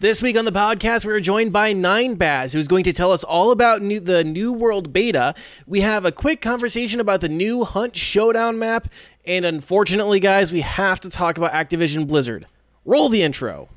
This 0.00 0.22
week 0.22 0.38
on 0.38 0.44
the 0.44 0.52
podcast, 0.52 1.04
we 1.04 1.12
are 1.12 1.18
joined 1.18 1.52
by 1.52 1.72
Nine 1.72 2.14
Baz, 2.14 2.52
who's 2.52 2.68
going 2.68 2.84
to 2.84 2.92
tell 2.92 3.10
us 3.10 3.24
all 3.24 3.50
about 3.50 3.82
new, 3.82 3.98
the 3.98 4.22
New 4.22 4.52
World 4.52 4.92
beta. 4.92 5.34
We 5.66 5.80
have 5.80 6.04
a 6.04 6.12
quick 6.12 6.40
conversation 6.40 7.00
about 7.00 7.20
the 7.20 7.28
new 7.28 7.64
Hunt 7.64 7.96
Showdown 7.96 8.60
map, 8.60 8.86
and 9.24 9.44
unfortunately, 9.44 10.20
guys, 10.20 10.52
we 10.52 10.60
have 10.60 11.00
to 11.00 11.10
talk 11.10 11.36
about 11.36 11.50
Activision 11.50 12.06
Blizzard. 12.06 12.46
Roll 12.84 13.08
the 13.08 13.24
intro. 13.24 13.70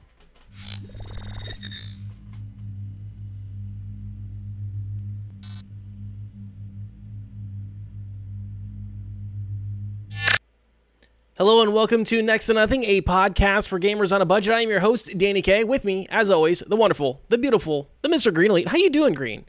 Hello 11.41 11.63
and 11.63 11.73
welcome 11.73 12.03
to 12.03 12.21
Next 12.21 12.45
to 12.45 12.53
Nothing, 12.53 12.83
a 12.83 13.01
podcast 13.01 13.67
for 13.67 13.79
gamers 13.79 14.13
on 14.13 14.21
a 14.21 14.27
budget. 14.27 14.53
I 14.53 14.61
am 14.61 14.69
your 14.69 14.79
host, 14.79 15.17
Danny 15.17 15.41
K. 15.41 15.63
With 15.63 15.83
me, 15.83 16.05
as 16.11 16.29
always, 16.29 16.59
the 16.59 16.75
wonderful, 16.75 17.19
the 17.29 17.37
beautiful, 17.39 17.89
the 18.03 18.09
Mr. 18.09 18.31
Green 18.31 18.51
Elite. 18.51 18.67
How 18.67 18.77
you 18.77 18.91
doing, 18.91 19.15
Green? 19.15 19.45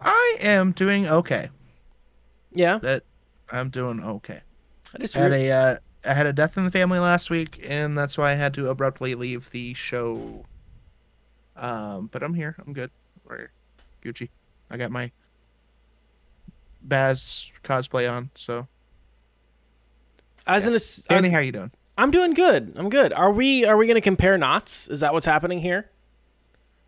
I 0.00 0.38
am 0.40 0.72
doing 0.72 1.06
okay. 1.06 1.50
Yeah, 2.52 2.78
That 2.78 3.02
I'm 3.52 3.68
doing 3.68 4.02
okay. 4.02 4.40
I 4.94 4.98
just 4.98 5.12
had 5.12 5.30
re- 5.30 5.50
a 5.50 5.54
uh, 5.54 5.76
I 6.06 6.14
had 6.14 6.24
a 6.24 6.32
death 6.32 6.56
in 6.56 6.64
the 6.64 6.70
family 6.70 6.98
last 6.98 7.28
week, 7.28 7.62
and 7.68 7.98
that's 7.98 8.16
why 8.16 8.30
I 8.30 8.34
had 8.36 8.54
to 8.54 8.70
abruptly 8.70 9.14
leave 9.14 9.50
the 9.50 9.74
show. 9.74 10.46
Um, 11.54 12.08
but 12.10 12.22
I'm 12.22 12.32
here. 12.32 12.56
I'm 12.66 12.72
good. 12.72 12.90
We're 13.28 13.50
Gucci. 14.02 14.30
I 14.70 14.78
got 14.78 14.90
my 14.90 15.12
Baz 16.80 17.52
cosplay 17.62 18.10
on. 18.10 18.30
So, 18.34 18.68
as 20.46 20.66
an 20.66 20.74
ass- 20.74 21.04
Danny, 21.08 21.28
as- 21.28 21.32
how 21.32 21.40
you 21.40 21.52
doing? 21.52 21.70
I'm 21.96 22.10
doing 22.10 22.34
good. 22.34 22.72
I'm 22.76 22.88
good. 22.90 23.12
Are 23.12 23.30
we 23.30 23.64
are 23.64 23.76
we 23.76 23.86
going 23.86 23.94
to 23.94 24.00
compare 24.00 24.36
knots? 24.36 24.88
Is 24.88 25.00
that 25.00 25.12
what's 25.12 25.26
happening 25.26 25.60
here? 25.60 25.88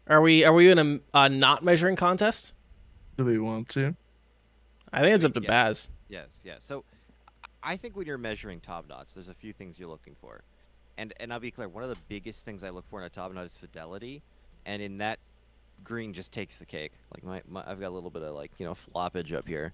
Are 0.08 0.20
we 0.20 0.44
are 0.44 0.52
we 0.52 0.70
in 0.70 0.78
a, 0.78 1.00
a 1.14 1.28
knot 1.28 1.62
measuring 1.64 1.96
contest? 1.96 2.52
Do 3.16 3.24
we 3.24 3.38
want 3.38 3.68
to? 3.70 3.94
I 4.92 5.00
think 5.00 5.14
it's 5.14 5.24
up 5.24 5.34
to 5.34 5.40
Yeah. 5.40 5.48
Baz. 5.48 5.90
Yes, 6.08 6.42
yes. 6.44 6.64
So 6.64 6.84
I 7.62 7.76
think 7.76 7.96
when 7.96 8.06
you're 8.06 8.18
measuring 8.18 8.60
top 8.60 8.88
knots, 8.88 9.14
there's 9.14 9.28
a 9.28 9.34
few 9.34 9.52
things 9.52 9.78
you're 9.78 9.88
looking 9.88 10.16
for. 10.20 10.42
And 10.98 11.12
and 11.20 11.32
I'll 11.32 11.40
be 11.40 11.50
clear, 11.50 11.68
one 11.68 11.84
of 11.84 11.90
the 11.90 11.98
biggest 12.08 12.44
things 12.44 12.64
I 12.64 12.70
look 12.70 12.88
for 12.88 12.98
in 13.00 13.06
a 13.06 13.10
top 13.10 13.32
knot 13.32 13.44
is 13.44 13.56
fidelity. 13.56 14.22
And 14.64 14.82
in 14.82 14.98
that 14.98 15.20
green 15.84 16.12
just 16.14 16.32
takes 16.32 16.56
the 16.56 16.64
cake. 16.66 16.92
Like 17.14 17.22
my, 17.22 17.42
my 17.48 17.62
I've 17.70 17.78
got 17.78 17.88
a 17.88 17.94
little 17.94 18.10
bit 18.10 18.22
of 18.22 18.34
like, 18.34 18.50
you 18.58 18.66
know, 18.66 18.74
floppage 18.74 19.32
up 19.32 19.46
here. 19.46 19.72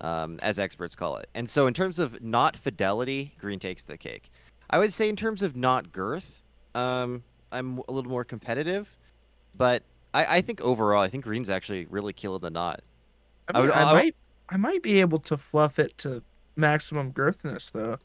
Um, 0.00 0.38
as 0.42 0.58
experts 0.58 0.94
call 0.96 1.16
it. 1.18 1.28
And 1.34 1.48
so 1.48 1.66
in 1.68 1.74
terms 1.74 1.98
of 2.00 2.20
not 2.22 2.56
fidelity, 2.56 3.32
green 3.38 3.58
takes 3.60 3.82
the 3.84 3.96
cake. 3.96 4.30
I 4.70 4.78
would 4.78 4.92
say 4.92 5.08
in 5.08 5.14
terms 5.16 5.40
of 5.42 5.54
not 5.56 5.92
girth, 5.92 6.42
um, 6.74 7.22
I'm 7.52 7.78
a 7.88 7.92
little 7.92 8.10
more 8.10 8.24
competitive. 8.24 8.96
But 9.56 9.84
I, 10.12 10.38
I 10.38 10.40
think 10.40 10.60
overall 10.62 11.00
I 11.02 11.08
think 11.08 11.22
green's 11.24 11.48
actually 11.48 11.86
really 11.86 12.12
killing 12.12 12.40
the 12.40 12.50
knot. 12.50 12.80
I, 13.54 13.58
I 13.58 13.60
would- 13.60 13.70
I, 13.70 13.80
I 13.82 13.92
would- 13.92 13.98
might 14.02 14.16
I 14.48 14.56
might 14.56 14.82
be 14.82 15.00
able 15.00 15.20
to 15.20 15.36
fluff 15.36 15.78
it 15.78 15.96
to 15.98 16.22
maximum 16.56 17.10
girthness 17.12 17.70
though. 17.70 17.98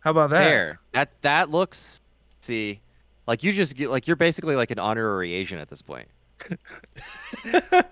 How 0.00 0.10
about 0.12 0.30
that? 0.30 0.42
Fair. 0.44 0.80
That 0.92 1.10
that 1.22 1.50
looks. 1.50 2.00
See, 2.40 2.80
like 3.26 3.42
you 3.42 3.52
just 3.54 3.76
get 3.76 3.90
like 3.90 4.06
you're 4.06 4.14
basically 4.16 4.56
like 4.56 4.70
an 4.70 4.78
honorary 4.78 5.32
Asian 5.32 5.58
at 5.58 5.68
this 5.68 5.80
point. 5.82 6.08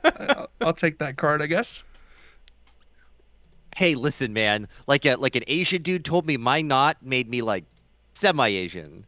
I'll, 0.05 0.49
I'll 0.61 0.73
take 0.73 0.99
that 0.99 1.17
card, 1.17 1.43
I 1.43 1.47
guess. 1.47 1.83
Hey, 3.77 3.95
listen, 3.95 4.33
man. 4.33 4.69
Like 4.87 5.05
a 5.05 5.17
like 5.17 5.37
an 5.37 5.45
Asian 5.47 5.83
dude 5.83 6.03
told 6.03 6.27
me 6.27 6.39
my 6.39 6.63
knot 6.63 6.97
made 7.03 7.29
me 7.29 7.43
like 7.43 7.65
semi-Asian. 8.15 9.05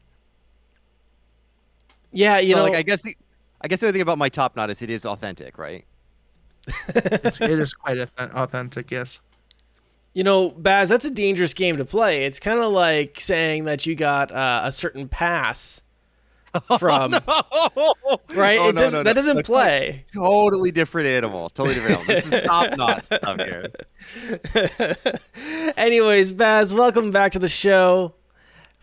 Yeah, 2.13 2.39
you 2.39 2.53
so 2.53 2.57
know, 2.59 2.63
like 2.65 2.75
I 2.75 2.83
guess 2.83 3.01
the 3.01 3.17
I 3.63 3.69
guess 3.69 3.81
the 3.81 3.87
other 3.87 3.93
thing 3.93 4.03
about 4.03 4.19
my 4.19 4.29
top 4.29 4.57
knot 4.57 4.69
is 4.69 4.83
it 4.83 4.91
is 4.91 5.07
authentic, 5.07 5.57
right? 5.57 5.87
It's, 6.95 7.41
it 7.41 7.59
is 7.59 7.73
quite 7.73 7.99
authentic. 8.19 8.91
Yes. 8.91 9.21
you 10.13 10.23
know, 10.23 10.51
Baz. 10.51 10.91
That's 10.91 11.07
a 11.07 11.11
dangerous 11.11 11.55
game 11.55 11.79
to 11.79 11.87
play. 11.87 12.27
It's 12.27 12.39
kind 12.39 12.61
of 12.61 12.71
like 12.71 13.19
saying 13.21 13.65
that 13.65 13.87
you 13.87 13.95
got 13.95 14.31
uh, 14.31 14.61
a 14.65 14.71
certain 14.71 15.09
pass 15.09 15.83
from 16.79 17.13
right. 17.13 18.59
Oh, 18.59 18.69
it 18.69 18.75
no, 18.75 18.81
does, 18.81 18.95
no, 18.95 19.03
that 19.03 19.15
doesn't 19.15 19.37
Look, 19.37 19.47
play. 19.47 20.05
Totally 20.15 20.71
different 20.71 21.09
animal. 21.09 21.49
Totally 21.51 21.75
different 21.75 21.99
animal. 22.01 22.15
This 22.15 22.33
is 22.33 22.43
top 22.47 22.77
knot 22.77 23.05
stuff 23.05 23.41
here. 25.35 25.73
Anyways, 25.77 26.33
Baz, 26.33 26.75
welcome 26.75 27.11
back 27.11 27.33
to 27.33 27.39
the 27.39 27.49
show. 27.49 28.15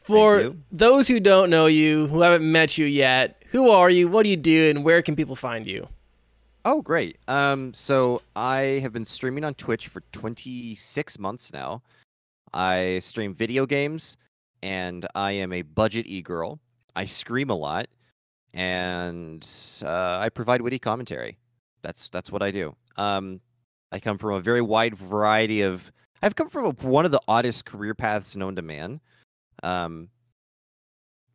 For 0.04 0.54
those 0.72 1.08
who 1.08 1.20
don't 1.20 1.50
know 1.50 1.66
you, 1.66 2.06
who 2.08 2.22
haven't 2.22 2.50
met 2.50 2.78
you 2.78 2.86
yet, 2.86 3.42
who 3.50 3.72
are 3.72 3.90
you? 3.90 4.08
What 4.08 4.24
do 4.24 4.30
you 4.30 4.38
do? 4.38 4.70
And 4.70 4.84
where 4.84 5.02
can 5.02 5.16
people 5.16 5.36
find 5.36 5.66
you? 5.66 5.88
Oh, 6.64 6.82
great. 6.82 7.18
Um, 7.28 7.74
so 7.74 8.22
I 8.36 8.80
have 8.84 8.94
been 8.94 9.06
streaming 9.06 9.44
on 9.44 9.56
Twitch 9.56 9.88
for 9.88 10.02
26 10.12 11.18
months 11.18 11.52
now. 11.54 11.82
I 12.54 13.00
stream 13.00 13.34
video 13.34 13.66
games, 13.66 14.18
and 14.62 15.08
I 15.16 15.32
am 15.32 15.52
a 15.54 15.64
budget 15.64 16.06
e-girl. 16.08 16.60
I 16.96 17.06
scream 17.06 17.50
a 17.50 17.56
lot, 17.56 17.88
and 18.54 19.46
uh, 19.84 20.20
I 20.20 20.30
provide 20.30 20.62
witty 20.62 20.80
commentary. 20.80 21.38
That's 21.82 22.08
that's 22.08 22.32
what 22.32 22.42
I 22.42 22.52
do. 22.52 22.76
Um, 22.98 23.42
I 23.92 24.00
come 24.00 24.18
from 24.18 24.34
a 24.34 24.40
very 24.40 24.62
wide 24.62 24.96
variety 24.96 25.62
of. 25.62 25.92
I've 26.22 26.36
come 26.36 26.50
from 26.50 26.66
a, 26.66 26.70
one 26.88 27.06
of 27.06 27.12
the 27.12 27.22
oddest 27.28 27.66
career 27.66 27.94
paths 27.94 28.36
known 28.36 28.56
to 28.56 28.62
man. 28.62 29.00
Um, 29.62 30.10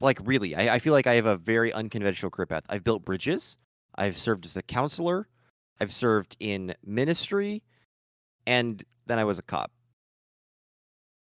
like 0.01 0.19
really, 0.25 0.57
I, 0.57 0.77
I 0.77 0.79
feel 0.79 0.93
like 0.93 1.07
I 1.07 1.15
have 1.15 1.27
a 1.27 1.37
very 1.37 1.73
unconventional 1.73 2.31
career 2.31 2.47
path. 2.47 2.65
I've 2.69 2.83
built 2.83 3.05
bridges. 3.05 3.57
I've 3.97 4.17
served 4.17 4.45
as 4.45 4.57
a 4.57 4.63
counselor. 4.63 5.29
I've 5.81 5.93
served 5.93 6.37
in 6.41 6.75
ministry, 6.85 7.63
and 8.47 8.83
then 9.07 9.19
I 9.19 9.25
was 9.25 9.39
a 9.39 9.43
cop. 9.43 9.71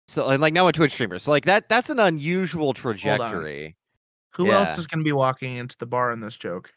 So 0.09 0.29
and 0.29 0.41
like 0.41 0.53
now 0.53 0.65
I'm 0.65 0.69
a 0.71 0.73
Twitch 0.73 0.93
streamer. 0.93 1.19
So 1.19 1.31
like 1.31 1.45
that 1.45 1.69
that's 1.69 1.91
an 1.91 2.01
unusual 2.01 2.73
trajectory. 2.73 3.77
Who 4.35 4.47
Yeah. 4.47 4.61
else 4.61 4.79
is 4.79 4.87
going 4.87 5.01
to 5.01 5.05
be 5.05 5.13
walking 5.13 5.57
into 5.57 5.77
the 5.79 5.87
bar 5.87 6.13
in 6.13 6.21
this 6.21 6.37
joke? 6.37 6.73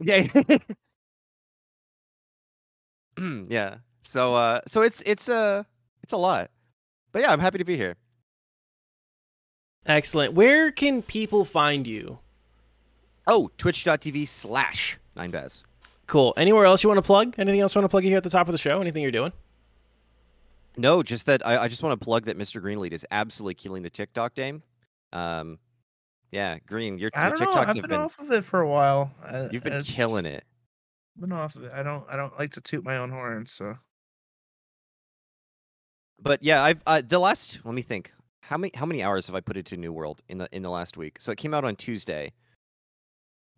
Yeah. 0.00 0.26
yeah. 3.48 3.78
So 4.02 4.34
uh 4.34 4.60
so 4.66 4.80
it's 4.82 5.02
it's 5.02 5.28
uh 5.28 5.64
it's 6.02 6.12
a 6.12 6.16
lot. 6.16 6.50
But 7.12 7.22
yeah, 7.22 7.32
I'm 7.32 7.40
happy 7.40 7.58
to 7.58 7.64
be 7.64 7.76
here. 7.76 7.96
Excellent. 9.86 10.32
Where 10.34 10.70
can 10.70 11.02
people 11.02 11.44
find 11.44 11.86
you? 11.86 12.18
Oh, 13.26 13.50
twitch.tv 13.58 14.26
slash 14.28 14.98
nine 15.16 15.30
baz. 15.30 15.64
Cool. 16.06 16.32
Anywhere 16.36 16.64
else 16.64 16.82
you 16.82 16.88
want 16.88 16.98
to 16.98 17.02
plug? 17.02 17.34
Anything 17.38 17.60
else 17.60 17.74
you 17.74 17.80
want 17.80 17.84
to 17.90 17.90
plug 17.90 18.02
here 18.04 18.16
at 18.16 18.24
the 18.24 18.30
top 18.30 18.48
of 18.48 18.52
the 18.52 18.58
show? 18.58 18.80
Anything 18.80 19.02
you're 19.02 19.12
doing? 19.12 19.32
No, 20.76 21.02
just 21.02 21.26
that 21.26 21.46
I, 21.46 21.64
I 21.64 21.68
just 21.68 21.82
want 21.82 21.98
to 22.00 22.04
plug 22.04 22.24
that 22.24 22.38
Mr. 22.38 22.60
Green 22.60 22.78
Elite 22.78 22.92
is 22.92 23.06
absolutely 23.10 23.54
killing 23.54 23.82
the 23.82 23.90
TikTok 23.90 24.34
game. 24.34 24.62
Um 25.12 25.58
yeah, 26.30 26.58
Green, 26.66 26.98
your, 26.98 27.10
I 27.14 27.28
your 27.28 27.36
don't 27.36 27.54
know. 27.54 27.60
I've 27.60 27.66
have 27.68 27.74
been, 27.76 27.82
been 27.90 28.00
off 28.00 28.18
of 28.18 28.30
it 28.32 28.44
for 28.44 28.60
a 28.60 28.68
while. 28.68 29.12
I- 29.24 29.48
you've 29.50 29.64
been 29.64 29.72
it's- 29.74 29.90
killing 29.90 30.26
it. 30.26 30.44
Been 31.18 31.32
off 31.32 31.54
of 31.56 31.64
it. 31.64 31.72
I 31.74 31.82
don't. 31.82 32.04
I 32.08 32.16
don't 32.16 32.38
like 32.38 32.52
to 32.52 32.60
toot 32.60 32.82
my 32.84 32.96
own 32.96 33.10
horn. 33.10 33.44
So 33.46 33.76
But 36.22 36.42
yeah, 36.42 36.62
I've 36.62 36.82
uh, 36.86 37.02
the 37.06 37.18
last. 37.18 37.60
Let 37.64 37.74
me 37.74 37.82
think. 37.82 38.12
How 38.42 38.56
many 38.56 38.72
how 38.74 38.86
many 38.86 39.02
hours 39.02 39.26
have 39.26 39.36
I 39.36 39.40
put 39.40 39.56
into 39.56 39.76
New 39.76 39.92
World 39.92 40.22
in 40.28 40.38
the 40.38 40.48
in 40.52 40.62
the 40.62 40.70
last 40.70 40.96
week? 40.96 41.20
So 41.20 41.30
it 41.32 41.36
came 41.38 41.52
out 41.54 41.64
on 41.64 41.76
Tuesday, 41.76 42.32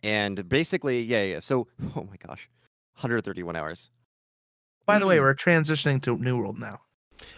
and 0.02 0.48
basically, 0.48 1.02
yeah, 1.02 1.22
yeah. 1.22 1.38
So 1.40 1.68
oh 1.96 2.02
my 2.10 2.16
gosh, 2.26 2.48
131 2.94 3.56
hours. 3.56 3.90
By 4.84 4.98
the 4.98 5.06
way, 5.06 5.18
Mm. 5.18 5.20
we're 5.22 5.34
transitioning 5.34 6.02
to 6.02 6.16
New 6.18 6.36
World 6.38 6.58
now. 6.58 6.80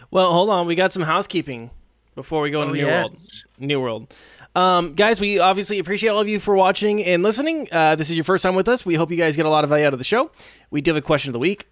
Well, 0.09 0.31
hold 0.31 0.49
on. 0.49 0.65
We 0.65 0.73
got 0.75 0.91
some 0.93 1.03
housekeeping 1.03 1.69
before 2.15 2.41
we 2.41 2.49
go 2.49 2.61
into 2.61 2.73
Oh, 2.73 2.75
New 2.77 2.87
World. 2.87 3.17
New 3.59 3.81
World. 3.81 4.13
Um, 4.55 4.93
guys, 4.93 5.19
we 5.19 5.39
obviously 5.39 5.79
appreciate 5.79 6.09
all 6.09 6.21
of 6.21 6.27
you 6.29 6.39
for 6.39 6.55
watching 6.55 7.03
and 7.03 7.21
listening. 7.23 7.67
Uh, 7.71 7.95
this 7.95 8.09
is 8.09 8.15
your 8.15 8.23
first 8.23 8.41
time 8.41 8.55
with 8.55 8.67
us. 8.69 8.85
We 8.85 8.95
hope 8.95 9.11
you 9.11 9.17
guys 9.17 9.35
get 9.35 9.45
a 9.45 9.49
lot 9.49 9.63
of 9.65 9.69
value 9.69 9.85
out 9.85 9.93
of 9.93 9.99
the 9.99 10.05
show. 10.05 10.31
We 10.71 10.79
do 10.81 10.91
have 10.91 10.97
a 10.97 11.05
question 11.05 11.29
of 11.29 11.33
the 11.33 11.39
week. 11.39 11.67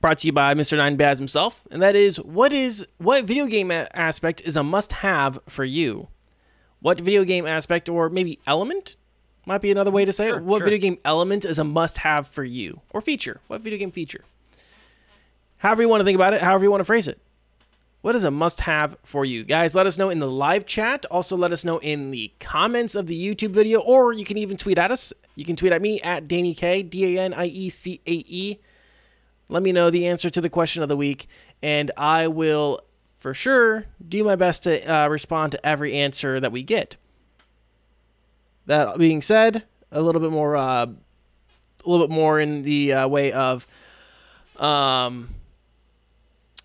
Brought 0.00 0.18
to 0.18 0.26
you 0.26 0.32
by 0.32 0.52
Mr. 0.54 0.76
Nine 0.76 0.96
Baz 0.96 1.18
himself, 1.18 1.62
and 1.70 1.80
that 1.80 1.94
is 1.94 2.16
what 2.16 2.52
is 2.52 2.84
what 2.98 3.22
video 3.24 3.46
game 3.46 3.70
aspect 3.70 4.40
is 4.40 4.56
a 4.56 4.64
must-have 4.64 5.38
for 5.48 5.64
you? 5.64 6.08
What 6.80 7.00
video 7.00 7.22
game 7.22 7.46
aspect 7.46 7.88
or 7.88 8.08
maybe 8.10 8.40
element 8.44 8.96
might 9.46 9.60
be 9.60 9.70
another 9.70 9.92
way 9.92 10.04
to 10.04 10.12
say 10.12 10.26
Sure, 10.28 10.38
it. 10.38 10.42
What 10.44 10.58
sure. 10.58 10.64
video 10.70 10.80
game 10.80 10.98
element 11.04 11.44
is 11.44 11.60
a 11.60 11.64
must-have 11.64 12.26
for 12.26 12.42
you 12.42 12.80
or 12.90 13.00
feature? 13.00 13.40
What 13.46 13.60
video 13.60 13.78
game 13.78 13.92
feature? 13.92 14.24
However 15.58 15.82
you 15.82 15.88
want 15.88 16.00
to 16.00 16.04
think 16.04 16.16
about 16.16 16.34
it, 16.34 16.42
however 16.42 16.64
you 16.64 16.70
want 16.72 16.80
to 16.80 16.84
phrase 16.84 17.06
it. 17.06 17.20
What 18.02 18.16
is 18.16 18.24
a 18.24 18.32
must 18.32 18.62
have 18.62 18.96
for 19.04 19.24
you? 19.24 19.44
Guys, 19.44 19.76
let 19.76 19.86
us 19.86 19.96
know 19.96 20.10
in 20.10 20.18
the 20.18 20.30
live 20.30 20.66
chat. 20.66 21.06
Also, 21.06 21.36
let 21.36 21.52
us 21.52 21.64
know 21.64 21.78
in 21.78 22.10
the 22.10 22.32
comments 22.40 22.96
of 22.96 23.06
the 23.06 23.16
YouTube 23.16 23.52
video, 23.52 23.78
or 23.78 24.12
you 24.12 24.24
can 24.24 24.36
even 24.36 24.56
tweet 24.56 24.76
at 24.76 24.90
us. 24.90 25.12
You 25.36 25.44
can 25.44 25.54
tweet 25.54 25.72
at 25.72 25.80
me 25.80 26.00
at 26.00 26.26
Danny 26.26 26.52
K, 26.52 26.82
D 26.82 27.16
A 27.16 27.22
N 27.22 27.32
I 27.32 27.46
E 27.46 27.68
C 27.68 28.00
A 28.04 28.12
E. 28.12 28.58
Let 29.48 29.62
me 29.62 29.70
know 29.70 29.88
the 29.88 30.08
answer 30.08 30.30
to 30.30 30.40
the 30.40 30.50
question 30.50 30.82
of 30.82 30.88
the 30.88 30.96
week, 30.96 31.28
and 31.62 31.92
I 31.96 32.26
will 32.26 32.80
for 33.18 33.34
sure 33.34 33.86
do 34.06 34.24
my 34.24 34.34
best 34.34 34.64
to 34.64 34.84
uh, 34.92 35.06
respond 35.06 35.52
to 35.52 35.64
every 35.64 35.94
answer 35.94 36.40
that 36.40 36.50
we 36.50 36.64
get. 36.64 36.96
That 38.66 38.98
being 38.98 39.22
said, 39.22 39.62
a 39.92 40.02
little 40.02 40.20
bit 40.20 40.32
more, 40.32 40.56
uh, 40.56 40.86
a 40.86 41.88
little 41.88 42.08
bit 42.08 42.12
more 42.12 42.40
in 42.40 42.62
the 42.62 42.94
uh, 42.94 43.08
way 43.08 43.30
of 43.30 43.64
um, 44.56 45.28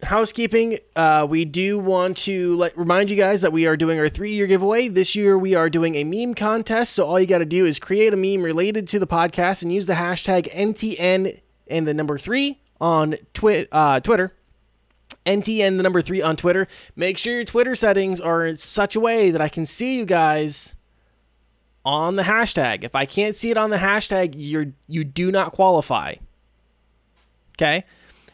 housekeeping. 0.03 0.77
Uh, 0.95 1.25
we 1.29 1.45
do 1.45 1.79
want 1.79 2.17
to 2.17 2.55
let 2.55 2.77
remind 2.77 3.09
you 3.09 3.15
guys 3.15 3.41
that 3.41 3.51
we 3.51 3.65
are 3.65 3.77
doing 3.77 3.99
our 3.99 4.09
three 4.09 4.31
year 4.31 4.47
giveaway. 4.47 4.88
This 4.88 5.15
year 5.15 5.38
we 5.38 5.55
are 5.55 5.69
doing 5.69 5.95
a 5.95 6.03
meme 6.03 6.33
contest. 6.33 6.94
So 6.94 7.05
all 7.05 7.19
you 7.19 7.25
got 7.25 7.39
to 7.39 7.45
do 7.45 7.65
is 7.65 7.79
create 7.79 8.13
a 8.13 8.17
meme 8.17 8.44
related 8.44 8.88
to 8.89 8.99
the 8.99 9.07
podcast 9.07 9.63
and 9.63 9.73
use 9.73 9.85
the 9.85 9.94
hashtag 9.94 10.51
NTN 10.53 11.39
and 11.67 11.88
the 11.88 11.94
number 11.94 12.17
three 12.17 12.61
on 12.79 13.15
twi- 13.33 13.67
uh, 13.71 13.99
Twitter. 13.99 14.33
NTN 15.25 15.77
the 15.77 15.83
number 15.83 16.01
three 16.01 16.21
on 16.21 16.35
Twitter. 16.35 16.67
Make 16.95 17.17
sure 17.17 17.33
your 17.33 17.44
Twitter 17.44 17.75
settings 17.75 18.21
are 18.21 18.45
in 18.45 18.57
such 18.57 18.95
a 18.95 18.99
way 18.99 19.31
that 19.31 19.41
I 19.41 19.49
can 19.49 19.65
see 19.65 19.97
you 19.97 20.05
guys 20.05 20.75
on 21.83 22.15
the 22.15 22.23
hashtag. 22.23 22.83
If 22.83 22.95
I 22.95 23.05
can't 23.05 23.35
see 23.35 23.51
it 23.51 23.57
on 23.57 23.69
the 23.69 23.77
hashtag, 23.77 24.33
you're 24.35 24.67
you 24.88 25.03
do 25.03 25.31
not 25.31 25.51
qualify. 25.51 26.15
Okay? 27.55 27.83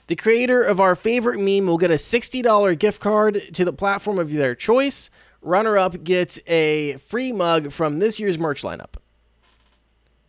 The 0.08 0.16
creator 0.16 0.62
of 0.62 0.80
our 0.80 0.96
favorite 0.96 1.40
meme 1.40 1.68
will 1.68 1.78
get 1.78 1.92
a 1.92 1.96
$60 1.96 2.78
gift 2.78 3.00
card 3.00 3.42
to 3.54 3.64
the 3.64 3.74
platform 3.74 4.20
of 4.20 4.32
their 4.32 4.56
choice. 4.56 5.10
Runner 5.42 5.78
up 5.78 6.04
gets 6.04 6.40
a 6.48 6.98
free 6.98 7.32
mug 7.32 7.72
from 7.72 8.00
this 8.00 8.20
year's 8.20 8.38
merch 8.38 8.64
lineup. 8.64 8.96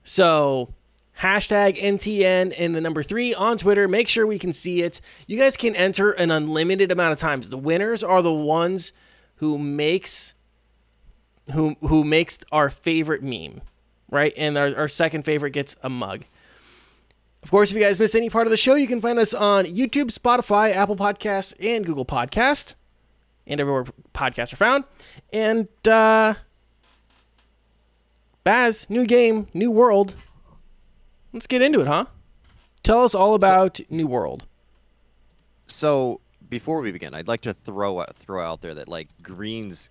So, 0.05 0.73
hashtag 1.21 1.81
NTN 1.81 2.55
and 2.59 2.75
the 2.75 2.81
number 2.81 3.03
three 3.03 3.35
on 3.35 3.57
Twitter. 3.57 3.89
Make 3.89 4.09
sure 4.09 4.27
we 4.27 4.39
can 4.39 4.53
see 4.53 4.83
it. 4.83 5.01
You 5.27 5.39
guys 5.39 5.57
can 5.57 5.75
enter 5.75 6.13
an 6.13 6.31
unlimited 6.31 6.93
amount 6.93 7.13
of 7.13 7.19
times. 7.19 7.51
The 7.51 7.59
winners 7.59 8.03
are 8.03 8.23
the 8.23 8.33
ones 8.33 8.93
who 9.37 9.59
makes 9.59 10.35
who 11.53 11.77
who 11.81 12.05
makes 12.05 12.39
our 12.53 12.71
favorite 12.71 13.23
meme, 13.23 13.61
right? 14.11 14.33
And 14.37 14.57
our, 14.57 14.75
our 14.77 14.89
second 14.89 15.25
favorite 15.25 15.51
gets 15.51 15.77
a 15.83 15.91
mug. 15.91 16.25
Of 17.45 17.51
course, 17.51 17.71
if 17.71 17.77
you 17.77 17.83
guys 17.83 18.01
miss 18.01 18.15
any 18.17 18.31
part 18.31 18.47
of 18.47 18.51
the 18.51 18.57
show, 18.57 18.75
you 18.75 18.87
can 18.89 19.01
find 19.01 19.19
us 19.19 19.33
on 19.35 19.65
YouTube, 19.67 20.07
Spotify, 20.07 20.75
Apple 20.75 20.97
Podcasts, 20.97 21.55
and 21.65 21.85
Google 21.87 22.05
Podcast, 22.07 22.75
and 23.47 23.61
everywhere 23.61 23.85
podcasts 24.15 24.53
are 24.53 24.57
found. 24.57 24.85
And 25.33 25.69
uh, 25.87 26.35
Baz, 28.45 28.89
new 28.91 29.07
game, 29.07 29.47
new 29.55 29.71
world. 29.71 30.17
Let's 31.33 31.47
get 31.47 31.63
into 31.63 31.81
it, 31.81 31.87
huh? 31.87 32.07
Tell 32.83 33.05
us 33.05 33.15
all 33.15 33.35
about 33.35 33.81
New 33.91 34.07
World. 34.07 34.45
So 35.67 36.21
before 36.49 36.81
we 36.81 36.93
begin, 36.93 37.15
I'd 37.15 37.29
like 37.29 37.41
to 37.43 37.55
throw 37.55 38.01
out, 38.01 38.15
throw 38.17 38.45
out 38.45 38.61
there 38.61 38.75
that 38.75 38.89
like 38.89 39.09
Green's 39.23 39.91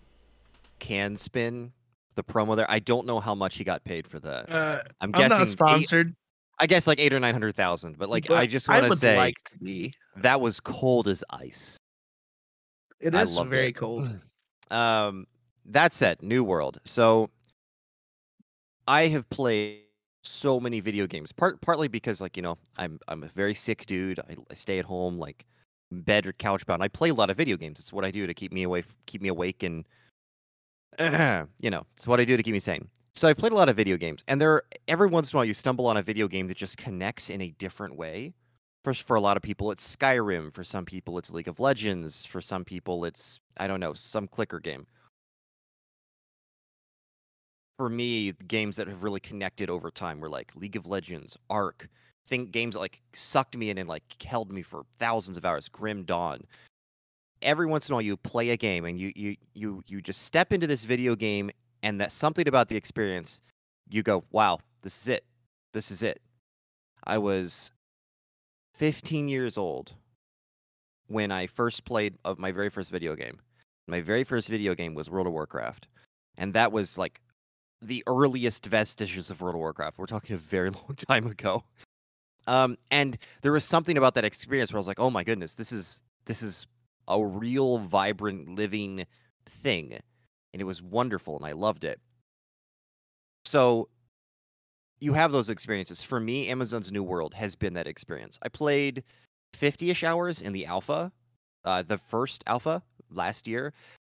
can 0.79 1.17
spin 1.17 1.71
the 2.15 2.23
promo 2.23 2.55
there. 2.55 2.69
I 2.69 2.79
don't 2.79 3.07
know 3.07 3.19
how 3.19 3.33
much 3.35 3.57
he 3.57 3.63
got 3.63 3.83
paid 3.83 4.07
for 4.07 4.19
that. 4.19 4.49
Uh, 4.49 4.81
I'm 5.01 5.07
I'm 5.07 5.11
guessing 5.11 5.37
not 5.37 5.47
eight- 5.47 5.51
sponsored. 5.51 6.15
I 6.63 6.65
guess 6.65 6.87
like 6.87 6.97
eight 6.97 7.11
or 7.11 7.19
nine 7.19 7.33
hundred 7.33 7.55
thousand. 7.55 7.97
But 7.97 8.07
like, 8.07 8.31
I 8.31 8.47
just 8.47 8.69
want 8.69 8.85
to 8.85 8.95
say 8.95 9.17
like 9.17 9.35
to 9.51 9.57
be. 9.57 9.93
that 10.15 10.39
was 10.39 10.61
cold 10.61 11.09
as 11.09 11.21
ice. 11.29 11.77
It 13.01 13.13
I 13.13 13.25
very 13.25 13.67
it. 13.67 13.73
cold. 13.73 14.07
Um, 14.71 15.27
that 15.65 15.93
said, 15.93 16.23
New 16.23 16.43
World. 16.43 16.79
So 16.83 17.29
I 18.87 19.05
have 19.07 19.29
played 19.29 19.81
so 20.23 20.59
many 20.59 20.79
video 20.79 21.05
games. 21.05 21.31
Part 21.31 21.61
partly 21.61 21.87
because 21.87 22.21
like 22.21 22.35
you 22.37 22.41
know 22.41 22.57
I'm 22.79 22.97
I'm 23.07 23.21
a 23.23 23.27
very 23.27 23.53
sick 23.53 23.85
dude. 23.85 24.19
I, 24.19 24.35
I 24.49 24.53
stay 24.55 24.79
at 24.79 24.85
home 24.85 25.19
like 25.19 25.45
bed 25.91 26.25
or 26.25 26.33
couch 26.33 26.65
bound. 26.65 26.81
I 26.81 26.87
play 26.87 27.09
a 27.09 27.13
lot 27.13 27.29
of 27.29 27.37
video 27.37 27.55
games. 27.55 27.77
It's 27.79 27.93
what 27.93 28.03
I 28.03 28.09
do 28.09 28.25
to 28.25 28.33
keep 28.33 28.51
me 28.51 28.63
away, 28.63 28.83
keep 29.05 29.21
me 29.21 29.29
awake, 29.29 29.61
and 29.61 29.85
you 31.59 31.69
know 31.69 31.83
it's 31.95 32.07
what 32.07 32.19
I 32.19 32.25
do 32.25 32.35
to 32.35 32.41
keep 32.41 32.53
me 32.53 32.59
sane. 32.59 32.87
So 33.15 33.27
I've 33.27 33.37
played 33.37 33.51
a 33.51 33.55
lot 33.55 33.69
of 33.69 33.75
video 33.75 33.95
games, 33.95 34.23
and 34.27 34.41
there 34.41 34.63
every 34.87 35.07
once 35.07 35.31
in 35.31 35.37
a 35.37 35.39
while 35.39 35.45
you 35.45 35.53
stumble 35.53 35.85
on 35.85 35.97
a 35.97 36.01
video 36.01 36.27
game 36.27 36.47
that 36.47 36.57
just 36.57 36.77
connects 36.77 37.29
in 37.29 37.41
a 37.41 37.51
different 37.51 37.95
way. 37.95 38.33
First, 38.83 39.07
for 39.07 39.15
a 39.15 39.21
lot 39.21 39.37
of 39.37 39.43
people, 39.43 39.71
it's 39.71 39.95
Skyrim. 39.95 40.53
For 40.53 40.63
some 40.63 40.83
people, 40.83 41.17
it's 41.17 41.31
League 41.31 41.47
of 41.47 41.59
Legends. 41.59 42.25
For 42.25 42.41
some 42.41 42.65
people, 42.65 43.05
it's 43.05 43.39
I 43.57 43.67
don't 43.67 43.79
know 43.79 43.93
some 43.93 44.27
clicker 44.27 44.59
game. 44.59 44.87
For 47.77 47.87
me, 47.87 48.31
games 48.47 48.75
that 48.77 48.87
have 48.87 49.03
really 49.03 49.19
connected 49.19 49.69
over 49.69 49.91
time 49.91 50.19
were 50.19 50.29
like 50.29 50.55
League 50.55 50.75
of 50.75 50.87
Legends, 50.87 51.37
Ark, 51.49 51.87
think 52.25 52.51
games 52.51 52.73
that 52.73 52.81
like 52.81 53.01
sucked 53.13 53.55
me 53.55 53.69
in 53.69 53.77
and 53.77 53.87
like 53.87 54.03
held 54.23 54.51
me 54.51 54.63
for 54.63 54.83
thousands 54.97 55.37
of 55.37 55.45
hours. 55.45 55.69
Grim 55.69 56.03
Dawn. 56.03 56.41
Every 57.41 57.67
once 57.67 57.89
in 57.89 57.93
a 57.93 57.95
while, 57.95 58.01
you 58.01 58.17
play 58.17 58.49
a 58.49 58.57
game 58.57 58.85
and 58.85 58.99
you 58.99 59.11
you 59.15 59.35
you 59.53 59.83
you 59.87 60.01
just 60.01 60.23
step 60.23 60.51
into 60.51 60.65
this 60.65 60.83
video 60.83 61.15
game, 61.15 61.51
and 61.83 62.01
that 62.01 62.11
something 62.11 62.47
about 62.47 62.69
the 62.69 62.77
experience, 62.77 63.41
you 63.89 64.01
go, 64.01 64.23
"Wow, 64.31 64.61
this 64.81 64.99
is 64.99 65.07
it. 65.09 65.25
This 65.73 65.91
is 65.91 66.01
it." 66.01 66.21
I 67.03 67.17
was 67.19 67.71
15 68.73 69.27
years 69.27 69.57
old 69.57 69.93
when 71.07 71.31
I 71.31 71.45
first 71.45 71.85
played 71.85 72.17
of 72.25 72.39
my 72.39 72.51
very 72.51 72.69
first 72.69 72.89
video 72.89 73.15
game. 73.15 73.39
My 73.87 74.01
very 74.01 74.23
first 74.23 74.49
video 74.49 74.73
game 74.73 74.95
was 74.95 75.09
World 75.09 75.27
of 75.27 75.33
Warcraft, 75.33 75.87
and 76.37 76.53
that 76.53 76.71
was 76.71 76.97
like 76.97 77.21
the 77.81 78.03
earliest 78.07 78.65
vestiges 78.65 79.29
of 79.29 79.41
World 79.41 79.55
of 79.55 79.59
Warcraft. 79.59 79.97
We're 79.97 80.05
talking 80.05 80.35
a 80.35 80.39
very 80.39 80.69
long 80.71 80.95
time 80.95 81.27
ago. 81.27 81.65
Um, 82.47 82.77
and 82.91 83.17
there 83.41 83.51
was 83.51 83.65
something 83.65 83.97
about 83.97 84.15
that 84.15 84.25
experience 84.25 84.71
where 84.71 84.77
I 84.77 84.79
was 84.79 84.87
like, 84.87 84.99
"Oh 84.99 85.09
my 85.09 85.23
goodness, 85.23 85.55
this 85.55 85.71
is 85.71 86.01
this 86.25 86.41
is 86.41 86.65
a 87.07 87.23
real 87.23 87.79
vibrant 87.79 88.55
living 88.55 89.05
thing." 89.45 89.99
And 90.53 90.61
it 90.61 90.65
was 90.65 90.81
wonderful 90.81 91.35
and 91.35 91.45
I 91.45 91.53
loved 91.53 91.83
it. 91.83 91.99
So 93.45 93.89
you 94.99 95.13
have 95.13 95.31
those 95.31 95.49
experiences. 95.49 96.03
For 96.03 96.19
me, 96.19 96.49
Amazon's 96.49 96.91
New 96.91 97.03
World 97.03 97.33
has 97.33 97.55
been 97.55 97.73
that 97.73 97.87
experience. 97.87 98.39
I 98.41 98.49
played 98.49 99.03
50-ish 99.59 100.03
hours 100.03 100.41
in 100.41 100.53
the 100.53 100.65
alpha, 100.65 101.11
uh, 101.65 101.83
the 101.83 101.97
first 101.97 102.43
alpha 102.47 102.83
last 103.11 103.47
year, 103.47 103.73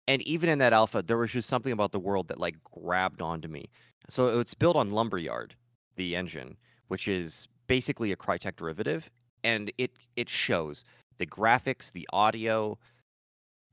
and 0.08 0.22
even 0.22 0.50
in 0.50 0.60
that 0.60 0.74
alpha, 0.74 1.04
there 1.04 1.18
was 1.18 1.32
just 1.32 1.50
something 1.50 1.74
about 1.74 1.92
the 1.92 2.00
world 2.00 2.30
that 2.30 2.40
like 2.40 2.56
grabbed 2.64 3.22
onto 3.22 3.48
me. 3.48 3.70
So 4.10 4.40
it's 4.40 4.54
built 4.54 4.78
on 4.78 4.92
Lumberyard, 4.92 5.56
the 5.98 6.16
engine, 6.16 6.58
which 6.88 7.08
is 7.08 7.48
basically 7.68 8.12
a 8.12 8.16
Crytek 8.16 8.56
derivative, 8.56 9.12
and 9.44 9.72
it 9.78 9.92
it 10.16 10.30
shows 10.30 10.86
the 11.18 11.26
graphics, 11.26 11.92
the 11.92 12.08
audio. 12.14 12.78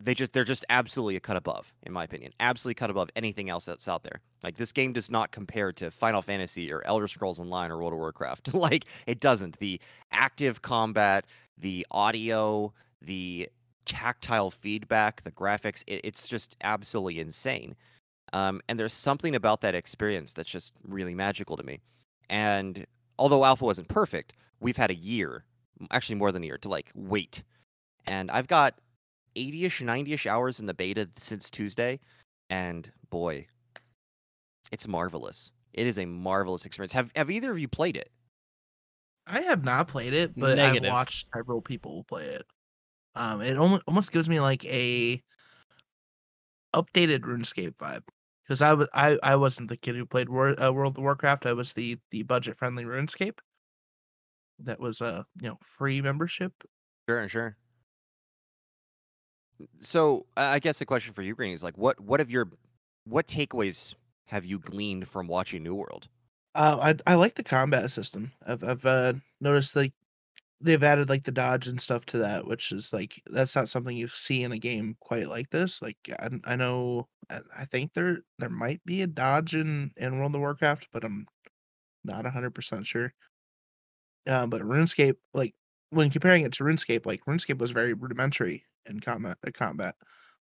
They 0.00 0.14
just 0.14 0.32
they're 0.32 0.44
just 0.44 0.64
absolutely 0.68 1.16
a 1.16 1.20
cut 1.20 1.36
above, 1.36 1.72
in 1.82 1.92
my 1.92 2.04
opinion. 2.04 2.32
Absolutely 2.40 2.74
cut 2.74 2.90
above 2.90 3.10
anything 3.14 3.48
else 3.48 3.64
that's 3.64 3.88
out 3.88 4.02
there. 4.02 4.20
Like 4.42 4.56
this 4.56 4.72
game 4.72 4.92
does 4.92 5.10
not 5.10 5.30
compare 5.30 5.72
to 5.74 5.90
Final 5.90 6.20
Fantasy 6.20 6.72
or 6.72 6.84
Elder 6.84 7.08
Scrolls 7.08 7.40
Online 7.40 7.70
or 7.70 7.78
World 7.78 7.92
of 7.92 7.98
Warcraft. 7.98 8.54
like 8.54 8.86
it 9.06 9.20
doesn't. 9.20 9.58
The 9.58 9.80
active 10.10 10.62
combat, 10.62 11.26
the 11.56 11.86
audio, 11.90 12.72
the 13.00 13.48
tactile 13.84 14.50
feedback, 14.50 15.22
the 15.22 15.30
graphics, 15.30 15.84
it, 15.86 16.00
it's 16.04 16.26
just 16.26 16.56
absolutely 16.62 17.20
insane. 17.20 17.76
Um, 18.32 18.60
and 18.68 18.78
there's 18.78 18.92
something 18.92 19.34
about 19.34 19.60
that 19.60 19.74
experience 19.74 20.32
that's 20.32 20.50
just 20.50 20.74
really 20.86 21.14
magical 21.14 21.56
to 21.56 21.62
me. 21.62 21.78
And 22.28 22.86
although 23.18 23.44
Alpha 23.44 23.64
wasn't 23.64 23.88
perfect, 23.88 24.34
we've 24.60 24.76
had 24.76 24.90
a 24.90 24.94
year, 24.94 25.44
actually 25.90 26.16
more 26.16 26.32
than 26.32 26.42
a 26.42 26.46
year, 26.46 26.58
to 26.58 26.68
like 26.68 26.90
wait. 26.94 27.44
And 28.06 28.30
I've 28.30 28.48
got 28.48 28.74
80ish, 29.36 29.84
90ish 29.84 30.26
hours 30.26 30.60
in 30.60 30.66
the 30.66 30.74
beta 30.74 31.08
since 31.16 31.50
Tuesday. 31.50 32.00
And 32.50 32.90
boy, 33.10 33.46
it's 34.72 34.88
marvelous. 34.88 35.52
It 35.72 35.86
is 35.86 35.98
a 35.98 36.04
marvelous 36.04 36.64
experience. 36.66 36.92
Have 36.92 37.10
have 37.16 37.30
either 37.30 37.50
of 37.50 37.58
you 37.58 37.68
played 37.68 37.96
it? 37.96 38.10
I 39.26 39.40
have 39.42 39.64
not 39.64 39.88
played 39.88 40.12
it, 40.12 40.32
but 40.36 40.56
Negative. 40.56 40.88
I've 40.88 40.92
watched 40.92 41.28
several 41.34 41.62
people 41.62 42.04
play 42.04 42.26
it. 42.26 42.46
Um, 43.14 43.40
it 43.40 43.56
almost 43.56 43.82
almost 43.86 44.12
gives 44.12 44.28
me 44.28 44.40
like 44.40 44.64
a 44.66 45.22
updated 46.74 47.20
RuneScape 47.20 47.76
vibe 47.76 48.02
because 48.44 48.60
I 48.60 48.74
was 48.74 48.88
I 48.92 49.18
I 49.22 49.36
wasn't 49.36 49.68
the 49.68 49.76
kid 49.76 49.96
who 49.96 50.04
played 50.06 50.28
War, 50.28 50.60
uh, 50.60 50.70
World 50.70 50.98
of 50.98 51.02
Warcraft. 51.02 51.46
I 51.46 51.52
was 51.52 51.72
the 51.72 51.98
the 52.10 52.22
budget 52.22 52.56
friendly 52.56 52.84
RuneScape. 52.84 53.38
That 54.60 54.80
was 54.80 55.00
a 55.00 55.24
you 55.40 55.48
know 55.48 55.58
free 55.62 56.00
membership. 56.02 56.52
Sure, 57.08 57.28
sure. 57.28 57.56
So 59.80 60.26
I 60.36 60.58
guess 60.58 60.78
the 60.78 60.86
question 60.86 61.12
for 61.12 61.22
you, 61.22 61.34
Green, 61.34 61.52
is 61.52 61.62
like, 61.62 61.78
what 61.78 62.00
what 62.00 62.20
have 62.20 62.30
your 62.30 62.48
what 63.04 63.26
takeaways 63.26 63.94
have 64.26 64.44
you 64.44 64.58
gleaned 64.58 65.08
from 65.08 65.26
watching 65.26 65.62
New 65.62 65.74
World? 65.74 66.08
Uh, 66.54 66.94
I 67.06 67.12
I 67.12 67.14
like 67.14 67.34
the 67.34 67.42
combat 67.42 67.90
system. 67.90 68.32
I've 68.46 68.64
I've 68.64 68.86
uh, 68.86 69.14
noticed 69.40 69.76
like 69.76 69.92
they've 70.60 70.82
added 70.82 71.08
like 71.08 71.24
the 71.24 71.32
dodge 71.32 71.66
and 71.66 71.80
stuff 71.80 72.06
to 72.06 72.18
that, 72.18 72.46
which 72.46 72.72
is 72.72 72.92
like 72.92 73.22
that's 73.30 73.54
not 73.54 73.68
something 73.68 73.96
you 73.96 74.08
see 74.08 74.42
in 74.42 74.52
a 74.52 74.58
game 74.58 74.96
quite 75.00 75.28
like 75.28 75.50
this. 75.50 75.82
Like 75.82 75.98
I, 76.18 76.30
I 76.44 76.56
know 76.56 77.08
I, 77.30 77.40
I 77.56 77.64
think 77.66 77.94
there 77.94 78.20
there 78.38 78.50
might 78.50 78.84
be 78.84 79.02
a 79.02 79.06
dodge 79.06 79.54
in 79.54 79.92
in 79.96 80.18
World 80.18 80.34
of 80.34 80.40
Warcraft, 80.40 80.88
but 80.92 81.04
I'm 81.04 81.26
not 82.04 82.26
hundred 82.26 82.52
percent 82.54 82.86
sure. 82.86 83.12
Uh, 84.26 84.46
but 84.46 84.62
RuneScape, 84.62 85.16
like 85.34 85.54
when 85.90 86.10
comparing 86.10 86.44
it 86.44 86.52
to 86.54 86.64
RuneScape, 86.64 87.04
like 87.06 87.24
RuneScape 87.26 87.58
was 87.58 87.72
very 87.72 87.92
rudimentary 87.92 88.64
in 88.86 89.00
combat. 89.00 89.38
Uh, 89.46 89.50
combat, 89.52 89.96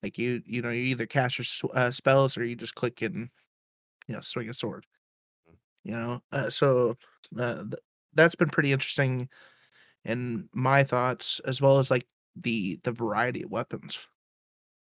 like 0.04 0.18
you 0.18 0.42
you 0.46 0.62
know 0.62 0.70
you 0.72 0.84
either 0.84 1.06
cast 1.08 1.38
your 1.40 1.72
uh, 1.76 1.92
spells 1.92 2.38
or 2.38 2.44
you 2.46 2.56
just 2.56 2.76
click 2.76 3.02
and 3.02 3.30
you 4.08 4.16
know 4.16 4.22
swing 4.22 4.50
a 4.50 4.54
sword 4.54 4.88
You 5.84 5.92
know, 5.94 6.22
uh, 6.32 6.50
so 6.50 6.98
uh, 7.38 7.64
th- 7.64 7.74
that's 8.14 8.36
been 8.36 8.50
pretty 8.50 8.72
interesting 8.74 9.30
in 10.06 10.50
my 10.54 10.84
thoughts, 10.84 11.40
as 11.46 11.62
well 11.62 11.80
as 11.80 11.92
like 11.92 12.08
the 12.36 12.80
the 12.84 12.92
variety 12.94 13.44
of 13.44 13.52
weapons. 13.52 14.08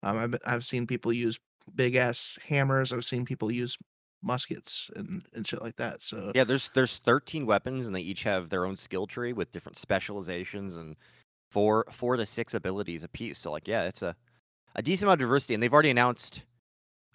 Um, 0.03 0.19
I've 0.19 0.37
I've 0.47 0.67
seen 0.67 0.87
people 0.87 1.13
use 1.13 1.39
big 1.75 1.97
ass 1.97 2.39
hammers. 2.43 2.93
I've 2.93 3.05
seen 3.07 3.25
people 3.27 3.51
use 3.53 3.79
muskets 4.23 4.91
and 4.97 5.27
and 5.35 5.47
shit 5.47 5.63
like 5.63 5.77
that. 5.77 6.03
So 6.03 6.35
Yeah, 6.35 6.45
there's 6.45 6.71
there's 6.71 6.99
13 6.99 7.47
weapons 7.47 7.87
and 7.87 7.97
they 7.97 8.01
each 8.03 8.23
have 8.25 8.49
their 8.51 8.65
own 8.67 8.77
skill 8.77 9.07
tree 9.07 9.33
with 9.33 9.51
different 9.51 9.77
specializations 9.77 10.77
and 10.77 10.97
four 11.51 11.85
four 11.91 12.17
to 12.17 12.27
six 12.27 12.55
abilities 12.55 13.05
apiece. 13.05 13.39
So 13.39 13.51
like 13.51 13.69
yeah, 13.69 13.85
it's 13.85 14.03
a 14.03 14.15
a 14.75 14.83
decent 14.83 15.09
amount 15.09 15.21
of 15.21 15.27
diversity 15.27 15.55
and 15.55 15.63
they've 15.63 15.73
already 15.73 15.91
announced 15.91 16.43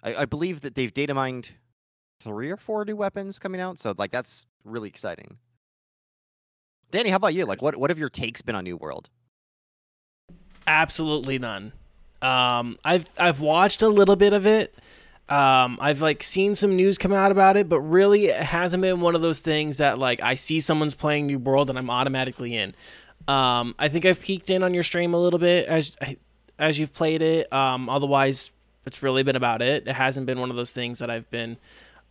I, 0.02 0.14
I 0.16 0.24
believe 0.26 0.60
that 0.60 0.74
they've 0.74 0.92
data 0.92 1.14
mined 1.14 1.50
three 2.20 2.50
or 2.50 2.56
four 2.56 2.84
new 2.84 2.96
weapons 2.96 3.38
coming 3.38 3.60
out. 3.60 3.78
So 3.78 3.94
like 3.96 4.10
that's 4.10 4.46
really 4.64 4.88
exciting. 4.88 5.38
Danny, 6.90 7.10
how 7.10 7.16
about 7.16 7.34
you? 7.34 7.44
Like 7.44 7.62
what 7.62 7.76
what 7.76 7.90
have 7.90 7.98
your 7.98 8.10
takes 8.10 8.42
been 8.42 8.54
on 8.54 8.64
New 8.64 8.76
World? 8.76 9.08
Absolutely 10.66 11.38
none. 11.38 11.72
Um, 12.22 12.78
I've 12.84 13.04
I've 13.18 13.40
watched 13.40 13.82
a 13.82 13.88
little 13.88 14.16
bit 14.16 14.32
of 14.32 14.46
it. 14.46 14.74
Um, 15.28 15.78
I've 15.80 16.02
like 16.02 16.22
seen 16.22 16.54
some 16.54 16.76
news 16.76 16.98
come 16.98 17.12
out 17.12 17.32
about 17.32 17.56
it, 17.56 17.68
but 17.68 17.80
really 17.80 18.26
it 18.26 18.42
hasn't 18.42 18.82
been 18.82 19.00
one 19.00 19.14
of 19.14 19.22
those 19.22 19.40
things 19.40 19.78
that 19.78 19.98
like 19.98 20.22
I 20.22 20.34
see 20.34 20.60
someone's 20.60 20.94
playing 20.94 21.26
New 21.26 21.38
World 21.38 21.70
and 21.70 21.78
I'm 21.78 21.90
automatically 21.90 22.56
in. 22.56 22.74
Um, 23.26 23.74
I 23.78 23.88
think 23.88 24.04
I've 24.04 24.20
peeked 24.20 24.50
in 24.50 24.62
on 24.62 24.74
your 24.74 24.82
stream 24.82 25.14
a 25.14 25.18
little 25.18 25.38
bit 25.38 25.66
as 25.68 25.96
as 26.58 26.78
you've 26.78 26.92
played 26.92 27.22
it. 27.22 27.52
Um, 27.52 27.88
otherwise, 27.88 28.50
it's 28.86 29.02
really 29.02 29.22
been 29.22 29.36
about 29.36 29.62
it. 29.62 29.88
It 29.88 29.94
hasn't 29.94 30.26
been 30.26 30.40
one 30.40 30.50
of 30.50 30.56
those 30.56 30.72
things 30.72 30.98
that 30.98 31.10
I've 31.10 31.28
been 31.30 31.56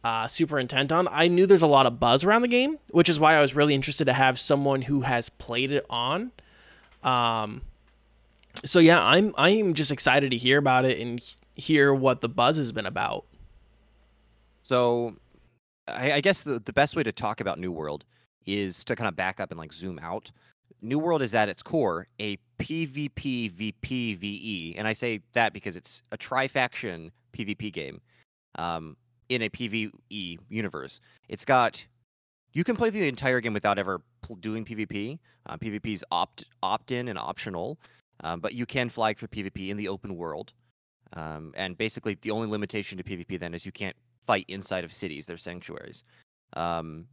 uh, 0.04 0.28
super 0.28 0.60
intent 0.60 0.92
on. 0.92 1.08
I 1.10 1.28
knew 1.28 1.46
there's 1.46 1.62
a 1.62 1.68
lot 1.68 1.86
of 1.86 2.00
buzz 2.00 2.24
around 2.24 2.42
the 2.42 2.48
game, 2.48 2.78
which 2.90 3.10
is 3.10 3.20
why 3.20 3.36
I 3.36 3.42
was 3.42 3.56
really 3.56 3.74
interested 3.74 4.06
to 4.06 4.14
have 4.14 4.40
someone 4.40 4.82
who 4.82 5.02
has 5.02 5.30
played 5.30 5.72
it 5.72 5.86
on. 5.90 6.32
Um, 7.04 7.62
so 8.66 8.80
yeah, 8.80 9.02
I'm 9.02 9.34
I'm 9.38 9.74
just 9.74 9.92
excited 9.92 10.32
to 10.32 10.38
hear 10.38 10.58
about 10.58 10.86
it 10.86 11.00
and 11.00 11.22
hear 11.56 11.94
what 11.94 12.22
the 12.22 12.30
buzz 12.30 12.58
has 12.58 12.72
been 12.72 12.86
about. 12.86 13.26
So 14.62 15.16
I, 15.88 16.14
I 16.14 16.22
guess 16.22 16.42
the, 16.42 16.60
the 16.60 16.74
best 16.74 16.96
way 16.96 17.04
to 17.04 17.12
talk 17.12 17.42
about 17.42 17.60
New 17.60 17.72
World 17.72 18.06
is 18.46 18.84
to 18.86 18.96
kind 18.96 19.08
of 19.08 19.16
back 19.16 19.40
up 19.40 19.52
and 19.52 19.60
like 19.60 19.74
zoom 19.74 20.00
out. 20.02 20.32
New 20.84 21.00
World 21.00 21.22
is 21.22 21.34
at 21.34 21.48
its 21.48 21.64
core 21.64 22.08
a 22.20 22.38
PvP 22.60 23.50
VP 23.50 24.16
VE, 24.16 24.76
and 24.78 24.86
I 24.86 24.94
say 24.94 25.22
that 25.32 25.54
because 25.54 25.78
it's 25.78 26.04
a 26.12 26.18
tri-faction 26.18 27.12
PvP 27.32 27.72
game 27.72 28.02
um, 28.56 28.98
in 29.30 29.44
a 29.44 29.50
PvE 29.50 30.38
universe. 30.50 31.00
It's 31.30 31.46
got 31.46 31.84
you 32.52 32.64
can 32.66 32.76
play 32.76 32.90
the 32.90 33.08
entire 33.08 33.40
game 33.40 33.54
without 33.54 33.80
ever 33.80 34.02
doing 34.42 34.66
PvP. 34.66 35.20
Uh, 35.48 35.58
PvP 35.58 35.94
is 35.94 36.06
opt 36.12 36.44
opt 36.62 36.92
in 36.92 37.08
and 37.08 37.18
optional, 37.18 37.80
um, 38.24 38.42
but 38.42 38.54
you 38.54 38.66
can 38.66 38.90
flag 38.90 39.18
for 39.18 39.28
PvP 39.28 39.70
in 39.70 39.78
the 39.78 39.88
open 39.88 40.18
world. 40.18 40.52
Um, 41.14 41.54
and 41.56 41.78
basically, 41.78 42.18
the 42.22 42.32
only 42.32 42.48
limitation 42.48 42.98
to 42.98 43.04
PvP 43.04 43.40
then 43.40 43.54
is 43.54 43.66
you 43.66 43.72
can't 43.72 43.96
fight 44.22 44.46
inside 44.50 44.84
of 44.84 44.92
cities; 44.92 45.28
they're 45.28 45.38
sanctuaries. 45.38 46.04
Um, 46.58 47.08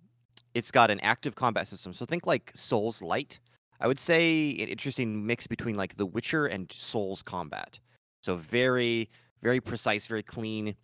it's 0.55 0.73
got 0.73 0.91
an 0.91 0.99
active 1.01 1.37
combat 1.37 1.69
system, 1.69 1.95
so 1.95 2.05
think 2.05 2.27
like 2.27 2.51
Souls 2.55 3.01
like. 3.01 3.39
I 3.81 3.87
would 3.87 3.99
say 3.99 4.51
an 4.61 4.69
interesting 4.69 5.27
mix 5.27 5.47
between 5.47 5.77
like 5.77 5.97
The 5.97 6.07
Witcher 6.07 6.47
and 6.47 6.71
Souls 6.71 7.23
combat. 7.23 7.79
So 8.23 8.37
very, 8.37 9.09
very 9.43 9.61
precise, 9.61 10.07
very 10.07 10.23
clean. 10.23 10.75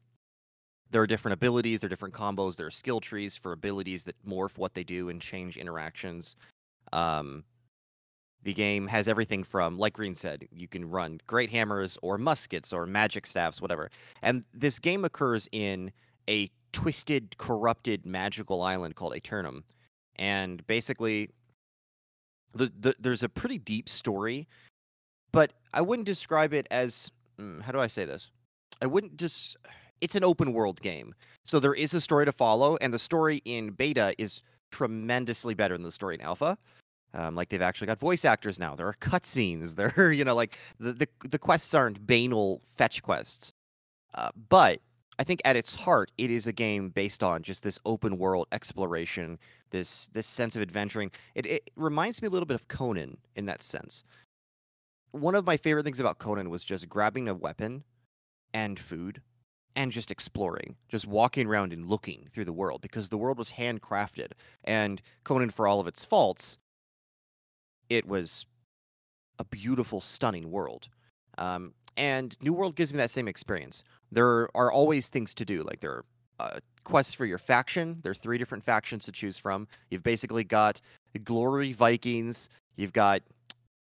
There 0.91 1.03
are 1.03 1.07
different 1.07 1.35
abilities, 1.35 1.81
there 1.81 1.89
are 1.89 1.91
different 1.91 2.15
combos, 2.15 2.57
there 2.57 2.67
are 2.67 2.71
skill 2.71 3.01
trees 3.01 3.37
for 3.37 3.53
abilities 3.53 4.05
that 4.05 4.15
morph 4.27 4.57
what 4.57 4.75
they 4.75 4.85
do 4.85 5.09
and 5.09 5.21
change 5.21 5.57
interactions. 5.57 6.37
Um, 6.93 7.45
the 8.45 8.55
game 8.55 8.87
has 8.87 9.09
everything 9.09 9.43
from, 9.43 9.77
like 9.77 9.95
Green 9.95 10.15
said, 10.15 10.47
you 10.53 10.69
can 10.69 10.89
run 10.89 11.21
great 11.27 11.51
hammers 11.51 11.99
or 12.01 12.17
muskets 12.17 12.73
or 12.73 12.87
magic 12.87 13.27
staffs, 13.27 13.61
whatever. 13.61 13.91
And 14.23 14.47
this 14.55 14.79
game 14.79 15.05
occurs 15.05 15.49
in 15.51 15.91
a 16.29 16.51
twisted, 16.73 17.37
corrupted, 17.39 18.07
magical 18.07 18.63
island 18.63 18.95
called 18.95 19.15
Aeternum. 19.15 19.65
And 20.15 20.65
basically, 20.69 21.31
the, 22.57 22.73
the, 22.79 22.95
there's 22.99 23.23
a 23.23 23.29
pretty 23.29 23.59
deep 23.59 23.89
story, 23.89 24.49
but 25.33 25.53
I 25.73 25.81
wouldn't 25.81 26.07
describe 26.07 26.53
it 26.53 26.67
as 26.71 27.11
mm, 27.41 27.63
how 27.63 27.73
do 27.73 27.81
I 27.81 27.87
say 27.87 28.05
this? 28.05 28.31
I 28.81 28.87
wouldn't 28.87 29.17
just. 29.17 29.57
It's 30.01 30.15
an 30.15 30.25
open 30.25 30.53
world 30.53 30.81
game, 30.83 31.15
so 31.45 31.59
there 31.59 31.75
is 31.75 31.95
a 31.95 32.01
story 32.01 32.27
to 32.27 32.33
follow, 32.33 32.77
and 32.81 32.93
the 32.93 32.99
story 32.99 33.41
in 33.45 33.71
beta 33.71 34.15
is 34.19 34.43
tremendously 34.71 35.55
better 35.55 35.75
than 35.75 35.85
the 35.85 35.93
story 35.93 36.17
in 36.17 36.21
alpha. 36.21 36.59
Um, 37.15 37.35
like 37.35 37.49
they've 37.49 37.63
actually 37.63 37.87
got 37.87 37.99
voice 37.99 38.27
actors 38.27 38.59
now. 38.59 38.75
There 38.75 38.89
are 38.89 38.95
cutscenes. 38.95 39.75
There, 39.77 39.95
are, 39.97 40.13
you 40.13 40.25
know, 40.25 40.35
like 40.35 40.59
the, 40.79 40.93
the 40.93 41.09
the 41.29 41.39
quests 41.39 41.73
aren't 41.73 42.07
banal 42.07 42.61
fetch 42.77 43.03
quests. 43.03 43.53
Uh, 44.15 44.31
but 44.49 44.81
I 45.19 45.25
think 45.25 45.41
at 45.45 45.57
its 45.57 45.75
heart, 45.75 46.11
it 46.19 46.31
is 46.31 46.47
a 46.47 46.53
game 46.53 46.91
based 46.91 47.23
on 47.23 47.43
just 47.43 47.63
this 47.63 47.79
open 47.87 48.19
world 48.19 48.49
exploration, 48.53 49.39
this 49.71 50.09
this 50.09 50.27
sense 50.27 50.57
of 50.57 50.63
adventuring. 50.63 51.11
It, 51.35 51.47
it 51.47 51.71
reminds 51.77 52.23
me 52.23 52.29
a 52.29 52.31
little 52.31 52.47
bit 52.47 52.55
of 52.55 52.69
Conan 52.69 53.19
in 53.35 53.47
that 53.47 53.63
sense. 53.63 54.05
One 55.13 55.35
of 55.35 55.47
my 55.47 55.57
favorite 55.57 55.85
things 55.85 56.01
about 56.01 56.19
Conan 56.19 56.51
was 56.51 56.65
just 56.65 56.89
grabbing 56.89 57.29
a 57.29 57.35
weapon 57.35 57.85
and 58.53 58.79
food 58.79 59.23
and 59.75 59.93
just 59.93 60.11
exploring, 60.11 60.77
just 60.89 61.07
walking 61.07 61.47
around 61.47 61.73
and 61.73 61.87
looking 61.87 62.29
through 62.33 62.47
the 62.47 62.53
world 62.53 62.81
because 62.81 63.09
the 63.09 63.19
world 63.19 63.39
was 63.39 63.53
handcrafted. 63.53 64.33
And 64.65 65.03
Conan, 65.25 65.51
for 65.51 65.69
all 65.69 65.81
of 65.81 65.87
its 65.87 66.05
faults, 66.05 66.59
it 67.89 68.07
was 68.07 68.47
a 69.39 69.45
beautiful, 69.45 70.01
stunning 70.01 70.51
world. 70.51 70.89
Um, 71.39 71.75
and 71.97 72.37
New 72.41 72.53
World 72.53 72.77
gives 72.77 72.93
me 72.93 72.99
that 72.99 73.11
same 73.11 73.29
experience. 73.29 73.85
There 74.11 74.49
are 74.55 74.73
always 74.73 75.09
things 75.09 75.35
to 75.35 75.45
do, 75.45 75.63
like 75.63 75.81
there 75.81 75.93
are 75.93 76.05
uh, 76.39 76.61
quests 76.85 77.15
for 77.15 77.27
your 77.27 77.39
faction. 77.39 77.99
There 78.03 78.11
are 78.11 78.15
three 78.15 78.39
different 78.39 78.65
factions 78.65 79.05
to 79.07 79.13
choose 79.13 79.39
from. 79.39 79.69
You've 79.91 80.03
basically 80.03 80.45
got 80.45 80.81
Glory 81.25 81.73
Vikings. 81.73 82.49
You've 82.77 82.93
got 82.93 83.23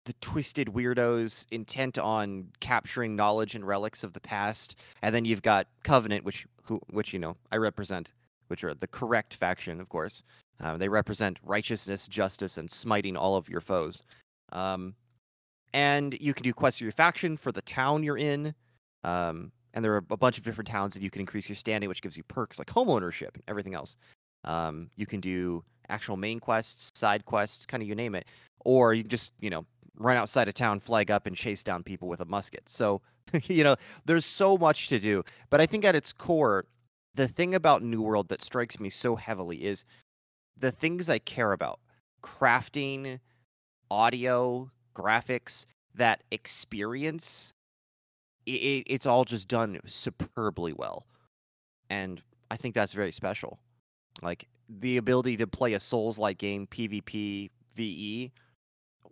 the 0.04 0.14
twisted 0.20 0.68
weirdos 0.68 1.46
intent 1.50 1.98
on 1.98 2.46
capturing 2.60 3.16
knowledge 3.16 3.54
and 3.54 3.66
relics 3.66 4.04
of 4.04 4.12
the 4.12 4.20
past, 4.20 4.78
and 5.02 5.14
then 5.14 5.24
you've 5.24 5.42
got 5.42 5.66
Covenant, 5.82 6.24
which 6.24 6.46
who 6.62 6.80
which 6.90 7.12
you 7.12 7.18
know 7.18 7.36
I 7.52 7.56
represent, 7.56 8.08
which 8.48 8.64
are 8.64 8.74
the 8.74 8.86
correct 8.86 9.34
faction, 9.34 9.80
of 9.80 9.88
course. 9.88 10.22
Uh, 10.60 10.76
they 10.76 10.88
represent 10.88 11.38
righteousness, 11.42 12.08
justice, 12.08 12.56
and 12.56 12.70
smiting 12.70 13.16
all 13.16 13.36
of 13.36 13.48
your 13.48 13.60
foes. 13.60 14.02
Um, 14.52 14.94
and 15.74 16.16
you 16.20 16.32
can 16.32 16.44
do 16.44 16.54
quests 16.54 16.78
for 16.78 16.84
your 16.84 16.92
faction 16.92 17.36
for 17.36 17.52
the 17.52 17.60
town 17.60 18.02
you're 18.02 18.16
in. 18.16 18.54
Um, 19.04 19.52
and 19.76 19.84
there 19.84 19.92
are 19.92 20.02
a 20.10 20.16
bunch 20.16 20.38
of 20.38 20.44
different 20.44 20.68
towns 20.68 20.94
that 20.94 21.02
you 21.02 21.10
can 21.10 21.20
increase 21.20 21.50
your 21.50 21.54
standing, 21.54 21.88
which 21.88 22.00
gives 22.00 22.16
you 22.16 22.22
perks 22.24 22.58
like 22.58 22.70
home 22.70 22.88
ownership 22.88 23.34
and 23.34 23.42
everything 23.46 23.74
else. 23.74 23.96
Um, 24.42 24.90
you 24.96 25.04
can 25.04 25.20
do 25.20 25.62
actual 25.90 26.16
main 26.16 26.40
quests, 26.40 26.90
side 26.98 27.26
quests, 27.26 27.66
kind 27.66 27.82
of 27.82 27.88
you 27.88 27.94
name 27.94 28.14
it, 28.14 28.26
or 28.64 28.94
you 28.94 29.02
can 29.02 29.10
just 29.10 29.34
you 29.38 29.50
know 29.50 29.66
run 29.98 30.16
outside 30.16 30.48
of 30.48 30.54
town, 30.54 30.80
flag 30.80 31.10
up, 31.10 31.26
and 31.26 31.36
chase 31.36 31.62
down 31.62 31.82
people 31.82 32.08
with 32.08 32.20
a 32.20 32.24
musket. 32.24 32.68
So 32.70 33.02
you 33.44 33.62
know 33.64 33.76
there's 34.06 34.24
so 34.24 34.56
much 34.56 34.88
to 34.88 34.98
do. 34.98 35.22
But 35.50 35.60
I 35.60 35.66
think 35.66 35.84
at 35.84 35.94
its 35.94 36.12
core, 36.12 36.64
the 37.14 37.28
thing 37.28 37.54
about 37.54 37.82
New 37.82 38.00
World 38.00 38.28
that 38.28 38.40
strikes 38.40 38.80
me 38.80 38.88
so 38.88 39.16
heavily 39.16 39.62
is 39.62 39.84
the 40.58 40.70
things 40.70 41.10
I 41.10 41.18
care 41.18 41.52
about: 41.52 41.80
crafting, 42.22 43.20
audio, 43.90 44.70
graphics, 44.94 45.66
that 45.94 46.22
experience 46.30 47.52
it, 48.46 48.84
it's 48.86 49.06
all 49.06 49.24
just 49.24 49.48
done 49.48 49.80
superbly 49.86 50.72
well. 50.72 51.06
And 51.90 52.22
i 52.50 52.56
think 52.56 52.74
that's 52.74 52.92
very 52.92 53.12
special. 53.12 53.58
Like 54.22 54.48
the 54.68 54.96
ability 54.96 55.36
to 55.38 55.46
play 55.46 55.74
a 55.74 55.80
souls 55.80 56.18
like 56.18 56.38
game 56.38 56.66
pvp 56.66 57.50
ve 57.74 58.32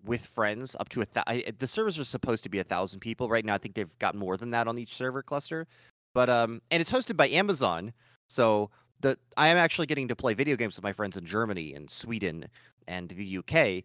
with 0.04 0.26
friends 0.26 0.76
up 0.78 0.88
to 0.90 1.00
a 1.00 1.06
th- 1.06 1.54
the 1.58 1.66
servers 1.66 1.98
are 1.98 2.04
supposed 2.04 2.42
to 2.44 2.50
be 2.50 2.58
a 2.58 2.64
thousand 2.64 3.00
people. 3.00 3.28
Right 3.28 3.44
now 3.44 3.54
i 3.54 3.58
think 3.58 3.74
they've 3.74 3.98
got 3.98 4.14
more 4.14 4.36
than 4.36 4.50
that 4.50 4.68
on 4.68 4.78
each 4.78 4.94
server 4.94 5.22
cluster. 5.22 5.66
But 6.14 6.30
um 6.30 6.62
and 6.70 6.80
it's 6.80 6.92
hosted 6.92 7.16
by 7.16 7.28
amazon. 7.28 7.92
So 8.28 8.70
the 9.04 9.18
i 9.36 9.48
am 9.48 9.56
actually 9.56 9.86
getting 9.86 10.08
to 10.08 10.16
play 10.16 10.34
video 10.34 10.56
games 10.56 10.76
with 10.76 10.82
my 10.82 10.92
friends 10.92 11.16
in 11.16 11.24
germany 11.24 11.74
and 11.74 11.90
sweden 11.90 12.46
and 12.88 13.10
the 13.10 13.38
uk 13.38 13.84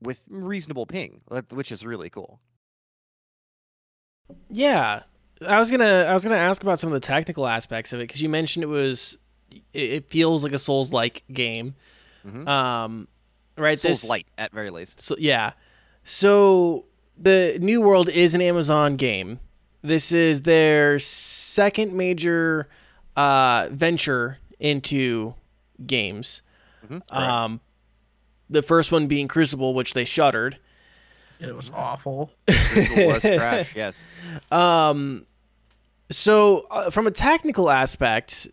with 0.00 0.22
reasonable 0.28 0.86
ping 0.86 1.20
which 1.50 1.70
is 1.70 1.84
really 1.84 2.10
cool 2.10 2.40
Yeah, 4.50 5.02
I 5.46 5.58
was 5.58 5.70
gonna 5.70 6.06
I 6.08 6.14
was 6.14 6.24
gonna 6.24 6.36
ask 6.36 6.62
about 6.62 6.78
some 6.80 6.88
of 6.92 7.00
the 7.00 7.06
technical 7.06 7.46
aspects 7.46 7.92
of 7.92 8.00
it 8.00 8.04
because 8.04 8.22
you 8.22 8.28
mentioned 8.28 8.62
it 8.62 8.66
was 8.68 9.18
it, 9.72 9.90
it 9.90 10.10
feels 10.10 10.42
like 10.44 10.52
a 10.52 10.58
Souls 10.58 10.92
like 10.92 11.22
game. 11.32 11.74
Mhm. 12.26 12.46
Um, 12.48 13.08
right. 13.56 13.78
souls 13.78 14.02
this 14.02 14.10
light 14.10 14.26
at 14.36 14.52
very 14.52 14.70
least 14.70 15.00
So 15.02 15.16
yeah, 15.18 15.52
so 16.04 16.84
the 17.16 17.58
New 17.60 17.80
World 17.80 18.08
is 18.08 18.34
an 18.34 18.40
Amazon 18.42 18.96
game. 18.96 19.38
This 19.82 20.12
is 20.12 20.42
their 20.42 20.98
second 20.98 21.92
major 21.94 22.68
uh, 23.16 23.68
venture 23.70 24.38
into 24.58 25.34
games. 25.86 26.42
Mhm, 26.88 27.02
Um, 27.16 27.60
the 28.50 28.62
first 28.62 28.90
one 28.92 29.06
being 29.06 29.28
Crucible, 29.28 29.74
which 29.74 29.94
they 29.94 30.04
shuttered. 30.04 30.58
It 31.40 31.54
was 31.54 31.70
awful. 31.70 32.30
Crystal 32.48 33.06
was 33.06 33.22
trash. 33.22 33.74
Yes. 33.76 34.06
Um, 34.50 35.26
so 36.10 36.66
uh, 36.70 36.90
from 36.90 37.06
a 37.06 37.10
technical 37.10 37.70
aspect, 37.70 38.48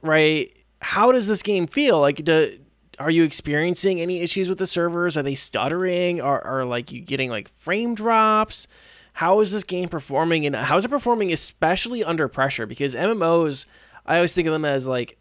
right? 0.00 0.52
How 0.80 1.12
does 1.12 1.28
this 1.28 1.42
game 1.42 1.66
feel? 1.66 2.00
Like, 2.00 2.24
do, 2.24 2.58
are 2.98 3.10
you 3.10 3.24
experiencing 3.24 4.00
any 4.00 4.20
issues 4.20 4.48
with 4.48 4.58
the 4.58 4.66
servers? 4.66 5.16
Are 5.16 5.22
they 5.22 5.34
stuttering? 5.34 6.20
Are, 6.20 6.44
are 6.44 6.64
like 6.64 6.90
you 6.90 7.00
getting 7.00 7.30
like 7.30 7.48
frame 7.58 7.94
drops? 7.94 8.66
How 9.14 9.40
is 9.40 9.52
this 9.52 9.62
game 9.62 9.88
performing, 9.88 10.46
and 10.46 10.56
how 10.56 10.76
is 10.78 10.84
it 10.86 10.88
performing, 10.88 11.32
especially 11.32 12.02
under 12.02 12.28
pressure? 12.28 12.64
Because 12.64 12.94
MMOs, 12.94 13.66
I 14.06 14.16
always 14.16 14.34
think 14.34 14.46
of 14.48 14.52
them 14.52 14.64
as 14.64 14.88
like 14.88 15.18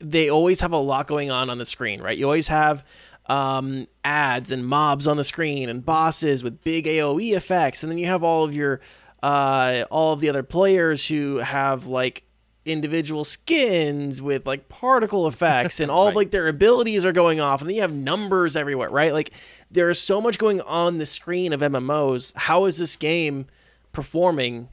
they 0.00 0.28
always 0.28 0.60
have 0.60 0.72
a 0.72 0.78
lot 0.78 1.06
going 1.06 1.30
on 1.30 1.50
on 1.50 1.58
the 1.58 1.64
screen, 1.64 2.00
right? 2.02 2.16
You 2.16 2.24
always 2.24 2.48
have 2.48 2.84
um, 3.30 3.86
ads 4.04 4.50
and 4.50 4.66
mobs 4.66 5.06
on 5.06 5.16
the 5.16 5.22
screen 5.22 5.68
and 5.68 5.86
bosses 5.86 6.42
with 6.42 6.64
big 6.64 6.86
AOE 6.86 7.36
effects, 7.36 7.84
and 7.84 7.90
then 7.90 7.96
you 7.96 8.06
have 8.06 8.24
all 8.24 8.44
of 8.44 8.54
your 8.54 8.80
uh, 9.22 9.84
all 9.88 10.12
of 10.12 10.20
the 10.20 10.28
other 10.28 10.42
players 10.42 11.06
who 11.06 11.36
have 11.36 11.86
like 11.86 12.24
individual 12.64 13.24
skins 13.24 14.20
with 14.20 14.46
like 14.46 14.68
particle 14.68 15.28
effects 15.28 15.78
and 15.78 15.90
all 15.92 16.08
of 16.08 16.16
like 16.16 16.32
their 16.32 16.48
abilities 16.48 17.04
are 17.04 17.12
going 17.12 17.40
off. 17.40 17.60
And 17.60 17.70
then 17.70 17.76
you 17.76 17.82
have 17.82 17.92
numbers 17.92 18.56
everywhere 18.56 18.90
right? 18.90 19.12
Like 19.12 19.30
there 19.70 19.88
is 19.90 20.00
so 20.00 20.20
much 20.20 20.36
going 20.36 20.60
on 20.62 20.98
the 20.98 21.06
screen 21.06 21.52
of 21.52 21.60
mmos 21.60 22.32
how 22.36 22.64
is 22.64 22.78
this 22.78 22.96
game 22.96 23.46
performing 23.92 24.68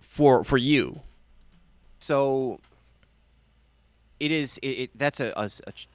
for 0.00 0.44
for 0.44 0.58
you? 0.58 1.00
So 1.98 2.60
it 4.18 4.30
is. 4.30 4.58
It, 4.58 4.68
it 4.68 4.90
that's 4.94 5.20
a 5.20 5.48
ch- 5.72 5.88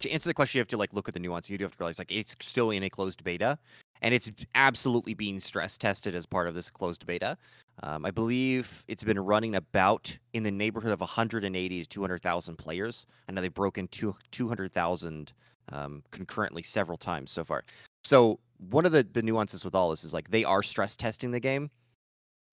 to 0.00 0.10
answer 0.10 0.28
the 0.28 0.34
question. 0.34 0.58
You 0.58 0.60
have 0.60 0.68
to 0.68 0.76
like 0.76 0.92
look 0.92 1.08
at 1.08 1.14
the 1.14 1.20
nuance. 1.20 1.48
You 1.48 1.58
do 1.58 1.64
have 1.64 1.72
to 1.72 1.78
realize 1.78 1.98
like 1.98 2.12
it's 2.12 2.34
still 2.40 2.70
in 2.70 2.82
a 2.82 2.90
closed 2.90 3.22
beta, 3.24 3.58
and 4.02 4.14
it's 4.14 4.30
absolutely 4.54 5.14
being 5.14 5.40
stress 5.40 5.78
tested 5.78 6.14
as 6.14 6.26
part 6.26 6.48
of 6.48 6.54
this 6.54 6.70
closed 6.70 7.06
beta. 7.06 7.36
Um, 7.82 8.04
I 8.04 8.10
believe 8.10 8.84
it's 8.88 9.04
been 9.04 9.18
running 9.18 9.54
about 9.54 10.16
in 10.34 10.42
the 10.42 10.50
neighborhood 10.50 10.92
of 10.92 11.00
180 11.00 11.82
to 11.82 11.88
200,000 11.88 12.56
players. 12.56 13.06
I 13.28 13.32
know 13.32 13.40
they've 13.40 13.52
broken 13.52 13.88
two 13.88 14.14
200,000 14.30 15.32
um, 15.72 16.02
concurrently 16.10 16.62
several 16.62 16.98
times 16.98 17.30
so 17.30 17.44
far. 17.44 17.64
So 18.02 18.38
one 18.70 18.84
of 18.84 18.92
the 18.92 19.06
the 19.12 19.22
nuances 19.22 19.64
with 19.64 19.74
all 19.74 19.90
this 19.90 20.04
is 20.04 20.12
like 20.12 20.30
they 20.30 20.44
are 20.44 20.62
stress 20.62 20.96
testing 20.96 21.30
the 21.30 21.40
game, 21.40 21.70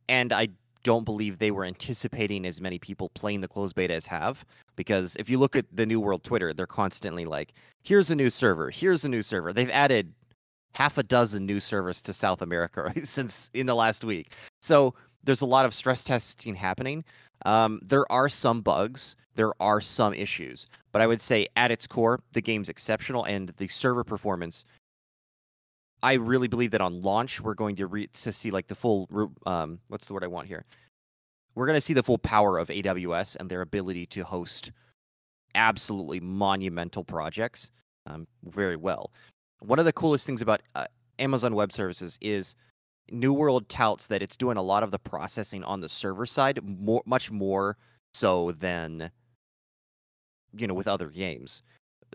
and 0.08 0.32
I 0.32 0.50
don't 0.88 1.04
believe 1.04 1.38
they 1.38 1.52
were 1.52 1.66
anticipating 1.66 2.46
as 2.46 2.62
many 2.62 2.80
people 2.80 3.10
playing 3.10 3.42
the 3.42 3.48
closed 3.50 3.76
beta 3.76 3.94
as 3.94 4.06
have. 4.06 4.46
Because 4.78 5.18
if 5.18 5.30
you 5.30 5.38
look 5.38 5.54
at 5.54 5.66
the 5.70 5.86
New 5.86 6.00
World 6.00 6.24
Twitter, 6.24 6.54
they're 6.54 6.66
constantly 6.66 7.26
like, 7.26 7.52
here's 7.84 8.10
a 8.10 8.16
new 8.16 8.30
server, 8.30 8.70
here's 8.70 9.04
a 9.04 9.10
new 9.10 9.22
server. 9.22 9.52
They've 9.52 9.70
added 9.70 10.14
half 10.76 10.98
a 10.98 11.04
dozen 11.04 11.46
new 11.46 11.60
servers 11.60 12.02
to 12.04 12.14
South 12.14 12.42
America 12.42 12.94
since 13.04 13.52
in 13.54 13.66
the 13.66 13.76
last 13.76 14.06
week. 14.06 14.32
So 14.62 14.94
there's 15.26 15.42
a 15.42 15.46
lot 15.46 15.66
of 15.66 15.74
stress 15.74 16.06
testing 16.06 16.56
happening. 16.56 17.04
Um, 17.46 17.82
there 17.84 18.10
are 18.10 18.30
some 18.30 18.62
bugs, 18.62 19.18
there 19.36 19.52
are 19.62 19.82
some 19.82 20.14
issues, 20.14 20.68
but 20.94 21.02
I 21.02 21.08
would 21.08 21.20
say 21.20 21.48
at 21.58 21.70
its 21.70 21.86
core, 21.86 22.22
the 22.32 22.40
game's 22.42 22.70
exceptional 22.70 23.26
and 23.26 23.50
the 23.58 23.68
server 23.68 24.06
performance. 24.06 24.64
I 26.04 26.14
really 26.14 26.48
believe 26.48 26.72
that 26.72 26.82
on 26.82 27.02
launch 27.02 27.42
we're 27.42 27.56
going 27.56 27.76
to 27.78 27.88
re- 27.88 28.08
to 28.08 28.32
see 28.32 28.52
like 28.52 28.68
the 28.68 28.76
full 28.76 29.08
um 29.46 29.80
what's 29.88 30.08
the 30.08 30.14
word 30.14 30.24
I 30.24 30.28
want 30.28 30.48
here. 30.48 30.66
We're 31.56 31.66
going 31.66 31.78
to 31.78 31.82
see 31.82 31.94
the 31.94 32.04
full 32.04 32.20
power 32.20 32.60
of 32.60 32.68
AWS 32.68 33.36
and 33.38 33.50
their 33.50 33.62
ability 33.62 34.06
to 34.08 34.24
host 34.24 34.72
absolutely 35.56 36.20
monumental 36.20 37.04
projects 37.04 37.72
um, 38.06 38.28
very 38.44 38.76
well. 38.76 39.12
One 39.60 39.80
of 39.80 39.86
the 39.86 39.94
coolest 39.94 40.28
things 40.28 40.42
about 40.42 40.62
uh, 40.76 40.86
Amazon 41.18 41.56
Web 41.56 41.72
Services 41.72 42.20
is 42.22 42.56
New 43.10 43.34
World 43.34 43.68
touts 43.70 44.08
that 44.08 44.22
it's 44.22 44.38
doing 44.38 44.58
a 44.58 44.62
lot 44.62 44.84
of 44.84 44.92
the 44.92 45.00
processing 45.00 45.64
on 45.64 45.82
the 45.82 45.90
server 45.90 46.26
side, 46.26 46.60
more 46.64 47.02
much 47.06 47.32
more 47.32 47.78
so 48.14 48.52
than 48.52 49.12
you 50.56 50.68
know 50.68 50.74
with 50.74 50.88
other 50.88 51.10
games. 51.10 51.64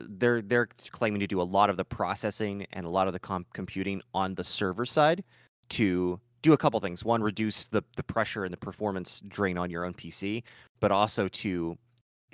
They're 0.00 0.42
they're 0.42 0.68
claiming 0.90 1.20
to 1.20 1.26
do 1.26 1.40
a 1.40 1.44
lot 1.44 1.70
of 1.70 1.76
the 1.76 1.84
processing 1.84 2.66
and 2.72 2.86
a 2.86 2.88
lot 2.88 3.06
of 3.06 3.12
the 3.12 3.18
comp- 3.18 3.52
computing 3.52 4.02
on 4.14 4.34
the 4.34 4.44
server 4.44 4.86
side 4.86 5.22
to 5.70 6.20
do 6.42 6.52
a 6.52 6.56
couple 6.56 6.80
things. 6.80 7.04
One, 7.04 7.22
reduce 7.22 7.66
the 7.66 7.82
the 7.96 8.02
pressure 8.02 8.44
and 8.44 8.52
the 8.52 8.58
performance 8.58 9.22
drain 9.28 9.58
on 9.58 9.70
your 9.70 9.84
own 9.84 9.94
PC, 9.94 10.42
but 10.80 10.90
also 10.90 11.28
to 11.28 11.76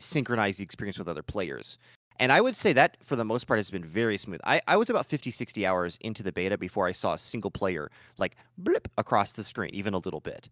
synchronize 0.01 0.59
the 0.59 0.65
experience 0.65 0.99
with 0.99 1.09
other 1.09 1.23
players. 1.23 1.79
And 2.21 2.33
I 2.33 2.41
would 2.41 2.57
say 2.57 2.73
that 2.73 2.97
for 3.03 3.17
the 3.17 3.25
most 3.25 3.47
part 3.47 3.59
has 3.59 3.71
been 3.71 3.85
very 3.85 4.19
smooth. 4.19 4.41
I, 4.45 4.61
I 4.67 4.77
was 4.77 4.91
about 4.91 5.07
50, 5.07 5.31
60 5.31 5.65
hours 5.65 5.99
into 6.01 6.23
the 6.23 6.33
beta 6.33 6.59
before 6.59 6.89
I 6.89 6.93
saw 6.93 7.15
a 7.15 7.19
single 7.19 7.51
player 7.51 7.91
like 8.19 8.37
blip 8.57 8.89
across 8.99 9.35
the 9.35 9.45
screen, 9.45 9.71
even 9.73 9.95
a 9.95 9.99
little 9.99 10.21
bit. 10.21 10.49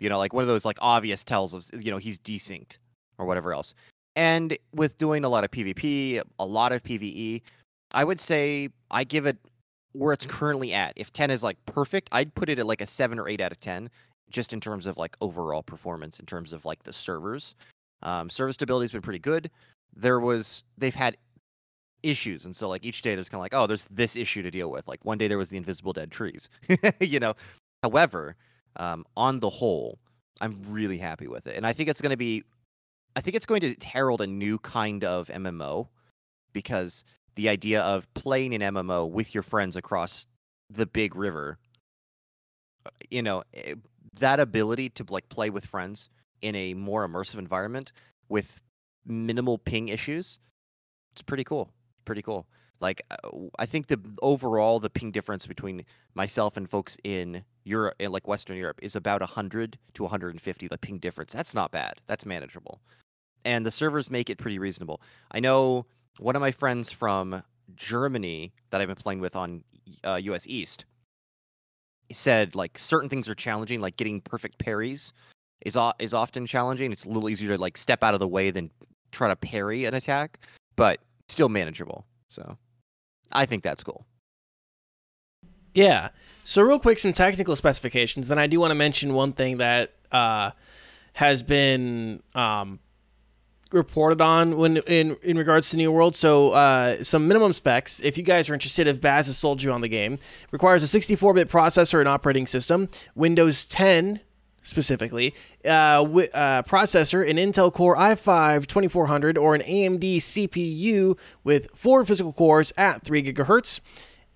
You 0.00 0.08
know, 0.08 0.18
like 0.18 0.32
one 0.32 0.42
of 0.42 0.48
those 0.48 0.64
like 0.64 0.78
obvious 0.80 1.24
tells 1.24 1.54
of 1.54 1.84
you 1.84 1.90
know 1.90 1.98
he's 1.98 2.18
desynced 2.18 2.78
or 3.16 3.26
whatever 3.26 3.52
else. 3.52 3.74
And 4.18 4.58
with 4.74 4.98
doing 4.98 5.22
a 5.22 5.28
lot 5.28 5.44
of 5.44 5.52
PvP, 5.52 6.20
a 6.40 6.44
lot 6.44 6.72
of 6.72 6.82
PvE, 6.82 7.40
I 7.92 8.02
would 8.02 8.20
say 8.20 8.68
I 8.90 9.04
give 9.04 9.26
it 9.26 9.36
where 9.92 10.12
it's 10.12 10.26
currently 10.26 10.74
at. 10.74 10.92
If 10.96 11.12
10 11.12 11.30
is 11.30 11.44
like 11.44 11.56
perfect, 11.66 12.08
I'd 12.10 12.34
put 12.34 12.48
it 12.48 12.58
at 12.58 12.66
like 12.66 12.80
a 12.80 12.86
7 12.86 13.16
or 13.16 13.28
8 13.28 13.40
out 13.40 13.52
of 13.52 13.60
10 13.60 13.88
just 14.28 14.52
in 14.52 14.58
terms 14.60 14.86
of 14.86 14.96
like 14.96 15.16
overall 15.20 15.62
performance 15.62 16.18
in 16.18 16.26
terms 16.26 16.52
of 16.52 16.64
like 16.64 16.82
the 16.82 16.92
servers. 16.92 17.54
Um, 18.02 18.28
stability 18.28 18.82
has 18.82 18.90
been 18.90 19.02
pretty 19.02 19.20
good. 19.20 19.52
There 19.94 20.18
was 20.18 20.64
they've 20.76 20.92
had 20.92 21.16
issues, 22.02 22.44
and 22.44 22.56
so 22.56 22.68
like 22.68 22.84
each 22.84 23.02
day 23.02 23.14
there's 23.14 23.28
kind 23.28 23.38
of 23.38 23.42
like 23.42 23.54
oh 23.54 23.68
there's 23.68 23.86
this 23.88 24.16
issue 24.16 24.42
to 24.42 24.50
deal 24.50 24.70
with. 24.72 24.88
Like 24.88 25.04
one 25.04 25.18
day 25.18 25.28
there 25.28 25.38
was 25.38 25.48
the 25.48 25.56
invisible 25.56 25.92
dead 25.92 26.10
trees, 26.10 26.48
you 27.00 27.20
know. 27.20 27.34
However, 27.84 28.34
um, 28.78 29.04
on 29.16 29.38
the 29.38 29.48
whole, 29.48 30.00
I'm 30.40 30.60
really 30.68 30.98
happy 30.98 31.28
with 31.28 31.46
it, 31.46 31.56
and 31.56 31.64
I 31.64 31.72
think 31.72 31.88
it's 31.88 32.00
going 32.00 32.10
to 32.10 32.16
be, 32.16 32.42
I 33.16 33.20
think 33.20 33.36
it's 33.36 33.46
going 33.46 33.60
to 33.60 33.74
herald 33.84 34.20
a 34.20 34.26
new 34.26 34.58
kind 34.58 35.04
of 35.04 35.28
MMO, 35.28 35.88
because 36.52 37.04
the 37.36 37.48
idea 37.48 37.82
of 37.82 38.12
playing 38.14 38.54
an 38.54 38.60
MMO 38.74 39.08
with 39.10 39.34
your 39.34 39.42
friends 39.42 39.76
across 39.76 40.26
the 40.70 40.86
big 40.86 41.14
river, 41.14 41.58
uh, 42.84 42.90
you 43.10 43.22
know, 43.22 43.42
eh, 43.54 43.74
that 44.18 44.40
ability 44.40 44.88
to 44.90 45.04
like 45.08 45.28
play 45.28 45.50
with 45.50 45.64
friends 45.64 46.10
in 46.42 46.54
a 46.54 46.74
more 46.74 47.06
immersive 47.06 47.38
environment 47.38 47.92
with 48.28 48.60
minimal 49.06 49.58
ping 49.58 49.88
issues, 49.88 50.38
it's 51.12 51.22
pretty 51.22 51.44
cool. 51.44 51.72
Pretty 52.04 52.22
cool. 52.22 52.46
Like 52.80 53.02
I 53.58 53.66
think 53.66 53.88
the 53.88 54.00
overall 54.22 54.80
the 54.80 54.90
ping 54.90 55.10
difference 55.10 55.46
between 55.46 55.84
myself 56.14 56.56
and 56.56 56.68
folks 56.68 56.96
in 57.04 57.44
Europe, 57.64 57.94
in 57.98 58.12
like 58.12 58.28
Western 58.28 58.56
Europe, 58.56 58.78
is 58.82 58.96
about 58.96 59.20
100 59.20 59.78
to 59.94 60.02
150. 60.02 60.68
The 60.68 60.78
ping 60.78 60.98
difference. 60.98 61.32
That's 61.32 61.54
not 61.54 61.70
bad. 61.72 62.00
That's 62.06 62.24
manageable, 62.24 62.80
and 63.44 63.66
the 63.66 63.70
servers 63.70 64.10
make 64.10 64.30
it 64.30 64.38
pretty 64.38 64.58
reasonable. 64.58 65.00
I 65.32 65.40
know 65.40 65.86
one 66.18 66.36
of 66.36 66.40
my 66.40 66.52
friends 66.52 66.90
from 66.92 67.42
Germany 67.74 68.52
that 68.70 68.80
I've 68.80 68.88
been 68.88 68.96
playing 68.96 69.20
with 69.20 69.36
on 69.36 69.64
uh, 70.04 70.20
US 70.22 70.46
East 70.46 70.84
said 72.12 72.54
like 72.54 72.78
certain 72.78 73.08
things 73.08 73.28
are 73.28 73.34
challenging, 73.34 73.80
like 73.80 73.96
getting 73.96 74.20
perfect 74.20 74.58
parries 74.58 75.12
is 75.64 75.76
o- 75.76 75.92
is 75.98 76.14
often 76.14 76.46
challenging. 76.46 76.92
It's 76.92 77.04
a 77.04 77.08
little 77.08 77.28
easier 77.28 77.56
to 77.56 77.60
like 77.60 77.76
step 77.76 78.02
out 78.02 78.14
of 78.14 78.20
the 78.20 78.28
way 78.28 78.50
than 78.50 78.70
try 79.12 79.28
to 79.28 79.36
parry 79.36 79.84
an 79.84 79.94
attack, 79.94 80.38
but 80.76 81.00
still 81.28 81.48
manageable. 81.48 82.06
So 82.28 82.56
I 83.32 83.46
think 83.46 83.62
that's 83.62 83.82
cool. 83.82 84.06
Yeah. 85.74 86.10
So 86.44 86.62
real 86.62 86.78
quick, 86.78 86.98
some 86.98 87.12
technical 87.12 87.54
specifications. 87.54 88.28
Then 88.28 88.38
I 88.38 88.46
do 88.46 88.58
want 88.58 88.70
to 88.70 88.74
mention 88.74 89.14
one 89.14 89.32
thing 89.32 89.58
that 89.58 89.92
uh, 90.10 90.52
has 91.12 91.42
been 91.42 92.22
um, 92.34 92.80
reported 93.70 94.20
on 94.20 94.56
when 94.56 94.78
in 94.78 95.16
in 95.22 95.36
regards 95.36 95.70
to 95.70 95.76
New 95.76 95.92
World. 95.92 96.16
So 96.16 96.52
uh, 96.52 97.04
some 97.04 97.28
minimum 97.28 97.52
specs. 97.52 98.00
If 98.00 98.16
you 98.16 98.24
guys 98.24 98.48
are 98.48 98.54
interested, 98.54 98.86
if 98.86 99.00
Baz 99.00 99.26
has 99.26 99.36
sold 99.36 99.62
you 99.62 99.72
on 99.72 99.80
the 99.80 99.88
game, 99.88 100.18
requires 100.50 100.82
a 100.82 100.98
64-bit 100.98 101.48
processor 101.48 102.00
and 102.00 102.08
operating 102.08 102.46
system, 102.46 102.88
Windows 103.14 103.64
10 103.66 104.20
specifically, 104.68 105.34
uh, 105.64 105.68
uh, 105.68 106.62
processor, 106.62 107.28
an 107.28 107.36
Intel 107.36 107.72
Core 107.72 107.96
i5 107.96 108.66
2400 108.66 109.38
or 109.38 109.54
an 109.54 109.62
AMD 109.62 110.16
CPU 110.16 111.18
with 111.42 111.68
four 111.74 112.04
physical 112.04 112.32
cores 112.32 112.72
at 112.76 113.02
3 113.02 113.22
gigahertz. 113.22 113.80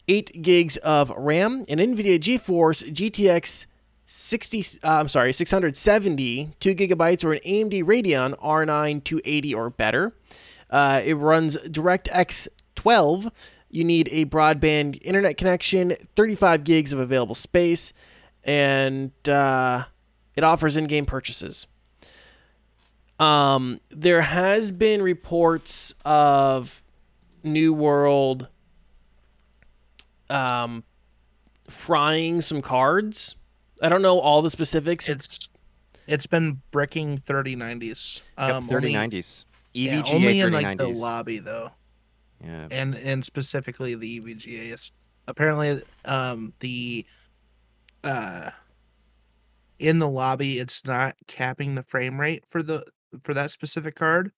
8 0.08 0.42
gigs 0.42 0.76
of 0.78 1.10
RAM, 1.16 1.64
an 1.68 1.78
NVIDIA 1.78 2.18
GeForce 2.18 2.90
GTX 2.92 3.66
60, 4.06 4.80
uh, 4.82 4.88
I'm 4.98 5.08
sorry, 5.08 5.32
670, 5.32 6.50
2 6.58 6.74
gigabytes, 6.74 7.24
or 7.24 7.32
an 7.32 7.38
AMD 7.46 7.84
Radeon 7.84 8.38
R9 8.40 9.04
280 9.04 9.54
or 9.54 9.70
better. 9.70 10.12
Uh, 10.68 11.00
it 11.04 11.14
runs 11.14 11.56
DirectX 11.56 12.48
12. 12.74 13.30
You 13.70 13.84
need 13.84 14.08
a 14.12 14.26
broadband 14.26 15.00
internet 15.02 15.36
connection, 15.36 15.94
35 16.16 16.64
gigs 16.64 16.92
of 16.92 16.98
available 16.98 17.34
space, 17.34 17.92
and 18.44 19.12
uh, 19.28 19.84
it 20.36 20.44
offers 20.44 20.76
in 20.76 20.86
game 20.86 21.06
purchases. 21.06 21.66
Um, 23.20 23.80
there 23.90 24.22
has 24.22 24.72
been 24.72 25.02
reports 25.02 25.94
of 26.04 26.82
New 27.44 27.72
World 27.72 28.48
um, 30.30 30.84
frying 31.68 32.40
some 32.40 32.62
cards. 32.62 33.36
I 33.82 33.88
don't 33.88 34.02
know 34.02 34.18
all 34.18 34.42
the 34.42 34.50
specifics. 34.50 35.08
It's 35.08 35.48
it's 36.06 36.26
been 36.26 36.62
bricking 36.70 37.18
3090s. 37.18 38.20
Yep, 38.38 38.50
Um, 38.54 38.62
thirty 38.68 38.88
only- 38.88 38.92
nineties. 38.94 39.46
E 39.74 39.86
yeah, 39.86 40.02
EVGA 40.02 40.14
only 40.14 40.40
in 40.40 40.52
like 40.52 40.78
the 40.78 40.88
lobby 40.88 41.38
though, 41.38 41.70
Yeah. 42.44 42.68
and 42.70 42.94
and 42.94 43.24
specifically 43.24 43.94
the 43.94 44.16
E 44.16 44.20
EVGA 44.20 44.72
is 44.74 44.92
apparently 45.26 45.82
um 46.04 46.52
the 46.60 47.06
uh 48.04 48.50
in 49.82 49.98
the 49.98 50.08
lobby 50.08 50.60
it's 50.60 50.86
not 50.86 51.16
capping 51.26 51.74
the 51.74 51.82
frame 51.82 52.20
rate 52.20 52.44
for 52.48 52.62
the 52.62 52.84
for 53.24 53.34
that 53.34 53.50
specific 53.50 53.96
card. 53.96 54.32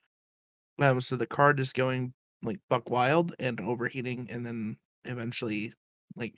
Um, 0.80 1.00
so 1.00 1.16
the 1.16 1.26
card 1.26 1.60
is 1.60 1.72
going 1.72 2.14
like 2.42 2.58
buck 2.68 2.90
wild 2.90 3.34
and 3.38 3.60
overheating, 3.60 4.28
and 4.30 4.44
then 4.44 4.78
eventually 5.04 5.74
like 6.16 6.34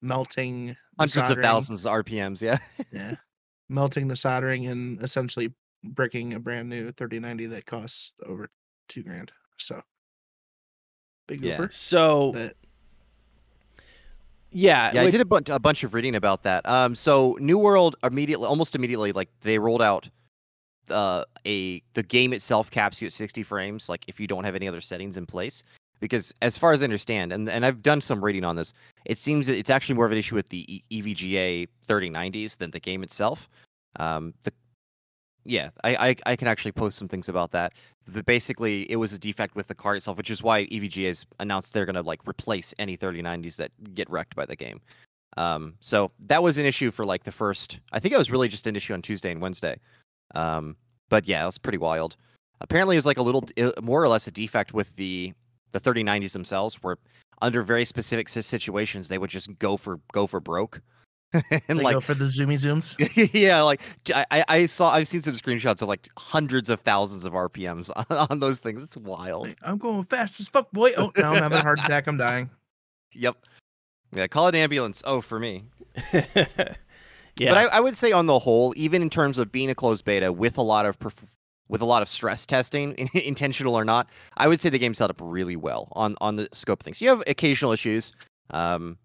melting 0.00 0.76
Hundreds 0.98 1.30
of 1.30 1.38
thousands 1.40 1.84
of 1.84 1.92
RPMs. 1.92 2.40
Yeah. 2.40 2.58
Yeah. 2.92 3.16
Melting 3.70 4.08
the 4.08 4.16
soldering 4.16 4.66
and 4.66 5.02
essentially 5.02 5.54
bricking 5.82 6.34
a 6.34 6.38
brand 6.38 6.68
new 6.68 6.92
3090 6.92 7.46
that 7.46 7.64
costs 7.64 8.12
over 8.24 8.50
two 8.90 9.02
grand. 9.02 9.32
So 9.58 9.80
big 11.26 11.40
Yeah. 11.40 11.66
So 11.70 12.32
But 12.32 12.56
yeah, 14.54 14.90
Yeah, 14.92 15.02
I 15.02 15.10
did 15.10 15.20
a 15.20 15.24
bunch 15.24 15.48
a 15.48 15.58
bunch 15.58 15.84
of 15.84 15.94
reading 15.94 16.14
about 16.14 16.42
that. 16.44 16.66
Um, 16.68 16.94
so 16.94 17.36
New 17.40 17.58
World 17.58 17.96
immediately, 18.02 18.46
almost 18.46 18.74
immediately, 18.74 19.12
like 19.12 19.28
they 19.42 19.58
rolled 19.58 19.82
out 19.82 20.08
uh 20.90 21.24
a 21.46 21.82
the 21.94 22.02
game 22.02 22.34
itself 22.34 22.70
caps 22.70 23.00
you 23.00 23.06
at 23.06 23.12
60 23.12 23.42
frames. 23.42 23.88
Like 23.88 24.04
if 24.06 24.20
you 24.20 24.26
don't 24.26 24.44
have 24.44 24.54
any 24.54 24.68
other 24.68 24.80
settings 24.80 25.16
in 25.16 25.26
place, 25.26 25.62
because 26.00 26.32
as 26.42 26.58
far 26.58 26.72
as 26.72 26.82
I 26.82 26.84
understand, 26.84 27.32
and 27.32 27.48
and 27.48 27.64
I've 27.66 27.82
done 27.82 28.00
some 28.00 28.24
reading 28.24 28.44
on 28.44 28.56
this, 28.56 28.72
it 29.04 29.18
seems 29.18 29.46
that 29.46 29.56
it's 29.58 29.70
actually 29.70 29.96
more 29.96 30.06
of 30.06 30.12
an 30.12 30.18
issue 30.18 30.34
with 30.34 30.48
the 30.48 30.82
EVGA 30.90 31.68
3090s 31.86 32.58
than 32.58 32.70
the 32.70 32.80
game 32.80 33.02
itself. 33.02 33.48
Um, 33.98 34.34
the 34.42 34.52
yeah, 35.44 35.70
I, 35.82 35.96
I 35.96 36.16
I 36.32 36.36
can 36.36 36.48
actually 36.48 36.72
post 36.72 36.98
some 36.98 37.08
things 37.08 37.28
about 37.28 37.50
that. 37.52 37.74
The, 38.06 38.22
basically, 38.22 38.90
it 38.90 38.96
was 38.96 39.12
a 39.12 39.18
defect 39.18 39.54
with 39.54 39.68
the 39.68 39.74
card 39.74 39.96
itself, 39.96 40.16
which 40.16 40.30
is 40.30 40.42
why 40.42 40.60
E 40.60 40.80
EVGA 40.80 41.06
has 41.08 41.26
announced 41.40 41.72
they're 41.72 41.86
gonna 41.86 42.02
like 42.02 42.26
replace 42.28 42.74
any 42.78 42.96
3090s 42.96 43.56
that 43.56 43.70
get 43.94 44.08
wrecked 44.10 44.34
by 44.36 44.46
the 44.46 44.56
game. 44.56 44.80
Um, 45.36 45.74
so 45.80 46.12
that 46.26 46.42
was 46.42 46.58
an 46.58 46.66
issue 46.66 46.90
for 46.90 47.04
like 47.04 47.24
the 47.24 47.32
first. 47.32 47.80
I 47.92 47.98
think 48.00 48.14
it 48.14 48.18
was 48.18 48.30
really 48.30 48.48
just 48.48 48.66
an 48.66 48.76
issue 48.76 48.94
on 48.94 49.02
Tuesday 49.02 49.30
and 49.30 49.40
Wednesday. 49.40 49.78
Um, 50.34 50.76
but 51.08 51.26
yeah, 51.28 51.42
it 51.42 51.46
was 51.46 51.58
pretty 51.58 51.78
wild. 51.78 52.16
Apparently, 52.60 52.96
it 52.96 52.98
was 52.98 53.06
like 53.06 53.18
a 53.18 53.22
little, 53.22 53.44
more 53.82 54.02
or 54.02 54.08
less, 54.08 54.26
a 54.26 54.30
defect 54.30 54.72
with 54.72 54.96
the 54.96 55.32
the 55.72 55.80
3090s 55.80 56.32
themselves, 56.32 56.76
where 56.82 56.96
under 57.42 57.62
very 57.62 57.84
specific 57.84 58.28
situations 58.28 59.08
they 59.08 59.18
would 59.18 59.30
just 59.30 59.58
go 59.58 59.76
for 59.76 60.00
go 60.12 60.26
for 60.26 60.40
broke. 60.40 60.80
and 61.68 61.82
like 61.82 61.94
go 61.94 62.00
for 62.00 62.14
the 62.14 62.24
zoomy 62.24 62.54
zooms. 62.54 62.94
yeah, 63.34 63.62
like 63.62 63.80
I, 64.14 64.44
I 64.48 64.66
saw 64.66 64.90
I've 64.90 65.08
seen 65.08 65.22
some 65.22 65.34
screenshots 65.34 65.82
of 65.82 65.88
like 65.88 66.08
hundreds 66.16 66.70
of 66.70 66.80
thousands 66.80 67.24
of 67.24 67.32
RPMs 67.32 67.90
on, 68.10 68.28
on 68.30 68.40
those 68.40 68.58
things. 68.58 68.82
It's 68.82 68.96
wild. 68.96 69.48
Like, 69.48 69.58
I'm 69.62 69.78
going 69.78 70.04
fast 70.04 70.40
as 70.40 70.48
fuck, 70.48 70.70
boy. 70.72 70.92
Oh, 70.96 71.12
now 71.16 71.32
I'm 71.32 71.42
having 71.42 71.58
a 71.58 71.62
heart 71.62 71.80
attack. 71.80 72.06
I'm 72.06 72.16
dying. 72.16 72.50
Yep. 73.12 73.36
Yeah, 74.12 74.26
call 74.28 74.48
an 74.48 74.54
ambulance. 74.54 75.02
Oh, 75.04 75.20
for 75.20 75.40
me. 75.40 75.64
yeah. 76.12 76.44
But 77.38 77.56
I, 77.56 77.64
I 77.72 77.80
would 77.80 77.96
say 77.96 78.12
on 78.12 78.26
the 78.26 78.38
whole, 78.38 78.72
even 78.76 79.02
in 79.02 79.10
terms 79.10 79.38
of 79.38 79.50
being 79.50 79.70
a 79.70 79.74
closed 79.74 80.04
beta 80.04 80.32
with 80.32 80.56
a 80.56 80.62
lot 80.62 80.86
of 80.86 80.98
perf- 80.98 81.28
with 81.68 81.80
a 81.80 81.84
lot 81.84 82.02
of 82.02 82.08
stress 82.08 82.46
testing, 82.46 82.94
intentional 83.14 83.74
or 83.74 83.84
not, 83.84 84.08
I 84.36 84.48
would 84.48 84.60
say 84.60 84.68
the 84.68 84.78
game's 84.78 84.98
held 84.98 85.10
up 85.10 85.20
really 85.20 85.56
well 85.56 85.88
on 85.92 86.14
on 86.20 86.36
the 86.36 86.48
scope 86.52 86.80
of 86.80 86.84
things. 86.84 87.00
You 87.00 87.08
have 87.08 87.22
occasional 87.26 87.72
issues, 87.72 88.12
um, 88.50 88.98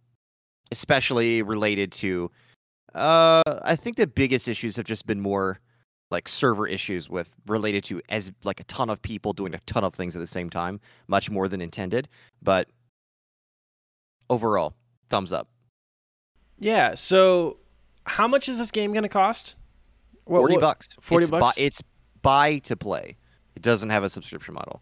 especially 0.71 1.41
related 1.41 1.91
to. 1.93 2.32
Uh, 2.95 3.41
I 3.63 3.75
think 3.75 3.97
the 3.97 4.08
biggest 4.08 4.47
issues 4.47 4.75
have 4.75 4.86
just 4.86 5.05
been 5.05 5.21
more 5.21 5.60
like 6.12 6.27
server 6.27 6.65
issues 6.67 7.08
with 7.08 7.36
related 7.45 7.84
to 7.86 8.01
as 8.10 8.32
like 8.43 8.60
a 8.60 8.63
ton 8.63 8.89
of 8.89 8.99
people 9.01 9.32
doing 9.32 9.53
a 9.53 9.60
ton 9.67 9.84
of 9.84 9.93
things 9.93 10.15
at 10.15 10.19
the 10.19 10.27
same 10.27 10.49
time, 10.49 10.79
much 11.08 11.29
more 11.29 11.47
than 11.47 11.62
intended. 11.62 12.08
But 12.41 12.67
overall, 14.29 14.73
thumbs 15.10 15.32
up. 15.32 15.47
yeah. 16.60 16.93
So, 16.95 17.58
how 18.05 18.27
much 18.27 18.49
is 18.49 18.58
this 18.58 18.71
game 18.71 18.91
going 18.93 19.03
to 19.03 19.10
cost? 19.10 19.55
What- 20.25 20.39
Forty 20.39 20.55
what- 20.55 20.62
bucks. 20.62 20.89
40 21.01 21.23
it's 21.23 21.32
bu- 21.32 21.39
bucks? 21.39 21.58
it's 21.58 21.82
buy 22.21 22.58
to 22.60 22.75
play. 22.75 23.17
It 23.55 23.62
doesn't 23.62 23.89
have 23.89 24.03
a 24.03 24.10
subscription 24.10 24.53
model, 24.55 24.82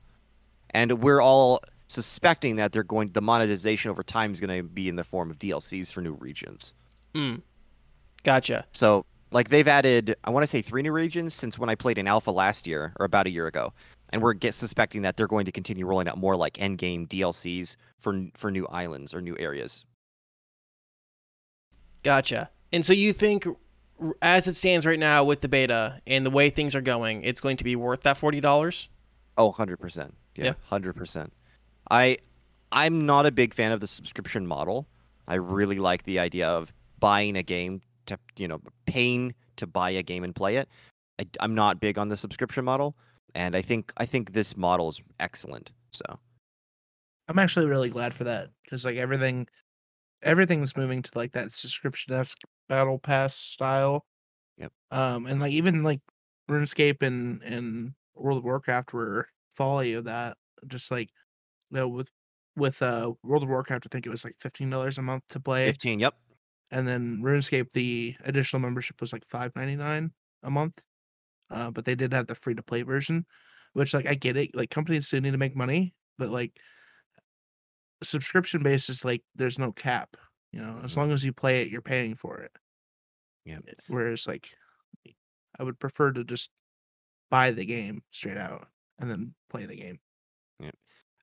and 0.72 1.02
we're 1.02 1.22
all 1.22 1.62
suspecting 1.88 2.58
that 2.58 2.72
they're 2.72 2.84
going. 2.84 3.10
The 3.10 3.22
monetization 3.22 3.90
over 3.90 4.04
time 4.04 4.32
is 4.34 4.40
going 4.40 4.56
to 4.56 4.64
be 4.64 4.88
in 4.90 4.96
the 4.96 5.04
form 5.04 5.32
of 5.32 5.40
DLCs 5.40 5.92
for 5.92 6.02
new 6.02 6.14
regions. 6.14 6.74
Mm. 7.14 7.42
Gotcha. 8.24 8.66
So, 8.74 9.06
like 9.32 9.50
they've 9.50 9.68
added, 9.68 10.16
I 10.24 10.30
want 10.30 10.44
to 10.44 10.48
say 10.48 10.62
three 10.62 10.82
new 10.82 10.92
regions 10.92 11.34
since 11.34 11.58
when 11.58 11.70
I 11.70 11.76
played 11.76 11.98
in 11.98 12.08
alpha 12.08 12.32
last 12.32 12.68
year 12.68 12.94
or 13.00 13.06
about 13.06 13.28
a 13.28 13.30
year 13.30 13.48
ago, 13.48 13.74
and 14.12 14.22
we're 14.22 14.34
get 14.34 14.54
suspecting 14.54 15.02
that 15.02 15.18
they're 15.18 15.28
going 15.28 15.46
to 15.46 15.52
continue 15.52 15.86
rolling 15.86 16.08
out 16.08 16.18
more 16.18 16.36
like 16.36 16.62
end 16.62 16.78
game 16.78 17.08
DLCs 17.08 17.76
for 18.00 18.28
for 18.36 18.52
new 18.52 18.68
islands 18.68 19.14
or 19.14 19.22
new 19.22 19.36
areas. 19.40 19.86
Gotcha. 22.04 22.50
And 22.72 22.86
so 22.86 22.94
you 22.94 23.12
think, 23.12 23.46
as 24.22 24.48
it 24.48 24.56
stands 24.56 24.86
right 24.86 25.00
now 25.00 25.24
with 25.24 25.42
the 25.42 25.50
beta 25.50 26.02
and 26.06 26.26
the 26.26 26.30
way 26.30 26.50
things 26.50 26.76
are 26.76 26.82
going, 26.82 27.24
it's 27.24 27.42
going 27.42 27.58
to 27.58 27.64
be 27.64 27.76
worth 27.76 28.04
that 28.04 28.18
forty 28.18 28.40
dollars? 28.40 28.90
Oh, 29.38 29.52
100%. 29.52 30.12
Yeah. 30.36 30.46
Yeah, 30.46 30.54
100%. 30.72 31.30
I 31.90 32.18
I'm 32.72 33.06
not 33.06 33.26
a 33.26 33.32
big 33.32 33.54
fan 33.54 33.72
of 33.72 33.80
the 33.80 33.88
subscription 33.88 34.46
model. 34.46 34.88
I 35.28 35.36
really 35.36 35.80
like 35.80 36.04
the 36.04 36.20
idea 36.20 36.48
of 36.48 36.74
buying 37.00 37.36
a 37.36 37.44
game 37.44 37.82
to, 38.08 38.18
you 38.38 38.48
know, 38.48 38.62
paying 38.86 39.34
to 39.58 39.68
buy 39.68 39.92
a 39.92 40.04
game 40.04 40.24
and 40.24 40.34
play 40.36 40.58
it. 40.58 40.70
I, 41.20 41.26
am 41.44 41.56
not 41.56 41.80
big 41.80 41.98
on 41.98 42.10
the 42.10 42.18
subscription 42.18 42.66
model, 42.66 42.96
and 43.36 43.56
I 43.56 43.62
think 43.62 43.92
I 43.98 44.06
think 44.06 44.34
this 44.34 44.56
model 44.56 44.90
is 44.90 45.02
excellent. 45.20 45.72
So, 45.92 46.20
I'm 47.28 47.40
actually 47.40 47.66
really 47.66 47.90
glad 47.90 48.14
for 48.14 48.24
that 48.26 48.50
because 48.64 48.86
like 48.86 48.98
everything, 48.98 49.48
everything's 50.22 50.78
moving 50.78 51.02
to 51.02 51.12
like 51.16 51.34
that 51.34 51.56
subscription 51.56 52.14
esque 52.14 52.40
battle 52.70 53.00
pass 53.00 53.36
style. 53.36 54.06
Yep. 54.58 54.72
Um, 54.92 55.26
and 55.26 55.40
like 55.40 55.54
even 55.54 55.84
like 55.84 56.02
RuneScape 56.50 57.02
and 57.02 57.42
and 57.44 57.94
World 58.16 58.40
of 58.40 58.44
Warcraft 58.44 58.94
were 58.94 59.28
folly 59.56 59.94
of 59.94 60.06
that. 60.06 60.38
Just 60.68 60.92
like, 60.92 61.10
you 61.72 61.78
know, 61.78 61.88
with 61.88 62.10
with 62.56 62.82
uh 62.82 63.14
World 63.24 63.44
of 63.44 63.50
Warcraft, 63.50 63.86
I 63.88 63.90
think 63.92 64.06
it 64.06 64.10
was 64.10 64.24
like 64.26 64.36
fifteen 64.40 64.70
dollars 64.70 64.98
a 64.98 65.02
month 65.02 65.24
to 65.30 65.40
play, 65.40 65.68
15. 65.72 66.00
Yep. 66.00 66.16
and 66.72 66.88
then 66.88 67.20
RuneScape, 67.24 67.74
the 67.74 68.16
additional 68.24 68.62
membership 68.62 69.02
was 69.02 69.14
like 69.14 69.26
five 69.28 69.56
ninety 69.56 69.76
nine 69.76 70.14
a 70.44 70.52
month. 70.52 70.82
Uh, 71.52 71.72
but 71.72 71.86
they 71.86 71.96
did 71.96 72.14
have 72.14 72.28
the 72.28 72.36
free 72.36 72.56
to 72.56 72.64
play 72.64 72.82
version, 72.84 73.26
which 73.74 73.94
like 73.94 74.08
I 74.08 74.16
get 74.16 74.38
it. 74.38 74.56
Like 74.56 74.70
companies 74.72 75.08
still 75.08 75.22
need 75.22 75.32
to 75.32 75.38
make 75.40 75.56
money, 75.56 75.96
but 76.18 76.30
like 76.30 76.60
subscription 78.04 78.64
basis, 78.64 79.04
like 79.04 79.24
there's 79.36 79.60
no 79.60 79.72
cap. 79.72 80.16
You 80.52 80.62
know, 80.62 80.82
as 80.84 80.96
Mhm. 80.96 80.98
long 80.98 81.12
as 81.12 81.24
you 81.26 81.34
play 81.34 81.62
it, 81.62 81.70
you're 81.70 81.82
paying 81.82 82.16
for 82.16 82.40
it. 82.40 82.52
Yeah. 83.46 83.60
Eh, 83.68 83.74
Whereas 83.88 84.28
like 84.28 84.56
I 85.60 85.64
would 85.64 85.80
prefer 85.80 86.12
to 86.14 86.24
just 86.24 86.52
buy 87.32 87.52
the 87.52 87.66
game 87.66 88.04
straight 88.12 88.38
out 88.38 88.70
and 89.00 89.10
then 89.10 89.36
play 89.50 89.66
the 89.66 89.76
game. 89.78 90.00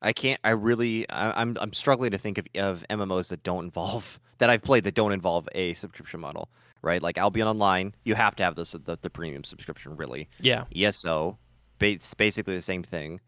I 0.04 0.12
can't. 0.12 0.38
I 0.44 0.50
really. 0.50 1.08
I, 1.10 1.40
I'm. 1.40 1.56
I'm 1.60 1.72
struggling 1.72 2.10
to 2.12 2.18
think 2.18 2.38
of 2.38 2.46
of 2.56 2.84
MMOs 2.90 3.30
that 3.30 3.42
don't 3.42 3.64
involve 3.64 4.20
that 4.38 4.50
I've 4.50 4.62
played 4.62 4.84
that 4.84 4.94
don't 4.94 5.12
involve 5.12 5.48
a 5.54 5.72
subscription 5.74 6.20
model. 6.20 6.48
Right, 6.82 7.00
like 7.02 7.16
Albion 7.16 7.48
Online, 7.48 7.94
you 8.04 8.14
have 8.14 8.36
to 8.36 8.44
have 8.44 8.56
this 8.56 8.72
the, 8.72 8.98
the 9.00 9.08
premium 9.08 9.42
subscription. 9.42 9.96
Really, 9.96 10.28
Yeah. 10.42 10.64
ESO, 10.76 11.38
it's 11.80 12.12
basically 12.12 12.54
the 12.54 12.60
same 12.60 12.82
thing. 12.82 13.20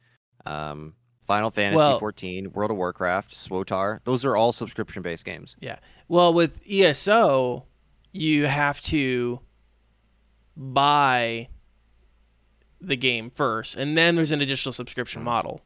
Um, 0.45 0.95
Final 1.27 1.51
Fantasy 1.51 1.79
Well- 1.79 1.99
14, 1.99 2.53
World 2.53 2.71
of 2.71 2.77
Warcraft, 2.77 3.33
SWTOR, 3.33 4.01
those 4.05 4.27
are 4.27 4.37
all 4.37 4.53
subscription 4.53 5.01
based 5.03 5.25
games. 5.25 5.57
Yeah. 5.59 5.79
Well, 6.07 6.35
with 6.35 6.61
ESO, 6.71 7.65
you 8.13 8.45
have 8.47 8.83
to 8.83 9.41
buy 10.57 11.49
the 12.81 12.97
game 12.97 13.31
first, 13.31 13.75
and 13.77 13.97
then 13.97 14.15
there's 14.15 14.33
an 14.33 14.41
additional 14.43 14.73
subscription 14.73 15.23
model. 15.25 15.63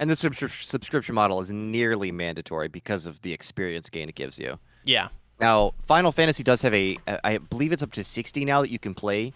And 0.00 0.08
the 0.08 0.14
subscri- 0.14 0.64
subscription 0.64 1.14
model 1.14 1.40
is 1.40 1.52
nearly 1.52 2.10
mandatory 2.10 2.68
because 2.68 3.06
of 3.06 3.20
the 3.20 3.32
experience 3.32 3.90
gain 3.90 4.08
it 4.08 4.14
gives 4.14 4.38
you. 4.38 4.58
Yeah. 4.82 5.08
Now, 5.38 5.74
Final 5.86 6.10
Fantasy 6.10 6.42
does 6.42 6.62
have 6.62 6.74
a, 6.74 6.96
I 7.22 7.38
believe 7.38 7.70
it's 7.70 7.82
up 7.82 7.92
to 7.92 8.02
60 8.02 8.44
now 8.46 8.62
that 8.62 8.70
you 8.70 8.78
can 8.78 8.94
play. 8.94 9.32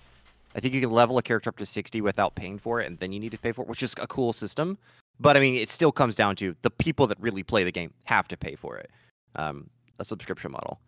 I 0.57 0.61
think 0.61 0.73
you 0.73 0.81
can 0.81 0.91
level 0.91 1.19
a 1.19 1.23
character 1.23 1.51
up 1.51 1.59
to 1.59 1.67
60 1.67 2.01
without 2.01 2.35
paying 2.35 2.59
for 2.59 2.81
it, 2.81 2.87
and 2.87 2.99
then 2.99 3.13
you 3.13 3.21
need 3.21 3.33
to 3.33 3.39
pay 3.39 3.53
for 3.53 3.63
it, 3.63 3.69
which 3.69 3.83
is 3.83 3.95
a 4.01 4.07
cool 4.07 4.33
system. 4.33 4.79
But 5.21 5.37
I 5.37 5.41
mean, 5.41 5.55
it 5.55 5.69
still 5.69 5.93
comes 5.93 6.17
down 6.17 6.37
to 6.37 6.57
the 6.63 6.71
people 6.71 7.07
that 7.09 7.21
really 7.21 7.43
play 7.43 7.65
the 7.65 7.73
game 7.73 7.93
have 8.05 8.27
to 8.29 8.37
pay 8.37 8.55
for 8.55 8.77
it. 8.79 8.91
Um, 9.37 9.69
a 9.99 10.05
subscription 10.05 10.51
model. 10.53 10.81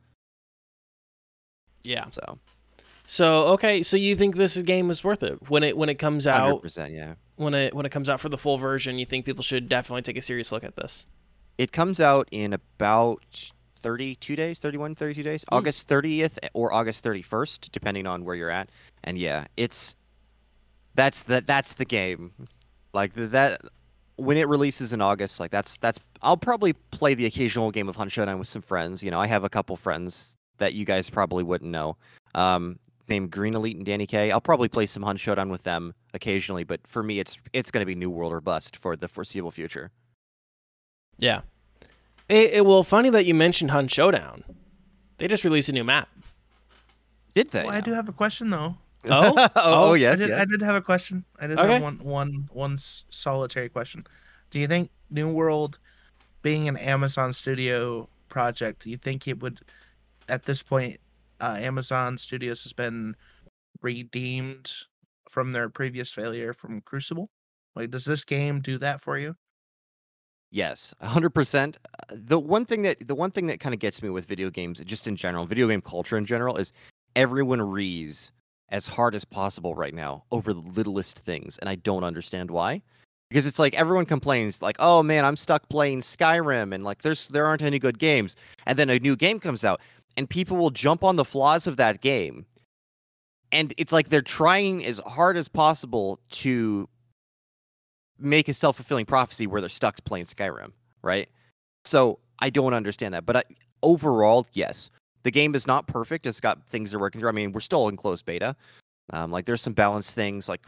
Yeah. 1.82 2.08
So, 2.10 2.38
So 3.06 3.46
okay, 3.48 3.82
so 3.82 3.96
you 3.96 4.16
think 4.16 4.36
this 4.36 4.56
game 4.62 4.90
is 4.90 5.04
worth 5.04 5.22
it 5.22 5.50
when 5.50 5.62
it 5.62 5.76
when 5.76 5.88
it 5.88 5.96
comes 5.96 6.26
out? 6.26 6.40
Hundred 6.40 6.54
out 6.54 6.62
percent, 6.62 6.92
yeah. 6.92 7.14
When 7.36 7.54
it 7.54 7.74
when 7.74 7.86
it 7.86 7.92
comes 7.92 8.08
out 8.08 8.20
for 8.20 8.28
the 8.28 8.38
full 8.38 8.58
version? 8.58 8.98
You 8.98 9.06
think 9.06 9.24
people 9.24 9.42
should 9.42 9.68
definitely 9.68 10.02
take 10.02 10.16
a 10.16 10.20
serious 10.20 10.52
look 10.52 10.64
at 10.64 10.76
this? 10.76 11.06
It 11.58 11.72
comes 11.72 12.00
out 12.00 12.28
in 12.30 12.52
about 12.52 13.50
32 13.80 14.36
days, 14.36 14.58
31, 14.58 14.94
32 14.94 15.22
days, 15.22 15.44
Hmm. 15.48 15.54
August 15.54 15.88
30th 15.88 16.38
or 16.54 16.72
August 16.72 17.04
31st, 17.04 17.70
depending 17.72 18.06
on 18.06 18.24
where 18.24 18.34
you're 18.34 18.50
at. 18.50 18.68
And 19.04 19.16
yeah, 19.16 19.46
it's 19.56 19.96
that's 20.94 21.24
the 21.24 21.40
that's 21.40 21.74
the 21.74 21.84
game. 21.84 22.32
Like 22.92 23.12
that 23.14 23.60
when 24.16 24.36
it 24.38 24.48
releases 24.48 24.92
in 24.92 25.00
August, 25.00 25.40
like 25.40 25.50
that's 25.50 25.76
that's 25.76 26.00
I'll 26.22 26.36
probably 26.36 26.72
play 26.72 27.14
the 27.14 27.26
occasional 27.26 27.70
game 27.70 27.88
of 27.88 27.96
Hunt 27.96 28.10
Showdown 28.10 28.38
with 28.38 28.48
some 28.48 28.62
friends. 28.62 29.02
You 29.02 29.10
know, 29.10 29.20
I 29.20 29.26
have 29.26 29.44
a 29.44 29.48
couple 29.50 29.76
friends 29.76 30.36
that 30.58 30.72
you 30.72 30.84
guys 30.86 31.10
probably 31.10 31.42
wouldn't 31.44 31.70
know. 31.70 31.96
Um 32.34 32.78
named 33.08 33.30
Green 33.30 33.54
Elite 33.54 33.76
and 33.76 33.86
Danny 33.86 34.06
K. 34.06 34.30
I'll 34.30 34.40
probably 34.40 34.68
play 34.68 34.86
some 34.86 35.02
Hunt 35.02 35.20
Showdown 35.20 35.48
with 35.48 35.62
them 35.64 35.94
occasionally, 36.14 36.64
but 36.64 36.86
for 36.86 37.02
me 37.02 37.18
it's 37.20 37.38
it's 37.52 37.70
going 37.70 37.82
to 37.82 37.86
be 37.86 37.94
New 37.94 38.10
World 38.10 38.32
or 38.32 38.40
bust 38.40 38.76
for 38.76 38.96
the 38.96 39.08
foreseeable 39.08 39.50
future. 39.50 39.90
Yeah. 41.18 41.42
It, 42.28 42.54
it 42.54 42.66
well, 42.66 42.82
funny 42.82 43.10
that 43.10 43.24
you 43.24 43.34
mentioned 43.34 43.70
Hunt 43.70 43.90
Showdown. 43.90 44.44
They 45.18 45.28
just 45.28 45.44
released 45.44 45.68
a 45.68 45.72
new 45.72 45.84
map. 45.84 46.08
Did 47.34 47.50
they? 47.50 47.64
Well, 47.64 47.72
I 47.72 47.80
do 47.80 47.92
have 47.92 48.08
a 48.08 48.12
question 48.12 48.50
though. 48.50 48.76
Oh? 49.08 49.34
oh, 49.56 49.90
Oh, 49.90 49.94
yes, 49.94 50.18
I 50.18 50.22
did, 50.22 50.28
yes. 50.30 50.40
I 50.40 50.44
did 50.46 50.62
have 50.62 50.74
a 50.74 50.80
question. 50.82 51.24
I 51.38 51.46
did 51.46 51.60
Okay. 51.60 51.74
have 51.74 51.82
one, 51.82 51.98
one, 52.00 52.48
one 52.52 52.72
s- 52.72 53.04
solitary 53.08 53.68
question. 53.68 54.04
Do 54.50 54.58
you 54.58 54.66
think 54.66 54.90
New 55.10 55.28
World, 55.28 55.78
being 56.42 56.66
an 56.66 56.76
Amazon 56.76 57.32
Studio 57.32 58.08
project, 58.28 58.82
do 58.82 58.90
you 58.90 58.96
think 58.96 59.28
it 59.28 59.40
would, 59.40 59.60
at 60.28 60.42
this 60.42 60.60
point, 60.60 60.98
uh, 61.40 61.56
Amazon 61.58 62.18
Studios 62.18 62.62
has 62.64 62.72
been 62.72 63.14
redeemed 63.82 64.72
from 65.30 65.52
their 65.52 65.68
previous 65.68 66.12
failure 66.12 66.52
from 66.52 66.80
Crucible? 66.80 67.30
Like, 67.74 67.90
does 67.90 68.04
this 68.04 68.24
game 68.24 68.60
do 68.60 68.78
that 68.78 69.00
for 69.00 69.18
you? 69.18 69.36
Yes, 70.50 70.94
hundred 71.02 71.30
percent. 71.30 71.76
The 72.08 72.38
one 72.38 72.64
thing 72.64 72.82
that 72.82 73.06
the 73.06 73.14
one 73.14 73.30
thing 73.30 73.46
that 73.46 73.60
kind 73.60 73.74
of 73.74 73.80
gets 73.80 74.02
me 74.02 74.08
with 74.08 74.26
video 74.26 74.48
games, 74.48 74.80
just 74.84 75.06
in 75.06 75.16
general, 75.16 75.44
video 75.44 75.68
game 75.68 75.80
culture 75.82 76.16
in 76.16 76.24
general, 76.24 76.56
is 76.56 76.72
everyone 77.14 77.60
rees 77.60 78.32
as 78.70 78.86
hard 78.86 79.14
as 79.14 79.24
possible 79.24 79.74
right 79.74 79.94
now 79.94 80.24
over 80.30 80.52
the 80.54 80.60
littlest 80.60 81.18
things, 81.18 81.58
and 81.58 81.68
I 81.68 81.74
don't 81.74 82.04
understand 82.04 82.50
why. 82.50 82.82
Because 83.28 83.46
it's 83.46 83.58
like 83.58 83.74
everyone 83.74 84.06
complains, 84.06 84.62
like, 84.62 84.76
"Oh 84.78 85.02
man, 85.02 85.24
I'm 85.24 85.36
stuck 85.36 85.68
playing 85.68 86.00
Skyrim," 86.02 86.72
and 86.72 86.84
like, 86.84 87.02
"There's 87.02 87.26
there 87.26 87.44
aren't 87.46 87.62
any 87.62 87.80
good 87.80 87.98
games," 87.98 88.36
and 88.66 88.78
then 88.78 88.88
a 88.88 89.00
new 89.00 89.16
game 89.16 89.40
comes 89.40 89.64
out, 89.64 89.80
and 90.16 90.28
people 90.28 90.56
will 90.56 90.70
jump 90.70 91.04
on 91.04 91.16
the 91.16 91.24
flaws 91.24 91.66
of 91.66 91.76
that 91.76 92.00
game, 92.00 92.46
and 93.52 93.74
it's 93.76 93.92
like 93.92 94.08
they're 94.08 94.22
trying 94.22 94.84
as 94.84 94.98
hard 95.00 95.36
as 95.36 95.48
possible 95.48 96.20
to 96.30 96.88
make 98.18 98.48
a 98.48 98.54
self-fulfilling 98.54 99.06
prophecy 99.06 99.46
where 99.46 99.60
they're 99.60 99.68
stuck 99.68 100.02
playing 100.04 100.24
Skyrim, 100.24 100.72
right? 101.02 101.28
So 101.84 102.18
I 102.38 102.50
don't 102.50 102.74
understand 102.74 103.14
that. 103.14 103.26
But 103.26 103.36
I, 103.36 103.42
overall, 103.82 104.46
yes, 104.52 104.90
the 105.22 105.30
game 105.30 105.54
is 105.54 105.66
not 105.66 105.86
perfect. 105.86 106.26
It's 106.26 106.40
got 106.40 106.66
things 106.66 106.90
they're 106.90 107.00
working 107.00 107.20
through. 107.20 107.28
I 107.28 107.32
mean, 107.32 107.52
we're 107.52 107.60
still 107.60 107.88
in 107.88 107.96
closed 107.96 108.24
beta. 108.24 108.56
Um, 109.12 109.30
like 109.30 109.44
there's 109.44 109.62
some 109.62 109.72
balance 109.72 110.12
things. 110.12 110.48
Like 110.48 110.66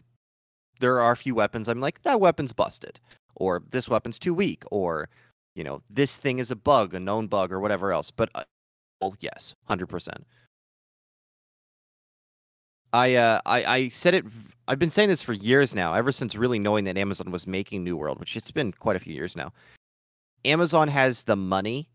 there 0.80 1.00
are 1.00 1.12
a 1.12 1.16
few 1.16 1.34
weapons. 1.34 1.68
I'm 1.68 1.80
like 1.80 2.02
that 2.02 2.20
weapon's 2.20 2.52
busted, 2.52 3.00
or 3.34 3.62
this 3.70 3.88
weapon's 3.88 4.18
too 4.18 4.34
weak, 4.34 4.62
or 4.70 5.08
you 5.54 5.64
know 5.64 5.82
this 5.90 6.18
thing 6.18 6.38
is 6.38 6.50
a 6.50 6.56
bug, 6.56 6.94
a 6.94 7.00
known 7.00 7.26
bug, 7.26 7.52
or 7.52 7.61
whatever 7.61 7.92
else. 7.92 8.11
But 8.11 8.30
uh, 8.34 8.44
yes, 9.20 9.54
hundred 9.64 9.88
percent. 9.88 10.26
I 12.92 13.14
uh 13.14 13.40
I, 13.44 13.64
I 13.64 13.88
said 13.88 14.14
it 14.14 14.24
I've 14.66 14.78
been 14.78 14.90
saying 14.90 15.08
this 15.08 15.22
for 15.22 15.32
years 15.32 15.74
now, 15.74 15.94
ever 15.94 16.12
since 16.12 16.37
really 16.37 16.58
knowing 16.58 16.84
that 16.84 16.98
Amazon 16.98 17.30
was 17.30 17.46
making 17.46 17.84
New 17.84 17.96
World, 17.96 18.20
which 18.20 18.37
it's 18.37 18.50
been 18.50 18.72
quite 18.72 18.96
a 18.96 18.98
few 18.98 19.14
years 19.14 19.34
now. 19.34 19.52
Amazon 20.44 20.88
has 20.88 21.24
the 21.24 21.37
money 21.37 21.88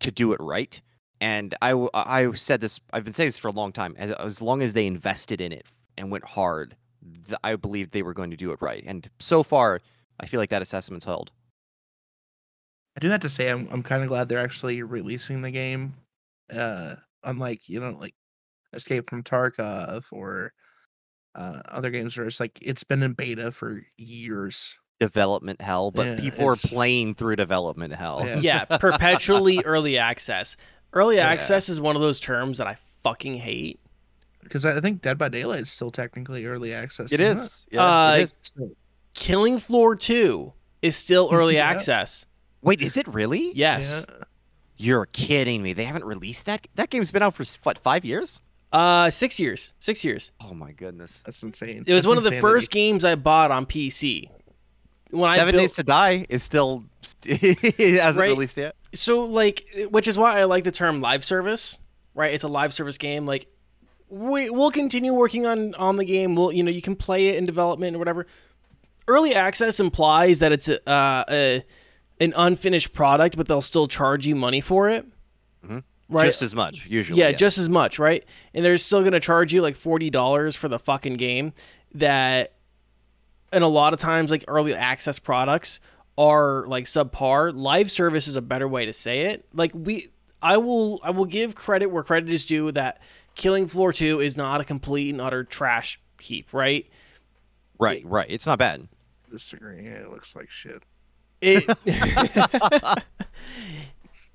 to 0.00 0.10
do 0.10 0.32
it 0.32 0.40
right. 0.40 0.80
And 1.20 1.54
I 1.62 1.88
I 1.94 2.30
said 2.32 2.60
this, 2.60 2.78
I've 2.92 3.04
been 3.04 3.14
saying 3.14 3.28
this 3.28 3.38
for 3.38 3.48
a 3.48 3.52
long 3.52 3.72
time. 3.72 3.94
As, 3.98 4.12
as 4.12 4.42
long 4.42 4.60
as 4.60 4.74
they 4.74 4.86
invested 4.86 5.40
in 5.40 5.52
it 5.52 5.66
and 5.96 6.10
went 6.10 6.24
hard, 6.24 6.76
th- 7.26 7.38
I 7.42 7.56
believed 7.56 7.92
they 7.92 8.02
were 8.02 8.12
going 8.12 8.30
to 8.30 8.36
do 8.36 8.52
it 8.52 8.60
right. 8.60 8.84
And 8.86 9.08
so 9.18 9.42
far, 9.42 9.80
I 10.20 10.26
feel 10.26 10.38
like 10.38 10.50
that 10.50 10.60
assessment's 10.60 11.06
held. 11.06 11.30
I 12.96 13.00
do 13.00 13.08
have 13.08 13.20
to 13.20 13.28
say, 13.28 13.48
I'm, 13.48 13.68
I'm 13.70 13.82
kind 13.82 14.02
of 14.02 14.08
glad 14.08 14.28
they're 14.28 14.38
actually 14.38 14.82
releasing 14.82 15.40
the 15.40 15.50
game. 15.50 15.94
Uh, 16.54 16.94
unlike, 17.24 17.68
you 17.68 17.80
know, 17.80 17.96
like 17.98 18.14
Escape 18.72 19.08
from 19.10 19.22
Tarkov 19.22 20.04
or 20.12 20.52
uh, 21.34 21.60
other 21.68 21.90
games 21.90 22.16
where 22.16 22.26
it's 22.26 22.40
like 22.40 22.58
it's 22.62 22.84
been 22.84 23.02
in 23.02 23.12
beta 23.14 23.50
for 23.52 23.82
years. 23.96 24.78
Development 25.00 25.60
hell, 25.60 25.90
but 25.90 26.06
Yeah, 26.06 26.16
people 26.16 26.46
are 26.48 26.56
playing 26.56 27.14
through 27.14 27.36
development 27.36 27.92
hell. 27.94 28.22
Yeah. 28.24 28.38
Yeah, 28.38 28.64
perpetually 28.64 29.62
early 29.64 29.98
access. 29.98 30.56
Early 30.92 31.16
Yeah. 31.16 31.28
access 31.28 31.68
is 31.68 31.78
one 31.80 31.94
of 31.96 32.00
those 32.00 32.18
terms 32.18 32.56
that 32.56 32.66
I 32.66 32.78
fucking 33.02 33.34
hate. 33.34 33.78
Because 34.42 34.64
I 34.64 34.80
think 34.80 35.02
Dead 35.02 35.18
by 35.18 35.28
Daylight 35.28 35.60
is 35.62 35.70
still 35.70 35.90
technically 35.90 36.46
early 36.46 36.72
access. 36.72 37.12
It 37.12 37.20
isn't 37.20 37.36
is. 37.44 37.66
Yeah, 37.70 37.82
Uh, 37.84 38.14
it 38.14 38.22
is. 38.22 38.34
Killing 39.12 39.58
Floor 39.58 39.94
2 39.96 40.52
is 40.80 40.96
still 40.96 41.28
early 41.32 41.54
Yeah. 41.56 41.68
access. 41.68 42.24
Wait, 42.62 42.80
is 42.80 42.96
it 42.96 43.06
really? 43.08 43.52
Yes. 43.54 44.06
Yeah. 44.76 44.86
You're 44.86 45.06
kidding 45.06 45.62
me. 45.62 45.72
They 45.72 45.84
haven't 45.84 46.04
released 46.04 46.46
that? 46.46 46.66
That 46.74 46.90
game's 46.90 47.10
been 47.10 47.22
out 47.22 47.34
for, 47.34 47.44
what, 47.62 47.78
five 47.78 48.04
years? 48.04 48.40
Uh 48.72 49.08
6 49.10 49.38
years. 49.40 49.74
6 49.78 50.04
years. 50.04 50.32
Oh 50.40 50.52
my 50.52 50.72
goodness. 50.72 51.22
That's 51.24 51.42
insane. 51.42 51.84
It 51.86 51.94
was 51.94 52.02
That's 52.04 52.06
one 52.08 52.18
of 52.18 52.24
the 52.24 52.40
first 52.40 52.70
games 52.70 53.04
I 53.04 53.14
bought 53.14 53.50
on 53.50 53.64
PC. 53.64 54.28
When 55.10 55.30
I 55.30 55.36
Seven 55.36 55.52
built, 55.52 55.62
Days 55.62 55.72
to 55.74 55.82
Die 55.84 56.26
is 56.28 56.42
still 56.42 56.84
it 57.24 58.00
hasn't 58.00 58.20
Right. 58.20 58.30
released 58.30 58.56
yet. 58.56 58.74
so 58.92 59.22
like 59.24 59.64
which 59.90 60.08
is 60.08 60.18
why 60.18 60.40
I 60.40 60.44
like 60.44 60.64
the 60.64 60.72
term 60.72 61.00
live 61.00 61.24
service, 61.24 61.78
right? 62.14 62.34
It's 62.34 62.42
a 62.44 62.48
live 62.48 62.74
service 62.74 62.98
game 62.98 63.24
like 63.24 63.46
we 64.08 64.50
we'll 64.50 64.72
continue 64.72 65.14
working 65.14 65.46
on 65.46 65.74
on 65.76 65.96
the 65.96 66.04
game. 66.04 66.34
We'll 66.34 66.50
you 66.52 66.64
know, 66.64 66.70
you 66.72 66.82
can 66.82 66.96
play 66.96 67.28
it 67.28 67.36
in 67.36 67.46
development 67.46 67.94
or 67.94 67.98
whatever. 68.00 68.26
Early 69.08 69.32
access 69.34 69.78
implies 69.78 70.40
that 70.40 70.50
it's 70.50 70.68
a, 70.68 70.86
uh, 70.90 71.24
a 71.30 71.64
an 72.20 72.32
unfinished 72.36 72.92
product, 72.92 73.36
but 73.36 73.46
they'll 73.48 73.62
still 73.62 73.86
charge 73.86 74.26
you 74.26 74.34
money 74.34 74.60
for 74.60 74.88
it. 74.88 75.06
Mhm. 75.66 75.82
Right? 76.08 76.26
Just 76.26 76.42
as 76.42 76.54
much, 76.54 76.86
usually. 76.86 77.20
yeah, 77.20 77.30
yes. 77.30 77.38
just 77.38 77.58
as 77.58 77.68
much, 77.68 77.98
right? 77.98 78.24
And 78.54 78.64
they're 78.64 78.78
still 78.78 79.00
going 79.00 79.12
to 79.12 79.20
charge 79.20 79.52
you 79.52 79.60
like 79.60 79.76
$40 79.76 80.56
for 80.56 80.68
the 80.68 80.78
fucking 80.78 81.14
game 81.14 81.52
that 81.94 82.52
and 83.52 83.62
a 83.64 83.68
lot 83.68 83.92
of 83.92 83.98
times 83.98 84.30
like 84.30 84.44
early 84.48 84.74
access 84.74 85.18
products 85.18 85.80
are 86.18 86.66
like 86.66 86.84
subpar. 86.84 87.52
Live 87.54 87.90
service 87.90 88.26
is 88.28 88.36
a 88.36 88.42
better 88.42 88.68
way 88.68 88.86
to 88.86 88.92
say 88.92 89.22
it. 89.26 89.46
Like 89.52 89.72
we 89.74 90.08
I 90.42 90.58
will 90.58 91.00
I 91.02 91.10
will 91.10 91.24
give 91.24 91.54
credit 91.54 91.86
where 91.86 92.02
credit 92.02 92.28
is 92.30 92.44
due 92.44 92.70
that 92.72 93.00
Killing 93.34 93.66
Floor 93.66 93.92
2 93.92 94.20
is 94.20 94.36
not 94.36 94.60
a 94.60 94.64
complete 94.64 95.10
and 95.10 95.20
utter 95.20 95.44
trash 95.44 96.00
heap, 96.20 96.52
right? 96.52 96.86
right, 97.78 98.02
right. 98.06 98.26
It's 98.30 98.46
not 98.46 98.58
bad. 98.58 98.88
Disagree. 99.30 99.84
Yeah, 99.84 99.90
it 100.02 100.10
looks 100.10 100.34
like 100.34 100.48
shit. 100.50 100.82
It 101.40 101.64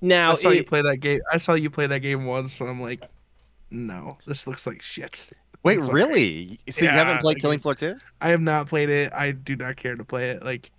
Now 0.01 0.31
I 0.31 0.35
saw 0.35 0.49
you 0.49 0.63
play 0.63 0.81
that 0.81 0.97
game. 0.97 1.21
I 1.31 1.37
saw 1.37 1.53
you 1.53 1.69
play 1.69 1.85
that 1.87 1.99
game 1.99 2.25
once, 2.25 2.59
and 2.59 2.69
I'm 2.69 2.81
like, 2.81 3.03
no, 3.69 4.17
this 4.25 4.47
looks 4.47 4.65
like 4.65 4.81
shit. 4.81 5.29
Wait, 5.63 5.77
It's 5.77 5.87
alright. 5.87 6.07
really? 6.07 6.59
So 6.69 6.85
you 6.85 6.91
haven't 6.91 7.21
played 7.21 7.35
like 7.35 7.41
Killing 7.41 7.59
Floor 7.59 7.75
2? 7.75 7.95
I 8.19 8.29
have 8.29 8.41
not 8.41 8.67
played 8.67 8.89
it. 8.89 9.13
I 9.13 9.31
do 9.31 9.55
not 9.55 9.75
care 9.75 9.95
to 9.95 10.03
play 10.03 10.31
it. 10.31 10.43
Like, 10.43 10.71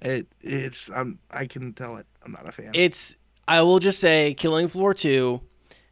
it. 0.00 0.26
It's. 0.40 0.90
I'm. 0.90 1.18
I 1.30 1.46
can 1.46 1.74
tell 1.74 1.96
it. 1.98 2.06
I'm 2.24 2.32
not 2.32 2.48
a 2.48 2.52
fan. 2.52 2.70
it's 2.72 3.16
I 3.46 3.60
will 3.62 3.78
just 3.78 4.00
say 4.00 4.34
Killing 4.34 4.68
Floor 4.68 4.94
2 4.94 5.40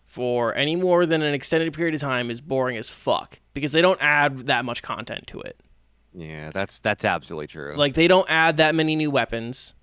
for 0.06 0.54
any 0.54 0.74
more 0.76 1.06
than 1.06 1.22
an 1.22 1.34
extended 1.34 1.72
period 1.74 1.94
of 1.94 2.00
time 2.00 2.30
is 2.30 2.40
boring 2.40 2.76
as 2.76 2.88
fuck 2.88 3.38
because 3.52 3.72
they 3.72 3.82
don't 3.82 4.00
add 4.00 4.38
that 4.46 4.64
much 4.64 4.82
content 4.82 5.26
to 5.28 5.40
it. 5.40 5.60
Yeah, 6.14 6.50
that's 6.52 6.78
that's 6.78 7.04
absolutely 7.04 7.48
true. 7.48 7.74
Like 7.76 7.94
they 7.94 8.08
don't 8.08 8.28
add 8.30 8.58
that 8.58 8.74
many 8.74 8.94
new 8.94 9.10
weapons. 9.10 9.74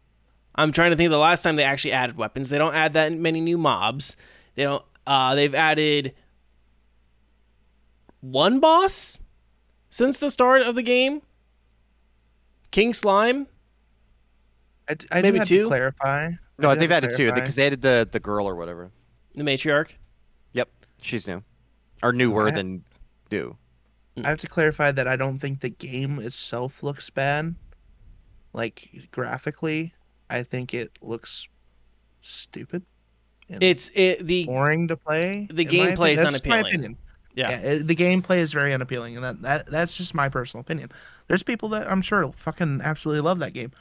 I'm 0.55 0.71
trying 0.71 0.91
to 0.91 0.97
think 0.97 1.07
of 1.07 1.11
the 1.11 1.17
last 1.17 1.43
time 1.43 1.55
they 1.55 1.63
actually 1.63 1.91
added 1.93 2.17
weapons. 2.17 2.49
They 2.49 2.57
don't 2.57 2.73
add 2.73 2.93
that 2.93 3.11
many 3.11 3.41
new 3.41 3.57
mobs. 3.57 4.15
They 4.55 4.63
don't 4.63 4.83
uh 5.05 5.35
they've 5.35 5.53
added 5.55 6.13
one 8.21 8.59
boss 8.59 9.19
since 9.89 10.19
the 10.19 10.31
start 10.31 10.61
of 10.61 10.75
the 10.75 10.83
game. 10.83 11.21
King 12.71 12.93
Slime. 12.93 13.47
I, 14.87 14.93
do 14.93 15.07
maybe 15.21 15.39
two? 15.45 15.63
to 15.63 15.67
clarify. 15.67 16.31
no, 16.57 16.69
I 16.69 16.75
they've 16.75 16.89
have 16.89 17.01
to 17.03 17.07
added 17.07 17.17
two 17.17 17.31
because 17.33 17.55
they 17.55 17.67
added 17.67 17.81
the 17.81 18.07
the 18.09 18.19
girl 18.19 18.47
or 18.47 18.55
whatever. 18.55 18.91
The 19.35 19.43
matriarch. 19.43 19.93
Yep, 20.53 20.69
she's 21.01 21.27
new, 21.27 21.43
or 22.03 22.11
newer 22.11 22.49
I- 22.49 22.51
than 22.51 22.83
new. 23.31 23.57
Mm. 24.17 24.25
I 24.25 24.29
have 24.29 24.39
to 24.39 24.47
clarify 24.47 24.91
that 24.91 25.07
I 25.07 25.15
don't 25.15 25.39
think 25.39 25.61
the 25.61 25.69
game 25.69 26.19
itself 26.19 26.83
looks 26.83 27.09
bad. 27.09 27.55
Like 28.53 28.89
graphically, 29.11 29.93
I 30.29 30.43
think 30.43 30.73
it 30.73 30.91
looks 31.01 31.47
stupid. 32.21 32.83
It's 33.47 33.91
it 33.95 34.25
the 34.25 34.45
boring 34.45 34.87
to 34.87 34.97
play. 34.97 35.47
the 35.51 35.65
gameplay 35.65 36.13
is 36.13 36.19
opinion. 36.19 36.23
That's 36.23 36.31
just 36.33 36.45
my 36.45 36.59
unappealing. 36.59 36.75
opinion. 36.75 36.97
Yeah. 37.33 37.49
it- 37.51 37.87
the 37.87 37.95
gameplay 37.95 38.39
is 38.39 38.53
very 38.53 38.73
unappealing, 38.73 39.15
and 39.15 39.23
that, 39.23 39.41
that 39.41 39.65
that's 39.67 39.95
just 39.95 40.13
my 40.13 40.29
personal 40.29 40.61
opinion. 40.61 40.89
There's 41.27 41.43
people 41.43 41.69
that 41.69 41.89
I'm 41.89 42.01
sure 42.01 42.29
fucking 42.31 42.81
absolutely 42.83 43.21
love 43.21 43.39
that 43.39 43.53
game. 43.53 43.71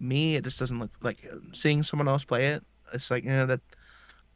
Me, 0.00 0.36
it 0.36 0.44
just 0.44 0.58
doesn't 0.58 0.78
look 0.78 0.90
like 1.02 1.30
seeing 1.52 1.82
someone 1.82 2.08
else 2.08 2.24
play 2.24 2.48
it. 2.48 2.64
It's 2.92 3.10
like, 3.10 3.24
yeah, 3.24 3.44
that 3.46 3.60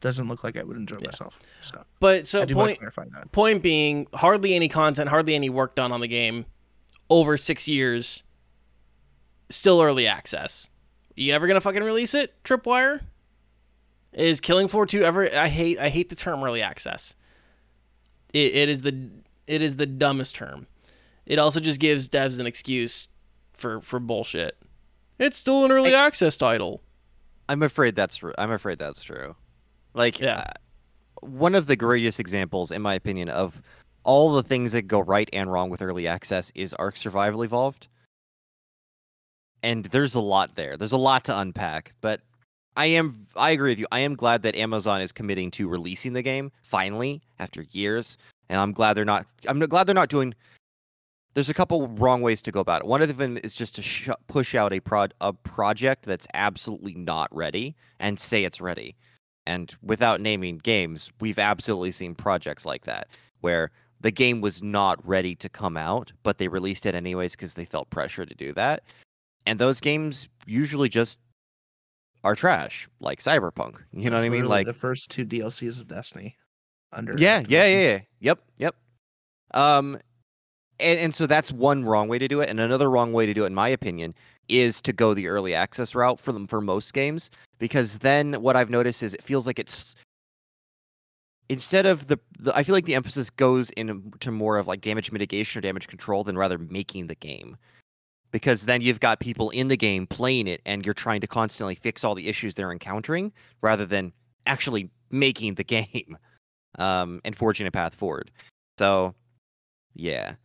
doesn't 0.01 0.27
look 0.27 0.43
like 0.43 0.57
I 0.57 0.63
would 0.63 0.77
enjoy 0.77 0.97
Yeah. 1.01 1.07
myself. 1.07 1.39
So 1.61 1.83
But 1.99 2.27
so 2.27 2.41
I 2.41 2.45
do 2.45 2.55
want 2.55 2.67
point 2.67 2.75
to 2.79 2.91
clarify 2.91 3.19
that. 3.19 3.31
point 3.31 3.61
being, 3.63 4.07
hardly 4.13 4.53
any 4.55 4.67
content, 4.69 5.09
hardly 5.09 5.35
any 5.35 5.49
work 5.49 5.75
done 5.75 5.91
on 5.91 5.99
the 6.01 6.07
game 6.07 6.45
over 7.09 7.37
six 7.37 7.67
years. 7.67 8.23
Still 9.49 9.81
early 9.81 10.05
access. 10.07 10.69
You 11.15 11.33
ever 11.33 11.47
gonna 11.47 11.59
fucking 11.61 11.83
release 11.83 12.13
it? 12.13 12.33
Tripwire 12.43 13.01
is 14.13 14.39
Killing 14.39 14.67
Floor 14.67 14.85
two 14.85 15.03
ever? 15.03 15.29
I 15.35 15.47
hate 15.47 15.79
I 15.79 15.89
hate 15.89 16.09
the 16.09 16.15
term 16.15 16.43
early 16.43 16.61
access. 16.61 17.15
It, 18.33 18.53
it 18.55 18.69
is 18.69 18.81
the 18.83 19.09
it 19.47 19.61
is 19.61 19.75
the 19.77 19.85
dumbest 19.87 20.35
term. 20.35 20.67
It 21.25 21.39
also 21.39 21.59
just 21.59 21.79
gives 21.79 22.07
devs 22.09 22.39
an 22.39 22.45
excuse 22.47 23.07
for 23.53 23.81
for 23.81 23.99
bullshit. 23.99 24.55
It's 25.17 25.37
still 25.37 25.65
an 25.65 25.71
early 25.71 25.93
access 25.93 26.37
title. 26.37 26.81
I'm 27.49 27.63
afraid 27.63 27.95
that's. 27.95 28.21
I'm 28.37 28.51
afraid 28.51 28.77
that's 28.79 29.01
true. 29.01 29.35
Like, 29.93 30.19
Yeah. 30.19 30.39
uh, 30.39 31.25
one 31.25 31.55
of 31.55 31.67
the 31.67 31.75
greatest 31.75 32.19
examples, 32.19 32.71
in 32.71 32.81
my 32.81 32.93
opinion, 32.95 33.29
of 33.29 33.61
all 34.03 34.33
the 34.33 34.43
things 34.43 34.71
that 34.71 34.83
go 34.83 34.99
right 34.99 35.29
and 35.33 35.51
wrong 35.51 35.69
with 35.69 35.81
early 35.81 36.07
access 36.07 36.51
is 36.55 36.73
Ark 36.75 36.95
Survival 36.97 37.43
Evolved. 37.43 37.87
And 39.61 39.85
there's 39.85 40.15
a 40.15 40.21
lot 40.21 40.55
there. 40.55 40.77
There's 40.77 40.93
a 40.93 40.97
lot 40.97 41.25
to 41.25 41.37
unpack, 41.37 41.93
but 41.99 42.21
I 42.77 42.85
am 42.85 43.27
I 43.35 43.49
agree 43.51 43.71
with 43.71 43.79
you. 43.79 43.87
I 43.91 43.99
am 43.99 44.15
glad 44.15 44.43
that 44.43 44.55
Amazon 44.55 45.01
is 45.01 45.11
committing 45.11 45.51
to 45.51 45.67
releasing 45.67 46.13
the 46.13 46.21
game 46.21 46.51
finally 46.63 47.21
after 47.39 47.63
years, 47.71 48.17
and 48.47 48.57
I'm 48.57 48.71
glad 48.71 48.93
they're 48.93 49.03
not. 49.03 49.25
I'm 49.49 49.59
glad 49.59 49.85
they're 49.85 49.93
not 49.95 50.07
doing. 50.07 50.33
There's 51.33 51.49
a 51.49 51.53
couple 51.53 51.87
wrong 51.89 52.21
ways 52.21 52.41
to 52.43 52.51
go 52.51 52.61
about 52.61 52.81
it. 52.83 52.87
One 52.87 53.01
of 53.01 53.17
them 53.17 53.37
is 53.43 53.53
just 53.53 53.75
to 53.75 53.81
sh- 53.81 54.09
push 54.27 54.55
out 54.55 54.71
a 54.71 54.79
prod 54.79 55.13
a 55.19 55.33
project 55.33 56.05
that's 56.05 56.27
absolutely 56.33 56.95
not 56.95 57.27
ready 57.35 57.75
and 57.99 58.17
say 58.17 58.45
it's 58.45 58.61
ready. 58.61 58.95
And 59.49 59.75
without 59.81 60.21
naming 60.21 60.59
games, 60.59 61.11
we've 61.19 61.39
absolutely 61.39 61.89
seen 61.89 62.13
projects 62.13 62.67
like 62.67 62.83
that 62.83 63.07
where 63.41 63.71
the 63.99 64.11
game 64.11 64.41
was 64.41 64.61
not 64.61 65.03
ready 65.07 65.33
to 65.37 65.49
come 65.49 65.75
out, 65.75 66.11
but 66.21 66.37
they 66.37 66.47
released 66.47 66.85
it 66.85 66.93
anyways 66.93 67.35
because 67.35 67.55
they 67.55 67.65
felt 67.65 67.89
pressure 67.89 68.27
to 68.27 68.35
do 68.35 68.53
that. 68.53 68.83
And 69.47 69.57
those 69.57 69.81
games 69.81 70.29
usually 70.45 70.87
just 70.87 71.17
are 72.23 72.35
trash, 72.35 72.87
like 72.99 73.21
Cyberpunk. 73.23 73.77
You 73.91 74.11
know 74.11 74.17
That's 74.17 74.27
what 74.27 74.27
I 74.27 74.29
mean? 74.29 74.45
Like 74.45 74.67
the 74.67 74.73
first 74.73 75.09
two 75.09 75.25
DLCs 75.25 75.81
of 75.81 75.87
Destiny. 75.87 76.37
Under 76.93 77.15
yeah, 77.17 77.43
yeah, 77.47 77.65
yeah, 77.65 77.81
yeah. 77.81 77.99
Yep, 78.19 78.39
yep. 78.59 78.75
Um, 79.55 79.97
and 80.79 80.99
and 80.99 81.15
so 81.15 81.25
that's 81.25 81.51
one 81.51 81.85
wrong 81.85 82.07
way 82.07 82.19
to 82.19 82.27
do 82.27 82.39
it, 82.39 82.51
and 82.51 82.59
another 82.59 82.87
wrong 82.87 83.13
way 83.13 83.25
to 83.25 83.33
do 83.33 83.45
it, 83.45 83.47
in 83.47 83.55
my 83.55 83.69
opinion, 83.69 84.13
is 84.49 84.81
to 84.81 84.93
go 84.93 85.13
the 85.13 85.27
early 85.27 85.53
access 85.53 85.95
route 85.95 86.19
for 86.19 86.31
them 86.31 86.47
for 86.47 86.61
most 86.61 86.93
games, 86.93 87.29
because 87.59 87.99
then 87.99 88.33
what 88.33 88.55
I've 88.55 88.69
noticed 88.69 89.03
is 89.03 89.13
it 89.13 89.23
feels 89.23 89.47
like 89.47 89.59
it's 89.59 89.95
instead 91.49 91.85
of 91.85 92.07
the, 92.07 92.19
the 92.39 92.55
I 92.55 92.63
feel 92.63 92.73
like 92.73 92.85
the 92.85 92.95
emphasis 92.95 93.29
goes 93.29 93.71
into 93.71 94.31
more 94.31 94.57
of 94.57 94.67
like 94.67 94.81
damage 94.81 95.11
mitigation 95.11 95.59
or 95.59 95.61
damage 95.61 95.87
control 95.87 96.23
than 96.23 96.37
rather 96.37 96.57
making 96.57 97.07
the 97.07 97.15
game. 97.15 97.57
Because 98.31 98.67
then 98.67 98.81
you've 98.81 98.99
got 98.99 99.19
people 99.19 99.49
in 99.49 99.69
the 99.69 99.77
game 99.77 100.05
playing 100.05 100.47
it 100.47 100.61
and 100.63 100.85
you're 100.85 100.93
trying 100.93 101.19
to 101.21 101.27
constantly 101.27 101.73
fix 101.73 102.03
all 102.03 102.13
the 102.13 102.27
issues 102.27 102.53
they're 102.53 102.71
encountering 102.71 103.33
rather 103.61 103.87
than 103.87 104.13
actually 104.45 104.91
making 105.09 105.55
the 105.55 105.63
game 105.63 106.15
um, 106.77 107.21
and 107.25 107.35
forging 107.35 107.65
a 107.65 107.71
path 107.71 107.95
forward. 107.95 108.29
So, 108.77 109.15
yeah, 109.95 110.35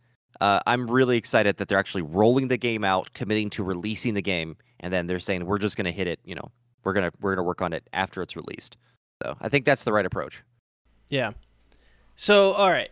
uh, 0.41 0.59
I'm 0.67 0.89
really 0.89 1.17
excited 1.17 1.57
that 1.57 1.67
they're 1.67 1.77
actually 1.77 2.01
rolling 2.01 2.47
the 2.47 2.57
game 2.57 2.83
out, 2.83 3.13
committing 3.13 3.49
to 3.51 3.63
releasing 3.63 4.13
the 4.13 4.21
game, 4.21 4.57
and 4.79 4.91
then 4.91 5.07
they're 5.07 5.19
saying 5.19 5.45
we're 5.45 5.59
just 5.59 5.77
going 5.77 5.85
to 5.85 5.91
hit 5.91 6.07
it. 6.07 6.19
You 6.23 6.35
know, 6.35 6.51
we're 6.83 6.93
gonna 6.93 7.11
we're 7.19 7.35
gonna 7.35 7.45
work 7.45 7.61
on 7.61 7.73
it 7.73 7.87
after 7.93 8.21
it's 8.21 8.35
released. 8.35 8.77
So 9.23 9.35
I 9.41 9.49
think 9.49 9.65
that's 9.65 9.83
the 9.83 9.93
right 9.93 10.05
approach. 10.05 10.43
Yeah. 11.09 11.31
So, 12.15 12.51
all 12.51 12.71
right. 12.71 12.89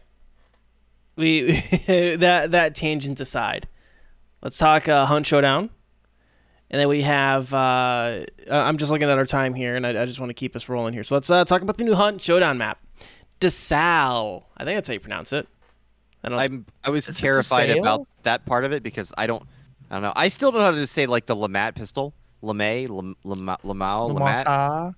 We 1.16 1.52
that 1.88 2.52
that 2.52 2.76
tangent 2.76 3.20
aside, 3.20 3.68
let's 4.42 4.58
talk 4.58 4.88
uh, 4.88 5.06
Hunt 5.06 5.28
Showdown, 5.28 5.70
and 6.72 6.82
then 6.82 6.88
we 6.88 7.04
have. 7.04 7.54
Uh, 7.54 8.22
I'm 8.50 8.78
just 8.78 8.92
looking 8.92 9.10
at 9.10 9.18
our 9.18 9.26
time 9.26 9.54
here, 9.54 9.76
and 9.76 9.86
I, 9.86 10.02
I 10.02 10.06
just 10.06 10.20
want 10.20 10.32
to 10.32 10.34
keep 10.34 10.56
us 10.56 10.68
rolling 10.68 10.94
here. 10.94 11.04
So 11.04 11.16
let's 11.16 11.30
uh, 11.30 11.46
talk 11.46 11.62
about 11.62 11.78
the 11.78 11.84
new 11.84 11.94
Hunt 11.94 12.22
Showdown 12.22 12.58
map, 12.58 12.80
DeSalle. 13.40 14.46
I 14.58 14.66
think 14.66 14.76
that's 14.76 14.88
how 14.88 14.96
you 14.96 15.00
pronounce 15.00 15.34
it. 15.34 15.48
I 16.24 16.30
don't 16.30 16.38
know. 16.38 16.44
I'm 16.44 16.66
I 16.84 16.90
was 16.90 17.08
terrified 17.08 17.70
about 17.70 18.08
that 18.24 18.46
part 18.46 18.66
of 18.66 18.72
it 18.72 18.84
because 18.84 19.14
I 19.18 19.28
don't 19.28 19.44
I 19.90 19.96
don't 19.96 20.04
know. 20.04 20.14
I 20.16 20.28
still 20.30 20.52
don't 20.52 20.62
know 20.62 20.66
how 20.66 20.72
to 20.72 20.88
say 20.88 21.06
like 21.06 21.26
the 21.26 21.36
LeMat 21.36 21.76
pistol. 21.76 22.14
Lamay, 22.42 22.90
Lam, 22.90 23.16
Lam, 23.24 23.58
Lamau, 23.64 24.12
Lamat, 24.12 24.44
Lamata, 24.44 24.96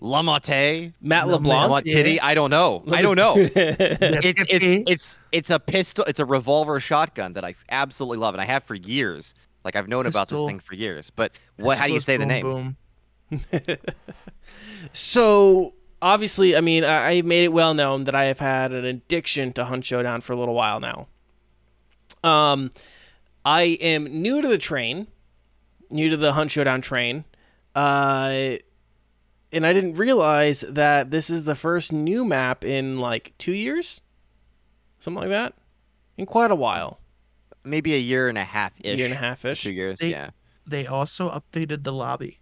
Lamate, 0.00 0.92
Matt 1.00 1.26
LeBlanc. 1.26 1.72
Lamat 1.72 1.84
Titty. 1.84 2.20
I 2.20 2.34
don't 2.34 2.50
know. 2.50 2.84
I 2.90 3.02
don't 3.02 3.16
know. 3.16 3.34
it's 3.36 4.44
it's 4.48 4.90
it's 4.90 5.18
it's 5.32 5.50
a 5.50 5.58
pistol. 5.58 6.04
It's 6.06 6.20
a 6.20 6.24
revolver 6.24 6.78
shotgun 6.78 7.32
that 7.32 7.44
I 7.44 7.54
absolutely 7.70 8.18
love, 8.18 8.34
and 8.34 8.40
I 8.40 8.44
have 8.44 8.62
for 8.62 8.76
years. 8.76 9.34
Like 9.64 9.74
I've 9.74 9.88
known 9.88 10.06
about 10.06 10.28
this 10.28 10.44
thing 10.44 10.60
for 10.60 10.74
years. 10.74 11.10
But 11.10 11.32
what? 11.56 11.78
How 11.78 11.88
do 11.88 11.92
you 11.92 12.00
say 12.00 12.16
the 12.16 12.26
name? 12.26 12.42
boom. 12.42 12.76
So 14.92 15.74
obviously, 16.02 16.56
I 16.56 16.60
mean, 16.60 16.84
I, 16.84 17.10
I 17.18 17.22
made 17.22 17.44
it 17.44 17.52
well 17.52 17.74
known 17.74 18.04
that 18.04 18.14
I 18.14 18.24
have 18.24 18.38
had 18.38 18.72
an 18.72 18.84
addiction 18.84 19.52
to 19.54 19.64
Hunt 19.64 19.84
Showdown 19.84 20.20
for 20.20 20.32
a 20.32 20.36
little 20.36 20.54
while 20.54 20.80
now. 20.80 21.08
Um, 22.24 22.70
I 23.44 23.62
am 23.80 24.04
new 24.04 24.42
to 24.42 24.48
the 24.48 24.58
train, 24.58 25.06
new 25.90 26.08
to 26.10 26.16
the 26.16 26.32
Hunt 26.32 26.50
Showdown 26.50 26.80
train, 26.80 27.24
uh, 27.74 28.56
and 29.52 29.64
I 29.66 29.72
didn't 29.72 29.94
realize 29.96 30.60
that 30.68 31.10
this 31.10 31.30
is 31.30 31.44
the 31.44 31.54
first 31.54 31.92
new 31.92 32.24
map 32.24 32.64
in 32.64 32.98
like 33.00 33.32
two 33.38 33.52
years, 33.52 34.00
something 35.00 35.20
like 35.20 35.30
that, 35.30 35.54
in 36.16 36.26
quite 36.26 36.50
a 36.50 36.56
while, 36.56 37.00
Maybe 37.64 37.94
a 37.94 37.98
year 37.98 38.28
and 38.28 38.38
a 38.38 38.44
half 38.44 38.72
ish. 38.82 38.96
year 38.96 39.06
and 39.06 39.14
a 39.14 39.18
half 39.18 39.44
ish. 39.44 39.62
Two 39.62 39.72
years. 39.72 39.98
They- 39.98 40.10
yeah. 40.10 40.30
They 40.66 40.86
also 40.86 41.30
updated 41.30 41.82
the 41.82 41.92
lobby. 41.92 42.40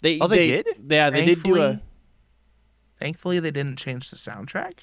They, 0.00 0.18
Oh, 0.20 0.28
they 0.28 0.46
did? 0.46 0.66
Yeah, 0.88 1.10
they 1.10 1.24
did 1.24 1.42
do 1.42 1.60
a. 1.60 1.80
Thankfully- 2.98 3.36
Thankfully, 3.36 3.40
they 3.40 3.50
didn't 3.50 3.78
change 3.78 4.10
the 4.10 4.16
soundtrack. 4.16 4.80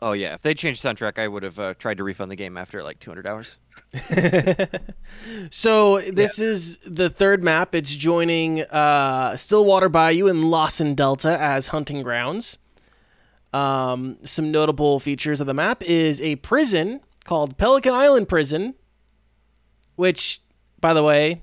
Oh 0.00 0.12
yeah. 0.12 0.34
If 0.34 0.42
they 0.42 0.54
changed 0.54 0.82
soundtrack, 0.82 1.18
I 1.18 1.26
would 1.26 1.42
have 1.42 1.58
uh, 1.58 1.74
tried 1.74 1.96
to 1.96 2.04
refund 2.04 2.30
the 2.30 2.36
game 2.36 2.56
after 2.56 2.82
like 2.82 3.00
200 3.00 3.26
hours. 3.26 3.56
so 5.50 6.00
this 6.00 6.38
is 6.38 6.78
the 6.78 7.10
third 7.10 7.42
map. 7.42 7.74
It's 7.74 7.94
joining 7.94 8.62
uh, 8.62 9.36
Stillwater 9.36 9.88
Bayou 9.88 10.28
and 10.28 10.44
Lawson 10.50 10.94
Delta 10.94 11.36
as 11.40 11.68
hunting 11.68 12.02
grounds. 12.02 12.58
Um, 13.52 14.18
some 14.24 14.52
notable 14.52 15.00
features 15.00 15.40
of 15.40 15.46
the 15.46 15.54
map 15.54 15.82
is 15.82 16.20
a 16.20 16.36
prison 16.36 17.00
called 17.24 17.56
Pelican 17.56 17.94
Island 17.94 18.28
Prison, 18.28 18.74
which, 19.96 20.42
by 20.80 20.92
the 20.94 21.02
way, 21.02 21.42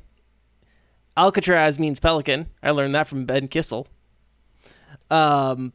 Alcatraz 1.18 1.80
means 1.80 2.00
pelican. 2.00 2.48
I 2.62 2.72
learned 2.72 2.94
that 2.96 3.08
from 3.08 3.26
Ben 3.26 3.48
Kissel. 3.48 3.88
Um, 5.10 5.74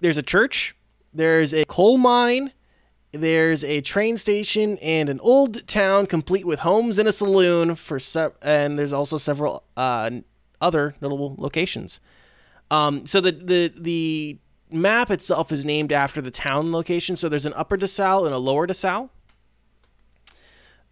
there's 0.00 0.18
a 0.18 0.22
church. 0.22 0.74
There's 1.12 1.52
a 1.52 1.64
coal 1.64 1.98
mine. 1.98 2.52
There's 3.12 3.62
a 3.62 3.82
train 3.82 4.16
station 4.16 4.78
and 4.78 5.08
an 5.10 5.20
old 5.20 5.66
town 5.66 6.06
complete 6.06 6.46
with 6.46 6.60
homes 6.60 6.98
and 6.98 7.06
a 7.06 7.12
saloon 7.12 7.74
for 7.74 7.98
se- 7.98 8.30
and 8.40 8.78
there's 8.78 8.94
also 8.94 9.18
several 9.18 9.64
uh, 9.76 10.10
other 10.62 10.94
notable 11.02 11.36
locations. 11.38 12.00
Um, 12.70 13.06
so 13.06 13.20
the 13.20 13.32
the 13.32 13.72
the 13.76 14.38
map 14.70 15.10
itself 15.10 15.52
is 15.52 15.64
named 15.64 15.92
after 15.92 16.22
the 16.22 16.30
town 16.30 16.72
location. 16.72 17.16
So 17.16 17.28
there's 17.28 17.44
an 17.44 17.52
Upper 17.52 17.76
DeSalle 17.76 18.24
and 18.24 18.34
a 18.34 18.38
Lower 18.38 18.66
DeSalle. 18.66 19.10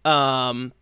Um, 0.05 0.73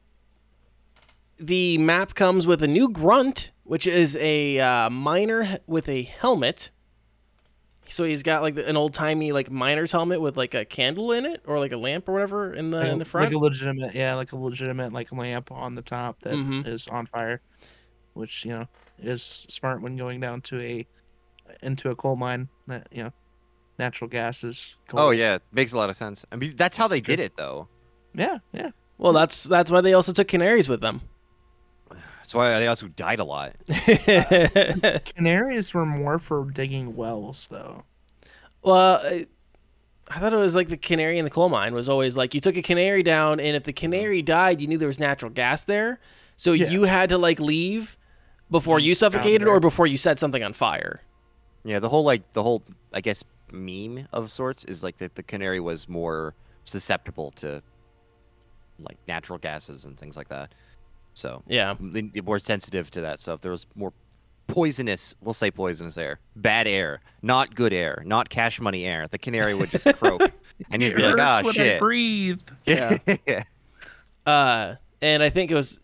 the 1.37 1.77
map 1.77 2.15
comes 2.15 2.45
with 2.45 2.61
a 2.61 2.67
new 2.67 2.89
grunt, 2.89 3.51
which 3.69 3.85
is 3.85 4.17
a 4.19 4.59
uh, 4.59 4.89
miner 4.89 5.59
with 5.67 5.87
a 5.87 6.01
helmet. 6.01 6.71
So 7.87 8.03
he's 8.03 8.23
got 8.23 8.41
like 8.41 8.57
an 8.57 8.75
old 8.75 8.93
timey 8.95 9.31
like 9.31 9.51
miner's 9.51 9.91
helmet 9.91 10.21
with 10.21 10.35
like 10.37 10.55
a 10.55 10.65
candle 10.65 11.11
in 11.11 11.25
it 11.25 11.41
or 11.45 11.59
like 11.59 11.71
a 11.71 11.77
lamp 11.77 12.09
or 12.09 12.13
whatever 12.13 12.51
in 12.53 12.71
the 12.71 12.79
Like, 12.79 12.91
in 12.91 12.97
the 12.97 13.05
front. 13.05 13.27
like 13.27 13.35
a 13.35 13.37
legitimate, 13.39 13.93
yeah, 13.93 14.15
like 14.15 14.31
a 14.31 14.37
legitimate 14.37 14.91
like 14.91 15.11
lamp 15.11 15.51
on 15.51 15.75
the 15.75 15.81
top 15.83 16.19
that 16.21 16.33
is 16.67 16.85
Mhm. 16.87 16.93
on 16.93 17.05
fire, 17.05 17.41
which 18.13 18.43
you 18.43 18.51
know 18.51 18.67
is 18.97 19.21
smart 19.49 19.81
when 19.83 19.95
going 19.97 20.19
down 20.19 20.41
to 20.41 20.59
a 20.59 20.87
into 21.61 21.89
a 21.91 21.95
coal 21.95 22.15
mine. 22.15 22.49
That 22.67 22.87
you 22.91 23.03
know, 23.03 23.13
natural 23.77 24.07
gases. 24.07 24.75
Oh 24.93 25.11
yeah, 25.11 25.37
makes 25.51 25.73
a 25.73 25.77
lot 25.77 25.89
of 25.91 25.95
sense. 25.95 26.25
I 26.31 26.35
mean, 26.37 26.55
that's 26.55 26.75
how 26.77 26.87
they 26.87 27.01
did 27.01 27.19
it 27.19 27.37
though. 27.37 27.67
yeah, 28.15 28.39
yeah. 28.51 28.71
well, 28.97 29.13
that's 29.13 29.43
that's 29.45 29.69
why 29.71 29.81
they 29.81 29.93
also 29.93 30.11
took 30.11 30.27
canaries 30.27 30.67
with 30.69 30.81
them. 30.81 31.01
That's 32.29 32.35
why 32.35 32.59
they 32.59 32.67
also 32.67 32.87
died 32.89 33.17
a 33.19 33.23
lot. 33.23 33.55
Canaries 35.03 35.73
were 35.73 35.83
more 35.83 36.19
for 36.19 36.45
digging 36.51 36.95
wells, 36.95 37.47
though. 37.49 37.85
well, 38.61 38.99
I- 39.03 39.25
I 40.11 40.19
thought 40.19 40.33
it 40.33 40.37
was 40.37 40.55
like 40.55 40.69
the 40.69 40.77
canary 40.77 41.17
in 41.19 41.23
the 41.23 41.29
coal 41.31 41.49
mine 41.49 41.73
was 41.75 41.87
always 41.89 42.17
like 42.17 42.33
you 42.35 42.39
took 42.39 42.55
a 42.57 42.61
canary 42.63 43.01
down, 43.03 43.39
and 43.39 43.55
if 43.55 43.63
the 43.63 43.73
canary 43.73 44.21
died, 44.23 44.59
you 44.61 44.67
knew 44.67 44.77
there 44.79 44.87
was 44.87 44.99
natural 44.99 45.31
gas 45.31 45.65
there, 45.65 45.99
so 46.35 46.51
Yeah. 46.51 46.69
you 46.69 46.83
had 46.83 47.09
to 47.09 47.17
like 47.19 47.39
leave 47.39 47.95
before 48.51 48.79
you 48.79 48.93
suffocated 48.95 49.47
or 49.47 49.59
before 49.59 49.85
you 49.87 49.97
set 49.97 50.19
something 50.19 50.41
on 50.43 50.53
fire. 50.53 51.01
Yeah, 51.63 51.77
the 51.79 51.89
whole 51.89 52.03
like 52.03 52.31
the 52.33 52.41
whole 52.43 52.63
I 52.91 53.01
guess 53.01 53.23
meme 53.51 54.07
of 54.11 54.31
sorts 54.31 54.65
is 54.65 54.83
like 54.83 54.97
that 54.97 55.13
the 55.15 55.21
canary 55.23 55.59
was 55.59 55.87
more 55.89 56.33
susceptible 56.63 57.29
to 57.31 57.61
like 58.79 58.97
natural 59.07 59.37
gases 59.37 59.85
and 59.85 59.95
things 59.97 60.17
like 60.17 60.29
that. 60.29 60.53
So 61.13 61.43
Yeah, 61.47 61.71
m- 61.79 62.11
they're 62.13 62.23
more 62.23 62.39
sensitive 62.39 62.89
to 62.91 63.01
that. 63.01 63.19
So 63.19 63.33
if 63.33 63.41
there 63.41 63.51
was 63.51 63.65
more 63.75 63.93
poisonous, 64.47 65.13
we'll 65.21 65.33
say 65.33 65.51
poisonous 65.51 65.97
air, 65.97 66.19
bad 66.35 66.67
air, 66.67 67.01
not 67.21 67.53
good 67.55 67.73
air, 67.73 68.01
not 68.05 68.29
cash 68.29 68.59
money 68.59 68.85
air, 68.85 69.07
the 69.09 69.17
canary 69.17 69.53
would 69.53 69.69
just 69.69 69.85
croak, 69.97 70.21
and 70.71 70.81
you'd 70.81 70.95
be 70.95 71.01
like, 71.03 71.11
hurts 71.11 71.21
ah, 71.21 71.41
when 71.43 71.49
I 71.49 71.53
shit. 71.53 71.79
breathe. 71.79 72.39
Yeah. 72.65 72.97
uh, 74.25 74.75
and 75.01 75.23
I 75.23 75.29
think 75.29 75.51
it 75.51 75.55
was. 75.55 75.79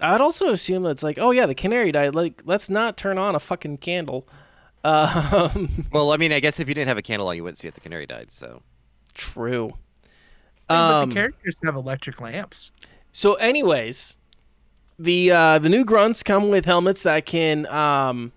I'd 0.00 0.20
also 0.20 0.52
assume 0.52 0.84
that 0.84 0.90
it's 0.90 1.02
like, 1.02 1.18
oh 1.18 1.32
yeah, 1.32 1.46
the 1.46 1.54
canary 1.54 1.90
died. 1.90 2.14
Like, 2.14 2.42
let's 2.44 2.70
not 2.70 2.96
turn 2.96 3.18
on 3.18 3.34
a 3.34 3.40
fucking 3.40 3.78
candle. 3.78 4.26
Um, 4.84 5.86
well, 5.92 6.12
I 6.12 6.16
mean, 6.16 6.32
I 6.32 6.38
guess 6.38 6.60
if 6.60 6.68
you 6.68 6.74
didn't 6.74 6.86
have 6.88 6.96
a 6.96 7.02
candle 7.02 7.26
on, 7.26 7.34
you 7.36 7.42
wouldn't 7.42 7.58
see 7.58 7.66
if 7.66 7.74
the 7.74 7.80
canary 7.80 8.06
died. 8.06 8.30
So 8.30 8.62
true. 9.12 9.70
but 10.68 10.74
Um, 11.02 11.08
the 11.08 11.14
characters 11.16 11.56
have 11.64 11.74
electric 11.74 12.20
lamps. 12.20 12.70
So, 13.10 13.34
anyways, 13.34 14.18
the 14.98 15.30
uh, 15.30 15.58
the 15.58 15.68
new 15.68 15.84
grunts 15.84 16.22
come 16.22 16.48
with 16.48 16.64
helmets 16.64 17.02
that 17.02 17.26
can 17.26 17.66
um, 17.66 18.32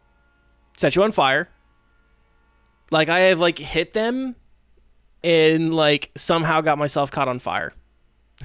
set 0.77 0.95
you 0.95 1.03
on 1.03 1.11
fire. 1.11 1.49
Like 2.91 3.09
I 3.09 3.19
have 3.19 3.39
like 3.39 3.57
hit 3.57 3.93
them, 3.93 4.35
and 5.23 5.73
like 5.73 6.11
somehow 6.15 6.61
got 6.61 6.77
myself 6.77 7.09
caught 7.11 7.27
on 7.27 7.39
fire 7.39 7.73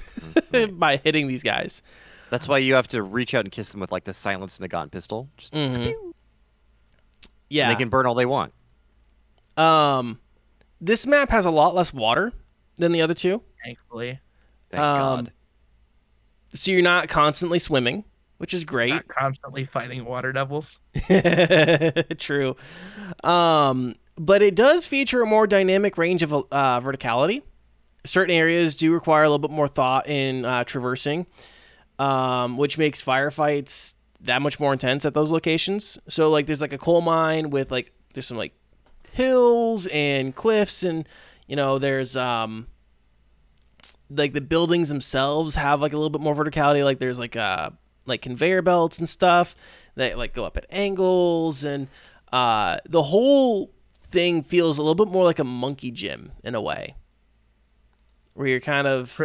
by 0.73 0.97
hitting 0.99 1.27
these 1.29 1.43
guys. 1.43 1.83
that's 2.31 2.47
why 2.49 2.59
you 2.59 2.75
have 2.75 2.89
to 2.89 3.03
reach 3.03 3.35
out 3.35 3.45
and 3.45 3.53
kiss 3.53 3.71
them 3.73 3.81
with 3.81 3.93
like 3.93 4.05
the 4.05 4.15
silenced 4.15 4.61
Nagant 4.61 4.91
pistol. 4.91 5.29
Just 5.37 5.53
Mhm. 5.55 5.87
and 5.87 5.95
Yeah. 7.49 7.69
they 7.69 7.75
can 7.77 7.89
burn 7.89 8.07
all 8.07 8.15
they 8.15 8.27
want. 8.27 8.53
Um, 9.57 10.21
this 10.81 11.07
map 11.07 11.31
has 11.31 11.45
a 11.47 11.51
lot 11.51 11.75
less 11.75 11.93
water 11.93 12.33
than 12.77 12.93
the 12.93 13.01
other 13.03 13.15
two, 13.15 13.43
Thankfully, 13.65 14.21
Thank 14.71 14.83
Um, 14.83 15.25
God. 15.25 15.33
So 16.53 16.71
you're 16.71 16.83
not 16.83 17.09
constantly 17.09 17.59
swimming, 17.59 18.05
which 18.39 18.55
is 18.55 18.65
great. 18.65 18.91
not 18.91 19.09
constantly 19.09 19.65
fighting 19.65 20.05
water 20.05 20.33
devils. 20.33 20.79
True. 22.19 22.57
Um, 23.25 23.95
but 24.19 24.43
it 24.43 24.55
does 24.55 24.87
feature 24.87 25.23
a 25.23 25.27
more 25.27 25.47
dynamic 25.47 25.99
range 25.99 26.23
of 26.23 26.33
uh, 26.33 26.45
verticality. 26.81 27.43
Certain 28.05 28.35
areas 28.35 28.75
do 28.77 28.93
require 28.93 29.25
a 29.25 29.29
little 29.29 29.39
bit 29.39 29.51
more 29.51 29.69
thought 29.69 30.09
in 30.09 30.45
uh, 30.45 30.65
traversing, 30.65 31.27
um, 31.99 32.57
which 32.57 32.79
makes 32.79 33.03
firefights 33.03 33.95
that 34.21 34.41
much 34.41 34.59
more 34.59 34.73
intense 34.73 35.05
at 35.05 35.15
those 35.15 35.31
locations. 35.31 35.99
So, 36.09 36.31
like, 36.31 36.47
there's 36.47 36.61
like 36.61 36.73
a 36.73 36.79
coal 36.79 37.01
mine 37.01 37.51
with 37.51 37.71
like 37.71 37.93
there's 38.15 38.27
some 38.27 38.39
like 38.39 38.55
hills 39.13 39.87
and 39.89 40.35
cliffs, 40.35 40.83
and 40.83 41.07
you 41.47 41.57
know, 41.57 41.79
there's 41.79 42.17
um, 42.17 42.69
like 44.11 44.33
the 44.33 44.41
buildings 44.41 44.89
themselves 44.89 45.55
have 45.57 45.81
like 45.81 45.93
a 45.93 45.97
little 45.97 46.11
bit 46.11 46.21
more 46.21 46.35
verticality. 46.35 46.85
Like, 46.85 46.99
there's 46.99 47.19
like 47.19 47.37
uh, 47.37 47.71
like 48.07 48.23
conveyor 48.23 48.63
belts 48.63 48.99
and 48.99 49.09
stuff 49.09 49.55
that 49.97 50.17
like 50.19 50.33
go 50.35 50.45
up 50.45 50.57
at 50.57 50.67
angles 50.71 51.65
and 51.65 51.89
uh 52.33 52.77
the 52.89 53.03
whole 53.03 53.73
thing 54.11 54.43
feels 54.43 54.79
a 54.79 54.83
little 54.83 54.95
bit 54.97 55.09
more 55.13 55.25
like 55.25 55.39
a 55.39 55.45
monkey 55.45 55.91
gym 55.91 56.33
in 56.45 56.55
a 56.55 56.61
way 56.61 56.95
where 58.35 58.47
you're 58.47 58.61
kind 58.61 58.87
of 58.87 59.21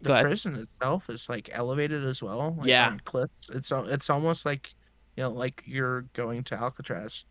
The 0.00 0.12
ahead. 0.12 0.24
prison 0.24 0.56
itself 0.56 1.10
is 1.10 1.28
like 1.28 1.50
elevated 1.52 2.04
as 2.04 2.22
well. 2.22 2.54
Like 2.58 2.68
Yeah. 2.68 2.88
on 2.88 3.00
cliffs. 3.04 3.50
It's 3.50 3.70
it's 3.72 4.08
almost 4.10 4.46
like 4.46 4.74
you 5.16 5.24
know 5.24 5.30
like 5.30 5.62
you're 5.66 6.02
going 6.14 6.44
to 6.44 6.56
Alcatraz. 6.56 7.24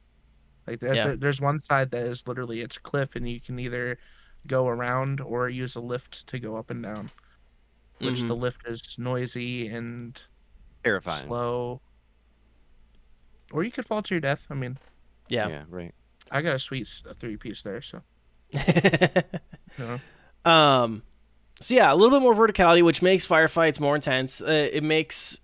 Like 0.68 0.80
there, 0.82 0.94
Yeah. 0.94 1.08
there- 1.08 1.16
there's 1.16 1.42
one 1.42 1.60
side 1.60 1.92
that 1.92 2.06
is 2.06 2.28
literally 2.28 2.62
it's 2.62 2.78
a 2.78 2.82
cliff 2.82 3.16
and 3.16 3.28
you 3.30 3.40
can 3.40 3.58
either 3.60 3.98
go 4.48 4.68
around 4.68 5.22
or 5.22 5.50
use 5.50 5.76
a 5.76 5.80
lift 5.82 6.26
to 6.28 6.40
go 6.40 6.56
up 6.56 6.70
and 6.70 6.84
down. 6.84 7.12
Which 8.00 8.22
Mhm. 8.22 8.28
the 8.28 8.36
lift 8.36 8.68
is 8.68 8.96
noisy 9.00 9.68
and 9.68 10.22
Terrifying. 10.84 11.26
slow. 11.28 11.82
Or 13.52 13.64
you 13.64 13.72
could 13.72 13.86
fall 13.86 14.02
to 14.04 14.14
your 14.14 14.22
death. 14.22 14.46
I 14.50 14.54
mean, 14.54 14.78
yeah, 15.30 15.48
Yeah, 15.48 15.64
right. 15.70 15.94
I 16.30 16.42
got 16.42 16.56
a 16.56 16.60
sweet 16.60 16.84
s- 16.88 17.04
a 17.10 17.14
three 17.14 17.38
piece 17.38 17.64
there, 17.64 17.82
so 17.82 18.02
you 18.52 18.60
know. 19.80 20.00
um 20.50 21.04
so 21.60 21.74
yeah 21.74 21.92
a 21.92 21.96
little 21.96 22.18
bit 22.18 22.22
more 22.24 22.34
verticality 22.36 22.82
which 22.84 23.02
makes 23.02 23.26
firefights 23.28 23.80
more 23.80 23.96
intense 23.96 24.42
uh, 24.42 24.70
it 24.72 24.84
makes 24.84 25.40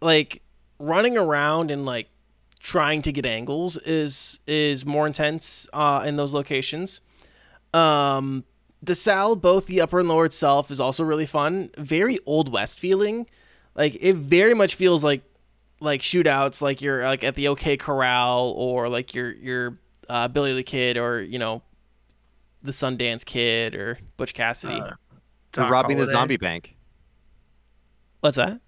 like 0.00 0.42
running 0.78 1.16
around 1.16 1.70
and 1.72 1.84
like 1.86 2.08
trying 2.60 3.02
to 3.02 3.10
get 3.12 3.24
angles 3.26 3.76
is 3.78 4.38
is 4.46 4.84
more 4.86 5.06
intense 5.06 5.68
uh 5.72 6.02
in 6.06 6.16
those 6.16 6.32
locations 6.34 7.00
um 7.74 8.44
DeSalle 8.84 9.40
both 9.40 9.66
the 9.66 9.80
upper 9.80 10.00
and 10.00 10.08
lower 10.08 10.24
itself 10.24 10.70
is 10.70 10.80
also 10.80 11.04
really 11.04 11.26
fun 11.26 11.70
very 11.76 12.18
old 12.26 12.50
west 12.50 12.80
feeling 12.80 13.26
like 13.74 13.96
it 14.00 14.16
very 14.16 14.54
much 14.54 14.74
feels 14.74 15.04
like 15.04 15.22
like 15.80 16.00
shootouts 16.00 16.62
like 16.62 16.82
you're 16.82 17.04
like 17.04 17.24
at 17.24 17.34
the 17.34 17.48
OK 17.48 17.76
Corral 17.76 18.50
or 18.56 18.88
like 18.88 19.14
you're 19.14 19.32
you're 19.32 19.78
uh, 20.08 20.28
Billy 20.28 20.54
the 20.54 20.62
Kid 20.62 20.96
or 20.96 21.22
you 21.22 21.38
know 21.38 21.62
the 22.62 22.72
Sundance 22.72 23.24
Kid 23.24 23.74
or 23.74 23.98
Butch 24.16 24.34
Cassidy. 24.34 24.74
Uh, 24.74 24.84
You're 24.86 24.98
Doc 25.52 25.70
robbing 25.70 25.96
the 25.96 26.06
zombie 26.06 26.36
bank. 26.36 26.76
What's 28.20 28.36
that? 28.36 28.60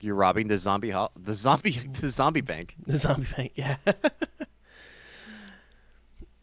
You're 0.00 0.14
robbing 0.14 0.48
the 0.48 0.58
zombie 0.58 0.90
ho- 0.90 1.10
the 1.16 1.34
zombie 1.34 1.70
the 2.00 2.10
zombie 2.10 2.40
bank. 2.40 2.74
The 2.86 2.96
zombie 2.96 3.28
bank, 3.36 3.52
yeah. 3.54 3.76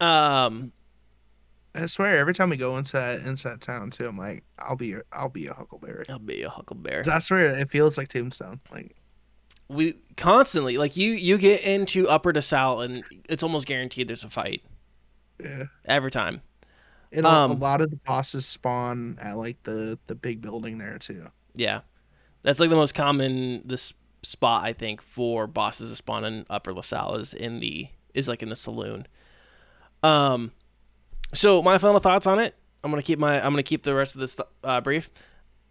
um, 0.00 0.72
I 1.76 1.86
swear, 1.86 2.18
every 2.18 2.34
time 2.34 2.50
we 2.50 2.56
go 2.56 2.76
into 2.78 2.92
that 2.92 3.20
into 3.20 3.48
that 3.48 3.60
town 3.60 3.90
too, 3.90 4.06
I'm 4.08 4.18
like, 4.18 4.44
I'll 4.58 4.76
be 4.76 4.88
your, 4.88 5.04
I'll 5.12 5.28
be 5.28 5.46
a 5.46 5.54
Huckleberry. 5.54 6.06
I'll 6.08 6.18
be 6.18 6.42
a 6.42 6.50
huckleberry. 6.50 7.04
I 7.08 7.18
swear, 7.20 7.46
it 7.46 7.70
feels 7.70 7.98
like 7.98 8.08
Tombstone. 8.08 8.60
Like, 8.70 8.96
We 9.68 9.94
constantly 10.16 10.78
like 10.78 10.96
you 10.96 11.12
you 11.12 11.38
get 11.38 11.62
into 11.62 12.08
Upper 12.08 12.32
DeSalle 12.32 12.84
and 12.84 13.04
it's 13.28 13.42
almost 13.42 13.66
guaranteed 13.66 14.08
there's 14.08 14.24
a 14.24 14.30
fight 14.30 14.62
yeah. 15.42 15.64
every 15.84 16.10
time. 16.10 16.42
And 17.12 17.26
a- 17.26 17.46
a 17.50 17.54
Um, 17.54 17.58
lot 17.58 17.80
of 17.80 17.90
the 17.90 17.96
bosses 17.96 18.46
spawn 18.46 19.18
at 19.20 19.36
like 19.36 19.62
the 19.64 19.98
the 20.06 20.14
big 20.14 20.40
building 20.40 20.78
there 20.78 20.98
too. 20.98 21.28
Yeah, 21.54 21.80
that's 22.42 22.60
like 22.60 22.70
the 22.70 22.76
most 22.76 22.94
common 22.94 23.62
this 23.66 23.94
spot 24.22 24.64
I 24.64 24.72
think 24.72 25.02
for 25.02 25.46
bosses 25.46 25.90
to 25.90 25.96
spawn 25.96 26.24
in 26.24 26.46
Upper 26.50 26.72
DeSalle 26.74 27.16
is 27.20 27.34
in 27.34 27.60
the 27.60 27.88
is 28.14 28.28
like 28.28 28.42
in 28.42 28.48
the 28.50 28.56
saloon. 28.56 29.06
Um, 30.02 30.52
so 31.32 31.62
my 31.62 31.78
final 31.78 32.00
thoughts 32.00 32.26
on 32.26 32.38
it. 32.38 32.54
I'm 32.82 32.90
gonna 32.90 33.02
keep 33.02 33.18
my 33.18 33.36
I'm 33.36 33.52
gonna 33.52 33.62
keep 33.62 33.82
the 33.82 33.94
rest 33.94 34.14
of 34.14 34.20
this 34.20 34.38
uh, 34.62 34.80
brief. 34.80 35.10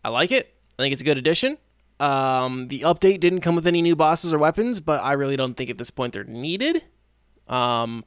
I 0.04 0.10
like 0.10 0.32
it. 0.32 0.54
I 0.78 0.84
think 0.84 0.94
it's 0.94 1.02
a 1.02 1.06
good 1.06 1.18
addition. 1.18 1.58
Um, 2.00 2.68
the 2.68 2.82
update 2.82 3.22
didn't 3.22 3.40
come 3.40 3.56
with 3.56 3.66
any 3.66 3.82
new 3.82 3.96
bosses 3.96 4.34
or 4.34 4.38
weapons, 4.38 4.82
but 4.82 5.02
I 5.02 5.14
really 5.14 5.38
don't 5.38 5.56
think 5.56 5.70
at 5.70 5.78
this 5.78 5.90
point 5.90 6.14
they're 6.14 6.26
needed. 6.26 6.84
Um, 7.48 8.04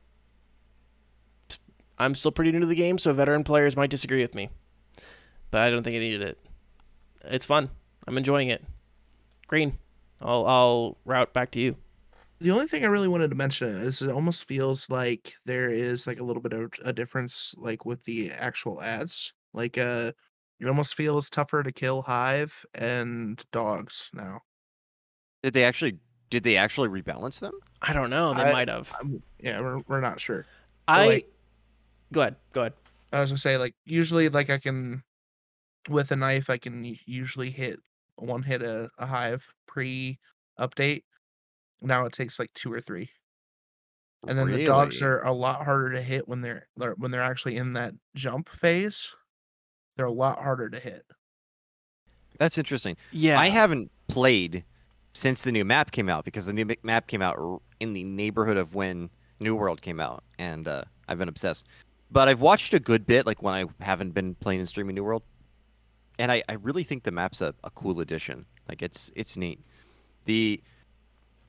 I'm 1.98 2.14
still 2.14 2.30
pretty 2.30 2.52
new 2.52 2.60
to 2.60 2.66
the 2.66 2.74
game, 2.74 2.98
so 2.98 3.12
veteran 3.12 3.44
players 3.44 3.76
might 3.76 3.90
disagree 3.90 4.20
with 4.20 4.34
me, 4.34 4.50
but 5.50 5.62
I 5.62 5.70
don't 5.70 5.82
think 5.82 5.96
I 5.96 6.00
needed 6.00 6.22
it. 6.22 6.38
It's 7.24 7.46
fun. 7.46 7.70
I'm 8.06 8.18
enjoying 8.18 8.48
it. 8.48 8.62
Green. 9.46 9.78
I'll 10.20 10.46
I'll 10.46 10.98
route 11.04 11.32
back 11.32 11.50
to 11.52 11.60
you. 11.60 11.76
The 12.40 12.52
only 12.52 12.68
thing 12.68 12.84
I 12.84 12.88
really 12.88 13.08
wanted 13.08 13.30
to 13.30 13.36
mention 13.36 13.68
is 13.68 14.00
it 14.00 14.10
almost 14.10 14.44
feels 14.44 14.88
like 14.88 15.34
there 15.44 15.70
is 15.70 16.06
like 16.06 16.20
a 16.20 16.24
little 16.24 16.42
bit 16.42 16.52
of 16.52 16.70
a 16.84 16.92
difference 16.92 17.54
like 17.56 17.84
with 17.84 18.04
the 18.04 18.30
actual 18.30 18.80
ads. 18.80 19.32
Like 19.52 19.76
uh 19.76 20.12
it 20.60 20.66
almost 20.66 20.94
feels 20.94 21.30
tougher 21.30 21.62
to 21.62 21.72
kill 21.72 22.02
hive 22.02 22.64
and 22.74 23.42
dogs 23.52 24.10
now. 24.12 24.40
Did 25.42 25.54
they 25.54 25.64
actually 25.64 25.98
did 26.30 26.42
they 26.44 26.56
actually 26.56 26.88
rebalance 26.88 27.40
them? 27.40 27.54
I 27.82 27.92
don't 27.92 28.10
know. 28.10 28.34
They 28.34 28.42
I- 28.42 28.52
might 28.52 28.68
have. 28.68 28.94
I'm, 29.00 29.22
yeah, 29.40 29.60
we're, 29.60 29.78
we're 29.88 30.00
not 30.00 30.20
sure. 30.20 30.46
I. 30.86 31.06
like- 31.06 31.32
go 32.12 32.20
ahead. 32.20 32.36
Go 32.52 32.60
ahead. 32.62 32.74
I 33.12 33.20
was 33.20 33.30
gonna 33.30 33.38
say 33.38 33.56
like 33.56 33.74
usually 33.84 34.28
like 34.28 34.50
I 34.50 34.58
can 34.58 35.02
with 35.88 36.12
a 36.12 36.16
knife 36.16 36.50
I 36.50 36.58
can 36.58 36.96
usually 37.06 37.50
hit 37.50 37.80
one 38.16 38.42
hit 38.42 38.62
a, 38.62 38.90
a 38.98 39.06
hive 39.06 39.48
pre 39.66 40.18
update. 40.60 41.02
Now 41.80 42.04
it 42.06 42.12
takes 42.12 42.38
like 42.38 42.52
two 42.54 42.72
or 42.72 42.80
three. 42.80 43.10
And 44.26 44.36
then 44.36 44.48
the 44.50 44.66
dogs 44.66 45.00
are 45.02 45.24
a 45.24 45.32
lot 45.32 45.64
harder 45.64 45.92
to 45.92 46.02
hit 46.02 46.26
when 46.26 46.40
they're 46.40 46.66
they're- 46.76 46.94
when 46.96 47.10
they're 47.10 47.22
actually 47.22 47.56
in 47.56 47.74
that 47.74 47.94
jump 48.14 48.48
phase. 48.48 49.12
They're 49.96 50.06
a 50.06 50.12
lot 50.12 50.38
harder 50.40 50.68
to 50.70 50.78
hit. 50.78 51.04
That's 52.38 52.58
interesting. 52.58 52.96
Yeah. 53.12 53.38
I 53.38 53.48
haven't 53.48 53.90
played 54.08 54.64
since 55.12 55.42
the 55.42 55.52
new 55.52 55.64
map 55.64 55.90
came 55.90 56.08
out 56.08 56.24
because 56.24 56.46
the 56.46 56.52
new 56.52 56.66
map 56.82 57.06
came 57.08 57.22
out 57.22 57.62
in 57.80 57.92
the 57.94 58.04
neighborhood 58.04 58.56
of 58.56 58.74
when 58.74 59.10
New 59.40 59.54
World 59.56 59.82
came 59.82 60.00
out, 60.00 60.22
and 60.38 60.66
uh, 60.68 60.82
I've 61.08 61.18
been 61.18 61.28
obsessed. 61.28 61.66
but 62.10 62.28
I've 62.28 62.40
watched 62.40 62.74
a 62.74 62.80
good 62.80 63.06
bit, 63.06 63.26
like 63.26 63.42
when 63.42 63.54
I 63.54 63.66
haven't 63.84 64.14
been 64.14 64.34
playing 64.36 64.60
and 64.60 64.68
streaming 64.68 64.94
New 64.96 65.04
World, 65.04 65.22
and 66.18 66.30
I, 66.32 66.42
I 66.48 66.54
really 66.54 66.82
think 66.84 67.02
the 67.04 67.10
map's 67.12 67.40
a, 67.40 67.54
a 67.64 67.70
cool 67.70 68.00
addition. 68.00 68.46
Like 68.68 68.82
it's 68.82 69.10
it's 69.16 69.36
neat. 69.36 69.60
The 70.26 70.60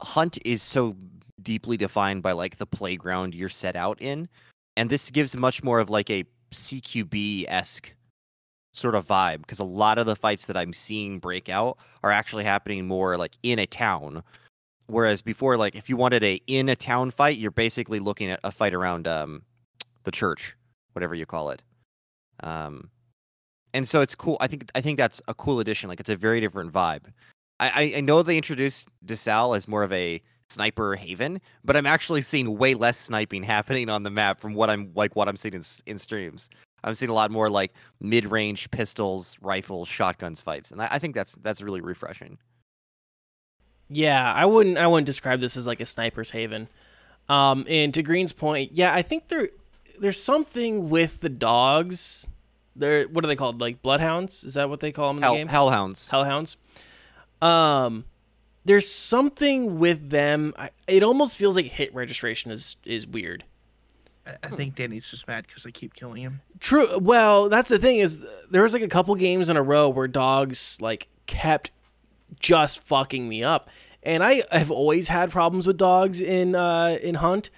hunt 0.02 0.38
is 0.46 0.62
so 0.62 0.96
deeply 1.42 1.78
defined 1.78 2.24
by 2.24 2.32
like 2.34 2.58
the 2.58 2.66
playground 2.66 3.34
you're 3.34 3.50
set 3.50 3.76
out 3.76 4.02
in, 4.02 4.28
and 4.76 4.90
this 4.90 5.12
gives 5.12 5.36
much 5.36 5.64
more 5.64 5.80
of 5.80 5.90
like 5.90 6.10
a 6.10 6.26
CQB 6.52 7.46
esque 7.48 7.94
sort 8.74 8.96
of 8.96 9.06
vibe 9.08 9.40
because 9.40 9.60
a 9.60 9.64
lot 9.64 9.98
of 9.98 10.06
the 10.06 10.16
fights 10.16 10.46
that 10.46 10.58
I'm 10.58 10.74
seeing 10.74 11.20
break 11.20 11.50
out 11.50 11.78
are 12.04 12.12
actually 12.12 12.44
happening 12.44 12.88
more 12.88 13.18
like 13.18 13.36
in 13.44 13.60
a 13.60 13.66
town. 13.66 14.24
Whereas 14.88 15.22
before, 15.22 15.58
like 15.58 15.76
if 15.76 15.90
you 15.90 15.98
wanted 15.98 16.24
a 16.24 16.42
in 16.48 16.70
a 16.70 16.76
town 16.76 17.12
fight, 17.12 17.38
you're 17.38 17.52
basically 17.52 18.00
looking 18.00 18.30
at 18.30 18.40
a 18.44 18.52
fight 18.52 18.74
around 18.74 19.08
um, 19.08 19.44
the 20.04 20.12
church, 20.12 20.56
whatever 20.94 21.14
you 21.14 21.26
call 21.26 21.52
it. 21.52 21.62
Um, 22.42 22.90
and 23.74 23.88
so 23.88 24.02
it's 24.02 24.16
cool. 24.16 24.38
I 24.40 24.48
think 24.48 24.70
I 24.74 24.82
think 24.82 24.98
that's 24.98 25.22
a 25.28 25.34
cool 25.34 25.60
addition. 25.60 25.90
Like 25.90 26.00
it's 26.00 26.10
a 26.10 26.16
very 26.16 26.40
different 26.40 26.74
vibe. 26.74 27.06
I, 27.60 27.94
I, 27.98 28.02
know 28.02 28.24
they 28.24 28.38
introduced 28.38 28.88
DeSalle 29.06 29.56
as 29.56 29.68
more 29.68 29.84
of 29.84 29.92
a 29.92 30.22
sniper 30.50 30.96
haven, 30.96 31.42
but 31.64 31.76
I'm 31.76 31.86
actually 31.86 32.22
seeing 32.22 32.58
way 32.58 32.74
less 32.74 32.98
sniping 32.98 33.44
happening 33.56 33.90
on 33.90 34.04
the 34.04 34.10
map 34.10 34.40
from 34.40 34.54
what 34.54 34.70
I'm 34.70 34.92
like 34.96 35.16
what 35.16 35.28
I'm 35.28 35.36
seeing 35.36 35.56
in, 35.56 35.64
in 35.86 35.98
streams. 35.98 36.50
I'm 36.84 36.94
seeing 36.94 37.10
a 37.10 37.14
lot 37.14 37.30
more 37.30 37.50
like 37.50 37.74
mid-range 38.00 38.72
pistols, 38.72 39.38
rifles, 39.42 39.90
shotguns 39.90 40.40
fights, 40.42 40.72
and 40.72 40.82
I, 40.82 40.88
I 40.92 41.00
think 41.00 41.16
that's 41.16 41.36
that's 41.42 41.62
really 41.62 41.82
refreshing. 41.82 42.38
Yeah, 43.90 44.34
I 44.34 44.46
wouldn't 44.46 44.78
I 44.78 44.88
wouldn't 44.88 45.06
describe 45.06 45.40
this 45.40 45.58
as 45.58 45.68
like 45.68 45.82
a 45.82 45.86
sniper's 45.86 46.32
haven. 46.32 46.70
Um, 47.28 47.66
and 47.70 47.94
to 47.94 48.02
Green's 48.02 48.34
point, 48.34 48.72
yeah, 48.74 48.94
I 48.94 49.02
think 49.02 49.28
there 49.28 49.50
there's 50.00 50.22
something 50.22 50.90
with 50.90 51.20
the 51.20 51.30
dogs. 51.30 52.28
They're 52.76 53.06
what 53.08 53.26
are 53.26 53.28
they 53.28 53.36
called? 53.36 53.60
Like 53.60 53.82
bloodhounds? 53.82 54.44
Is 54.44 54.54
that 54.54 54.70
what 54.70 54.80
they 54.80 54.92
call 54.92 55.10
them 55.10 55.18
in 55.18 55.22
the 55.22 55.28
Hell, 55.28 55.36
game? 55.36 55.48
hellhounds. 55.48 56.10
Hellhounds. 56.10 56.58
Um, 57.42 58.06
there's 58.66 58.90
something 58.90 59.80
with 59.80 60.10
them. 60.10 60.54
I, 60.58 60.70
it 60.88 61.04
almost 61.04 61.38
feels 61.38 61.56
like 61.56 61.66
hit 61.66 61.94
registration 61.94 62.52
is 62.52 62.78
is 62.86 63.08
weird. 63.08 63.44
I, 64.28 64.36
I 64.44 64.48
think 64.50 64.76
Danny's 64.76 65.10
just 65.10 65.28
mad 65.28 65.48
because 65.48 65.66
I 65.66 65.72
keep 65.72 65.94
killing 65.94 66.22
him. 66.22 66.42
True. 66.60 67.00
Well, 67.00 67.50
that's 67.50 67.70
the 67.70 67.80
thing 67.80 68.00
is 68.00 68.20
there 68.50 68.64
was 68.64 68.74
like 68.74 68.84
a 68.84 68.88
couple 68.88 69.16
games 69.16 69.50
in 69.50 69.58
a 69.58 69.64
row 69.64 69.90
where 69.90 70.08
dogs 70.08 70.78
like 70.82 71.08
kept 71.26 71.72
just 72.40 72.82
fucking 72.84 73.28
me 73.28 73.44
up, 73.44 73.70
and 74.04 74.24
I 74.24 74.44
have 74.52 74.72
always 74.72 75.08
had 75.08 75.32
problems 75.32 75.66
with 75.66 75.78
dogs 75.78 76.22
in 76.22 76.56
uh, 76.56 76.98
in 77.02 77.16
Hunt, 77.16 77.50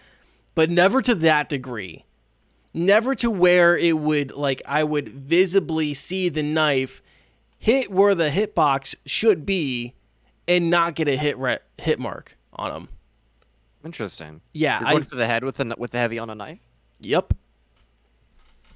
but 0.55 0.69
never 0.69 1.01
to 1.01 1.15
that 1.15 1.49
degree. 1.49 2.05
Never 2.73 3.15
to 3.15 3.29
where 3.29 3.75
it 3.75 3.97
would 3.97 4.31
like 4.31 4.61
I 4.65 4.85
would 4.85 5.09
visibly 5.09 5.93
see 5.93 6.29
the 6.29 6.43
knife 6.43 7.01
hit 7.61 7.91
where 7.91 8.15
the 8.15 8.29
hitbox 8.31 8.95
should 9.05 9.45
be, 9.45 9.93
and 10.47 10.71
not 10.71 10.95
get 10.95 11.07
a 11.07 11.15
hit 11.15 11.37
re- 11.37 11.59
hit 11.77 11.99
mark 11.99 12.35
on 12.53 12.73
them. 12.73 12.89
Interesting. 13.85 14.41
Yeah, 14.53 14.79
You're 14.79 14.87
I 14.87 14.91
going 14.93 15.03
for 15.03 15.15
the 15.15 15.27
head 15.27 15.43
with 15.43 15.57
the 15.57 15.75
with 15.77 15.91
the 15.91 15.99
heavy 15.99 16.17
on 16.17 16.29
a 16.31 16.35
knife. 16.35 16.57
yep. 16.99 17.33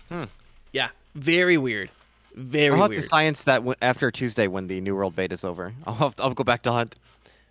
Hmm. 0.09 0.25
Yeah, 0.71 0.89
very 1.15 1.57
weird. 1.57 1.89
Very 2.35 2.69
weird. 2.69 2.73
I'll 2.73 2.81
have 2.83 2.89
weird. 2.91 3.01
to 3.01 3.07
science 3.07 3.43
that 3.45 3.57
w- 3.59 3.75
after 3.81 4.11
Tuesday 4.11 4.47
when 4.47 4.67
the 4.67 4.79
New 4.81 4.95
World 4.95 5.15
beta 5.15 5.33
is 5.33 5.43
over. 5.43 5.73
I'll 5.87 5.93
have 5.95 6.15
to, 6.15 6.23
I'll 6.23 6.33
go 6.33 6.43
back 6.43 6.61
to 6.63 6.71
hunt. 6.71 6.95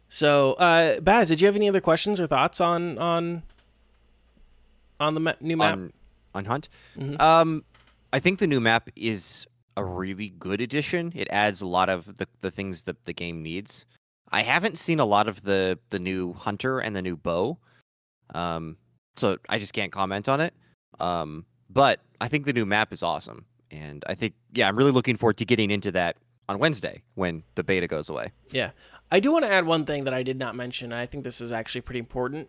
So, 0.08 0.52
uh, 0.54 1.00
Baz, 1.00 1.30
did 1.30 1.40
you 1.40 1.46
have 1.46 1.56
any 1.56 1.68
other 1.68 1.80
questions 1.80 2.20
or 2.20 2.26
thoughts 2.28 2.60
on 2.60 2.96
on 2.98 3.42
on 5.00 5.14
the 5.14 5.20
ma- 5.20 5.32
new 5.40 5.56
map? 5.56 5.72
on 5.74 5.92
on 6.34 6.44
Hunt. 6.44 6.68
Mhm. 6.96 7.20
Um, 7.20 7.64
I 8.12 8.20
think 8.20 8.38
the 8.38 8.46
new 8.46 8.60
map 8.60 8.88
is 8.94 9.46
a 9.76 9.84
really 9.84 10.28
good 10.28 10.60
addition. 10.60 11.12
It 11.14 11.28
adds 11.30 11.60
a 11.60 11.66
lot 11.66 11.88
of 11.88 12.16
the, 12.16 12.28
the 12.40 12.50
things 12.50 12.84
that 12.84 13.04
the 13.04 13.12
game 13.12 13.42
needs. 13.42 13.86
I 14.30 14.42
haven't 14.42 14.78
seen 14.78 15.00
a 15.00 15.04
lot 15.04 15.28
of 15.28 15.42
the 15.42 15.78
the 15.90 15.98
new 15.98 16.32
hunter 16.32 16.80
and 16.80 16.96
the 16.96 17.02
new 17.02 17.16
bow, 17.16 17.58
um, 18.34 18.76
so 19.16 19.38
I 19.48 19.58
just 19.58 19.72
can't 19.72 19.92
comment 19.92 20.28
on 20.28 20.40
it. 20.40 20.54
Um, 20.98 21.44
but 21.68 22.00
I 22.20 22.28
think 22.28 22.44
the 22.44 22.52
new 22.52 22.66
map 22.66 22.92
is 22.92 23.02
awesome, 23.02 23.44
and 23.70 24.04
I 24.08 24.14
think 24.14 24.34
yeah, 24.52 24.66
I'm 24.66 24.76
really 24.76 24.92
looking 24.92 25.16
forward 25.16 25.36
to 25.38 25.44
getting 25.44 25.70
into 25.70 25.92
that 25.92 26.16
on 26.48 26.58
Wednesday 26.58 27.02
when 27.14 27.42
the 27.54 27.62
beta 27.62 27.86
goes 27.86 28.08
away. 28.08 28.32
Yeah, 28.50 28.70
I 29.10 29.20
do 29.20 29.32
want 29.32 29.44
to 29.44 29.52
add 29.52 29.66
one 29.66 29.84
thing 29.84 30.04
that 30.04 30.14
I 30.14 30.22
did 30.22 30.38
not 30.38 30.56
mention. 30.56 30.92
I 30.92 31.06
think 31.06 31.22
this 31.24 31.40
is 31.40 31.52
actually 31.52 31.82
pretty 31.82 32.00
important. 32.00 32.48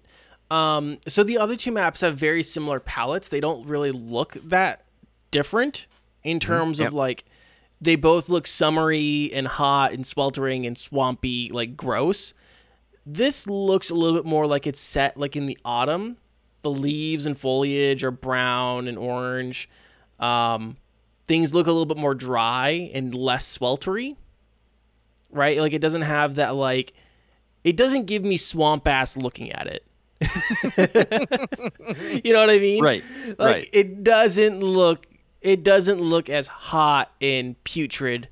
Um, 0.50 1.00
so 1.08 1.24
the 1.24 1.38
other 1.38 1.56
two 1.56 1.72
maps 1.72 2.02
have 2.02 2.18
very 2.18 2.44
similar 2.44 2.80
palettes. 2.80 3.28
They 3.28 3.42
don't 3.42 3.66
really 3.68 3.92
look 3.92 4.34
that 4.44 4.86
different 5.32 5.88
in 6.26 6.40
terms 6.42 6.80
Yep. 6.80 6.90
of 6.90 6.94
like 6.94 7.24
they 7.80 7.96
both 7.96 8.28
look 8.30 8.48
summery 8.48 9.32
and 9.34 9.48
hot 9.48 9.94
and 9.94 10.06
sweltering 10.06 10.66
and 10.66 10.78
swampy, 10.78 11.50
like 11.54 11.78
gross. 11.78 12.34
This 13.06 13.48
looks 13.48 13.90
a 13.90 13.96
little 13.96 14.18
bit 14.18 14.26
more 14.28 14.48
like 14.48 14.66
it's 14.68 14.80
set 14.82 15.16
like 15.18 15.36
in 15.36 15.46
the 15.46 15.58
autumn. 15.64 16.18
The 16.64 16.72
leaves 16.72 17.26
and 17.28 17.40
foliage 17.40 18.04
are 18.04 18.12
brown 18.12 18.88
and 18.88 18.98
orange. 18.98 19.70
Um, 20.20 20.78
things 21.28 21.54
look 21.54 21.68
a 21.68 21.72
little 21.72 21.86
bit 21.86 21.98
more 21.98 22.16
dry 22.16 22.90
and 22.94 23.14
less 23.16 23.58
sweltery 23.58 24.16
right? 25.32 25.60
Like 25.60 25.74
it 25.74 25.80
doesn't 25.80 26.04
have 26.04 26.36
that 26.36 26.56
like 26.56 26.94
it 27.66 27.76
doesn't 27.76 28.06
give 28.06 28.24
me 28.24 28.38
swamp 28.38 28.88
ass 28.88 29.18
looking 29.18 29.52
at 29.52 29.68
it. 29.68 29.84
you 32.24 32.34
know 32.34 32.40
what 32.40 32.50
I 32.50 32.60
mean? 32.60 32.84
Right, 32.84 33.04
Like 33.28 33.40
right. 33.40 33.70
it 33.74 34.04
doesn't 34.04 34.62
look 34.62 35.06
it 35.46 35.64
doesn't 35.64 36.02
look 36.02 36.30
as 36.30 36.48
hot 36.48 37.12
and 37.22 37.62
putrid 37.64 38.28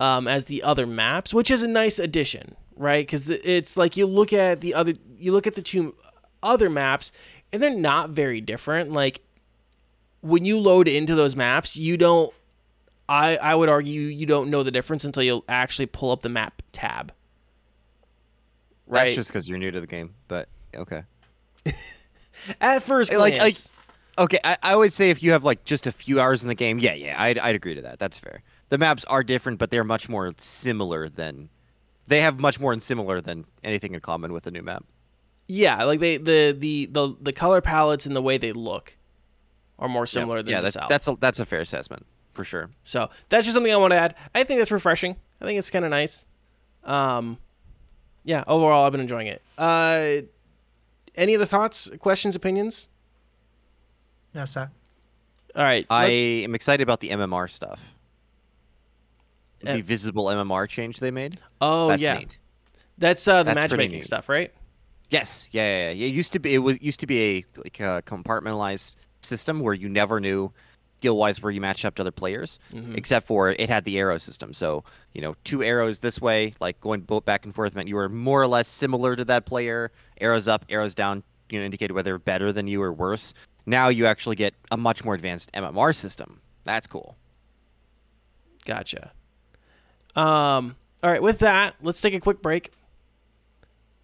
um, 0.00 0.26
as 0.26 0.46
the 0.46 0.62
other 0.64 0.86
maps, 0.86 1.32
which 1.32 1.50
is 1.50 1.62
a 1.62 1.68
nice 1.68 1.98
addition, 1.98 2.56
right? 2.76 3.06
Because 3.06 3.28
it's 3.28 3.76
like 3.76 3.96
you 3.96 4.04
look 4.06 4.32
at 4.32 4.60
the 4.60 4.74
other 4.74 4.94
you 5.16 5.32
look 5.32 5.46
at 5.46 5.54
the 5.54 5.62
two 5.62 5.94
other 6.42 6.68
maps 6.68 7.12
and 7.52 7.62
they're 7.62 7.74
not 7.78 8.10
very 8.10 8.40
different. 8.40 8.92
Like 8.92 9.20
when 10.20 10.44
you 10.44 10.58
load 10.58 10.88
into 10.88 11.14
those 11.14 11.36
maps, 11.36 11.76
you 11.76 11.96
don't 11.96 12.32
I, 13.08 13.36
I 13.36 13.54
would 13.54 13.68
argue 13.68 14.00
you 14.00 14.26
don't 14.26 14.50
know 14.50 14.64
the 14.64 14.72
difference 14.72 15.04
until 15.04 15.22
you 15.22 15.44
actually 15.48 15.86
pull 15.86 16.10
up 16.10 16.22
the 16.22 16.28
map 16.28 16.60
tab. 16.72 17.12
Right. 18.88 19.04
That's 19.04 19.16
just 19.16 19.30
because 19.30 19.48
you're 19.48 19.58
new 19.58 19.70
to 19.70 19.80
the 19.80 19.86
game, 19.86 20.14
but 20.26 20.48
okay. 20.74 21.04
At 22.60 22.82
first 22.82 23.12
Like- 23.12 23.20
like- 23.20 23.38
glance. 23.38 23.72
Okay, 24.18 24.38
I, 24.44 24.56
I 24.62 24.76
would 24.76 24.92
say 24.92 25.10
if 25.10 25.22
you 25.22 25.32
have 25.32 25.44
like 25.44 25.64
just 25.64 25.86
a 25.86 25.92
few 25.92 26.18
hours 26.20 26.42
in 26.42 26.48
the 26.48 26.54
game, 26.54 26.78
yeah, 26.78 26.94
yeah, 26.94 27.20
I'd, 27.20 27.38
I'd 27.38 27.54
agree 27.54 27.74
to 27.74 27.82
that. 27.82 27.98
That's 27.98 28.18
fair. 28.18 28.42
The 28.70 28.78
maps 28.78 29.04
are 29.06 29.22
different, 29.22 29.58
but 29.58 29.70
they're 29.70 29.84
much 29.84 30.08
more 30.08 30.32
similar 30.38 31.08
than 31.08 31.50
they 32.06 32.20
have 32.22 32.40
much 32.40 32.58
more 32.58 32.72
in 32.72 32.80
similar 32.80 33.20
than 33.20 33.44
anything 33.62 33.94
in 33.94 34.00
common 34.00 34.32
with 34.32 34.44
the 34.44 34.50
new 34.50 34.62
map. 34.62 34.84
yeah, 35.48 35.84
like 35.84 36.00
they 36.00 36.16
the, 36.16 36.56
the 36.58 36.86
the 36.86 37.16
the 37.20 37.32
color 37.32 37.60
palettes 37.60 38.06
and 38.06 38.16
the 38.16 38.22
way 38.22 38.38
they 38.38 38.52
look 38.52 38.96
are 39.78 39.88
more 39.88 40.06
similar 40.06 40.42
than 40.42 40.50
yeah, 40.52 40.58
the 40.60 40.62
that's 40.64 40.74
south. 40.74 40.88
that's 40.88 41.08
a 41.08 41.16
that's 41.20 41.38
a 41.38 41.44
fair 41.44 41.60
assessment 41.60 42.06
for 42.32 42.42
sure. 42.44 42.70
So 42.84 43.10
that's 43.28 43.44
just 43.44 43.54
something 43.54 43.72
I 43.72 43.76
want 43.76 43.92
to 43.92 43.98
add. 43.98 44.14
I 44.34 44.44
think 44.44 44.58
that's 44.60 44.70
refreshing. 44.72 45.16
I 45.40 45.44
think 45.44 45.58
it's 45.58 45.70
kind 45.70 45.84
of 45.84 45.90
nice. 45.90 46.24
Um, 46.84 47.38
yeah. 48.24 48.44
Overall, 48.46 48.84
I've 48.86 48.92
been 48.92 49.00
enjoying 49.00 49.26
it. 49.26 49.42
Uh, 49.58 50.22
any 51.14 51.34
other 51.34 51.46
thoughts, 51.46 51.90
questions, 51.98 52.34
opinions? 52.34 52.88
No, 54.36 54.44
sir. 54.44 54.70
All 55.56 55.64
right. 55.64 55.86
I 55.88 56.04
let- 56.04 56.10
am 56.44 56.54
excited 56.54 56.82
about 56.82 57.00
the 57.00 57.08
MMR 57.08 57.48
stuff. 57.50 57.94
Uh, 59.66 59.72
The 59.76 59.80
visible 59.80 60.26
MMR 60.26 60.68
change 60.68 61.00
they 61.00 61.10
made. 61.10 61.40
oh 61.62 61.88
that's 61.88 62.02
yeah, 62.02 62.18
neat. 62.18 62.38
that's 62.98 63.26
uh, 63.26 63.42
the 63.42 63.54
That's 63.54 63.72
matchmaking 63.72 64.02
stuff, 64.02 64.28
right? 64.28 64.52
Yes, 65.08 65.48
yeah, 65.52 65.62
yeah, 65.86 65.90
yeah. 65.92 66.06
It 66.06 66.12
used 66.14 66.34
to 66.34 66.38
be 66.38 66.54
it 66.54 66.58
was 66.58 66.80
used 66.82 67.00
to 67.00 67.06
be 67.06 67.38
a 67.38 67.44
like 67.64 67.80
a 67.80 68.02
compartmentalized 68.04 68.96
system 69.22 69.60
where 69.60 69.72
you 69.72 69.88
never 69.88 70.20
knew 70.20 70.52
skill 70.98 71.16
wise 71.16 71.40
where 71.42 71.50
you 71.50 71.60
matched 71.62 71.84
up 71.86 71.94
to 71.94 72.02
other 72.02 72.10
players, 72.10 72.58
Mhm. 72.74 72.96
except 72.98 73.26
for 73.26 73.48
it 73.50 73.70
had 73.70 73.84
the 73.84 73.98
arrow 73.98 74.18
system. 74.18 74.52
So 74.52 74.84
you 75.14 75.22
know, 75.22 75.34
two 75.44 75.62
arrows 75.62 76.00
this 76.00 76.20
way, 76.20 76.52
like 76.60 76.78
going 76.80 77.00
bo- 77.00 77.22
back 77.22 77.46
and 77.46 77.54
forth, 77.54 77.74
meant 77.74 77.88
you 77.88 77.96
were 77.96 78.10
more 78.10 78.42
or 78.42 78.46
less 78.46 78.68
similar 78.68 79.16
to 79.16 79.24
that 79.24 79.46
player. 79.46 79.90
Arrows 80.20 80.48
up, 80.48 80.66
arrows 80.68 80.94
down, 80.94 81.22
you 81.48 81.58
know, 81.58 81.64
indicated 81.64 81.94
whether 81.94 82.10
they're 82.10 82.18
better 82.18 82.52
than 82.52 82.66
you 82.66 82.82
or 82.82 82.92
worse. 82.92 83.32
Now 83.66 83.88
you 83.88 84.06
actually 84.06 84.36
get 84.36 84.54
a 84.70 84.76
much 84.76 85.04
more 85.04 85.14
advanced 85.14 85.52
MMR 85.52 85.94
system. 85.94 86.40
That's 86.64 86.86
cool. 86.86 87.16
Gotcha. 88.64 89.12
Um, 90.14 90.76
all 91.02 91.10
right, 91.10 91.22
with 91.22 91.40
that, 91.40 91.74
let's 91.82 92.00
take 92.00 92.14
a 92.14 92.20
quick 92.20 92.40
break. 92.40 92.72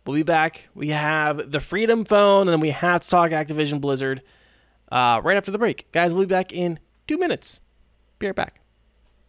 We'll 0.04 0.16
be 0.16 0.24
back. 0.24 0.68
We 0.74 0.88
have 0.88 1.52
the 1.52 1.60
Freedom 1.60 2.04
Phone, 2.04 2.42
and 2.48 2.52
then 2.52 2.60
we 2.60 2.70
have 2.70 3.02
to 3.02 3.08
talk 3.08 3.30
Activision 3.30 3.80
Blizzard 3.80 4.22
uh, 4.90 5.20
right 5.22 5.36
after 5.36 5.50
the 5.52 5.58
break. 5.58 5.90
Guys, 5.92 6.12
we'll 6.12 6.24
be 6.24 6.34
back 6.34 6.52
in 6.52 6.78
two 7.06 7.18
minutes. 7.18 7.60
Be 8.18 8.26
right 8.26 8.34
back. 8.34 8.60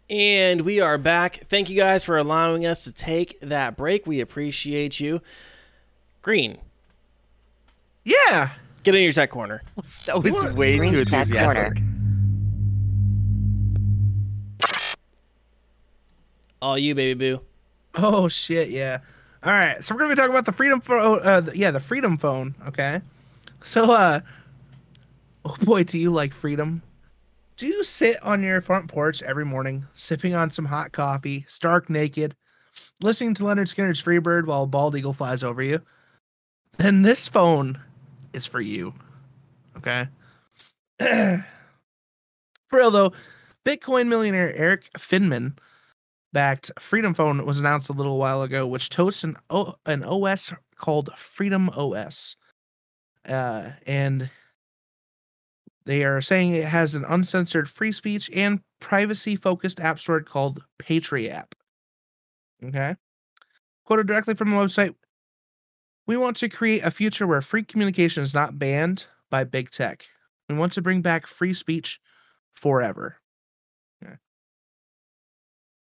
And 0.09 0.61
we 0.61 0.81
are 0.81 0.97
back. 0.97 1.38
Thank 1.47 1.69
you 1.69 1.75
guys 1.77 2.03
for 2.03 2.17
allowing 2.17 2.65
us 2.65 2.84
to 2.84 2.91
take 2.91 3.39
that 3.41 3.77
break. 3.77 4.05
We 4.05 4.19
appreciate 4.19 4.99
you. 4.99 5.21
Green, 6.21 6.57
Yeah. 8.03 8.49
Get 8.84 8.95
in 8.95 9.01
your 9.01 9.13
tech 9.13 9.29
corner. 9.29 9.61
That 10.05 10.21
was 10.21 10.43
way 10.55 10.77
Green's 10.77 11.05
too 11.05 11.15
enthusiastic. 11.15 11.81
All 16.61 16.77
you, 16.77 16.93
baby 16.93 17.13
boo. 17.13 17.41
Oh 17.95 18.27
shit, 18.27 18.69
yeah. 18.69 18.99
All 19.43 19.51
right, 19.51 19.84
so 19.84 19.93
we're 19.93 19.99
gonna 19.99 20.13
be 20.13 20.15
talking 20.15 20.31
about 20.31 20.45
the 20.45 20.51
freedom 20.51 20.81
phone. 20.81 21.19
Uh, 21.21 21.41
the, 21.41 21.57
yeah, 21.57 21.71
the 21.71 21.79
freedom 21.79 22.17
phone. 22.17 22.55
Okay. 22.67 22.99
So, 23.63 23.91
uh, 23.91 24.19
oh 25.45 25.55
boy, 25.61 25.84
do 25.84 25.97
you 25.97 26.11
like 26.11 26.34
freedom? 26.34 26.81
Do 27.55 27.67
you 27.67 27.84
sit 27.84 28.21
on 28.23 28.43
your 28.43 28.59
front 28.61 28.89
porch 28.89 29.21
every 29.21 29.45
morning, 29.45 29.86
sipping 29.95 30.34
on 30.34 30.51
some 30.51 30.65
hot 30.65 30.91
coffee, 30.91 31.45
stark 31.47 31.89
naked, 31.89 32.36
listening 33.01 33.36
to 33.36 33.43
Lynyrd 33.43 33.73
Skynyrd's 33.73 34.01
Freebird 34.01 34.45
while 34.45 34.63
a 34.63 34.67
bald 34.67 34.97
eagle 34.97 35.13
flies 35.13 35.43
over 35.43 35.63
you? 35.63 35.79
Then 36.77 37.03
this 37.03 37.27
phone 37.27 37.79
is 38.34 38.45
for 38.45 38.61
you. 38.61 38.93
Okay. 39.77 40.07
for 40.99 41.43
real 42.71 42.91
though, 42.91 43.13
Bitcoin 43.65 44.07
millionaire 44.07 44.55
Erik 44.55 44.89
Finman 44.97 45.57
backed 46.34 46.71
Freedom 46.79 47.13
Phone 47.13 47.45
was 47.45 47.59
announced 47.59 47.89
a 47.89 47.93
little 47.93 48.17
while 48.17 48.41
ago, 48.41 48.67
which 48.67 48.89
toasts 48.89 49.23
an 49.23 49.38
o- 49.49 49.75
an 49.86 50.03
OS 50.03 50.51
called 50.75 51.11
Freedom 51.15 51.69
OS, 51.69 52.36
uh, 53.27 53.69
and 53.86 54.29
they 55.86 56.03
are 56.03 56.21
saying 56.21 56.53
it 56.53 56.65
has 56.65 56.95
an 56.95 57.05
uncensored 57.05 57.69
free 57.69 57.91
speech 57.91 58.29
and 58.34 58.59
privacy 58.79 59.36
focused 59.36 59.79
app 59.79 59.99
store 59.99 60.21
called 60.21 60.63
Patriot 60.79 61.31
App. 61.31 61.55
Okay, 62.63 62.95
quoted 63.86 64.07
directly 64.07 64.34
from 64.36 64.49
the 64.49 64.55
website. 64.55 64.95
We 66.05 66.17
want 66.17 66.35
to 66.37 66.49
create 66.49 66.83
a 66.83 66.91
future 66.91 67.25
where 67.25 67.41
free 67.41 67.63
communication 67.63 68.23
is 68.23 68.33
not 68.33 68.59
banned 68.59 69.05
by 69.29 69.45
big 69.45 69.69
tech. 69.69 70.05
We 70.49 70.55
want 70.55 70.73
to 70.73 70.81
bring 70.81 71.01
back 71.01 71.27
free 71.27 71.53
speech 71.53 72.01
forever. 72.53 73.17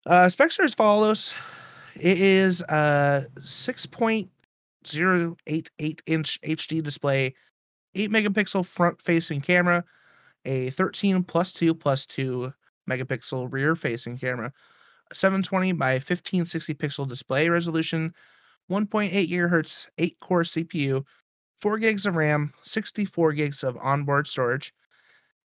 Uh, 0.06 0.28
specs 0.28 0.58
as 0.58 0.74
follows. 0.74 1.32
It 1.94 2.20
is 2.20 2.60
a 2.62 3.26
6.088 3.40 6.00
inch 6.06 6.40
HD 6.42 6.82
display, 6.82 7.34
8 7.94 8.10
megapixel 8.10 8.66
front 8.66 9.00
facing 9.00 9.40
camera, 9.40 9.84
a 10.44 10.70
13 10.70 11.22
plus 11.22 11.52
2 11.52 11.72
plus 11.74 12.04
2 12.06 12.52
megapixel 12.90 13.46
rear 13.50 13.76
facing 13.76 14.18
camera, 14.18 14.52
720 15.12 15.72
by 15.72 15.94
1560 15.94 16.74
pixel 16.74 17.08
display 17.08 17.48
resolution, 17.48 18.12
1.8 18.70 19.28
gigahertz 19.28 19.86
8 19.98 20.16
core 20.20 20.42
CPU, 20.42 21.04
4 21.60 21.78
gigs 21.78 22.06
of 22.06 22.16
RAM, 22.16 22.52
64 22.62 23.32
gigs 23.32 23.64
of 23.64 23.76
onboard 23.78 24.26
storage, 24.26 24.72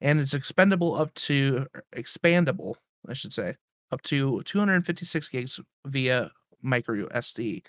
and 0.01 0.19
it's 0.19 0.33
expendable 0.33 0.95
up 0.95 1.13
to 1.15 1.65
expandable, 1.95 2.75
I 3.07 3.13
should 3.13 3.33
say, 3.33 3.55
up 3.91 4.01
to 4.03 4.41
256 4.43 5.29
gigs 5.29 5.59
via 5.85 6.31
micro 6.61 7.07
SD. 7.07 7.63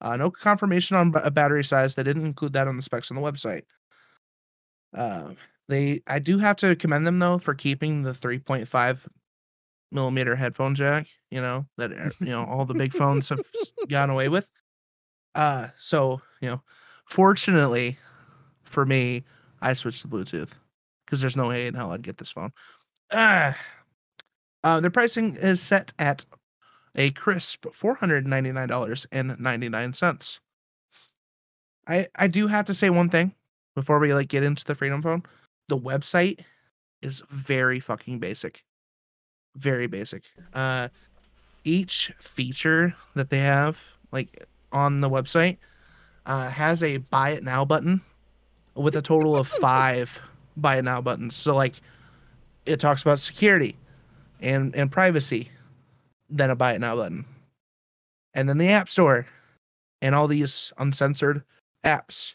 Uh, 0.00 0.16
no 0.16 0.30
confirmation 0.30 0.96
on 0.96 1.12
a 1.16 1.30
battery 1.30 1.64
size. 1.64 1.94
They 1.94 2.02
didn't 2.02 2.26
include 2.26 2.52
that 2.54 2.68
on 2.68 2.76
the 2.76 2.82
specs 2.82 3.10
on 3.10 3.16
the 3.16 3.22
website. 3.22 3.62
Uh, 4.94 5.30
they, 5.68 6.02
I 6.06 6.18
do 6.18 6.38
have 6.38 6.56
to 6.56 6.76
commend 6.76 7.06
them 7.06 7.18
though 7.18 7.38
for 7.38 7.54
keeping 7.54 8.02
the 8.02 8.12
3.5 8.12 9.06
millimeter 9.92 10.36
headphone 10.36 10.74
jack. 10.74 11.06
You 11.30 11.40
know 11.40 11.66
that 11.78 11.92
uh, 11.92 12.10
you 12.20 12.26
know 12.26 12.44
all 12.44 12.66
the 12.66 12.74
big 12.74 12.92
phones 12.92 13.28
have 13.30 13.40
gone 13.88 14.10
away 14.10 14.28
with. 14.28 14.46
Uh, 15.34 15.68
so 15.78 16.20
you 16.40 16.48
know, 16.48 16.62
fortunately 17.06 17.98
for 18.64 18.84
me, 18.86 19.24
I 19.60 19.74
switched 19.74 20.02
to 20.02 20.08
Bluetooth 20.08 20.50
because 21.04 21.20
there's 21.20 21.36
no 21.36 21.48
way 21.48 21.66
in 21.66 21.74
hell 21.74 21.92
I'd 21.92 22.02
get 22.02 22.18
this 22.18 22.32
phone. 22.32 22.52
Ah. 23.12 23.56
Uh, 24.62 24.80
their 24.80 24.90
pricing 24.90 25.36
is 25.36 25.60
set 25.60 25.92
at 25.98 26.24
a 26.94 27.10
crisp 27.10 27.66
four 27.72 27.94
hundred 27.94 28.26
ninety 28.26 28.52
nine 28.52 28.68
dollars 28.68 29.06
and 29.12 29.38
ninety 29.38 29.68
nine 29.68 29.92
cents. 29.92 30.40
I 31.86 32.08
I 32.16 32.28
do 32.28 32.46
have 32.46 32.64
to 32.66 32.74
say 32.74 32.90
one 32.90 33.10
thing 33.10 33.34
before 33.74 33.98
we 33.98 34.14
like 34.14 34.28
get 34.28 34.42
into 34.42 34.64
the 34.64 34.74
Freedom 34.74 35.02
Phone. 35.02 35.22
The 35.68 35.78
website 35.78 36.40
is 37.02 37.22
very 37.30 37.80
fucking 37.80 38.18
basic, 38.18 38.64
very 39.56 39.86
basic. 39.86 40.24
Uh, 40.54 40.88
each 41.64 42.12
feature 42.20 42.94
that 43.14 43.30
they 43.30 43.40
have 43.40 43.82
like 44.12 44.46
on 44.74 45.00
the 45.00 45.08
website 45.08 45.56
uh, 46.26 46.50
has 46.50 46.82
a 46.82 46.98
buy 46.98 47.30
it 47.30 47.42
now 47.42 47.64
button 47.64 48.02
with 48.74 48.96
a 48.96 49.02
total 49.02 49.36
of 49.36 49.48
five 49.60 50.20
buy 50.56 50.78
it 50.78 50.84
now 50.84 51.00
buttons. 51.00 51.34
So 51.34 51.54
like 51.54 51.74
it 52.66 52.80
talks 52.80 53.02
about 53.02 53.18
security 53.18 53.76
and 54.40 54.74
and 54.74 54.90
privacy, 54.90 55.50
then 56.28 56.50
a 56.50 56.56
buy 56.56 56.74
it 56.74 56.80
now 56.80 56.96
button, 56.96 57.24
and 58.34 58.48
then 58.48 58.58
the 58.58 58.68
app 58.68 58.88
store, 58.88 59.26
and 60.02 60.14
all 60.14 60.28
these 60.28 60.72
uncensored 60.78 61.42
apps, 61.84 62.34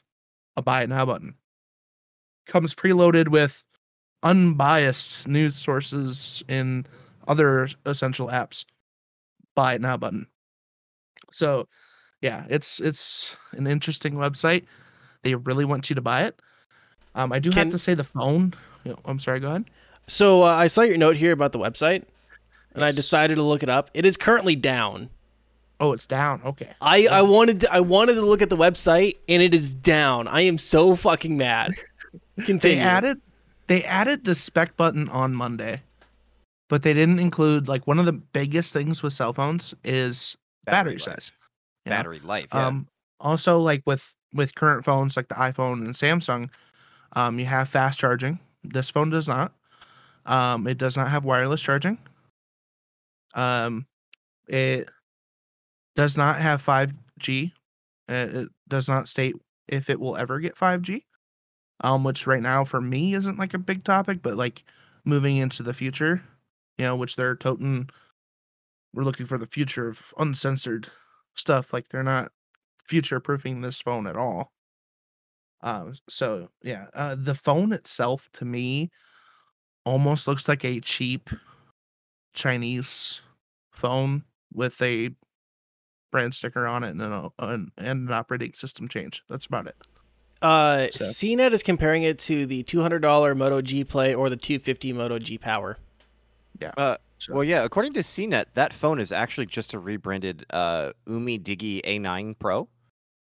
a 0.58 0.62
buy 0.62 0.84
it 0.84 0.90
now 0.90 1.06
button. 1.06 1.36
Comes 2.46 2.74
preloaded 2.74 3.28
with 3.28 3.64
unbiased 4.24 5.28
news 5.28 5.56
sources 5.56 6.44
and 6.50 6.88
other 7.28 7.70
essential 7.86 8.28
apps. 8.28 8.66
Buy 9.56 9.76
it 9.76 9.82
now 9.82 9.98
button. 9.98 10.28
So, 11.32 11.68
yeah, 12.22 12.46
it's 12.50 12.80
it's 12.80 13.36
an 13.52 13.68
interesting 13.68 14.14
website. 14.14 14.66
They 15.24 15.36
really 15.36 15.66
want 15.66 15.90
you 15.90 15.96
to 15.96 16.02
buy 16.02 16.24
it. 16.24 16.40
Um, 17.16 17.32
I 17.32 17.40
do 17.40 17.50
Can- 17.52 17.68
have 17.68 17.72
to 17.72 17.80
say 17.80 17.94
the 17.94 18.04
phone. 18.04 18.54
you 18.84 18.92
know, 18.92 19.00
I'm 19.06 19.20
sorry. 19.20 19.40
Go 19.40 19.50
ahead. 19.50 19.66
So 20.08 20.44
uh, 20.44 20.48
I 20.48 20.68
saw 20.68 20.82
your 20.82 20.98
note 20.98 21.16
here 21.18 21.32
about 21.32 21.52
the 21.52 21.60
website, 21.60 22.04
and 22.74 22.84
I 22.84 22.92
decided 22.92 23.36
to 23.36 23.44
look 23.44 23.64
it 23.64 23.70
up. 23.70 23.90
It 23.94 24.06
is 24.06 24.18
currently 24.18 24.56
down. 24.56 25.10
Oh, 25.82 25.94
it's 25.94 26.08
down. 26.08 26.42
Okay. 26.44 26.70
I, 26.82 27.08
I 27.08 27.22
wanted 27.22 27.62
to, 27.62 27.74
I 27.74 27.80
wanted 27.80 28.16
to 28.16 28.22
look 28.22 28.42
at 28.42 28.50
the 28.50 28.58
website, 28.58 29.16
and 29.30 29.42
it 29.42 29.54
is 29.54 29.74
down. 29.74 30.28
I 30.28 30.42
am 30.42 30.58
so 30.58 30.96
fucking 30.96 31.38
mad. 31.38 31.74
Continue. 32.46 32.78
They 32.78 32.82
added 32.82 33.22
they 33.68 33.84
added 33.84 34.24
the 34.26 34.34
spec 34.36 34.76
button 34.76 35.08
on 35.10 35.36
Monday, 35.36 35.82
but 36.70 36.82
they 36.84 36.94
didn't 36.94 37.20
include 37.20 37.68
like 37.68 37.86
one 37.88 38.00
of 38.00 38.06
the 38.06 38.14
biggest 38.14 38.74
things 38.74 39.04
with 39.04 39.14
cell 39.14 39.32
phones 39.32 39.74
is 39.84 40.36
battery, 40.66 40.94
life. 40.94 41.02
size. 41.02 41.32
Yeah. 41.90 41.98
Battery 41.98 42.20
life. 42.20 42.50
Yeah. 42.54 42.68
Um, 42.68 42.88
also 43.20 43.60
like 43.60 43.84
with 43.86 44.14
with 44.34 44.56
current 44.56 44.86
phones 44.86 45.18
like 45.18 45.28
the 45.28 45.36
iPhone 45.36 45.86
and 45.86 45.94
Samsung, 45.94 46.50
um, 47.14 47.40
you 47.40 47.46
have 47.46 47.70
fast 47.70 48.00
charging. 48.00 48.40
This 48.64 48.90
phone 48.90 49.10
does 49.10 49.28
not. 49.28 49.54
Um, 50.26 50.68
it 50.68 50.78
does 50.78 50.96
not 50.96 51.10
have 51.10 51.26
wireless 51.26 51.62
charging. 51.62 51.98
Um, 53.34 53.88
it 54.48 54.90
does 55.96 56.18
not 56.18 56.40
have 56.40 56.64
5G. 56.64 57.52
Uh, 58.08 58.28
it 58.32 58.50
does 58.68 58.88
not 58.88 59.08
state 59.08 59.36
if 59.68 59.90
it 59.90 60.00
will 60.00 60.18
ever 60.18 60.40
get 60.40 60.56
5G. 60.56 61.04
Um, 61.82 62.04
which 62.04 62.28
right 62.28 62.42
now 62.42 62.66
for 62.66 62.82
me 62.82 63.14
isn't 63.14 63.40
like 63.40 63.54
a 63.54 63.60
big 63.60 63.86
topic, 63.86 64.22
but 64.22 64.36
like 64.36 64.64
moving 65.06 65.38
into 65.38 65.64
the 65.64 65.74
future, 65.74 66.22
you 66.78 66.86
know, 66.86 66.96
which 66.96 67.16
they're 67.16 67.36
toting. 67.36 67.90
We're 68.94 69.04
looking 69.04 69.26
for 69.26 69.38
the 69.38 69.48
future 69.48 69.88
of 69.88 70.14
uncensored 70.18 70.90
stuff. 71.40 71.74
Like 71.74 71.90
they're 71.90 72.04
not 72.04 72.32
future 72.86 73.20
proofing 73.20 73.62
this 73.62 73.82
phone 73.82 74.06
at 74.08 74.16
all. 74.18 74.52
Um, 75.62 75.94
so 76.08 76.50
yeah, 76.64 76.86
uh, 76.94 77.16
the 77.18 77.36
phone 77.36 77.74
itself 77.74 78.30
to 78.34 78.46
me 78.46 78.90
almost 79.86 80.28
looks 80.28 80.48
like 80.48 80.64
a 80.64 80.80
cheap 80.80 81.30
Chinese 82.34 83.22
phone 83.72 84.24
with 84.54 84.82
a 84.82 85.10
brand 86.12 86.34
sticker 86.34 86.66
on 86.66 86.84
it 86.84 86.90
and 86.92 87.02
an, 87.02 87.30
an, 87.40 87.72
and 87.78 88.08
an 88.08 88.12
operating 88.12 88.54
system 88.54 88.88
change. 88.88 89.24
That's 89.30 89.46
about 89.46 89.68
it. 89.68 89.76
Uh, 90.42 90.88
So- 90.92 91.06
CNET 91.06 91.52
is 91.52 91.64
comparing 91.64 92.04
it 92.04 92.18
to 92.20 92.46
the 92.46 92.64
$200 92.64 93.36
Moto 93.38 93.62
G 93.62 93.84
Play 93.84 94.16
or 94.16 94.30
the 94.30 94.38
250 94.38 94.94
Moto 94.94 95.20
G 95.20 95.38
Power. 95.38 95.78
Uh, 96.78 96.98
Well, 97.28 97.44
yeah. 97.44 97.64
According 97.64 97.94
to 97.94 98.00
CNET, 98.02 98.46
that 98.54 98.72
phone 98.74 99.00
is 99.00 99.12
actually 99.12 99.48
just 99.48 99.74
a 99.74 99.80
rebranded 99.80 100.46
uh, 100.52 100.94
Umidigi 101.08 101.82
A9 101.84 102.38
Pro. 102.40 102.70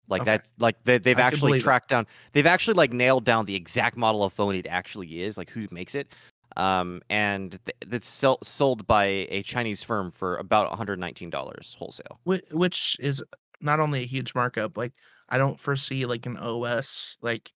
Like 0.09 0.22
Okay. 0.22 0.37
that, 0.39 0.47
like 0.59 0.76
they, 0.85 0.99
they've 0.99 1.18
I 1.18 1.22
actually 1.22 1.51
believe 1.51 1.62
it. 1.62 1.64
tracked 1.64 1.89
down. 1.89 2.07
They've 2.32 2.47
actually 2.47 2.74
like 2.74 2.93
nailed 2.93 3.24
down 3.24 3.47
the 3.47 3.55
exact 3.55 3.97
model 3.97 4.22
of 4.24 4.32
phone 4.32 4.55
it 4.55 4.66
actually 4.68 5.22
is, 5.22 5.37
like 5.37 5.51
who 5.51 5.66
makes 5.70 5.95
it. 5.95 6.14
Um, 6.57 7.01
and 7.11 7.53
th- 7.64 7.76
that's 7.87 8.07
sell- 8.07 8.39
sold 8.43 8.87
by 8.87 9.05
a 9.05 9.43
Chinese 9.43 9.82
firm 9.82 10.11
for 10.12 10.37
about 10.37 10.68
119 10.70 11.30
dollars 11.30 11.74
wholesale. 11.78 12.20
Which 12.24 12.97
is 13.01 13.24
not 13.61 13.80
only 13.80 14.03
a 14.03 14.07
huge 14.07 14.35
markup. 14.35 14.76
Like 14.76 14.93
I 15.30 15.39
don't 15.39 15.59
foresee 15.59 16.05
like 16.05 16.26
an 16.26 16.37
OS 16.37 17.16
like 17.22 17.51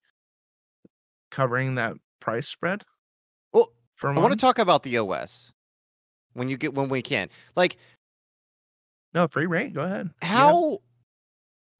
covering 1.31 1.75
that 1.75 1.93
price 2.19 2.47
spread. 2.47 2.83
Well, 3.53 3.71
for 3.95 4.09
I 4.11 4.19
want 4.19 4.33
to 4.33 4.37
talk 4.39 4.57
about 4.59 4.83
the 4.83 4.97
OS 4.97 5.53
when 6.33 6.49
you 6.49 6.57
get 6.57 6.73
when 6.73 6.89
we 6.89 7.01
can. 7.01 7.29
Like 7.55 7.77
No 9.13 9.27
free 9.27 9.45
rate. 9.47 9.73
Go 9.73 9.81
ahead. 9.81 10.09
You 10.21 10.27
have- 10.27 10.37
how 10.37 10.77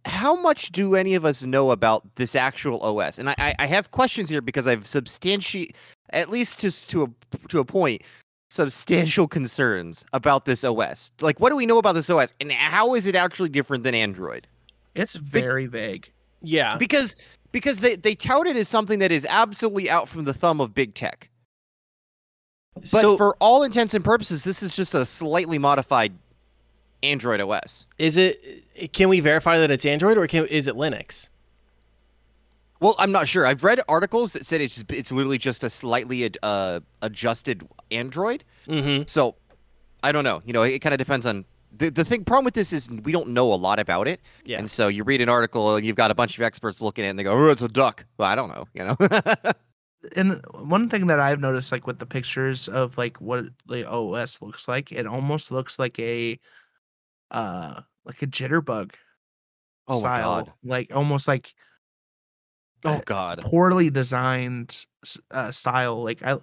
how 0.06 0.42
much 0.42 0.72
do 0.72 0.96
any 0.96 1.14
of 1.16 1.26
us 1.26 1.44
know 1.44 1.72
about 1.72 2.16
this 2.16 2.34
actual 2.34 2.82
OS? 2.82 3.18
And 3.20 3.30
I, 3.30 3.36
I, 3.38 3.56
I 3.60 3.66
have 3.68 3.92
questions 3.92 4.30
here 4.30 4.42
because 4.42 4.66
I've 4.66 4.88
substantiate 4.88 5.76
at 6.12 6.30
least 6.30 6.60
to 6.62 6.72
to 6.88 7.04
a 7.04 7.48
to 7.50 7.60
a 7.60 7.66
point. 7.66 8.02
substantial 8.52 9.28
concerns 9.28 10.06
about 10.14 10.46
this 10.46 10.64
OS. 10.64 11.12
Like, 11.22 11.40
what 11.40 11.50
do 11.52 11.56
we 11.56 11.66
know 11.68 11.78
about 11.78 11.94
this 11.94 12.10
OS, 12.10 12.34
and 12.42 12.52
how 12.52 12.96
is 12.96 13.06
it 13.06 13.14
actually 13.16 13.50
different 13.50 13.84
than 13.84 13.94
Android? 13.94 14.48
It's 14.96 15.16
very 15.16 15.68
vague. 15.68 16.12
Yeah. 16.42 16.76
Because 16.78 17.16
because 17.52 17.82
they 17.82 17.96
they 17.96 18.16
tout 18.16 18.48
it 18.48 18.56
as 18.56 18.68
something 18.68 19.00
that 19.00 19.12
is 19.12 19.28
absolutely 19.30 19.90
out 19.90 20.08
from 20.10 20.24
the 20.24 20.34
thumb 20.34 20.62
of 20.62 20.74
big 20.74 20.94
tech. 20.96 21.30
But 22.80 22.88
so 22.88 23.18
for 23.18 23.36
all 23.40 23.64
intents 23.64 23.94
and 23.94 24.04
purposes, 24.04 24.44
this 24.44 24.62
is 24.64 24.76
just 24.76 24.94
a 24.94 25.06
slightly 25.06 25.58
modified 25.58 26.14
Android 27.04 27.40
OS. 27.42 27.86
is 27.98 28.18
it? 28.18 28.92
Can 28.94 29.10
we 29.10 29.20
verify 29.22 29.58
that 29.60 29.72
it's 29.72 29.86
Android 29.86 30.18
or 30.18 30.28
can, 30.28 30.46
is 30.48 30.68
it 30.68 30.76
Linux? 30.76 31.30
Well, 32.82 32.96
I'm 32.98 33.12
not 33.12 33.28
sure. 33.28 33.46
I've 33.46 33.64
read 33.64 33.80
articles 33.90 34.34
that 34.34 34.46
said 34.46 34.62
it's 34.62 34.84
it's 34.90 35.12
literally 35.12 35.38
just 35.38 35.64
a 35.64 35.70
slightly 35.70 36.24
ad- 36.26 36.38
uh, 36.42 36.80
adjusted 37.02 37.68
Android. 37.92 38.44
Mm-hmm. 38.68 39.04
So 39.06 39.36
I 40.02 40.12
don't 40.14 40.24
know. 40.24 40.42
You 40.46 40.54
know, 40.54 40.64
it 40.64 40.80
kind 40.80 40.94
of 40.94 40.98
depends 40.98 41.26
on 41.26 41.44
the 41.78 41.90
the 41.90 42.06
thing. 42.06 42.24
Problem 42.24 42.46
with 42.46 42.54
this 42.54 42.72
is 42.72 42.90
we 42.90 43.12
don't 43.12 43.30
know 43.30 43.52
a 43.52 43.56
lot 43.56 43.80
about 43.80 44.08
it, 44.08 44.22
Yeah. 44.46 44.60
and 44.60 44.70
so 44.70 44.88
you 44.88 45.04
read 45.04 45.20
an 45.20 45.28
article 45.30 45.76
and 45.76 45.86
you've 45.86 45.98
got 45.98 46.10
a 46.10 46.16
bunch 46.16 46.38
of 46.38 46.42
experts 46.44 46.82
looking 46.82 47.04
at 47.04 47.08
it 47.08 47.10
and 47.12 47.20
they 47.20 47.24
go, 47.24 47.34
"Oh, 47.34 47.50
it's 47.52 47.62
a 47.62 47.68
duck." 47.68 48.06
Well, 48.18 48.30
I 48.30 48.36
don't 48.36 48.50
know. 48.50 48.66
You 48.74 48.84
know. 48.86 48.96
And 50.16 50.42
one 50.52 50.90
thing 50.90 51.08
that 51.08 51.20
I've 51.20 51.40
noticed, 51.42 51.72
like 51.72 51.86
with 51.86 52.00
the 52.00 52.06
pictures 52.06 52.70
of 52.70 52.98
like 52.98 53.20
what 53.20 53.46
the 53.68 53.88
OS 53.90 54.42
looks 54.42 54.68
like, 54.68 54.92
it 54.92 55.06
almost 55.06 55.52
looks 55.52 55.78
like 55.78 56.00
a, 56.00 56.40
uh, 57.32 57.82
like 58.06 58.22
a 58.22 58.28
jitterbug 58.28 58.94
oh 59.88 60.00
style, 60.00 60.58
like 60.64 60.96
almost 60.96 61.28
like 61.28 61.54
Oh 62.86 63.02
god. 63.06 63.42
poorly 63.42 63.90
designed 63.90 64.86
uh, 65.32 65.52
style. 65.52 66.04
Like 66.04 66.24
I, 66.24 66.38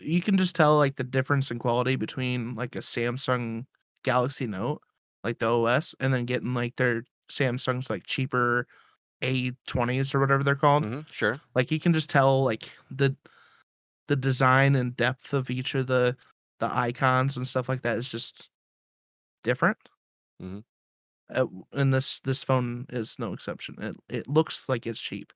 you 0.00 0.20
can 0.22 0.36
just 0.36 0.54
tell 0.54 0.76
like 0.76 0.96
the 0.96 1.04
difference 1.04 1.50
in 1.50 1.58
quality 1.58 1.96
between 1.96 2.54
like 2.54 2.76
a 2.76 2.80
Samsung 2.80 3.66
Galaxy 4.04 4.46
Note, 4.46 4.80
like 5.24 5.38
the 5.38 5.46
OS, 5.46 5.94
and 6.00 6.12
then 6.12 6.24
getting 6.24 6.54
like 6.54 6.76
their 6.76 7.04
Samsung's 7.30 7.90
like 7.90 8.04
cheaper 8.06 8.66
A20s 9.22 10.14
or 10.14 10.20
whatever 10.20 10.42
they're 10.44 10.54
called. 10.54 10.84
hmm 10.84 11.00
sure. 11.10 11.40
Like 11.54 11.70
you 11.70 11.80
can 11.80 11.92
just 11.92 12.10
tell 12.10 12.44
like 12.44 12.70
the 12.90 13.16
the 14.08 14.16
design 14.16 14.76
and 14.76 14.96
depth 14.96 15.32
of 15.34 15.50
each 15.50 15.74
of 15.74 15.86
the 15.86 16.16
the 16.60 16.74
icons 16.76 17.36
and 17.36 17.46
stuff 17.46 17.68
like 17.68 17.82
that 17.82 17.98
is 17.98 18.08
just 18.08 18.50
different. 19.44 19.78
Mhm. 20.42 20.64
Uh, 21.34 21.46
and 21.72 21.92
this 21.94 22.20
this 22.20 22.42
phone 22.44 22.86
is 22.90 23.18
no 23.18 23.32
exception. 23.32 23.76
It 23.82 23.96
it 24.08 24.28
looks 24.28 24.68
like 24.68 24.86
it's 24.86 25.00
cheap. 25.00 25.32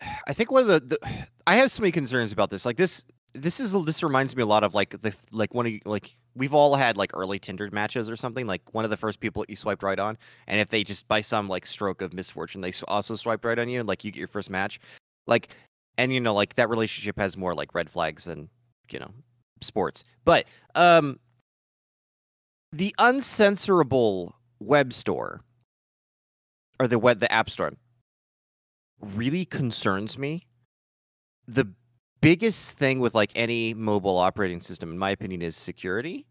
I 0.28 0.32
think 0.32 0.50
one 0.50 0.62
of 0.62 0.68
the, 0.68 0.80
the 0.80 1.26
I 1.46 1.56
have 1.56 1.70
so 1.70 1.82
many 1.82 1.92
concerns 1.92 2.32
about 2.32 2.50
this. 2.50 2.64
Like 2.64 2.76
this 2.76 3.04
this 3.34 3.60
is 3.60 3.72
this 3.84 4.02
reminds 4.02 4.36
me 4.36 4.42
a 4.42 4.46
lot 4.46 4.64
of 4.64 4.74
like 4.74 5.00
the 5.00 5.14
like 5.32 5.54
one 5.54 5.66
of 5.66 5.72
you 5.72 5.80
like 5.84 6.12
we've 6.34 6.54
all 6.54 6.74
had 6.76 6.96
like 6.96 7.10
early 7.14 7.38
Tinder 7.38 7.68
matches 7.72 8.08
or 8.08 8.16
something. 8.16 8.46
Like 8.46 8.62
one 8.72 8.84
of 8.84 8.90
the 8.90 8.96
first 8.96 9.20
people 9.20 9.44
you 9.48 9.56
swiped 9.56 9.82
right 9.82 9.98
on, 9.98 10.16
and 10.46 10.60
if 10.60 10.68
they 10.68 10.84
just 10.84 11.08
by 11.08 11.20
some 11.20 11.48
like 11.48 11.66
stroke 11.66 12.02
of 12.02 12.12
misfortune 12.12 12.60
they 12.60 12.72
also 12.88 13.14
swipe 13.16 13.44
right 13.44 13.58
on 13.58 13.68
you, 13.68 13.80
and 13.80 13.88
like 13.88 14.04
you 14.04 14.10
get 14.10 14.18
your 14.18 14.28
first 14.28 14.50
match, 14.50 14.80
like 15.26 15.54
and 15.98 16.12
you 16.12 16.20
know 16.20 16.34
like 16.34 16.54
that 16.54 16.68
relationship 16.68 17.18
has 17.18 17.36
more 17.36 17.54
like 17.54 17.74
red 17.74 17.90
flags 17.90 18.24
than 18.24 18.48
you 18.90 18.98
know 18.98 19.10
sports. 19.60 20.04
But 20.24 20.46
um 20.74 21.18
the 22.72 22.94
uncensorable 22.98 24.32
web 24.60 24.92
store 24.92 25.40
or 26.78 26.86
the 26.86 26.98
web 26.98 27.18
the 27.18 27.30
app 27.32 27.50
store 27.50 27.72
really 29.00 29.44
concerns 29.44 30.18
me. 30.18 30.46
The 31.46 31.72
biggest 32.20 32.78
thing 32.78 33.00
with 33.00 33.14
like 33.14 33.32
any 33.34 33.74
mobile 33.74 34.16
operating 34.16 34.60
system, 34.60 34.90
in 34.90 34.98
my 34.98 35.10
opinion, 35.10 35.42
is 35.42 35.56
security. 35.56 36.26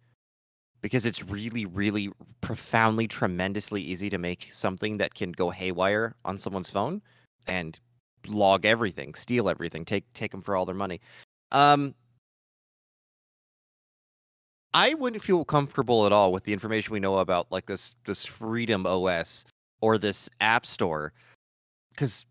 Because 0.82 1.06
it's 1.06 1.22
really, 1.24 1.66
really 1.66 2.10
profoundly, 2.40 3.06
tremendously 3.06 3.82
easy 3.82 4.10
to 4.10 4.18
make 4.18 4.48
something 4.50 4.98
that 5.00 5.14
can 5.14 5.34
go 5.34 5.50
haywire 5.50 6.16
on 6.24 6.38
someone's 6.38 6.72
phone 6.72 7.02
and 7.48 7.78
log 8.28 8.66
everything, 8.66 9.14
steal 9.14 9.50
everything, 9.50 9.84
take 9.84 10.12
take 10.14 10.32
them 10.32 10.42
for 10.42 10.56
all 10.56 10.66
their 10.66 10.76
money. 10.76 11.02
Um, 11.52 11.96
I 14.74 14.94
wouldn't 14.94 15.24
feel 15.24 15.44
comfortable 15.46 16.06
at 16.06 16.12
all 16.12 16.32
with 16.32 16.44
the 16.44 16.54
information 16.54 16.94
we 16.94 17.00
know 17.00 17.18
about 17.18 17.52
like 17.52 17.66
this 17.66 17.96
this 18.06 18.26
Freedom 18.26 18.86
OS 18.86 19.46
or 19.82 19.98
this 19.98 20.30
App 20.40 20.66
Store, 20.66 21.14
because 21.92 22.26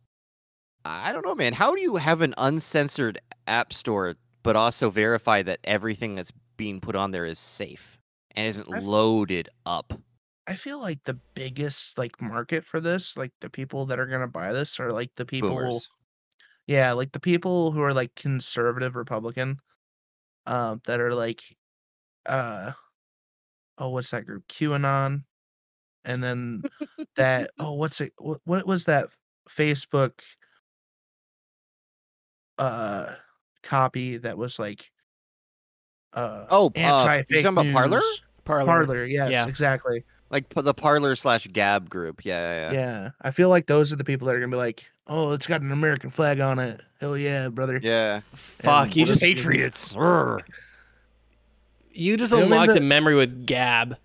I 0.88 1.12
don't 1.12 1.24
know, 1.24 1.34
man. 1.34 1.52
How 1.52 1.74
do 1.74 1.80
you 1.82 1.96
have 1.96 2.22
an 2.22 2.34
uncensored 2.38 3.18
app 3.46 3.72
store, 3.72 4.14
but 4.42 4.56
also 4.56 4.88
verify 4.88 5.42
that 5.42 5.60
everything 5.64 6.14
that's 6.14 6.32
being 6.56 6.80
put 6.80 6.96
on 6.96 7.10
there 7.10 7.26
is 7.26 7.38
safe 7.38 7.98
and 8.34 8.46
isn't 8.46 8.68
loaded 8.68 9.50
up? 9.66 9.92
I 10.46 10.54
feel 10.54 10.80
like 10.80 11.04
the 11.04 11.18
biggest 11.34 11.98
like 11.98 12.22
market 12.22 12.64
for 12.64 12.80
this, 12.80 13.18
like 13.18 13.32
the 13.42 13.50
people 13.50 13.84
that 13.86 13.98
are 13.98 14.06
gonna 14.06 14.26
buy 14.26 14.52
this 14.52 14.80
are 14.80 14.90
like 14.90 15.10
the 15.16 15.26
people 15.26 15.50
Boomers. 15.50 15.88
Yeah, 16.66 16.92
like 16.92 17.12
the 17.12 17.20
people 17.20 17.70
who 17.70 17.82
are 17.82 17.92
like 17.92 18.14
conservative 18.14 18.96
Republican, 18.96 19.58
um, 20.46 20.80
that 20.86 21.00
are 21.00 21.14
like, 21.14 21.42
uh, 22.24 22.72
oh, 23.76 23.90
what's 23.90 24.10
that 24.10 24.24
group? 24.24 24.48
QAnon, 24.48 25.24
and 26.06 26.24
then 26.24 26.62
that 27.16 27.50
oh, 27.58 27.74
what's 27.74 28.00
it? 28.00 28.14
What, 28.16 28.40
what 28.44 28.66
was 28.66 28.86
that 28.86 29.08
Facebook, 29.50 30.12
uh, 32.58 33.14
copy 33.62 34.16
that 34.18 34.36
was 34.38 34.58
like, 34.58 34.90
uh, 36.14 36.46
Oh, 36.50 36.66
uh, 36.68 36.70
anti 36.78 37.16
you 37.18 37.24
fake 37.28 37.44
talking 37.44 37.58
about 37.70 37.72
Parler? 37.72 38.00
Parlor. 38.44 38.66
Parler, 38.66 39.04
yes, 39.04 39.30
Yeah. 39.30 39.46
exactly. 39.46 40.04
Like 40.30 40.48
the 40.50 40.74
Parler 40.74 41.16
slash 41.16 41.46
Gab 41.48 41.88
group. 41.88 42.24
Yeah, 42.24 42.70
yeah, 42.70 42.72
Yeah. 42.72 42.80
yeah. 43.02 43.10
I 43.22 43.30
feel 43.30 43.48
like 43.48 43.66
those 43.66 43.92
are 43.92 43.96
the 43.96 44.04
people 44.04 44.26
that 44.26 44.34
are 44.36 44.40
gonna 44.40 44.50
be 44.50 44.56
like, 44.56 44.86
oh, 45.06 45.32
it's 45.32 45.46
got 45.46 45.60
an 45.62 45.72
American 45.72 46.10
flag 46.10 46.40
on 46.40 46.58
it. 46.58 46.80
Hell 47.00 47.16
yeah, 47.16 47.48
brother. 47.48 47.78
Yeah. 47.82 48.20
Fuck, 48.34 48.86
And 48.88 48.96
you 48.96 49.06
just 49.06 49.20
Patriots. 49.22 49.94
You 51.92 52.16
just 52.16 52.32
I 52.32 52.36
mean, 52.36 52.44
unlocked 52.46 52.72
the- 52.74 52.78
a 52.80 52.82
memory 52.82 53.14
with 53.14 53.46
Gab. 53.46 53.96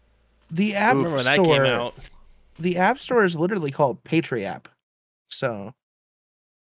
The 0.51 0.75
app 0.75 0.95
Remember 0.95 1.15
when 1.15 1.23
store, 1.23 1.35
that 1.35 1.43
came 1.45 1.61
out? 1.65 1.95
the 2.59 2.77
app 2.77 2.99
store 2.99 3.23
is 3.23 3.35
literally 3.35 3.71
called 3.71 4.03
Patriot 4.03 4.45
App. 4.47 4.67
So, 5.29 5.73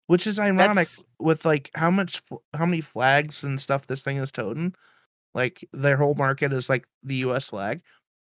which 0.07 0.27
is 0.27 0.39
ironic 0.39 0.75
That's- 0.75 1.03
with 1.19 1.45
like 1.45 1.71
how 1.75 1.89
much 1.91 2.21
how 2.53 2.65
many 2.65 2.81
flags 2.81 3.43
and 3.43 3.59
stuff 3.59 3.87
this 3.87 4.01
thing 4.03 4.17
is 4.17 4.31
toting. 4.31 4.73
Like 5.33 5.67
their 5.73 5.97
whole 5.97 6.15
market 6.15 6.53
is 6.53 6.69
like 6.69 6.87
the 7.03 7.15
U.S. 7.15 7.49
flag, 7.49 7.81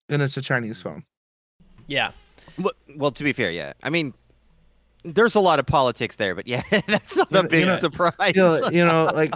and 0.10 0.22
it's 0.22 0.38
a 0.38 0.42
Chinese 0.42 0.82
phone. 0.82 1.04
Yeah. 1.88 2.12
Well, 2.60 2.74
well, 2.96 3.12
to 3.12 3.24
be 3.24 3.34
fair, 3.34 3.50
yeah. 3.52 3.74
I 3.82 3.90
mean, 3.90 4.14
there's 5.04 5.34
a 5.36 5.40
lot 5.40 5.58
of 5.60 5.66
politics 5.66 6.18
there, 6.18 6.36
but 6.36 6.48
yeah, 6.48 6.62
that's 6.88 7.16
not 7.18 7.32
You 7.32 7.40
a 7.40 7.44
know- 7.44 7.50
big 7.50 7.60
you 7.62 7.66
know- 7.68 7.76
surprise. 7.76 8.14
You 8.36 8.42
know, 8.42 8.70
you 8.72 8.86
know, 8.86 9.06
like 9.16 9.34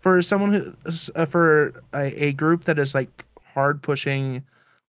for 0.00 0.22
someone 0.22 0.52
who 0.52 0.74
uh, 1.16 1.26
for 1.26 1.82
a, 1.92 2.26
a 2.26 2.32
group 2.32 2.64
that 2.64 2.78
is 2.78 2.94
like 2.94 3.24
hard 3.54 3.82
pushing, 3.82 4.44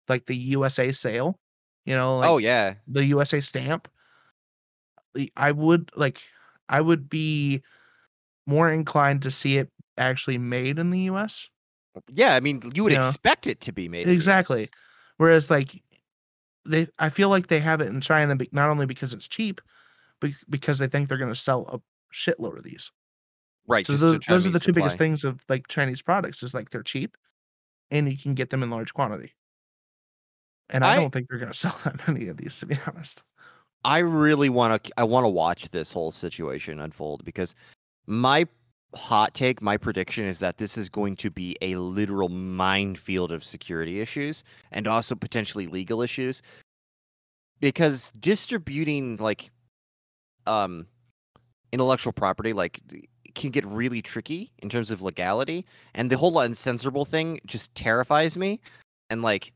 like 0.08 0.28
the 0.28 0.36
USA 0.38 0.92
sale. 0.92 1.40
You 1.86 1.96
know, 1.96 2.18
like 2.20 2.30
oh 2.30 2.38
yeah. 2.38 2.76
the 2.88 3.04
USA 3.06 3.42
stamp, 3.42 3.88
I 5.36 5.52
would 5.52 5.90
like 5.96 6.22
I 6.72 6.82
would 6.82 7.10
be 7.10 7.64
more 8.48 8.72
inclined 8.72 9.24
to 9.24 9.32
see 9.32 9.58
it 9.60 9.72
actually 9.98 10.40
made 10.40 10.80
in 10.80 10.92
the 10.92 11.02
US. 11.02 11.50
Yeah, 12.10 12.36
I 12.36 12.40
mean, 12.40 12.62
you 12.74 12.84
would 12.84 12.94
You 12.94 13.00
know, 13.00 13.08
expect 13.10 13.48
it 13.48 13.62
to 13.62 13.72
be 13.74 13.90
made. 13.90 14.04
in 14.04 14.10
the 14.10 14.14
Exactly. 14.16 14.70
Whereas 15.18 15.50
like 15.50 15.82
they 16.66 16.88
I 17.00 17.10
feel 17.10 17.30
like 17.30 17.48
they 17.48 17.60
have 17.60 17.82
it 17.82 17.88
in 17.88 18.02
China 18.02 18.38
not 18.52 18.70
only 18.70 18.86
because 18.86 19.14
it's 19.14 19.28
cheap, 19.28 19.62
but 20.22 20.32
because 20.50 20.80
they 20.80 20.88
think 20.88 21.10
they're 21.10 21.18
going 21.20 21.34
to 21.34 21.40
sell 21.40 21.68
a 21.70 21.82
shitload 22.16 22.58
of 22.58 22.64
these. 22.64 22.92
Right. 23.68 23.86
So 23.86 23.94
those, 23.98 24.20
those 24.28 24.48
are 24.48 24.52
the 24.52 24.60
two 24.60 24.74
biggest 24.74 24.98
things 24.98 25.24
of 25.24 25.42
like 25.50 25.68
Chinese 25.68 26.02
products 26.02 26.44
is 26.44 26.54
like 26.54 26.70
they're 26.72 26.84
cheap 26.84 27.18
and 27.92 28.12
you 28.12 28.18
can 28.18 28.36
get 28.36 28.50
them 28.52 28.64
in 28.64 28.70
large 28.72 28.94
quantity. 28.94 29.34
And 30.70 30.84
I, 30.84 30.94
I- 30.94 30.96
don't 30.96 31.12
think 31.12 31.28
they're 31.30 31.40
going 31.40 31.52
to 31.52 31.58
sell 31.58 31.80
that 31.84 32.08
many 32.08 32.28
of 32.28 32.38
these 32.38 32.60
to 32.60 32.66
be 32.66 32.78
honest. 32.88 33.24
I 33.84 34.00
really 34.00 34.50
want 34.50 34.84
to. 34.84 34.92
I 34.98 35.04
want 35.04 35.24
to 35.26 35.30
watch 35.30 35.70
this 35.72 35.92
whole 35.92 36.12
situation 36.12 36.80
unfold 36.80 37.26
because 37.26 37.56
my 38.06 38.48
hot 38.94 39.34
take, 39.34 39.62
my 39.62 39.78
prediction 39.78 40.26
is 40.26 40.40
that 40.40 40.58
this 40.58 40.78
is 40.78 40.90
going 40.90 41.16
to 41.16 41.32
be 41.32 41.56
a 41.62 41.76
literal 41.76 42.30
minefield 42.30 43.32
of 43.32 43.44
security 43.44 44.02
issues 44.02 44.44
and 44.72 44.88
also 44.88 45.16
potentially 45.16 45.68
legal 45.68 46.02
issues. 46.02 46.42
Because 47.60 48.12
distributing 48.20 49.18
like 49.18 49.52
um 50.48 50.88
intellectual 51.72 52.12
property 52.12 52.54
like 52.54 52.82
can 53.36 53.52
get 53.52 53.66
really 53.66 54.02
tricky 54.02 54.52
in 54.60 54.70
terms 54.70 54.92
of 54.92 55.02
legality 55.02 55.66
and 55.96 56.10
the 56.10 56.18
whole 56.18 56.34
uncensorable 56.34 57.08
thing 57.08 57.40
just 57.46 57.74
terrifies 57.76 58.38
me 58.38 58.60
and 59.10 59.22
like 59.22 59.54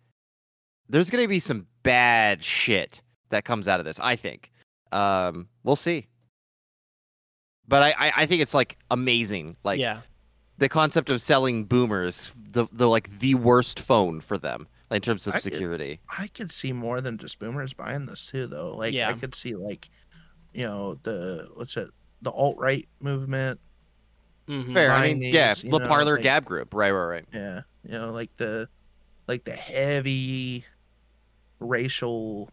there's 0.88 1.10
going 1.10 1.24
to 1.24 1.28
be 1.28 1.40
some 1.40 1.66
bad 1.84 2.44
shit 2.44 3.02
that 3.30 3.46
comes 3.46 3.68
out 3.68 3.80
of 3.80 3.86
this. 3.86 4.00
I 4.00 4.16
think. 4.16 4.52
Um, 4.92 5.48
we'll 5.64 5.76
see. 5.76 6.08
But 7.68 7.84
I, 7.84 7.90
I, 8.08 8.12
I 8.18 8.26
think 8.26 8.42
it's 8.42 8.54
like 8.54 8.78
amazing. 8.92 9.58
Like 9.64 9.80
yeah. 9.80 10.02
the 10.58 10.70
concept 10.70 11.10
of 11.10 11.22
selling 11.22 11.66
boomers 11.66 12.32
the 12.52 12.68
the 12.72 12.88
like 12.88 13.20
the 13.20 13.36
worst 13.36 13.80
phone 13.80 14.22
for 14.22 14.38
them 14.38 14.68
in 14.92 15.02
terms 15.02 15.26
of 15.28 15.34
I 15.34 15.38
could- 15.38 15.54
security. 15.54 16.00
I 16.18 16.28
could 16.28 16.52
see 16.52 16.72
more 16.72 17.02
than 17.02 17.18
just 17.18 17.40
boomers 17.40 17.74
buying 17.74 18.06
this 18.06 18.28
too, 18.28 18.48
though. 18.48 18.76
Like 18.76 18.94
Yeah. 18.94 19.10
I 19.10 19.14
could 19.14 19.34
see 19.34 19.56
like, 19.56 19.90
you 20.54 20.64
know, 20.64 21.00
the 21.04 21.50
what's 21.56 21.76
it, 21.76 21.90
the 22.22 22.30
alt 22.32 22.58
right 22.60 22.88
movement. 23.00 23.60
Mhm. 24.48 24.74
Fair. 24.74 24.92
I 24.92 25.08
mean, 25.08 25.22
yeah, 25.24 25.56
these, 25.56 25.64
you 25.64 25.72
the 25.72 25.80
know, 25.80 25.88
Parler 25.88 26.14
like- 26.16 26.24
gab 26.24 26.46
group. 26.46 26.74
Right, 26.76 26.92
right, 26.92 27.06
right. 27.06 27.26
Yeah, 27.34 27.62
you 27.84 27.94
know, 27.98 28.12
like 28.12 28.30
the, 28.38 28.70
like 29.28 29.44
the 29.44 29.56
heavy, 29.56 30.64
racial, 31.60 32.52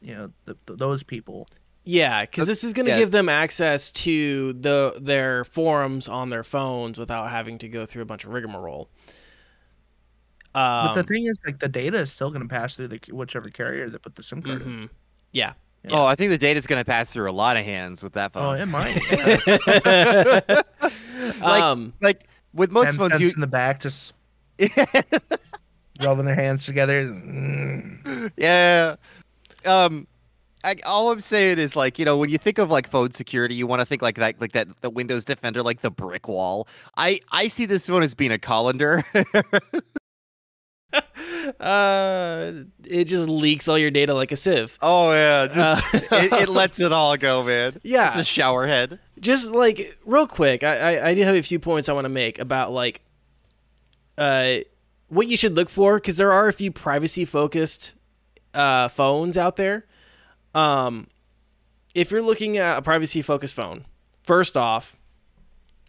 you 0.00 0.14
know, 0.14 0.30
the, 0.44 0.54
th 0.66 0.78
those 0.78 1.02
people. 1.02 1.46
Yeah, 1.84 2.22
because 2.22 2.48
this 2.48 2.64
is 2.64 2.72
going 2.72 2.86
to 2.86 2.92
yeah. 2.92 2.98
give 2.98 3.12
them 3.12 3.28
access 3.28 3.92
to 3.92 4.52
the 4.54 4.94
their 5.00 5.44
forums 5.44 6.08
on 6.08 6.30
their 6.30 6.42
phones 6.44 6.98
without 6.98 7.30
having 7.30 7.58
to 7.58 7.68
go 7.68 7.86
through 7.86 8.02
a 8.02 8.06
bunch 8.06 8.24
of 8.24 8.30
rigmarole. 8.32 8.88
Um, 10.54 10.86
But 10.88 10.94
the 10.94 11.02
thing 11.04 11.26
is, 11.26 11.38
like, 11.46 11.58
the 11.60 11.68
data 11.68 11.98
is 11.98 12.10
still 12.10 12.30
going 12.30 12.42
to 12.42 12.48
pass 12.48 12.74
through 12.76 12.88
the 12.88 13.00
whichever 13.12 13.50
carrier 13.50 13.88
that 13.90 14.02
put 14.02 14.16
the 14.16 14.22
SIM 14.22 14.42
card 14.42 14.62
in. 14.62 14.68
mhm. 14.68 14.88
Yeah. 15.32 15.52
Yeah. 15.84 15.90
Oh, 15.92 16.06
I 16.06 16.16
think 16.16 16.30
the 16.30 16.38
data 16.38 16.58
is 16.58 16.66
gonna 16.66 16.84
pass 16.84 17.12
through 17.12 17.30
a 17.30 17.32
lot 17.32 17.56
of 17.56 17.64
hands 17.64 18.02
with 18.02 18.14
that 18.14 18.32
phone. 18.32 18.42
Oh, 18.42 18.58
phone. 18.58 18.60
it 18.60 18.66
might. 18.66 18.96
Yeah. 19.86 20.62
Like- 21.40 21.62
um, 21.62 21.92
like 22.00 22.24
with 22.52 22.70
most 22.70 22.86
Ten 22.92 22.94
phones, 22.98 23.12
cents 23.12 23.20
you 23.22 23.30
in 23.34 23.40
the 23.40 23.46
back, 23.46 23.80
just 23.80 24.14
rubbing 26.00 26.24
their 26.24 26.34
hands 26.34 26.64
together. 26.66 27.04
Mm. 27.04 28.32
yeah. 28.36 28.96
Um, 29.66 30.06
I, 30.64 30.76
all 30.84 31.12
I'm 31.12 31.20
saying 31.20 31.58
is 31.58 31.76
like 31.76 31.98
you 31.98 32.04
know 32.04 32.16
when 32.16 32.28
you 32.30 32.38
think 32.38 32.58
of 32.58 32.70
like 32.70 32.88
phone 32.88 33.12
security, 33.12 33.54
you 33.54 33.66
want 33.66 33.80
to 33.80 33.86
think 33.86 34.02
like 34.02 34.16
that 34.16 34.40
like 34.40 34.52
that 34.52 34.80
the 34.80 34.90
Windows 34.90 35.24
Defender 35.24 35.62
like 35.62 35.80
the 35.80 35.90
brick 35.90 36.28
wall. 36.28 36.66
I 36.96 37.20
I 37.30 37.48
see 37.48 37.66
this 37.66 37.88
one 37.88 38.02
as 38.02 38.14
being 38.14 38.32
a 38.32 38.38
colander. 38.38 39.04
uh, 41.60 42.52
it 42.84 43.04
just 43.04 43.28
leaks 43.28 43.68
all 43.68 43.78
your 43.78 43.90
data 43.90 44.14
like 44.14 44.32
a 44.32 44.36
sieve. 44.36 44.78
oh 44.82 45.12
yeah, 45.12 45.46
just, 45.46 45.94
Uh, 45.94 46.16
it, 46.16 46.32
it 46.32 46.48
lets 46.48 46.80
it 46.80 46.92
all 46.92 47.16
go, 47.16 47.44
man. 47.44 47.74
Yeah. 47.82 48.08
It's 48.08 48.20
a 48.20 48.24
shower 48.24 48.66
head. 48.66 48.98
just 49.20 49.50
like 49.50 49.98
real 50.04 50.26
quick, 50.26 50.64
I, 50.64 50.96
I 50.96 51.08
I 51.08 51.14
do 51.14 51.22
have 51.22 51.34
a 51.34 51.42
few 51.42 51.58
points 51.58 51.88
I 51.88 51.92
want 51.92 52.04
to 52.06 52.10
make 52.10 52.38
about 52.38 52.72
like 52.72 53.02
uh 54.18 54.58
what 55.08 55.28
you 55.28 55.36
should 55.36 55.54
look 55.54 55.68
for 55.68 55.96
because 55.96 56.16
there 56.16 56.32
are 56.32 56.48
a 56.48 56.52
few 56.52 56.72
privacy 56.72 57.24
focused 57.24 57.94
uh 58.56 58.88
phones 58.88 59.36
out 59.36 59.56
there. 59.56 59.86
Um, 60.54 61.08
if 61.94 62.10
you're 62.10 62.22
looking 62.22 62.56
at 62.56 62.78
a 62.78 62.82
privacy 62.82 63.22
focused 63.22 63.54
phone, 63.54 63.84
first 64.22 64.56
off, 64.56 64.96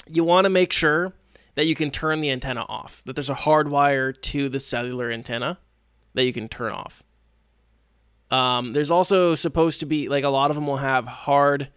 you 0.09 0.23
want 0.23 0.45
to 0.45 0.49
make 0.49 0.71
sure 0.71 1.13
that 1.55 1.65
you 1.65 1.75
can 1.75 1.89
turn 1.91 2.21
the 2.21 2.29
antenna 2.29 2.65
off. 2.69 3.03
That 3.05 3.15
there's 3.15 3.29
a 3.29 3.35
hard 3.35 3.69
wire 3.69 4.11
to 4.11 4.49
the 4.49 4.59
cellular 4.59 5.11
antenna 5.11 5.57
that 6.13 6.25
you 6.25 6.33
can 6.33 6.47
turn 6.49 6.71
off. 6.71 7.03
Um, 8.29 8.73
there's 8.73 8.91
also 8.91 9.35
supposed 9.35 9.79
to 9.79 9.85
be 9.85 10.09
like 10.09 10.23
a 10.23 10.29
lot 10.29 10.51
of 10.51 10.55
them 10.55 10.67
will 10.67 10.77
have 10.77 11.05
hard 11.05 11.69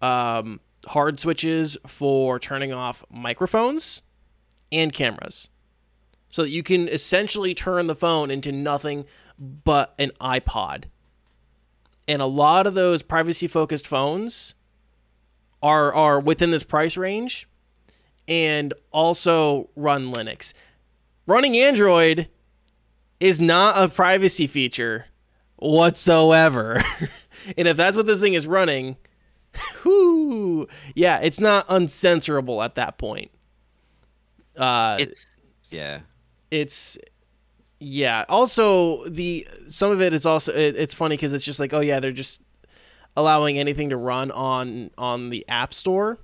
um, 0.00 0.60
hard 0.86 1.18
switches 1.18 1.76
for 1.86 2.38
turning 2.38 2.72
off 2.72 3.04
microphones 3.10 4.02
and 4.70 4.92
cameras. 4.92 5.50
So 6.28 6.42
that 6.42 6.50
you 6.50 6.62
can 6.62 6.88
essentially 6.88 7.54
turn 7.54 7.86
the 7.86 7.94
phone 7.94 8.30
into 8.30 8.52
nothing 8.52 9.06
but 9.38 9.94
an 9.98 10.12
iPod. 10.20 10.84
And 12.06 12.22
a 12.22 12.26
lot 12.26 12.66
of 12.66 12.74
those 12.74 13.02
privacy 13.02 13.46
focused 13.46 13.86
phones 13.86 14.54
are 15.62 15.92
are 15.92 16.20
within 16.20 16.50
this 16.50 16.62
price 16.62 16.96
range 16.96 17.48
and 18.26 18.72
also 18.92 19.68
run 19.76 20.12
Linux. 20.12 20.52
Running 21.26 21.56
Android 21.56 22.28
is 23.20 23.40
not 23.40 23.82
a 23.82 23.88
privacy 23.88 24.46
feature 24.46 25.06
whatsoever. 25.56 26.82
and 27.56 27.68
if 27.68 27.76
that's 27.76 27.96
what 27.96 28.06
this 28.06 28.20
thing 28.20 28.34
is 28.34 28.46
running, 28.46 28.96
whoo, 29.84 30.68
yeah, 30.94 31.18
it's 31.18 31.40
not 31.40 31.66
uncensorable 31.68 32.64
at 32.64 32.76
that 32.76 32.98
point. 32.98 33.30
Uh, 34.56 34.96
It's 35.00 35.36
yeah. 35.70 36.00
it's 36.50 36.98
yeah. 37.80 38.24
Also, 38.28 39.04
the 39.08 39.46
some 39.68 39.90
of 39.90 40.00
it 40.02 40.12
is 40.14 40.26
also 40.26 40.52
it, 40.52 40.76
it's 40.76 40.94
funny 40.94 41.16
because 41.16 41.32
it's 41.32 41.44
just 41.44 41.60
like 41.60 41.72
oh 41.72 41.80
yeah, 41.80 42.00
they're 42.00 42.12
just 42.12 42.40
allowing 43.16 43.58
anything 43.58 43.88
to 43.90 43.96
run 43.96 44.30
on 44.30 44.90
on 44.98 45.30
the 45.30 45.44
App 45.48 45.72
Store, 45.74 46.18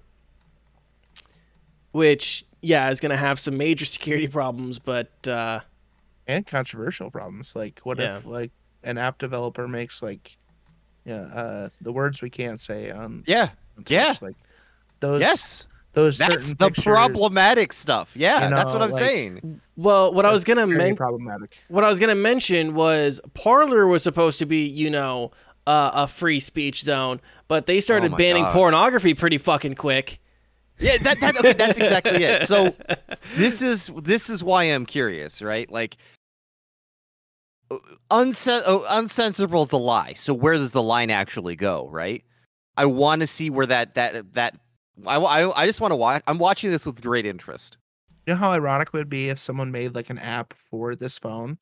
which 1.93 2.45
yeah 2.61 2.91
is 2.91 3.01
going 3.01 3.11
to 3.11 3.17
have 3.17 3.39
some 3.39 3.57
major 3.57 3.85
security 3.97 4.29
problems. 4.29 4.79
But 4.79 5.11
uh, 5.29 5.61
and 6.27 6.47
controversial 6.47 7.11
problems. 7.11 7.55
Like, 7.55 7.81
what 7.85 7.99
Yeah. 7.99 8.17
if 8.19 8.27
like 8.27 8.51
an 8.83 8.99
app 8.99 9.19
developer 9.19 9.69
makes 9.69 10.03
like, 10.03 10.37
yeah, 11.05 11.23
uh, 11.23 11.69
the 11.81 11.93
words 11.93 12.23
we 12.23 12.31
can't 12.31 12.61
say 12.61 12.91
on, 12.91 13.25
Yeah. 13.27 13.51
on 13.77 13.85
Yeah. 13.89 14.15
Like 14.21 14.37
those. 15.01 15.21
yes. 15.21 15.67
Those 15.95 16.18
That's 16.18 16.34
certain 16.49 16.57
the 16.59 16.66
pictures 16.66 16.84
problematic 16.84 17.72
stuff. 17.72 18.12
Yeah, 18.16 18.49
you 18.49 18.55
that's 18.55 18.72
what 18.72 18.82
I'm 18.82 18.90
like- 18.90 19.03
saying. 19.03 19.61
well, 19.76 20.12
what 20.12 20.26
I 20.26 20.32
was 20.32 20.45
going 20.45 20.57
to 20.59 20.66
mention. 20.66 20.97
problematic. 20.97 21.57
what 21.68 21.84
I 21.84 21.88
was 21.88 21.99
gonna 22.01 22.14
mention 22.16 22.74
was 22.74 23.20
Parler 23.34 23.86
was 23.86 24.03
supposed 24.03 24.38
to 24.40 24.47
be, 24.47 24.66
you 24.66 24.90
know, 24.90 25.30
uh, 25.66 25.90
a 25.95 26.07
free 26.09 26.40
speech 26.40 26.82
zone, 26.82 27.20
but 27.49 27.66
they 27.66 27.80
started 27.80 28.11
my 28.11 28.18
banning 28.18 28.42
God. 28.42 28.53
pornography 28.53 29.14
pretty 29.14 29.38
fucking 29.38 29.76
quick. 29.76 30.18
Yeah, 30.80 30.97
that, 30.99 31.20
that 31.20 31.38
okay, 31.38 31.53
that's 31.53 31.78
exactly 31.78 32.24
it. 32.24 32.42
So 32.49 32.74
this 33.34 33.62
is 33.62 33.88
this 34.03 34.28
is 34.28 34.42
why 34.42 34.64
I'm 34.64 34.84
curious, 34.86 35.40
right? 35.40 35.70
Like 35.70 35.97
unsen- 38.11 38.62
oh, 38.66 38.84
uncensorable 38.90 39.66
is 39.66 39.72
a 39.72 39.76
lie. 39.76 40.12
So 40.14 40.34
where 40.34 40.55
does 40.55 40.72
the 40.72 40.82
line 40.82 41.11
actually 41.11 41.57
go, 41.57 41.88
right? 41.90 42.24
I 42.76 42.86
want 42.86 43.20
to 43.20 43.26
see 43.26 43.51
where 43.51 43.66
that 43.66 43.95
that 43.95 44.32
that 44.32 44.57
I 45.07 45.16
I, 45.16 45.62
I 45.62 45.66
just 45.66 45.80
want 45.80 45.92
to 45.92 45.97
watch. 45.97 46.22
I'm 46.26 46.38
watching 46.38 46.70
this 46.70 46.86
with 46.86 47.03
great 47.03 47.26
interest. 47.26 47.76
You 48.26 48.34
know 48.34 48.38
how 48.38 48.53
ironic 48.53 48.88
it 48.88 48.95
would 48.95 49.09
be 49.11 49.28
if 49.28 49.38
someone 49.38 49.70
made 49.70 49.95
like 49.95 50.09
an 50.11 50.18
app 50.18 50.55
for 50.55 50.95
this 50.95 51.18
phone 51.18 51.59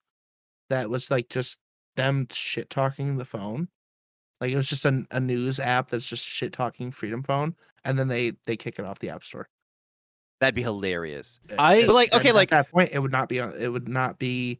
that 0.70 0.88
was 0.90 1.10
like 1.10 1.28
just 1.28 1.58
them 1.96 2.26
shit 2.30 2.70
talking 2.70 3.16
the 3.16 3.24
phone. 3.24 3.68
Like 4.40 4.50
it 4.52 4.56
was 4.56 4.68
just 4.68 4.84
a, 4.84 5.04
a 5.10 5.20
news 5.20 5.58
app 5.60 5.90
that's 5.90 6.06
just 6.06 6.24
shit 6.24 6.52
talking 6.52 6.90
Freedom 6.90 7.22
Phone, 7.22 7.54
and 7.84 7.98
then 7.98 8.08
they 8.08 8.32
they 8.46 8.56
kick 8.56 8.78
it 8.78 8.84
off 8.84 8.98
the 8.98 9.10
App 9.10 9.24
Store. 9.24 9.48
That'd 10.40 10.54
be 10.56 10.62
hilarious. 10.62 11.38
Eh, 11.50 11.54
I- 11.58 11.74
It- 11.76 11.86
But, 11.86 11.94
like, 11.94 12.08
and 12.12 12.20
okay, 12.20 12.30
at 12.30 12.34
like- 12.34 12.50
that 12.50 12.70
point, 12.70 12.90
it 12.92 12.98
would 12.98 13.12
not 13.12 13.28
be 13.28 13.40
uh, 13.40 13.50
it 13.52 13.68
would 13.68 13.88
not 13.88 14.18
be 14.18 14.58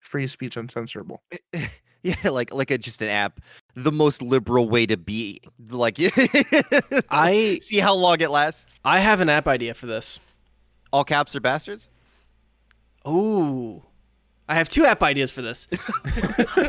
free 0.00 0.26
speech 0.26 0.56
uncensorable. 0.56 1.18
Yeah, 2.04 2.16
like 2.30 2.52
like 2.52 2.72
a 2.72 2.78
just 2.78 3.00
an 3.00 3.06
app, 3.08 3.38
the 3.74 3.92
most 3.92 4.22
liberal 4.22 4.68
way 4.68 4.86
to 4.86 4.96
be. 4.96 5.40
Like 5.70 5.96
I 7.10 7.58
see 7.60 7.78
how 7.78 7.94
long 7.94 8.20
it 8.20 8.30
lasts. 8.30 8.80
I 8.84 9.00
have 9.00 9.20
an 9.20 9.28
app 9.28 9.48
idea 9.48 9.74
for 9.74 9.86
this. 9.86 10.18
All 10.92 11.04
caps 11.04 11.34
are 11.34 11.40
bastards. 11.40 11.88
Ooh. 13.06 13.82
I 14.48 14.54
have 14.54 14.68
two 14.68 14.84
app 14.84 15.02
ideas 15.02 15.30
for 15.30 15.40
this. 15.40 15.68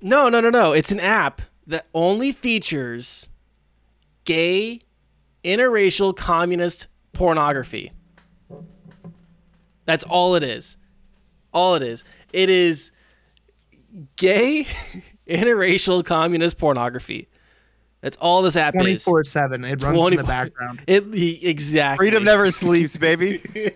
no, 0.00 0.28
no, 0.28 0.40
no, 0.40 0.50
no. 0.50 0.72
It's 0.72 0.90
an 0.90 1.00
app 1.00 1.42
that 1.68 1.86
only 1.94 2.32
features 2.32 3.28
gay, 4.24 4.80
interracial, 5.44 6.16
communist 6.16 6.88
pornography. 7.12 7.92
That's 9.84 10.04
all 10.04 10.34
it 10.34 10.42
is. 10.42 10.78
All 11.52 11.74
it 11.74 11.82
is. 11.82 12.04
It 12.32 12.50
is 12.50 12.92
gay, 14.16 14.66
interracial, 15.30 16.04
communist 16.04 16.58
pornography. 16.58 17.28
That's 18.00 18.16
all 18.16 18.40
this 18.42 18.56
app 18.56 18.74
Twenty 18.74 18.92
is. 18.92 19.04
four 19.04 19.22
seven. 19.22 19.64
It 19.64 19.82
runs 19.82 20.10
in 20.10 20.16
the 20.16 20.24
background. 20.24 20.80
It 20.86 21.04
exactly. 21.44 22.06
Freedom 22.06 22.24
never 22.24 22.50
sleeps, 22.50 22.96
baby. 22.96 23.42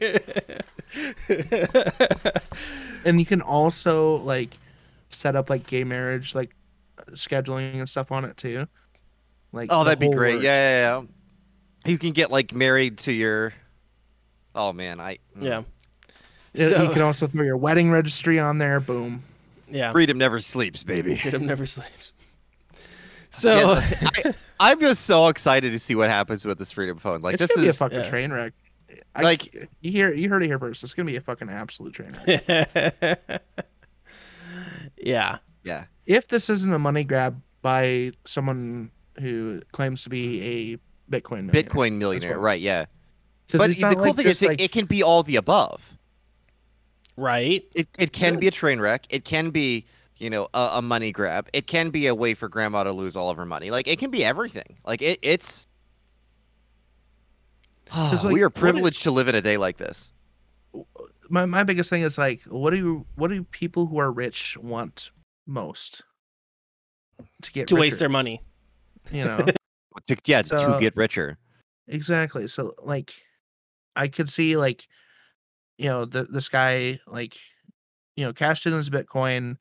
and 3.05 3.21
you 3.21 3.27
can 3.27 3.43
also 3.43 4.17
like 4.17 4.57
set 5.11 5.37
up 5.37 5.51
like 5.51 5.67
gay 5.67 5.85
marriage 5.85 6.35
like 6.35 6.55
scheduling 7.13 7.79
and 7.79 7.89
stuff 7.89 8.11
on 8.13 8.25
it 8.25 8.37
too. 8.37 8.67
Like 9.53 9.69
Oh, 9.71 9.85
that'd 9.85 9.99
be 10.01 10.09
great. 10.11 10.41
Yeah, 10.43 10.55
yeah, 10.57 11.01
yeah. 11.01 11.03
You 11.91 11.99
can 11.99 12.13
get 12.13 12.31
like 12.31 12.55
married 12.55 12.99
to 12.99 13.13
your. 13.13 13.53
Oh 14.55 14.73
man, 14.73 15.01
I. 15.01 15.19
mm. 15.37 15.43
yeah. 15.43 15.63
Yeah, 16.55 16.69
So- 16.69 16.83
you 16.85 16.91
can 16.91 17.03
also 17.03 17.27
throw 17.27 17.43
your 17.45 17.57
wedding 17.57 17.91
registry 17.91 18.39
on 18.39 18.59
there. 18.59 18.81
Boom. 18.81 19.23
Yeah. 19.69 19.93
Freedom 19.93 20.19
never 20.19 20.41
sleeps, 20.41 20.85
baby. 20.85 21.17
Freedom 21.23 21.47
never 21.47 21.67
sleeps. 21.67 22.13
So 23.31 23.53
Yeah, 23.53 23.99
I, 24.25 24.35
I'm 24.61 24.79
just 24.79 25.07
so 25.07 25.27
excited 25.27 25.73
to 25.73 25.81
see 25.81 25.97
what 25.97 26.09
happens 26.09 26.45
with 26.45 26.57
this 26.57 26.71
Freedom 26.71 26.99
phone. 26.99 27.21
Like 27.21 27.35
it's 27.35 27.41
this 27.41 27.51
gonna 27.51 27.65
be 27.65 27.69
a 27.69 27.73
fucking 27.73 27.99
yeah. 27.99 28.05
train 28.05 28.33
wreck. 28.33 28.53
I, 29.17 29.23
like 29.23 29.53
you 29.81 29.91
hear 29.91 30.15
you 30.15 30.29
heard 30.29 30.45
it 30.45 30.47
here 30.47 30.59
first. 30.61 30.85
It's 30.85 30.95
gonna 30.95 31.11
be 31.11 31.17
a 31.17 31.21
fucking 31.21 31.49
absolute 31.51 31.95
train 31.95 32.17
wreck. 32.25 32.43
yeah. 34.97 35.39
yeah. 35.65 35.85
if 36.07 36.29
this 36.29 36.49
isn't 36.49 36.73
a 36.73 36.79
money 36.79 37.03
grab 37.03 37.43
by 37.61 38.13
someone 38.25 38.93
who 39.19 39.63
claims 39.73 40.05
to 40.05 40.11
be 40.11 40.41
a 40.41 40.79
Bitcoin 41.11 41.47
millionaire. 41.47 41.63
Bitcoin 41.65 41.93
millionaire, 41.95 42.39
what- 42.39 42.45
right? 42.45 42.61
yeah. 42.61 42.87
But 43.51 43.71
the 43.71 43.95
cool 43.95 44.07
like 44.07 44.17
thing 44.17 44.27
just, 44.27 44.43
is, 44.43 44.51
it, 44.51 44.61
it 44.61 44.73
can 44.73 44.87
be 44.87 45.03
all 45.03 45.23
the 45.23 45.37
above. 45.37 45.94
Right? 47.17 47.65
It 47.75 47.89
it 47.99 48.13
can 48.13 48.39
be 48.39 48.49
a 48.49 48.51
train 48.51 48.81
wreck. 48.81 49.07
It 49.11 49.25
can 49.25 49.51
be 49.51 49.85
you 50.19 50.31
know 50.31 50.49
a, 50.55 50.71
a 50.75 50.83
money 50.83 51.13
grab. 51.13 51.49
It 51.53 51.67
can 51.67 51.91
be 51.91 52.07
a 52.09 52.15
way 52.15 52.35
for 52.35 52.49
grandma 52.49 52.85
to 52.85 52.93
lose 52.93 53.17
all 53.17 53.31
of 53.31 53.37
her 53.37 53.45
money. 53.47 53.71
Like 53.71 53.87
it 53.89 53.99
can 53.99 54.11
be 54.11 54.25
everything. 54.25 54.77
Like 54.85 55.01
it 55.03 55.19
it's. 55.23 55.67
'Cause, 57.87 58.25
we 58.25 58.43
are 58.43 58.47
what 58.47 58.57
if- 58.57 58.61
privileged 58.61 59.03
to 59.05 59.11
live 59.11 59.29
in 59.29 59.35
a 59.35 59.41
day 59.41 59.57
like 59.57 59.77
this. 59.77 60.11
my 61.29 61.45
my 61.47 61.63
biggest 61.63 61.91
thing 61.91 62.03
is 62.03 62.19
like, 62.19 62.43
what 62.43 62.71
do 62.71 62.77
you 62.77 63.07
what 63.17 63.29
do 63.29 63.45
people 63.45 63.87
who 63.87 63.99
are 63.99 64.11
rich 64.11 64.57
want 64.59 65.11
most? 65.47 66.03
To 67.43 67.53
get 67.53 67.69
To 67.69 67.77
waste 67.77 67.99
their 68.01 68.09
money. 68.09 68.41
you 69.13 69.25
know 69.25 69.39
To, 70.09 70.17
yeah, 70.27 70.43
to 70.43 70.77
get 70.81 70.97
richer. 70.97 71.39
exactly. 71.87 72.49
So 72.49 72.75
like, 72.83 73.15
I 73.95 74.09
could 74.09 74.29
see 74.29 74.57
like, 74.57 74.89
you 75.79 75.89
know, 75.89 76.05
the 76.05 76.25
this 76.25 76.49
guy 76.49 76.99
like, 77.07 77.37
you 78.17 78.25
know, 78.25 78.33
cashed 78.33 78.67
in 78.67 78.73
his 78.73 78.91
Bitcoin 78.91 79.57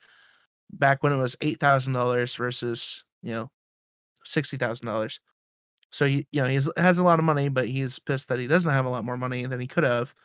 back 0.72 1.03
when 1.03 1.14
it 1.14 1.18
was 1.18 1.36
eight 1.41 1.59
thousand 1.59 1.93
dollars 1.93 2.36
versus 2.36 3.03
you 3.22 3.32
know, 3.32 3.49
sixty 4.24 4.57
thousand 4.57 4.88
dollars. 4.88 5.20
So 5.91 6.07
he, 6.07 6.28
you 6.32 6.41
know, 6.41 6.47
he 6.47 6.59
has 6.78 6.97
a 6.97 7.03
lot 7.03 7.20
of 7.20 7.26
money, 7.26 7.49
but 7.49 7.68
he's 7.68 7.99
pissed 7.99 8.30
that 8.30 8.39
he 8.39 8.47
doesn't 8.47 8.72
have 8.72 8.86
a 8.86 8.89
lot 8.89 9.05
more 9.05 9.18
money 9.18 9.45
than 9.45 9.59
he 9.59 9.68
could 9.68 9.84
have. 9.84 10.16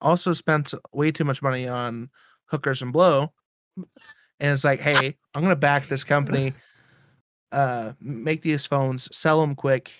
Also 0.00 0.32
spent 0.32 0.74
way 0.92 1.10
too 1.10 1.24
much 1.24 1.42
money 1.42 1.66
on 1.66 2.08
hookers 2.46 2.82
and 2.82 2.92
blow, 2.92 3.32
and 3.76 4.52
it's 4.52 4.64
like, 4.64 4.80
hey, 4.80 5.16
I'm 5.34 5.42
gonna 5.42 5.56
back 5.56 5.88
this 5.88 6.04
company, 6.04 6.54
uh, 7.52 7.92
make 8.00 8.42
these 8.42 8.66
phones, 8.66 9.08
sell 9.16 9.40
them 9.40 9.54
quick, 9.54 9.92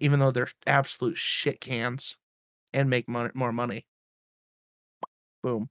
even 0.00 0.18
though 0.20 0.30
they're 0.30 0.50
absolute 0.66 1.16
shit 1.16 1.60
cans, 1.60 2.16
and 2.72 2.90
make 2.90 3.08
mon- 3.08 3.30
more 3.34 3.52
money. 3.52 3.86
Boom. 5.48 5.68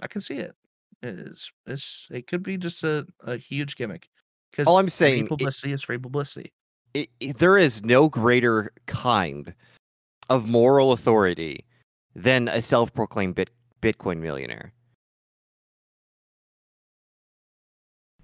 I 0.00 0.06
can 0.06 0.20
see 0.20 0.36
it. 0.36 0.54
It's 1.02 1.50
it's 1.66 2.08
it 2.10 2.26
could 2.26 2.42
be 2.42 2.56
just 2.56 2.82
a, 2.84 3.06
a 3.24 3.36
huge 3.36 3.76
gimmick. 3.76 4.08
Because 4.50 4.68
All 4.68 4.78
I'm 4.78 4.88
saying, 4.88 5.22
free 5.22 5.26
it- 5.26 5.28
publicity 5.28 5.72
is 5.72 5.82
free 5.82 5.98
publicity. 5.98 6.52
it, 6.94 7.08
it- 7.20 7.38
there 7.38 7.58
is 7.58 7.84
no 7.84 8.08
greater 8.08 8.70
kind 8.86 9.54
of 10.30 10.46
moral 10.46 10.92
authority 10.92 11.64
than 12.14 12.46
a 12.48 12.62
self-proclaimed 12.62 13.34
bit, 13.34 13.50
Bitcoin 13.82 14.18
millionaire. 14.20 14.72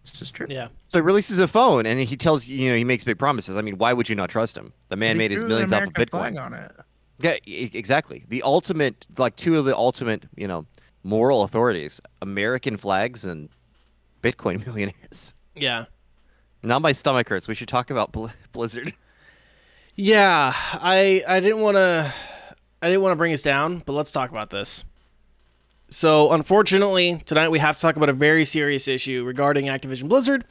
This 0.05 0.23
is 0.23 0.31
true. 0.31 0.47
Yeah. 0.49 0.69
So 0.89 0.99
he 0.99 1.03
releases 1.03 1.41
a 1.41 1.49
phone 1.49 1.87
and 1.87 1.99
he 2.01 2.17
tells 2.17 2.47
you, 2.49 2.57
you 2.57 2.71
know, 2.71 2.77
he 2.77 2.85
makes 2.85 3.05
big 3.05 3.19
promises. 3.19 3.57
I 3.57 3.63
mean, 3.63 3.77
why 3.79 3.93
would 3.93 4.09
you 4.09 4.15
not 4.15 4.31
trust 4.31 4.57
him? 4.57 4.73
The 4.89 4.97
man 4.97 5.17
He 5.17 5.19
made 5.19 5.31
his 5.31 5.45
millions 5.45 5.73
off 5.73 5.83
of 5.83 5.93
Bitcoin. 5.93 6.41
on 6.41 6.55
it. 6.55 6.73
Yeah, 7.21 7.37
exactly. 7.45 8.25
The 8.29 8.43
ultimate, 8.43 9.07
like 9.19 9.37
two 9.37 9.59
of 9.59 9.65
the 9.65 9.77
ultimate, 9.77 10.25
you 10.37 10.49
know, 10.49 10.67
moral 11.03 11.43
authorities: 11.43 12.01
American 12.23 12.77
flags 12.77 13.25
and 13.25 13.49
Bitcoin 14.23 14.65
millionaires. 14.67 15.35
Yeah. 15.55 15.85
Now 16.63 16.79
my 16.79 16.93
stomach 16.93 17.29
hurts. 17.29 17.49
We 17.49 17.55
should 17.55 17.69
talk 17.69 17.91
about 17.91 18.13
Bl- 18.13 18.27
Blizzard. 18.53 18.95
Yeah, 19.95 20.53
I 20.55 21.25
I 21.27 21.41
didn't 21.41 21.61
want 21.61 21.77
to 21.77 22.13
I 22.83 22.89
didn't 22.89 23.03
want 23.03 23.13
to 23.13 23.17
bring 23.17 23.33
us 23.33 23.43
down, 23.43 23.83
but 23.85 23.93
let's 23.93 24.13
talk 24.13 24.31
about 24.31 24.51
this. 24.51 24.85
So, 25.93 26.31
unfortunately, 26.33 27.21
tonight 27.27 27.49
we 27.49 27.59
have 27.59 27.75
to 27.75 27.83
talk 27.83 27.97
about 27.97 28.09
a 28.09 28.13
very 28.13 28.45
serious 28.45 28.87
issue 28.87 29.25
regarding 29.25 29.67
Activision 29.67 30.09
Blizzard. 30.09 30.45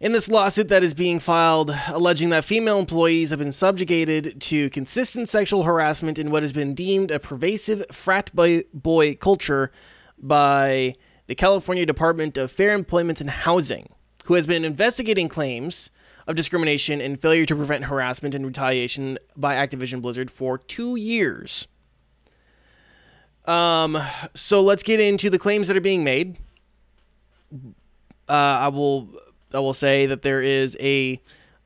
In 0.00 0.12
this 0.12 0.30
lawsuit 0.30 0.68
that 0.68 0.82
is 0.82 0.94
being 0.94 1.20
filed 1.20 1.76
alleging 1.88 2.30
that 2.30 2.46
female 2.46 2.78
employees 2.78 3.28
have 3.28 3.38
been 3.38 3.52
subjugated 3.52 4.40
to 4.40 4.70
consistent 4.70 5.28
sexual 5.28 5.64
harassment 5.64 6.18
in 6.18 6.30
what 6.30 6.42
has 6.42 6.54
been 6.54 6.72
deemed 6.72 7.10
a 7.10 7.18
pervasive 7.18 7.84
frat 7.92 8.34
boy, 8.34 9.14
culture 9.16 9.70
by 10.16 10.94
the 11.26 11.34
California 11.34 11.84
Department 11.84 12.38
of 12.38 12.50
Fair 12.50 12.72
Employment 12.72 13.20
and 13.20 13.28
Housing, 13.28 13.90
who 14.24 14.32
has 14.32 14.46
been 14.46 14.64
investigating 14.64 15.28
claims 15.28 15.90
of 16.26 16.34
discrimination 16.34 17.02
and 17.02 17.20
failure 17.20 17.44
to 17.44 17.54
prevent 17.54 17.84
harassment 17.84 18.34
and 18.34 18.46
retaliation 18.46 19.18
by 19.36 19.54
Activision 19.54 20.00
Blizzard 20.00 20.30
for 20.30 20.56
two 20.56 20.96
years. 20.96 21.68
Um, 23.44 23.98
so 24.32 24.62
let's 24.62 24.82
get 24.82 24.98
into 24.98 25.28
the 25.28 25.38
claims 25.38 25.68
that 25.68 25.76
are 25.76 25.82
being 25.82 26.04
made. 26.04 26.38
Uh, 28.26 28.32
I 28.32 28.68
will 28.68 29.10
I 29.54 29.58
will 29.58 29.74
say 29.74 30.06
that 30.06 30.22
there 30.22 30.42
is 30.42 30.76
a 30.80 31.20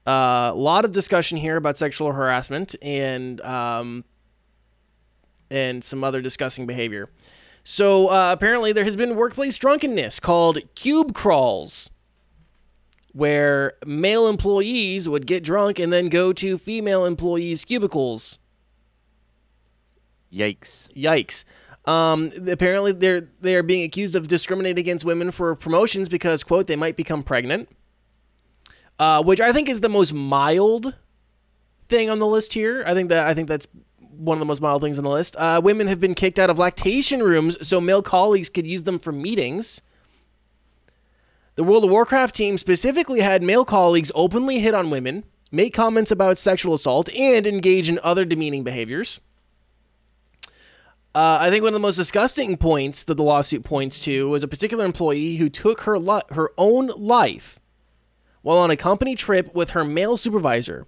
uh, 0.06 0.54
lot 0.54 0.84
of 0.84 0.92
discussion 0.92 1.38
here 1.38 1.56
about 1.56 1.78
sexual 1.78 2.12
harassment 2.12 2.74
and 2.82 3.40
um, 3.40 4.04
and 5.50 5.82
some 5.82 6.04
other 6.04 6.20
disgusting 6.20 6.66
behavior. 6.66 7.08
So 7.62 8.08
uh, 8.08 8.32
apparently 8.32 8.72
there 8.72 8.84
has 8.84 8.96
been 8.96 9.16
workplace 9.16 9.56
drunkenness 9.56 10.20
called 10.20 10.58
cube 10.74 11.14
crawls 11.14 11.90
where 13.14 13.74
male 13.86 14.28
employees 14.28 15.08
would 15.08 15.26
get 15.26 15.44
drunk 15.44 15.78
and 15.78 15.92
then 15.92 16.08
go 16.08 16.32
to 16.32 16.58
female 16.58 17.06
employees' 17.06 17.64
cubicles. 17.64 18.40
Yikes! 20.32 20.92
Yikes. 20.94 21.44
Um, 21.86 22.30
apparently, 22.48 22.92
they're 22.92 23.28
they 23.40 23.56
are 23.56 23.62
being 23.62 23.84
accused 23.84 24.16
of 24.16 24.28
discriminating 24.28 24.80
against 24.80 25.04
women 25.04 25.30
for 25.30 25.54
promotions 25.54 26.08
because, 26.08 26.42
quote, 26.42 26.66
they 26.66 26.76
might 26.76 26.96
become 26.96 27.22
pregnant. 27.22 27.68
Uh, 28.98 29.22
which 29.22 29.40
I 29.40 29.52
think 29.52 29.68
is 29.68 29.80
the 29.80 29.88
most 29.88 30.14
mild 30.14 30.94
thing 31.88 32.10
on 32.10 32.20
the 32.20 32.26
list 32.26 32.52
here. 32.52 32.84
I 32.86 32.94
think 32.94 33.08
that 33.08 33.26
I 33.26 33.34
think 33.34 33.48
that's 33.48 33.66
one 34.16 34.36
of 34.36 34.40
the 34.40 34.46
most 34.46 34.62
mild 34.62 34.82
things 34.82 34.98
on 34.98 35.04
the 35.04 35.10
list. 35.10 35.34
Uh, 35.36 35.60
women 35.62 35.88
have 35.88 36.00
been 36.00 36.14
kicked 36.14 36.38
out 36.38 36.50
of 36.50 36.58
lactation 36.58 37.22
rooms 37.22 37.56
so 37.66 37.80
male 37.80 38.02
colleagues 38.02 38.48
could 38.48 38.66
use 38.66 38.84
them 38.84 38.98
for 38.98 39.12
meetings. 39.12 39.82
The 41.56 41.64
World 41.64 41.84
of 41.84 41.90
Warcraft 41.90 42.34
team 42.34 42.58
specifically 42.58 43.20
had 43.20 43.42
male 43.42 43.64
colleagues 43.64 44.10
openly 44.14 44.58
hit 44.58 44.74
on 44.74 44.90
women, 44.90 45.24
make 45.52 45.72
comments 45.74 46.10
about 46.10 46.38
sexual 46.38 46.74
assault, 46.74 47.12
and 47.12 47.46
engage 47.46 47.88
in 47.88 48.00
other 48.02 48.24
demeaning 48.24 48.64
behaviors. 48.64 49.20
Uh, 51.14 51.38
I 51.40 51.48
think 51.48 51.62
one 51.62 51.68
of 51.68 51.74
the 51.74 51.86
most 51.86 51.96
disgusting 51.96 52.56
points 52.56 53.04
that 53.04 53.14
the 53.14 53.22
lawsuit 53.22 53.62
points 53.62 54.00
to 54.00 54.28
was 54.28 54.42
a 54.42 54.48
particular 54.48 54.84
employee 54.84 55.36
who 55.36 55.48
took 55.48 55.82
her 55.82 55.98
her 56.30 56.50
own 56.58 56.88
life 56.96 57.60
while 58.42 58.58
on 58.58 58.70
a 58.70 58.76
company 58.76 59.14
trip 59.14 59.54
with 59.54 59.70
her 59.70 59.84
male 59.84 60.16
supervisor. 60.16 60.86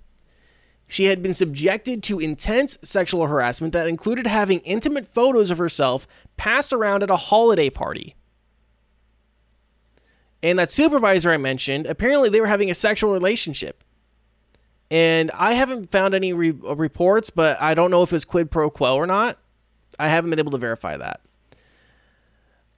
She 0.88 1.04
had 1.04 1.22
been 1.22 1.34
subjected 1.34 2.02
to 2.04 2.20
intense 2.20 2.78
sexual 2.82 3.26
harassment 3.26 3.72
that 3.72 3.88
included 3.88 4.26
having 4.26 4.60
intimate 4.60 5.08
photos 5.12 5.50
of 5.50 5.58
herself 5.58 6.06
passed 6.36 6.72
around 6.72 7.02
at 7.02 7.10
a 7.10 7.16
holiday 7.16 7.70
party. 7.70 8.14
And 10.42 10.58
that 10.58 10.70
supervisor 10.70 11.32
I 11.32 11.38
mentioned, 11.38 11.86
apparently 11.86 12.28
they 12.28 12.40
were 12.40 12.46
having 12.46 12.70
a 12.70 12.74
sexual 12.74 13.12
relationship. 13.12 13.82
And 14.90 15.30
I 15.32 15.54
haven't 15.54 15.90
found 15.90 16.14
any 16.14 16.32
re- 16.32 16.50
reports, 16.50 17.30
but 17.30 17.60
I 17.60 17.74
don't 17.74 17.90
know 17.90 18.02
if 18.02 18.12
it's 18.12 18.24
quid 18.24 18.50
pro 18.50 18.70
quo 18.70 18.94
or 18.94 19.06
not. 19.06 19.38
I 19.98 20.08
haven't 20.08 20.30
been 20.30 20.38
able 20.38 20.52
to 20.52 20.58
verify 20.58 20.96
that. 20.96 21.20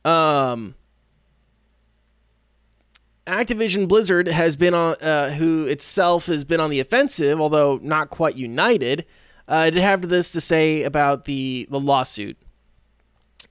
Um, 0.09 0.75
Activision 3.27 3.89
Blizzard 3.89 4.29
has 4.29 4.57
been 4.57 4.75
on, 4.75 4.95
uh, 5.03 5.31
who 5.31 5.67
itself 5.67 6.27
has 6.27 6.45
been 6.45 6.61
on 6.61 6.71
the 6.71 6.81
offensive, 6.81 7.41
although 7.41 7.79
not 7.83 8.11
quite 8.11 8.37
united. 8.37 9.05
Uh, 9.47 9.71
did 9.71 9.83
have 9.83 10.09
this 10.09 10.31
to 10.33 10.41
say 10.41 10.83
about 10.83 11.25
the 11.25 11.67
the 11.71 11.81
lawsuit. 11.81 12.37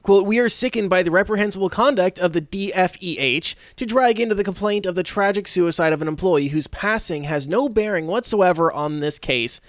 Quote, 0.03 0.25
we 0.25 0.39
are 0.39 0.47
sickened 0.47 0.89
by 0.89 1.03
the 1.03 1.11
reprehensible 1.11 1.69
conduct 1.69 2.17
of 2.17 2.31
the 2.31 2.41
DFEH 2.41 3.55
to 3.75 3.85
drag 3.85 4.19
into 4.19 4.35
the 4.35 4.43
complaint 4.43 4.85
of 4.85 4.95
the 4.95 5.03
tragic 5.03 5.47
suicide 5.49 5.91
of 5.91 6.01
an 6.01 6.07
employee 6.07 6.47
whose 6.47 6.67
passing 6.67 7.25
has 7.25 7.47
no 7.47 7.67
bearing 7.67 8.07
whatsoever 8.07 8.71
on 8.71 8.99
this 8.99 9.19
case, 9.19 9.59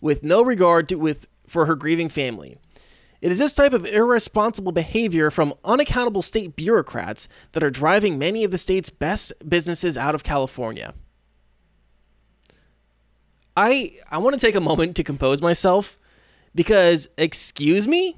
with 0.00 0.22
no 0.22 0.40
regard 0.42 0.88
to 0.90 0.94
with 0.94 1.26
for 1.48 1.66
her 1.66 1.74
grieving 1.74 2.08
family. 2.08 2.58
It 3.20 3.32
is 3.32 3.38
this 3.38 3.54
type 3.54 3.72
of 3.72 3.84
irresponsible 3.86 4.72
behavior 4.72 5.30
from 5.30 5.54
unaccountable 5.64 6.22
state 6.22 6.54
bureaucrats 6.54 7.28
that 7.52 7.64
are 7.64 7.70
driving 7.70 8.18
many 8.18 8.44
of 8.44 8.52
the 8.52 8.58
state's 8.58 8.90
best 8.90 9.32
businesses 9.48 9.98
out 9.98 10.14
of 10.14 10.22
California. 10.22 10.94
I 13.56 13.96
I 14.08 14.18
want 14.18 14.38
to 14.38 14.46
take 14.46 14.54
a 14.54 14.60
moment 14.60 14.94
to 14.96 15.02
compose 15.02 15.42
myself 15.42 15.98
because 16.54 17.08
excuse 17.18 17.88
me? 17.88 18.16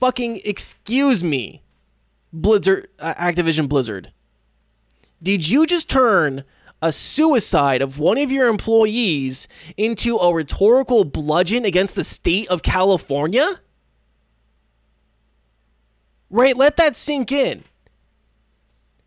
Fucking 0.00 0.40
excuse 0.44 1.22
me. 1.22 1.62
Blizzard 2.32 2.88
uh, 2.98 3.14
Activision 3.14 3.68
Blizzard. 3.68 4.12
Did 5.22 5.46
you 5.46 5.66
just 5.66 5.90
turn 5.90 6.44
a 6.86 6.92
suicide 6.92 7.82
of 7.82 7.98
one 7.98 8.16
of 8.16 8.30
your 8.30 8.48
employees 8.48 9.48
into 9.76 10.16
a 10.16 10.32
rhetorical 10.32 11.04
bludgeon 11.04 11.64
against 11.64 11.94
the 11.94 12.04
state 12.04 12.48
of 12.48 12.62
California? 12.62 13.60
Right, 16.30 16.56
let 16.56 16.76
that 16.76 16.96
sink 16.96 17.32
in. 17.32 17.64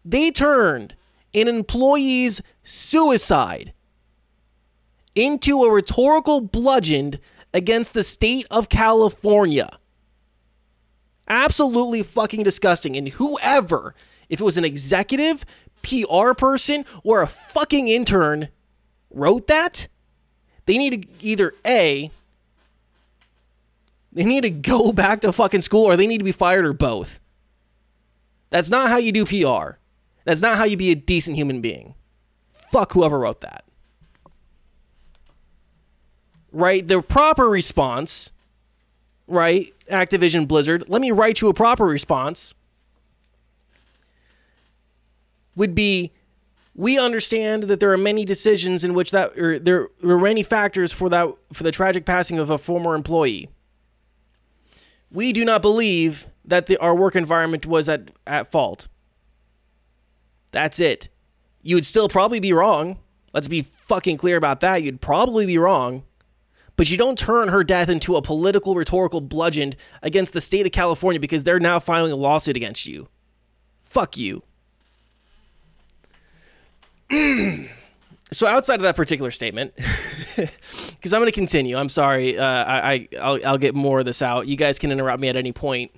They 0.06 0.32
turned 0.32 0.96
an 1.34 1.48
employee's 1.48 2.42
suicide 2.64 3.74
into 5.16 5.64
a 5.64 5.72
rhetorical 5.72 6.42
bludgeon 6.42 7.20
against 7.54 7.94
the 7.94 8.04
state 8.04 8.46
of 8.52 8.70
California. 8.70 9.78
Absolutely 11.28 12.04
fucking 12.04 12.44
disgusting. 12.44 12.96
And 12.96 13.10
whoever, 13.10 13.96
if 14.30 14.40
it 14.40 14.44
was 14.44 14.58
an 14.58 14.66
executive, 14.66 15.46
PR 15.82 16.34
person, 16.34 16.86
or 17.04 17.22
a 17.22 17.28
fucking 17.28 17.88
intern, 17.88 18.50
wrote 19.10 19.48
that, 19.48 19.88
they 20.66 20.78
need 20.78 21.02
to 21.02 21.26
either 21.26 21.54
A, 21.66 22.12
they 24.12 24.24
need 24.24 24.42
to 24.42 24.50
go 24.50 24.92
back 24.94 25.22
to 25.22 25.32
fucking 25.32 25.62
school 25.62 25.86
or 25.86 25.96
they 25.96 26.08
need 26.08 26.20
to 26.20 26.24
be 26.24 26.32
fired 26.32 26.66
or 26.66 26.74
both. 26.74 27.20
That's 28.50 28.72
not 28.72 28.90
how 28.90 28.98
you 28.98 29.12
do 29.12 29.26
PR. 29.26 29.78
That's 30.26 30.42
not 30.42 30.58
how 30.58 30.64
you 30.64 30.78
be 30.78 30.92
a 30.92 30.96
decent 30.96 31.38
human 31.38 31.62
being. 31.62 31.96
Fuck 32.72 32.94
whoever 32.94 33.20
wrote 33.20 33.42
that. 33.42 33.64
Right? 36.52 36.88
The 36.88 37.02
proper 37.02 37.48
response, 37.48 38.32
right? 39.28 39.74
Activision 39.90 40.48
Blizzard, 40.48 40.86
let 40.88 41.02
me 41.02 41.12
write 41.12 41.42
you 41.42 41.50
a 41.50 41.54
proper 41.54 41.86
response. 41.86 42.54
Would 45.60 45.76
be 45.76 46.14
we 46.74 46.97
understand 46.97 47.64
that 47.64 47.82
there 47.82 47.91
are 47.91 47.97
many 47.97 48.24
decisions 48.24 48.86
in 48.86 48.93
which 48.93 49.12
that 49.12 49.38
or 49.38 49.60
there 49.60 49.89
were 50.01 50.18
many 50.18 50.41
factors 50.41 50.93
for 50.93 51.10
that 51.10 51.28
for 51.51 51.64
the 51.64 51.72
tragic 51.74 52.05
passing 52.05 52.39
of 52.39 52.49
a 52.49 52.57
former 52.57 52.95
employee. 52.95 53.49
We 55.12 55.34
do 55.34 55.43
not 55.43 55.62
believe 55.62 56.28
that 56.45 56.68
the, 56.68 56.78
our 56.78 56.95
work 56.95 57.18
environment 57.18 57.66
was 57.66 57.89
at, 57.89 58.12
at 58.26 58.49
fault. 58.49 58.88
That's 60.53 60.80
it. 60.80 61.10
You 61.62 61.76
would 61.76 61.86
still 61.86 62.07
probably 62.07 62.39
be 62.39 62.53
wrong. 62.53 62.97
Let's 63.34 63.49
be 63.49 63.64
fucking 63.64 64.16
clear 64.16 64.38
about 64.38 64.62
that. 64.62 64.82
You'd 64.82 65.01
probably 65.01 65.45
be 65.45 65.57
wrong. 65.57 66.03
But 66.78 66.89
you 66.89 66.95
don't 66.95 67.20
turn 67.20 67.49
her 67.49 67.66
death 67.66 67.89
into 67.89 68.16
a 68.16 68.22
political 68.22 68.76
rhetorical 68.76 69.20
bludgeon 69.20 69.76
against 70.01 70.32
the 70.32 70.39
state 70.39 70.66
of 70.66 70.72
California 70.72 71.20
because 71.20 71.43
they're 71.43 71.60
now 71.60 71.82
filing 71.82 72.14
a 72.14 72.16
lawsuit 72.16 72.55
against 72.55 72.88
you. 72.88 73.10
Fuck 73.84 74.16
you. 74.16 74.43
so 78.32 78.48
outside 78.48 78.76
of 78.76 78.82
that 78.82 78.96
particular 78.96 79.32
statement, 79.32 79.74
because 80.36 81.14
I'm 81.14 81.20
going 81.20 81.26
to 81.26 81.32
continue. 81.32 81.78
I'm 81.78 81.90
sorry. 81.90 82.38
Uh, 82.38 82.44
I, 82.46 82.92
I 82.92 83.08
I'll, 83.22 83.48
I'll 83.48 83.58
get 83.58 83.76
more 83.76 84.00
of 84.00 84.06
this 84.06 84.22
out. 84.22 84.48
You 84.48 84.56
guys 84.56 84.80
can 84.80 84.92
interrupt 84.92 85.22
me 85.22 85.30
at 85.30 85.36
any 85.36 85.52
point. 85.52 85.92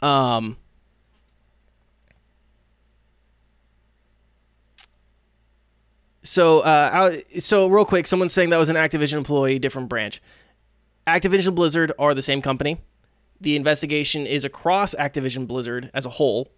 Um. 0.00 0.56
So, 6.22 6.60
uh, 6.60 7.16
so 7.38 7.66
real 7.66 7.86
quick, 7.86 8.06
someone's 8.06 8.32
saying 8.32 8.50
that 8.50 8.58
was 8.58 8.68
an 8.68 8.76
Activision 8.76 9.14
employee, 9.14 9.58
different 9.58 9.88
branch. 9.88 10.22
Activision 11.06 11.54
Blizzard 11.54 11.92
are 11.98 12.14
the 12.14 12.22
same 12.22 12.42
company. 12.42 12.78
The 13.40 13.56
investigation 13.56 14.26
is 14.26 14.44
across 14.44 14.94
Activision 14.94 15.46
Blizzard 15.48 15.90
as 15.94 16.04
a 16.04 16.10
whole. 16.10 16.48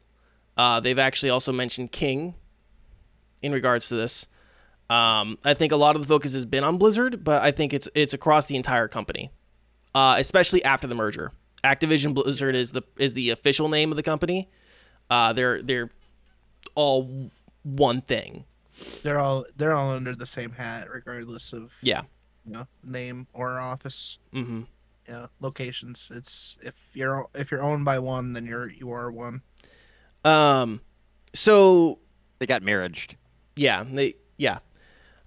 Uh, 0.57 0.81
they've 0.81 0.99
actually 0.99 1.31
also 1.31 1.53
mentioned 1.53 1.93
King 1.93 2.35
in 3.43 3.53
regards 3.53 3.89
to 3.89 3.97
this. 3.97 4.27
Um, 4.91 5.39
I 5.45 5.55
think 5.55 5.73
a 5.73 5.77
lot 5.77 5.97
of 5.97 6.03
the 6.03 6.09
focus 6.09 6.35
has 6.35 6.45
been 6.47 6.65
on 6.65 6.79
Blizzard, 6.79 7.25
but 7.25 7.43
I 7.43 7.51
think 7.51 7.73
it's 7.75 7.89
it's 7.95 8.15
across 8.15 8.47
the 8.47 8.57
entire 8.57 8.89
company, 8.89 9.31
uh, 9.95 10.17
especially 10.19 10.65
after 10.65 10.87
the 10.87 10.95
merger. 10.95 11.33
Activision 11.65 12.13
Blizzard 12.15 12.55
is 12.55 12.73
the 12.73 12.83
is 12.99 13.15
the 13.15 13.31
official 13.31 13.69
name 13.69 13.91
of 13.93 13.97
the 13.97 14.03
company. 14.03 14.51
Uh, 15.09 15.33
they're 15.33 15.63
they're 15.63 15.91
all 16.75 17.31
one 17.63 18.01
thing. 18.03 18.45
They're 19.03 19.19
all 19.19 19.47
they're 19.57 19.75
all 19.75 19.91
under 19.93 20.15
the 20.15 20.27
same 20.27 20.51
hat, 20.53 20.91
regardless 20.91 21.53
of 21.53 21.73
Yeah. 21.83 22.03
you 22.45 22.53
know, 22.53 22.67
name 22.85 23.27
or 23.33 23.59
office. 23.61 24.19
hmm 24.33 24.63
Yeah, 25.09 25.27
locations. 25.41 26.11
It's 26.15 26.59
if 26.63 26.75
you're 26.93 27.29
if 27.35 27.51
you're 27.51 27.63
owned 27.63 27.85
by 27.85 27.99
one, 27.99 28.33
then 28.35 28.45
you're 28.45 28.69
you 28.69 28.91
are 28.91 29.11
one. 29.11 29.43
Um. 30.25 30.81
So 31.35 31.99
They 32.41 32.47
got 32.47 32.63
marriaged. 32.63 33.15
Yeah, 33.57 33.85
they 33.85 34.15
yeah. 34.37 34.59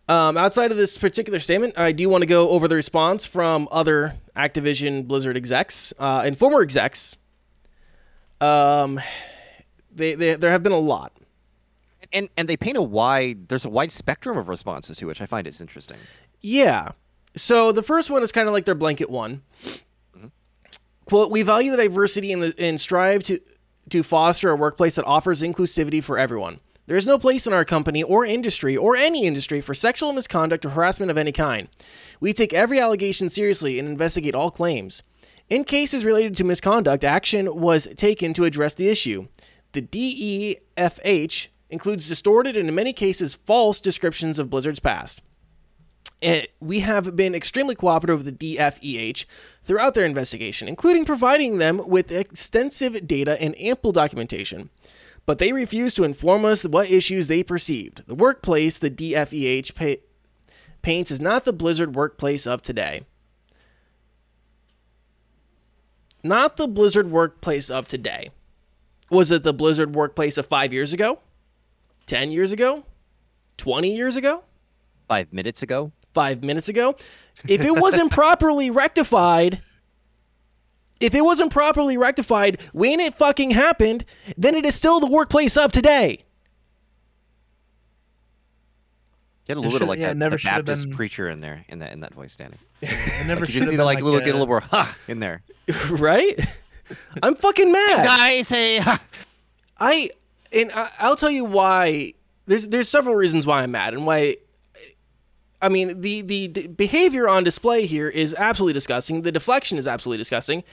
Um, 0.07 0.37
outside 0.37 0.71
of 0.71 0.77
this 0.77 0.97
particular 0.97 1.39
statement, 1.39 1.79
I 1.79 1.91
do 1.91 2.07
want 2.09 2.21
to 2.21 2.27
go 2.27 2.49
over 2.49 2.67
the 2.67 2.75
response 2.75 3.25
from 3.25 3.67
other 3.71 4.13
Activision 4.35 5.07
Blizzard 5.07 5.35
execs 5.35 5.93
uh, 5.97 6.21
and 6.23 6.37
former 6.37 6.61
execs. 6.61 7.15
Um, 8.39 8.99
they, 9.91 10.13
they 10.13 10.35
there 10.35 10.51
have 10.51 10.61
been 10.61 10.71
a 10.73 10.77
lot. 10.77 11.11
And 12.13 12.29
and 12.37 12.47
they 12.47 12.55
paint 12.55 12.77
a 12.77 12.83
wide 12.83 13.47
there's 13.47 13.65
a 13.65 13.69
wide 13.69 13.91
spectrum 13.91 14.37
of 14.37 14.47
responses 14.47 14.97
to 14.97 15.07
which 15.07 15.21
I 15.21 15.25
find 15.25 15.47
it's 15.47 15.59
interesting. 15.59 15.97
Yeah. 16.41 16.91
So 17.35 17.71
the 17.71 17.81
first 17.81 18.11
one 18.11 18.21
is 18.21 18.31
kind 18.31 18.47
of 18.47 18.53
like 18.53 18.65
their 18.65 18.75
blanket 18.75 19.09
one. 19.09 19.41
Quote: 21.05 21.31
We 21.31 21.41
value 21.41 21.71
the 21.71 21.77
diversity 21.77 22.31
and, 22.31 22.43
the, 22.43 22.55
and 22.59 22.79
strive 22.79 23.23
to 23.23 23.39
to 23.89 24.03
foster 24.03 24.51
a 24.51 24.55
workplace 24.55 24.95
that 24.95 25.05
offers 25.05 25.41
inclusivity 25.41 26.03
for 26.03 26.17
everyone. 26.17 26.59
There 26.87 26.97
is 26.97 27.07
no 27.07 27.17
place 27.17 27.47
in 27.47 27.53
our 27.53 27.65
company 27.65 28.03
or 28.03 28.25
industry 28.25 28.77
or 28.77 28.95
any 28.95 29.25
industry 29.25 29.59
for 29.59 29.73
sexual 29.73 30.13
misconduct 30.13 30.65
or 30.65 30.69
harassment 30.69 31.09
of 31.09 31.17
any 31.17 31.31
kind. 31.31 31.67
We 32.19 32.31
take 32.31 32.53
every 32.53 32.79
allegation 32.79 33.29
seriously 33.29 33.79
and 33.79 33.87
investigate 33.87 34.35
all 34.35 34.51
claims. 34.51 35.01
In 35.49 35.63
cases 35.63 36.05
related 36.05 36.35
to 36.37 36.43
misconduct, 36.43 37.03
action 37.03 37.55
was 37.55 37.87
taken 37.95 38.33
to 38.33 38.45
address 38.45 38.75
the 38.75 38.87
issue. 38.87 39.27
The 39.71 39.81
DEFH 39.81 41.47
includes 41.69 42.07
distorted 42.07 42.55
and 42.55 42.69
in 42.69 42.75
many 42.75 42.93
cases 42.93 43.35
false 43.35 43.79
descriptions 43.79 44.37
of 44.37 44.49
Blizzard's 44.49 44.79
past. 44.79 45.21
And 46.21 46.47
we 46.59 46.79
have 46.79 47.15
been 47.15 47.35
extremely 47.35 47.75
cooperative 47.75 48.23
with 48.23 48.39
the 48.39 48.55
DFEH 48.57 49.25
throughout 49.63 49.95
their 49.95 50.05
investigation, 50.05 50.67
including 50.67 51.03
providing 51.05 51.57
them 51.57 51.81
with 51.87 52.11
extensive 52.11 53.05
data 53.05 53.39
and 53.41 53.59
ample 53.59 53.91
documentation. 53.91 54.69
But 55.25 55.39
they 55.39 55.51
refused 55.51 55.95
to 55.97 56.03
inform 56.03 56.45
us 56.45 56.63
what 56.63 56.89
issues 56.91 57.27
they 57.27 57.41
perceived. 57.43 58.03
The 58.07 58.15
workplace 58.15 58.77
the 58.77 58.91
DFEH 58.91 59.73
pa- 59.73 60.01
paints 60.81 61.09
is 61.09 61.19
not 61.19 61.45
the 61.45 61.53
Blizzard 61.53 61.95
workplace 61.95 62.45
of 62.45 62.61
today. 62.61 63.05
Not 66.23 66.57
the 66.57 66.67
Blizzard 66.67 67.11
workplace 67.11 67.69
of 67.69 67.87
today. 67.87 68.31
Was 69.09 69.31
it 69.31 69.43
the 69.43 69.53
Blizzard 69.53 69.93
workplace 69.95 70.37
of 70.37 70.47
five 70.47 70.73
years 70.73 70.93
ago? 70.93 71.19
10 72.07 72.31
years 72.31 72.51
ago? 72.51 72.83
20 73.57 73.95
years 73.95 74.15
ago? 74.15 74.43
Five 75.07 75.31
minutes 75.31 75.61
ago. 75.61 75.91
five 76.13 76.43
minutes 76.43 76.69
ago. 76.69 76.95
If 77.47 77.61
it 77.61 77.79
wasn't 77.79 78.11
properly 78.21 78.71
rectified, 78.71 79.61
if 80.99 81.13
it 81.13 81.21
wasn't 81.21 81.51
properly 81.51 81.97
rectified 81.97 82.59
when 82.73 82.99
it 82.99 83.13
fucking 83.15 83.51
happened, 83.51 84.05
then 84.37 84.55
it 84.55 84.65
is 84.65 84.75
still 84.75 84.99
the 84.99 85.07
workplace 85.07 85.57
of 85.57 85.71
today. 85.71 86.23
Get 89.47 89.57
a 89.57 89.59
little 89.59 89.73
bit 89.77 89.83
of 89.83 89.87
like 89.89 89.99
yeah, 89.99 90.07
that 90.07 90.17
never 90.17 90.37
the 90.37 90.43
Baptist 90.43 90.85
been- 90.87 90.95
preacher 90.95 91.29
in 91.29 91.39
there 91.41 91.65
in 91.69 91.79
that 91.79 91.93
in 91.93 91.99
that 91.99 92.13
voice, 92.13 92.35
Danny. 92.35 92.57
It 92.81 93.27
never 93.27 93.41
You 93.45 93.51
just 93.53 93.69
need 93.69 93.77
to 93.77 93.85
like, 93.85 94.01
little 94.01 94.19
a- 94.19 94.23
get 94.23 94.31
a 94.31 94.37
little 94.37 94.47
more 94.47 94.59
ha 94.61 94.95
in 95.07 95.19
there. 95.19 95.43
right? 95.91 96.39
I'm 97.21 97.35
fucking 97.35 97.71
mad. 97.71 98.05
Guys, 98.05 98.47
say 98.47 98.77
ha. 98.79 98.99
I 99.79 100.09
and 100.51 100.71
I, 100.73 100.89
I'll 100.99 101.15
tell 101.15 101.29
you 101.29 101.45
why. 101.45 102.13
There's 102.47 102.67
there's 102.67 102.89
several 102.89 103.15
reasons 103.15 103.45
why 103.45 103.61
I'm 103.61 103.71
mad 103.71 103.93
and 103.93 104.05
why. 104.05 104.37
I 105.61 105.69
mean 105.69 106.01
the 106.01 106.21
the 106.21 106.47
d- 106.47 106.67
behavior 106.67 107.27
on 107.27 107.43
display 107.43 107.85
here 107.85 108.09
is 108.09 108.35
absolutely 108.37 108.73
disgusting. 108.73 109.21
The 109.21 109.31
deflection 109.31 109.77
is 109.77 109.87
absolutely 109.87 110.17
disgusting. 110.19 110.63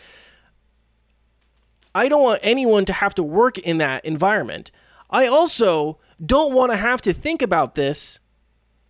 I 1.95 2.09
don't 2.09 2.23
want 2.23 2.41
anyone 2.43 2.85
to 2.87 2.93
have 2.93 3.15
to 3.17 3.23
work 3.23 3.59
in 3.59 3.79
that 3.79 4.05
environment. 4.05 4.71
I 5.11 5.27
also 5.27 5.99
don't 6.25 6.55
want 6.55 6.73
to 6.73 6.77
have 6.77 7.03
to 7.03 7.13
think 7.13 7.43
about 7.43 7.75
this 7.75 8.21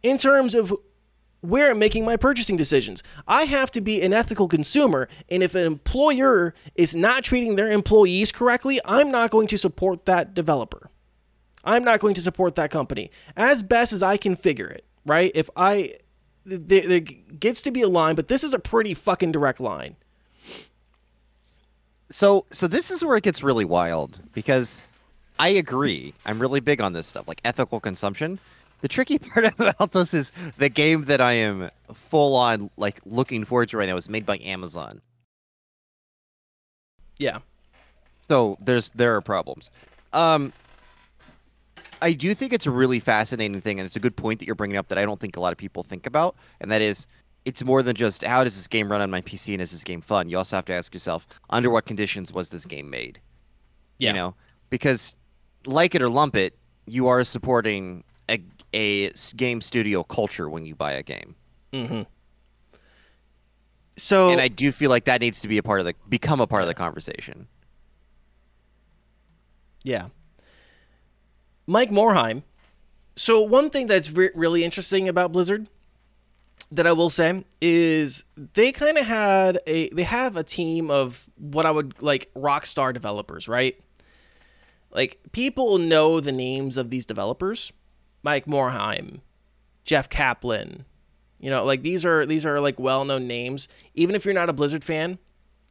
in 0.02 0.18
terms 0.18 0.54
of 0.54 0.72
where 1.40 1.72
I'm 1.72 1.78
making 1.78 2.04
my 2.04 2.16
purchasing 2.16 2.56
decisions. 2.56 3.02
I 3.26 3.44
have 3.44 3.72
to 3.72 3.80
be 3.80 4.00
an 4.00 4.12
ethical 4.12 4.46
consumer, 4.46 5.08
and 5.28 5.42
if 5.42 5.56
an 5.56 5.66
employer 5.66 6.54
is 6.76 6.94
not 6.94 7.24
treating 7.24 7.56
their 7.56 7.70
employees 7.70 8.30
correctly, 8.30 8.80
I'm 8.84 9.10
not 9.10 9.32
going 9.32 9.48
to 9.48 9.58
support 9.58 10.06
that 10.06 10.34
developer. 10.34 10.88
I'm 11.64 11.82
not 11.82 11.98
going 12.00 12.14
to 12.14 12.20
support 12.20 12.54
that 12.54 12.70
company 12.70 13.10
as 13.36 13.62
best 13.64 13.92
as 13.92 14.02
I 14.02 14.16
can 14.16 14.36
figure 14.36 14.68
it, 14.68 14.84
right? 15.06 15.32
If 15.34 15.50
I 15.56 15.94
there, 16.44 16.86
there 16.86 17.00
gets 17.00 17.62
to 17.62 17.70
be 17.70 17.82
a 17.82 17.88
line, 17.88 18.14
but 18.14 18.28
this 18.28 18.42
is 18.44 18.54
a 18.54 18.58
pretty 18.58 18.94
fucking 18.94 19.32
direct 19.32 19.60
line. 19.60 19.96
So 22.10 22.46
so 22.50 22.66
this 22.66 22.90
is 22.90 23.04
where 23.04 23.16
it 23.16 23.24
gets 23.24 23.42
really 23.42 23.64
wild 23.64 24.20
because 24.32 24.84
I 25.38 25.48
agree. 25.48 26.14
I'm 26.26 26.38
really 26.38 26.60
big 26.60 26.80
on 26.80 26.92
this 26.92 27.06
stuff, 27.06 27.26
like 27.26 27.40
ethical 27.44 27.80
consumption. 27.80 28.38
The 28.82 28.88
tricky 28.88 29.18
part 29.18 29.46
about 29.58 29.92
this 29.92 30.12
is 30.12 30.32
the 30.58 30.68
game 30.68 31.06
that 31.06 31.20
I 31.20 31.32
am 31.32 31.70
full 31.94 32.36
on 32.36 32.70
like 32.76 33.00
looking 33.06 33.44
forward 33.44 33.70
to 33.70 33.78
right 33.78 33.88
now 33.88 33.96
is 33.96 34.10
made 34.10 34.26
by 34.26 34.38
Amazon. 34.38 35.00
Yeah. 37.16 37.38
So 38.20 38.58
there's 38.60 38.90
there 38.90 39.16
are 39.16 39.20
problems. 39.20 39.70
Um 40.12 40.52
I 42.02 42.12
do 42.12 42.34
think 42.34 42.52
it's 42.52 42.66
a 42.66 42.70
really 42.70 43.00
fascinating 43.00 43.60
thing, 43.60 43.80
and 43.80 43.86
it's 43.86 43.96
a 43.96 44.00
good 44.00 44.16
point 44.16 44.40
that 44.40 44.46
you're 44.46 44.54
bringing 44.54 44.76
up 44.76 44.88
that 44.88 44.98
I 44.98 45.04
don't 45.04 45.18
think 45.18 45.36
a 45.36 45.40
lot 45.40 45.52
of 45.52 45.58
people 45.58 45.82
think 45.82 46.06
about, 46.06 46.36
and 46.60 46.70
that 46.70 46.82
is, 46.82 47.06
it's 47.44 47.64
more 47.64 47.82
than 47.82 47.96
just 47.96 48.22
how 48.22 48.44
does 48.44 48.56
this 48.56 48.68
game 48.68 48.90
run 48.90 49.00
on 49.00 49.10
my 49.10 49.20
PC 49.22 49.54
and 49.54 49.62
is 49.62 49.70
this 49.70 49.84
game 49.84 50.00
fun. 50.00 50.28
You 50.28 50.38
also 50.38 50.56
have 50.56 50.64
to 50.66 50.74
ask 50.74 50.92
yourself, 50.92 51.26
under 51.48 51.70
what 51.70 51.86
conditions 51.86 52.32
was 52.32 52.50
this 52.50 52.66
game 52.66 52.90
made? 52.90 53.20
Yeah. 53.98 54.10
You 54.10 54.14
know, 54.14 54.34
because 54.68 55.16
like 55.64 55.94
it 55.94 56.02
or 56.02 56.08
lump 56.08 56.36
it, 56.36 56.56
you 56.86 57.06
are 57.08 57.24
supporting 57.24 58.04
a 58.74 59.10
game 59.36 59.60
studio 59.60 60.02
culture 60.02 60.48
when 60.48 60.66
you 60.66 60.74
buy 60.74 60.92
a 60.92 61.02
game, 61.02 61.36
Mm-hmm. 61.72 62.02
So 63.96 64.30
and 64.30 64.40
I 64.40 64.48
do 64.48 64.72
feel 64.72 64.90
like 64.90 65.04
that 65.04 65.20
needs 65.20 65.40
to 65.42 65.48
be 65.48 65.58
a 65.58 65.62
part 65.62 65.80
of 65.80 65.86
the 65.86 65.94
become 66.08 66.40
a 66.40 66.46
part 66.46 66.62
of 66.62 66.68
the 66.68 66.74
conversation. 66.74 67.46
Yeah. 69.82 70.08
Mike 71.66 71.90
Morhaim. 71.90 72.42
So 73.16 73.40
one 73.40 73.70
thing 73.70 73.86
that's 73.86 74.10
re- 74.10 74.30
really 74.34 74.64
interesting 74.64 75.08
about 75.08 75.32
Blizzard 75.32 75.68
that 76.70 76.86
I 76.86 76.92
will 76.92 77.10
say 77.10 77.44
is 77.60 78.24
they 78.54 78.72
kind 78.72 78.96
of 78.96 79.04
had 79.06 79.60
a 79.66 79.90
they 79.90 80.04
have 80.04 80.36
a 80.36 80.42
team 80.42 80.90
of 80.90 81.26
what 81.36 81.66
I 81.66 81.70
would 81.70 82.00
like 82.02 82.30
rockstar 82.34 82.92
developers, 82.94 83.46
right? 83.46 83.78
Like 84.90 85.20
people 85.32 85.78
know 85.78 86.20
the 86.20 86.32
names 86.32 86.76
of 86.76 86.90
these 86.90 87.06
developers. 87.06 87.72
Mike 88.22 88.46
Morhaim, 88.46 89.20
Jeff 89.84 90.08
Kaplan. 90.08 90.84
You 91.40 91.50
know, 91.50 91.64
like 91.64 91.82
these 91.82 92.04
are 92.04 92.24
these 92.24 92.46
are 92.46 92.60
like 92.60 92.78
well-known 92.78 93.26
names 93.26 93.68
even 93.94 94.14
if 94.14 94.24
you're 94.24 94.34
not 94.34 94.48
a 94.48 94.52
Blizzard 94.52 94.84
fan, 94.84 95.18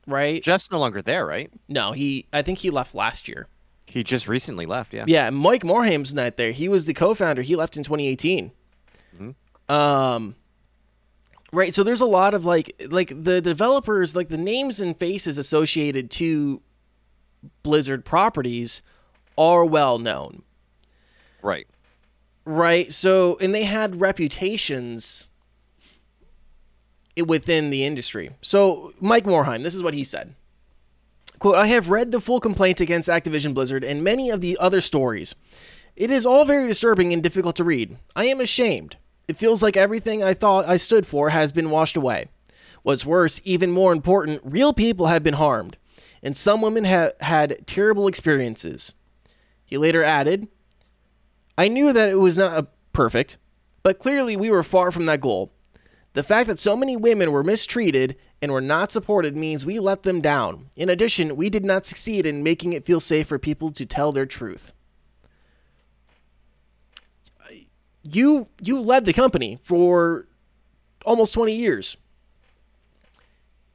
right? 0.05 0.43
Jeff's 0.43 0.69
no 0.69 0.79
longer 0.79 1.01
there, 1.01 1.25
right? 1.25 1.51
No, 1.67 1.93
he 1.93 2.27
I 2.31 2.41
think 2.41 2.59
he 2.59 2.69
left 2.69 2.93
last 2.93 3.27
year. 3.27 3.47
He 3.91 4.03
just 4.03 4.25
recently 4.27 4.65
left. 4.65 4.93
Yeah. 4.93 5.03
Yeah, 5.05 5.29
Mike 5.31 5.63
Morhaim's 5.63 6.13
not 6.13 6.37
there. 6.37 6.51
He 6.53 6.69
was 6.69 6.85
the 6.85 6.93
co-founder. 6.93 7.41
He 7.41 7.57
left 7.57 7.75
in 7.75 7.83
2018. 7.83 8.51
Um, 9.67 10.35
right. 11.51 11.73
So 11.75 11.83
there's 11.83 11.99
a 12.01 12.05
lot 12.05 12.33
of 12.33 12.45
like, 12.45 12.73
like 12.89 13.09
the 13.23 13.41
developers, 13.41 14.15
like 14.15 14.29
the 14.29 14.37
names 14.37 14.79
and 14.79 14.97
faces 14.97 15.37
associated 15.37 16.09
to 16.11 16.61
Blizzard 17.63 18.05
properties 18.05 18.81
are 19.37 19.65
well 19.65 19.97
known, 19.99 20.43
Right. 21.41 21.67
right? 22.45 22.91
So 22.93 23.37
and 23.41 23.53
they 23.53 23.63
had 23.63 23.99
reputations 24.01 25.29
within 27.25 27.69
the 27.71 27.83
industry. 27.83 28.31
So 28.41 28.93
Mike 28.99 29.23
Morhaim, 29.25 29.63
this 29.63 29.75
is 29.75 29.83
what 29.83 29.93
he 29.93 30.03
said. 30.03 30.35
Quote, 31.41 31.55
I 31.55 31.65
have 31.65 31.89
read 31.89 32.11
the 32.11 32.21
full 32.21 32.39
complaint 32.39 32.81
against 32.81 33.09
Activision 33.09 33.55
Blizzard 33.55 33.83
and 33.83 34.03
many 34.03 34.29
of 34.29 34.41
the 34.41 34.59
other 34.59 34.79
stories. 34.79 35.33
It 35.95 36.11
is 36.11 36.23
all 36.23 36.45
very 36.45 36.67
disturbing 36.67 37.11
and 37.13 37.23
difficult 37.23 37.55
to 37.55 37.63
read. 37.63 37.97
I 38.15 38.25
am 38.25 38.39
ashamed. 38.39 38.97
It 39.27 39.39
feels 39.39 39.63
like 39.63 39.75
everything 39.75 40.21
I 40.21 40.35
thought 40.35 40.69
I 40.69 40.77
stood 40.77 41.07
for 41.07 41.31
has 41.31 41.51
been 41.51 41.71
washed 41.71 41.97
away. 41.97 42.27
What's 42.83 43.07
worse, 43.07 43.41
even 43.43 43.71
more 43.71 43.91
important, 43.91 44.41
real 44.43 44.71
people 44.71 45.07
have 45.07 45.23
been 45.23 45.33
harmed, 45.33 45.77
and 46.21 46.37
some 46.37 46.61
women 46.61 46.83
have 46.83 47.13
had 47.21 47.65
terrible 47.65 48.05
experiences. 48.05 48.93
He 49.65 49.79
later 49.79 50.03
added, 50.03 50.47
I 51.57 51.69
knew 51.69 51.91
that 51.91 52.09
it 52.09 52.19
was 52.19 52.37
not 52.37 52.67
perfect, 52.93 53.37
but 53.81 53.97
clearly 53.97 54.37
we 54.37 54.51
were 54.51 54.61
far 54.61 54.91
from 54.91 55.05
that 55.05 55.21
goal. 55.21 55.51
The 56.13 56.21
fact 56.21 56.49
that 56.49 56.59
so 56.59 56.77
many 56.77 56.95
women 56.95 57.31
were 57.31 57.43
mistreated 57.43 58.15
and 58.41 58.51
were 58.51 58.61
not 58.61 58.91
supported 58.91 59.35
means 59.35 59.65
we 59.65 59.79
let 59.79 60.03
them 60.03 60.19
down. 60.19 60.69
In 60.75 60.89
addition, 60.89 61.35
we 61.35 61.49
did 61.49 61.63
not 61.63 61.85
succeed 61.85 62.25
in 62.25 62.43
making 62.43 62.73
it 62.73 62.85
feel 62.85 62.99
safe 62.99 63.27
for 63.27 63.37
people 63.37 63.71
to 63.71 63.85
tell 63.85 64.11
their 64.11 64.25
truth. 64.25 64.73
You 68.03 68.47
you 68.59 68.81
led 68.81 69.05
the 69.05 69.13
company 69.13 69.59
for 69.61 70.27
almost 71.05 71.33
20 71.35 71.53
years. 71.53 71.97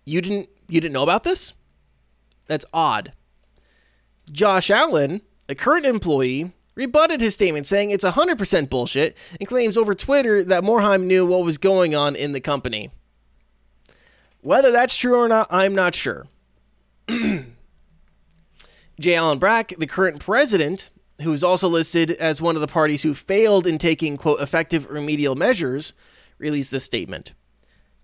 You 0.05 0.21
didn't 0.21 0.49
you 0.69 0.81
didn't 0.81 0.95
know 0.95 1.05
about 1.05 1.23
this? 1.23 1.55
That's 2.47 2.65
odd. 2.73 3.13
Josh 4.33 4.71
Allen, 4.71 5.23
a 5.49 5.55
current 5.55 5.87
employee, 5.87 6.53
rebutted 6.75 7.21
his 7.21 7.35
statement 7.35 7.69
saying 7.69 7.91
it's 7.91 8.05
100% 8.05 8.69
bullshit 8.69 9.17
and 9.39 9.49
claims 9.49 9.77
over 9.77 9.95
Twitter 9.95 10.43
that 10.45 10.65
Morhaim 10.65 11.05
knew 11.05 11.25
what 11.25 11.45
was 11.45 11.59
going 11.59 11.95
on 11.95 12.17
in 12.17 12.33
the 12.33 12.41
company. 12.41 12.91
Whether 14.47 14.71
that's 14.71 14.97
true 14.97 15.17
or 15.17 15.27
not, 15.27 15.49
I'm 15.51 15.75
not 15.75 15.97
sure. 15.97 16.29
J. 17.09 17.47
Allen 19.17 19.41
Brack, 19.41 19.75
the 19.77 19.89
current 19.89 20.21
president, 20.21 20.91
who 21.23 21.33
is 21.33 21.43
also 21.43 21.67
listed 21.67 22.13
as 22.13 22.41
one 22.41 22.55
of 22.55 22.61
the 22.61 22.69
parties 22.69 23.03
who 23.03 23.13
failed 23.13 23.67
in 23.67 23.77
taking, 23.77 24.17
quote, 24.17 24.41
effective 24.41 24.89
remedial 24.89 25.35
measures, 25.35 25.95
released 26.39 26.71
this 26.71 26.85
statement. 26.85 27.33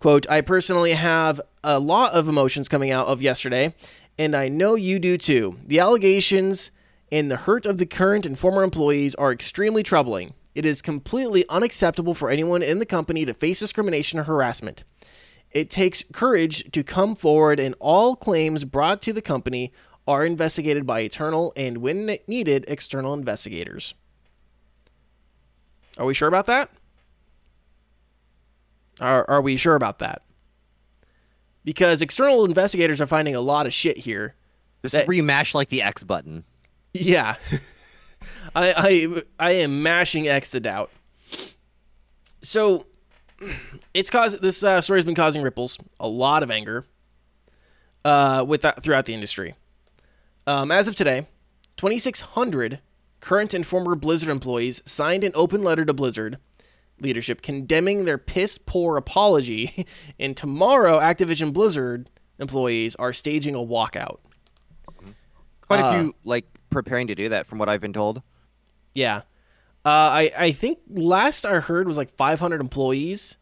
Quote, 0.01 0.29
I 0.29 0.41
personally 0.41 0.95
have 0.95 1.41
a 1.63 1.79
lot 1.79 2.13
of 2.13 2.27
emotions 2.27 2.69
coming 2.69 2.91
out 2.91 3.07
of 3.07 3.23
yesterday, 3.23 3.73
and 4.19 4.35
I 4.35 4.49
know 4.49 4.75
you 4.75 4.99
do 4.99 5.17
too. 5.17 5.61
The 5.65 5.79
allegations 5.79 6.73
and 7.13 7.31
the 7.31 7.37
hurt 7.37 7.67
of 7.67 7.79
the 7.79 7.87
current 7.87 8.27
and 8.27 8.37
former 8.37 8.65
employees 8.65 9.15
are 9.15 9.31
extremely 9.31 9.85
troubling. 9.85 10.35
It 10.57 10.67
is 10.67 10.83
completely 10.83 11.49
unacceptable 11.49 12.15
for 12.15 12.31
anyone 12.31 12.65
in 12.65 12.81
the 12.81 12.85
company 12.85 13.25
to 13.27 13.33
face 13.33 13.61
discrimination 13.61 14.19
or 14.19 14.25
harassment. 14.25 14.83
It 15.53 15.69
takes 15.71 16.05
courage 16.13 16.71
to 16.73 16.83
come 16.83 17.15
forward, 17.15 17.61
and 17.61 17.75
all 17.79 18.17
claims 18.17 18.65
brought 18.65 19.03
to 19.03 19.13
the 19.13 19.23
company 19.23 19.73
are 20.07 20.25
investigated 20.25 20.87
by 20.87 21.01
internal 21.01 21.53
and, 21.57 21.79
when 21.79 22.17
needed, 22.27 22.65
external 22.69 23.15
investigators. 23.15 23.95
Are 25.99 26.07
we 26.07 26.15
sure 26.15 26.29
about 26.29 26.47
that? 26.47 26.71
Are, 29.01 29.29
are 29.29 29.41
we 29.43 29.57
sure 29.57 29.75
about 29.75 29.99
that? 30.01 30.23
Because 31.65 32.03
external 32.03 32.45
investigators 32.45 33.01
are 33.01 33.07
finding 33.07 33.35
a 33.35 33.41
lot 33.41 33.67
of 33.67 33.73
shit 33.73 33.99
here. 33.99 34.35
This 34.83 34.93
That- 34.93 35.03
is 35.03 35.09
where 35.09 35.17
you 35.17 35.23
mash 35.23 35.55
like 35.55 35.69
the 35.69 35.83
X 35.83 36.03
button. 36.03 36.45
Yeah. 36.93 37.37
I, 38.55 38.73
I 38.77 39.23
I 39.39 39.51
am 39.53 39.83
mashing 39.83 40.29
X 40.29 40.51
to 40.51 40.61
doubt. 40.61 40.91
So 42.43 42.87
it's 43.95 44.11
caused 44.11 44.43
this 44.43 44.63
uh, 44.63 44.81
story 44.81 44.99
has 44.99 45.05
been 45.05 45.15
causing 45.15 45.43
ripples, 45.43 45.79
a 46.01 46.09
lot 46.09 46.43
of 46.43 46.51
anger, 46.51 46.85
uh, 48.05 48.45
with 48.47 48.63
that 48.63 48.83
throughout 48.83 49.07
the 49.07 49.15
industry. 49.15 49.55
Um, 50.47 50.71
as 50.71 50.89
of 50.89 50.95
today, 50.95 51.27
2,600 51.77 52.81
current 53.21 53.55
and 53.55 53.67
former 53.67 53.95
Blizzard 53.95 54.29
employees 54.29 54.83
signed 54.85 55.25
an 55.25 55.33
open 55.35 55.63
letter 55.63 55.85
to 55.85 55.93
Blizzard 55.93 56.39
leadership 57.01 57.43
condemning 57.43 58.05
their 58.05 58.19
piss 58.19 58.59
poor 58.59 58.97
apology, 58.97 59.87
and 60.21 60.37
tomorrow 60.37 60.99
Activision 60.99 61.53
Blizzard 61.53 62.11
employees 62.39 62.95
are 62.97 63.13
staging 63.13 63.55
a 63.55 63.59
walkout. 63.59 64.19
Quite 65.69 65.81
Uh, 65.81 65.87
a 65.87 65.93
few 66.01 66.15
like 66.25 66.47
preparing 66.71 67.07
to 67.09 67.15
do 67.15 67.29
that, 67.29 67.47
from 67.47 67.59
what 67.59 67.69
I've 67.69 67.81
been 67.81 67.93
told. 67.93 68.23
Yeah. 68.95 69.23
Uh, 69.85 69.89
I, 69.89 70.33
I 70.37 70.53
think 70.53 70.79
last 70.89 71.45
I 71.45 71.59
heard 71.61 71.87
was 71.89 71.97
like 71.97 72.15
500 72.17 72.61
employees. 72.61 73.37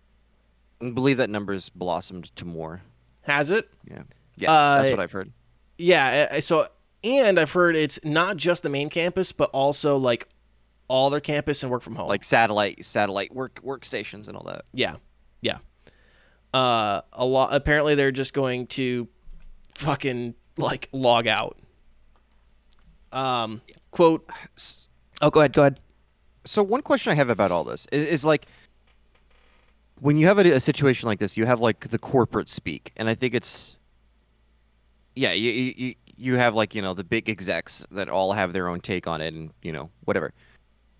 I 0.82 0.90
believe 0.90 1.18
that 1.18 1.28
number's 1.30 1.68
blossomed 1.68 2.34
to 2.36 2.44
more. 2.46 2.80
Has 3.22 3.50
it? 3.50 3.70
Yeah. 3.88 4.02
Yes, 4.36 4.48
that's 4.50 4.88
Uh, 4.88 4.92
what 4.94 5.00
I've 5.00 5.12
heard. 5.12 5.32
Yeah. 5.76 6.28
I- 6.30 6.36
I- 6.36 6.40
So, 6.40 6.66
and 7.04 7.38
I've 7.38 7.52
heard 7.52 7.76
it's 7.76 7.98
not 8.04 8.36
just 8.38 8.62
the 8.62 8.68
main 8.70 8.88
campus, 8.88 9.32
but 9.32 9.50
also 9.50 9.96
like 9.98 10.28
all 10.88 11.10
their 11.10 11.20
campus 11.20 11.62
and 11.62 11.70
work 11.70 11.82
from 11.82 11.94
home. 11.96 12.08
Like 12.08 12.24
satellite 12.24 12.84
satellite 12.84 13.34
work 13.34 13.60
workstations 13.62 14.26
and 14.28 14.36
all 14.36 14.44
that. 14.44 14.62
yeah. 14.72 14.96
Yeah. 15.42 15.58
Uh, 16.52 17.02
a 17.12 17.24
lot. 17.24 17.54
Apparently, 17.54 17.94
they're 17.94 18.10
just 18.12 18.34
going 18.34 18.66
to 18.68 19.06
fucking 19.76 20.34
like 20.56 20.88
log 20.92 21.26
out. 21.26 21.58
Um, 23.12 23.60
quote. 23.90 24.28
Oh, 25.22 25.28
go 25.28 25.40
ahead. 25.40 25.52
Go 25.52 25.60
ahead. 25.62 25.80
So 26.44 26.62
one 26.62 26.82
question 26.82 27.12
I 27.12 27.14
have 27.14 27.30
about 27.30 27.50
all 27.50 27.64
this 27.64 27.86
is, 27.92 28.08
is 28.08 28.24
like 28.24 28.46
when 30.00 30.16
you 30.16 30.26
have 30.26 30.38
a, 30.38 30.50
a 30.52 30.60
situation 30.60 31.06
like 31.06 31.18
this, 31.18 31.36
you 31.36 31.46
have 31.46 31.60
like 31.60 31.88
the 31.88 31.98
corporate 31.98 32.48
speak, 32.48 32.92
and 32.96 33.08
I 33.08 33.14
think 33.14 33.34
it's 33.34 33.76
yeah, 35.14 35.32
you, 35.32 35.50
you 35.50 35.94
you- 36.16 36.36
have 36.36 36.54
like 36.54 36.74
you 36.74 36.82
know 36.82 36.94
the 36.94 37.04
big 37.04 37.28
execs 37.28 37.86
that 37.90 38.08
all 38.08 38.32
have 38.32 38.52
their 38.52 38.68
own 38.68 38.80
take 38.80 39.06
on 39.06 39.20
it, 39.20 39.34
and 39.34 39.50
you 39.62 39.72
know 39.72 39.90
whatever. 40.04 40.32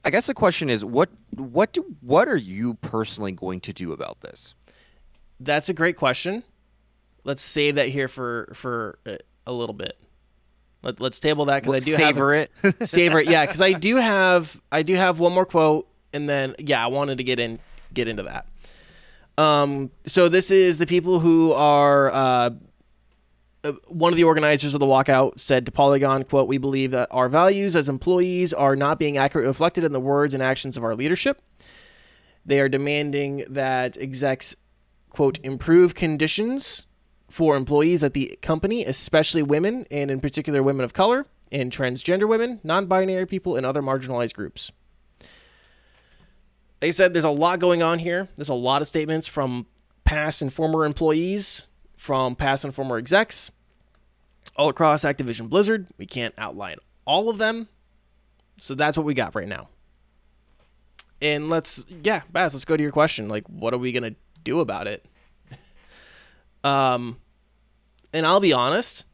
I 0.04 0.10
guess 0.10 0.26
the 0.26 0.34
question 0.34 0.70
is 0.70 0.84
what 0.84 1.08
what 1.36 1.72
do 1.72 1.84
what 2.00 2.28
are 2.28 2.36
you 2.36 2.74
personally 2.74 3.32
going 3.32 3.60
to 3.60 3.72
do 3.72 3.92
about 3.92 4.20
this? 4.20 4.54
That's 5.38 5.68
a 5.68 5.74
great 5.74 5.96
question. 5.96 6.42
Let's 7.24 7.42
save 7.42 7.76
that 7.76 7.88
here 7.88 8.08
for 8.08 8.50
for 8.54 8.98
a, 9.06 9.18
a 9.46 9.52
little 9.52 9.74
bit. 9.74 9.98
Let, 10.82 11.01
let's 11.01 11.20
table 11.20 11.44
that 11.47 11.62
because 11.62 11.86
I 11.86 11.90
do 11.90 12.02
have 12.02 12.16
a- 12.19 12.48
it. 12.65 12.89
savor 12.89 13.19
it 13.19 13.28
yeah 13.28 13.44
because 13.44 13.61
i 13.61 13.73
do 13.73 13.97
have 13.97 14.59
i 14.73 14.82
do 14.82 14.94
have 14.94 15.19
one 15.19 15.35
more 15.35 15.44
quote 15.44 15.86
and 16.12 16.28
then 16.28 16.55
yeah 16.59 16.82
i 16.82 16.86
wanted 16.86 17.19
to 17.19 17.24
get 17.24 17.39
in 17.39 17.59
get 17.93 18.09
into 18.09 18.23
that 18.23 18.47
um 19.36 19.90
so 20.07 20.28
this 20.28 20.51
is 20.51 20.78
the 20.78 20.86
people 20.86 21.20
who 21.20 21.52
are 21.52 22.11
uh 22.12 22.51
uh, 23.62 23.73
one 23.89 24.11
of 24.11 24.16
the 24.16 24.24
organizers 24.24 24.73
of 24.73 24.81
the 24.81 24.86
walkout 24.86 25.39
said 25.39 25.66
to 25.66 25.73
Polygon, 25.73 26.24
"quote 26.24 26.48
We 26.48 26.57
believe 26.57 26.93
that 26.93 27.09
our 27.11 27.28
values 27.28 27.77
as 27.77 27.90
employees 27.90 28.55
are 28.55 28.74
not 28.74 28.98
being 28.98 29.19
accurately 29.19 29.48
reflected 29.48 29.85
in 29.85 29.93
the 29.93 30.01
words 30.01 30.32
and 30.32 30.43
actions 30.43 30.78
of 30.78 30.85
our 30.85 30.94
leadership. 30.94 31.43
They 32.47 32.59
are 32.61 32.70
demanding 32.70 33.44
that 33.51 33.98
execs, 33.98 34.57
quote, 35.11 35.39
improve 35.43 35.94
conditions 35.94 36.86
for 37.31 37.57
employees 37.57 38.05
at 38.05 38.12
the 38.12 38.39
company, 38.43 38.85
especially 38.85 39.43
women, 39.43 39.86
and 39.90 40.11
in 40.11 40.20
particular 40.20 40.62
women 40.62 40.85
of 40.85 40.93
color 40.93 41.27
and 41.51 41.73
transgender 41.73 42.28
women, 42.28 42.61
non-binary 42.62 43.27
people, 43.27 43.57
and 43.57 43.65
other 43.65 43.81
marginalized 43.82 44.35
groups." 44.35 44.73
They 46.81 46.93
said 46.93 47.12
there's 47.12 47.24
a 47.24 47.31
lot 47.31 47.59
going 47.59 47.82
on 47.82 47.98
here. 47.98 48.28
There's 48.36 48.48
a 48.48 48.55
lot 48.55 48.82
of 48.82 48.89
statements 48.89 49.28
from 49.28 49.66
past 50.05 50.43
and 50.43 50.52
former 50.52 50.85
employees, 50.85 51.66
from 51.97 52.35
past 52.35 52.65
and 52.65 52.74
former 52.74 52.97
execs, 52.97 53.51
all 54.57 54.69
across 54.69 55.05
Activision 55.05 55.48
Blizzard. 55.48 55.86
We 55.98 56.07
can't 56.07 56.35
outline 56.39 56.77
all 57.05 57.28
of 57.28 57.39
them. 57.39 57.69
So 58.59 58.74
that's 58.74 58.97
what 58.97 59.07
we 59.07 59.15
got 59.15 59.35
right 59.35 59.48
now. 59.48 59.69
And 61.23 61.51
let's, 61.51 61.86
yeah, 62.02 62.23
Baz, 62.31 62.55
let's 62.55 62.65
go 62.65 62.77
to 62.77 62.82
your 62.82 62.93
question. 62.93 63.28
Like, 63.28 63.47
what 63.47 63.74
are 63.74 63.78
we 63.78 63.93
going 63.93 64.15
to 64.15 64.16
do 64.43 64.61
about 64.61 64.86
it? 64.86 65.05
Um, 66.64 67.18
and 68.12 68.26
I'll 68.26 68.40
be 68.40 68.52
honest, 68.52 69.06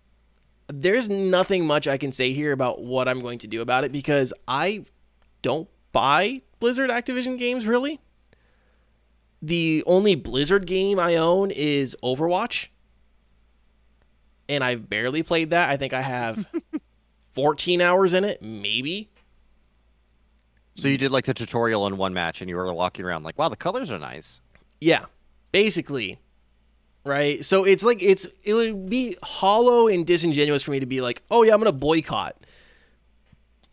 there's 0.69 1.09
nothing 1.09 1.67
much 1.67 1.87
I 1.87 1.97
can 1.97 2.13
say 2.13 2.33
here 2.33 2.53
about 2.53 2.83
what 2.83 3.09
I'm 3.09 3.21
going 3.21 3.39
to 3.39 3.47
do 3.47 3.63
about 3.63 3.85
it 3.85 3.93
because 3.93 4.33
I 4.49 4.85
don't 5.43 5.69
buy 5.93 6.43
Blizzard 6.59 6.91
Activision 6.91 7.39
games 7.39 7.67
really. 7.67 8.01
The 9.43 9.85
only 9.87 10.15
Blizzard 10.15 10.67
game 10.67 10.99
I 10.99 11.17
own 11.17 11.51
is 11.51 11.97
Overwatch. 12.03 12.69
And 14.49 14.65
I've 14.65 14.89
barely 14.89 15.23
played 15.23 15.51
that. 15.51 15.69
I 15.69 15.77
think 15.77 15.93
I 15.93 16.03
have 16.03 16.49
14 17.35 17.81
hours 17.81 18.15
in 18.15 18.25
it, 18.25 18.41
maybe. 18.43 19.11
So 20.75 20.89
you 20.89 20.99
did 20.99 21.11
like 21.11 21.25
the 21.25 21.35
tutorial 21.35 21.87
in 21.87 21.97
one 21.97 22.13
match, 22.13 22.41
and 22.41 22.51
you 22.51 22.57
were 22.57 22.73
walking 22.73 23.05
around 23.05 23.23
like, 23.23 23.39
"Wow, 23.39 23.49
the 23.49 23.57
colors 23.57 23.91
are 23.91 23.99
nice." 23.99 24.43
Yeah, 24.79 25.07
basically, 25.51 26.19
right? 27.07 27.45
So 27.45 27.65
it's 27.65 27.85
like 27.85 28.03
it's 28.03 28.27
it 28.45 28.55
would 28.55 28.91
be 28.91 29.17
hollow 29.23 29.89
and 29.89 30.07
disingenuous 30.07 30.63
for 30.63 30.73
me 30.73 30.81
to 30.81 30.87
be 30.87 31.01
like, 31.01 31.23
"Oh 31.31 31.43
yeah, 31.43 31.55
I'm 31.55 31.61
gonna 31.61 31.73
boycott," 31.73 32.37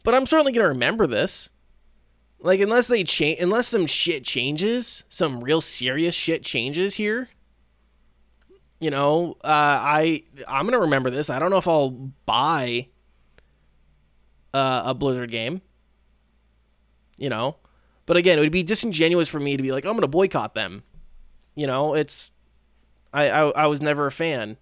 but 0.03 0.13
I'm 0.13 0.25
certainly 0.25 0.51
gonna 0.51 0.69
remember 0.69 1.07
this. 1.07 1.49
Like 2.39 2.59
unless 2.59 2.87
they 2.87 3.03
change, 3.03 3.39
unless 3.39 3.67
some 3.67 3.87
shit 3.87 4.23
changes, 4.23 5.05
some 5.09 5.43
real 5.43 5.61
serious 5.61 6.13
shit 6.13 6.43
changes 6.43 6.95
here. 6.95 7.29
You 8.79 8.91
know, 8.91 9.37
uh, 9.43 9.47
I 9.47 10.23
I'm 10.47 10.65
gonna 10.65 10.79
remember 10.79 11.09
this. 11.09 11.29
I 11.29 11.39
don't 11.39 11.49
know 11.49 11.57
if 11.57 11.67
I'll 11.67 12.11
buy 12.25 12.89
uh, 14.53 14.83
a 14.85 14.93
Blizzard 14.93 15.31
game. 15.31 15.61
You 17.17 17.29
know, 17.29 17.55
but 18.05 18.17
again, 18.17 18.37
it 18.37 18.41
would 18.41 18.51
be 18.51 18.63
disingenuous 18.63 19.29
for 19.29 19.39
me 19.39 19.55
to 19.55 19.63
be 19.63 19.71
like, 19.71 19.85
I'm 19.85 19.93
gonna 19.93 20.07
boycott 20.07 20.53
them. 20.53 20.83
You 21.55 21.67
know, 21.67 21.93
it's 21.93 22.31
I 23.13 23.29
I, 23.29 23.49
I 23.49 23.67
was 23.67 23.81
never 23.81 24.07
a 24.07 24.11
fan, 24.11 24.57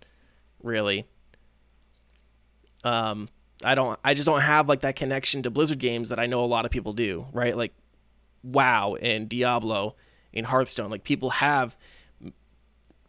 really. 0.62 1.08
Um, 2.84 3.30
I 3.64 3.76
don't 3.76 4.00
I 4.04 4.14
just 4.14 4.26
don't 4.26 4.42
have 4.42 4.68
like 4.68 4.82
that 4.82 4.96
connection 4.96 5.44
to 5.44 5.50
Blizzard 5.50 5.80
games 5.80 6.10
that 6.10 6.20
I 6.20 6.26
know 6.26 6.44
a 6.44 6.46
lot 6.46 6.66
of 6.66 6.72
people 6.72 6.94
do, 6.94 7.26
right? 7.32 7.56
Like 7.56 7.74
WoW 8.44 8.96
and 9.02 9.30
Diablo 9.30 9.96
and 10.34 10.46
Hearthstone. 10.46 10.90
Like 10.90 11.04
people 11.04 11.30
have 11.30 11.76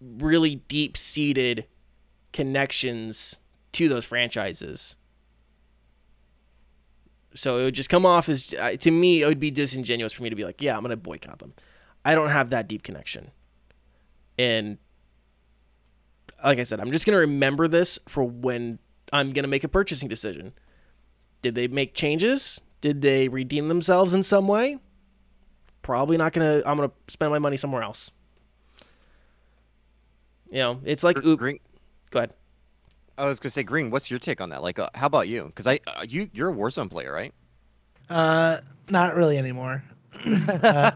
really 0.01 0.57
deep-seated 0.57 1.67
connections 2.33 3.39
to 3.73 3.89
those 3.89 4.05
franchises. 4.05 4.97
So 7.35 7.59
it 7.59 7.65
would 7.65 7.75
just 7.75 7.89
come 7.89 8.05
off 8.05 8.29
as 8.29 8.55
to 8.81 8.91
me 8.91 9.23
it 9.23 9.27
would 9.27 9.39
be 9.39 9.51
disingenuous 9.51 10.13
for 10.13 10.23
me 10.23 10.31
to 10.31 10.37
be 10.37 10.45
like, 10.45 10.61
yeah, 10.61 10.77
I'm 10.77 10.85
to 10.85 10.97
boycott 10.97 11.39
them. 11.39 11.55
I 12.05 12.15
don't 12.15 12.31
have 12.31 12.51
that 12.51 12.69
deep 12.69 12.83
connection. 12.83 13.31
And 14.39 14.79
like 16.45 16.59
I 16.59 16.63
said, 16.63 16.81
I'm 16.81 16.93
just 16.93 17.07
going 17.07 17.15
to 17.15 17.21
remember 17.21 17.69
this 17.69 17.99
for 18.09 18.23
when 18.25 18.79
I'm 19.13 19.33
going 19.33 19.45
to 19.45 19.49
make 19.49 19.65
a 19.65 19.69
purchasing 19.69 20.09
decision. 20.09 20.53
Did 21.43 21.55
they 21.55 21.69
make 21.69 21.95
changes? 21.95 22.61
Did 22.81 23.03
they 23.03 23.29
redeem 23.29 23.69
themselves 23.69 24.15
in 24.15 24.23
some 24.23 24.49
way? 24.49 24.79
Probably 25.83 26.17
not 26.17 26.33
going 26.33 26.63
to 26.63 26.69
I'm 26.69 26.77
going 26.77 26.89
to 26.89 26.95
spend 27.13 27.31
my 27.33 27.39
money 27.39 27.57
somewhere 27.57 27.83
else. 27.83 28.11
You 30.51 30.59
know, 30.59 30.81
it's 30.85 31.03
like 31.03 31.25
oop. 31.25 31.39
Green, 31.39 31.59
Go 32.11 32.19
ahead. 32.21 32.35
I 33.17 33.27
was 33.27 33.41
gonna 33.41 33.51
say, 33.51 33.63
Green. 33.63 33.91
What's 33.91 34.11
your 34.11 34.19
take 34.19 34.41
on 34.41 34.51
that? 34.51 34.63
Like, 34.63 34.79
uh, 34.79 34.89
how 34.95 35.07
about 35.07 35.29
you? 35.29 35.45
Because 35.45 35.67
I, 35.67 35.81
uh, 35.87 36.05
you, 36.07 36.29
you're 36.33 36.51
a 36.51 36.53
Warzone 36.53 36.91
player, 36.91 37.13
right? 37.13 37.33
Uh, 38.11 38.59
not 38.91 39.15
really 39.15 39.39
anymore. 39.39 39.83
uh, 40.25 40.91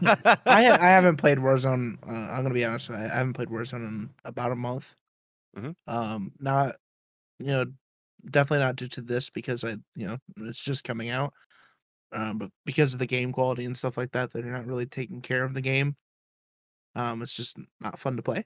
I 0.45 0.63
ha- 0.63 0.77
I 0.79 0.89
haven't 0.89 1.17
played 1.17 1.39
Warzone. 1.39 1.97
Uh, 2.07 2.11
I'm 2.11 2.43
gonna 2.43 2.53
be 2.53 2.65
honest. 2.65 2.91
I 2.91 2.99
haven't 3.07 3.33
played 3.33 3.49
Warzone 3.49 3.87
in 3.87 4.09
about 4.25 4.51
a 4.51 4.55
month. 4.55 4.95
Mhm. 5.57 5.75
Um, 5.87 6.33
not 6.39 6.77
you 7.39 7.47
know, 7.47 7.65
definitely 8.29 8.65
not 8.65 8.77
due 8.77 8.87
to 8.89 9.01
this 9.01 9.29
because 9.31 9.63
I 9.65 9.71
you 9.95 10.07
know 10.07 10.17
it's 10.39 10.61
just 10.63 10.83
coming 10.85 11.09
out. 11.09 11.33
Um, 12.13 12.39
but 12.39 12.51
because 12.65 12.93
of 12.93 12.99
the 12.99 13.07
game 13.07 13.33
quality 13.33 13.65
and 13.65 13.77
stuff 13.77 13.97
like 13.97 14.13
that, 14.13 14.31
they're 14.33 14.43
not 14.43 14.67
really 14.67 14.87
taking 14.87 15.21
care 15.21 15.43
of 15.45 15.53
the 15.55 15.61
game. 15.61 15.97
Um, 16.95 17.21
it's 17.21 17.35
just 17.35 17.57
not 17.79 17.99
fun 17.99 18.17
to 18.17 18.23
play. 18.23 18.45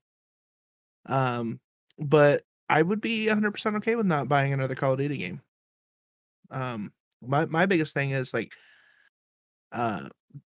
Um, 1.06 1.60
but 1.98 2.44
I 2.70 2.82
would 2.82 3.02
be 3.02 3.28
100% 3.28 3.76
okay 3.78 3.96
with 3.96 4.06
not 4.06 4.28
buying 4.30 4.54
another 4.54 4.76
Call 4.76 4.94
of 4.94 5.00
Duty 5.00 5.18
game. 5.18 5.42
Um, 6.50 6.94
my 7.22 7.46
my 7.46 7.66
biggest 7.66 7.94
thing 7.94 8.12
is 8.12 8.34
like, 8.34 8.54
uh, 9.72 10.10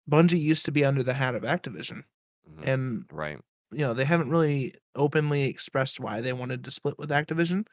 Bungie 0.09 0.39
used 0.39 0.65
to 0.65 0.71
be 0.71 0.85
under 0.85 1.03
the 1.03 1.13
hat 1.13 1.35
of 1.35 1.43
Activision, 1.43 2.03
Mhm. 2.45 2.65
and 2.65 3.05
Right. 3.11 3.41
You 3.71 3.79
know 3.79 3.93
they 3.93 4.05
haven't 4.05 4.29
really 4.29 4.75
openly 4.95 5.43
expressed 5.43 5.99
why 5.99 6.21
they 6.21 6.33
wanted 6.33 6.63
to 6.63 6.71
split 6.71 6.97
with 6.97 7.09
Activision, 7.09 7.65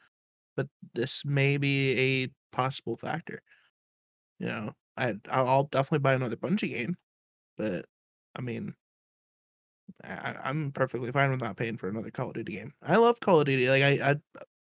but 0.56 0.68
this 0.94 1.24
may 1.24 1.56
be 1.56 2.24
a 2.24 2.56
possible 2.56 2.96
factor. 2.96 3.42
You 4.38 4.46
know, 4.46 4.72
I 4.96 5.14
I'll 5.30 5.64
definitely 5.64 6.00
buy 6.00 6.14
another 6.14 6.36
Bungie 6.36 6.70
game, 6.70 6.96
but 7.56 7.86
I 8.34 8.42
mean, 8.42 8.74
I, 10.04 10.36
I'm 10.44 10.72
perfectly 10.72 11.12
fine 11.12 11.30
with 11.30 11.40
not 11.40 11.56
paying 11.56 11.76
for 11.76 11.88
another 11.88 12.10
Call 12.10 12.28
of 12.28 12.34
Duty 12.34 12.52
game. 12.52 12.72
I 12.82 12.96
love 12.96 13.20
Call 13.20 13.40
of 13.40 13.46
Duty. 13.46 13.68
Like 13.68 13.82
I, 13.82 14.10
I 14.10 14.16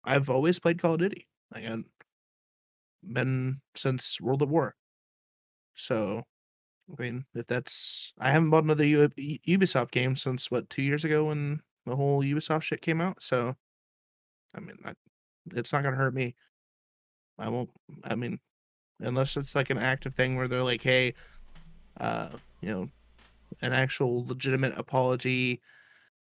I've 0.05 0.31
always 0.31 0.59
played 0.59 0.81
Call 0.81 0.95
of 0.95 1.01
Duty. 1.01 1.27
Like 1.55 1.65
I've 1.65 1.85
been 3.03 3.61
since 3.75 4.21
World 4.21 4.43
at 4.43 4.49
War. 4.49 4.75
So, 5.75 6.25
I 6.91 7.03
mean, 7.03 7.25
if 7.35 7.47
that's 7.47 8.13
I 8.19 8.31
haven't 8.31 8.51
bought 8.51 8.65
another 8.65 8.85
U- 8.85 9.09
Ubisoft 9.09 9.91
game 9.91 10.17
since 10.17 10.51
what 10.51 10.71
two 10.71 10.83
years 10.83 11.05
ago 11.05 11.27
when 11.27 11.61
the 11.85 11.97
whole 11.97 12.23
Ubisoft 12.23 12.63
shit 12.63 12.83
came 12.83 13.01
out. 13.01 13.23
So, 13.23 13.57
I 14.55 14.61
mean, 14.61 14.77
I, 14.85 14.95
it's 15.55 15.73
not 15.73 15.83
gonna 15.83 15.97
hurt 15.97 16.15
me. 16.15 16.37
I 17.39 17.49
won't. 17.49 17.71
I 18.05 18.15
mean, 18.15 18.39
unless 19.01 19.37
it's 19.37 19.55
like 19.55 19.71
an 19.71 19.79
active 19.79 20.15
thing 20.15 20.37
where 20.37 20.49
they're 20.49 20.63
like, 20.63 20.83
hey, 20.83 21.15
uh, 22.01 22.31
you 22.61 22.71
know, 22.71 22.89
an 23.63 23.73
actual 23.73 24.25
legitimate 24.27 24.75
apology, 24.79 25.61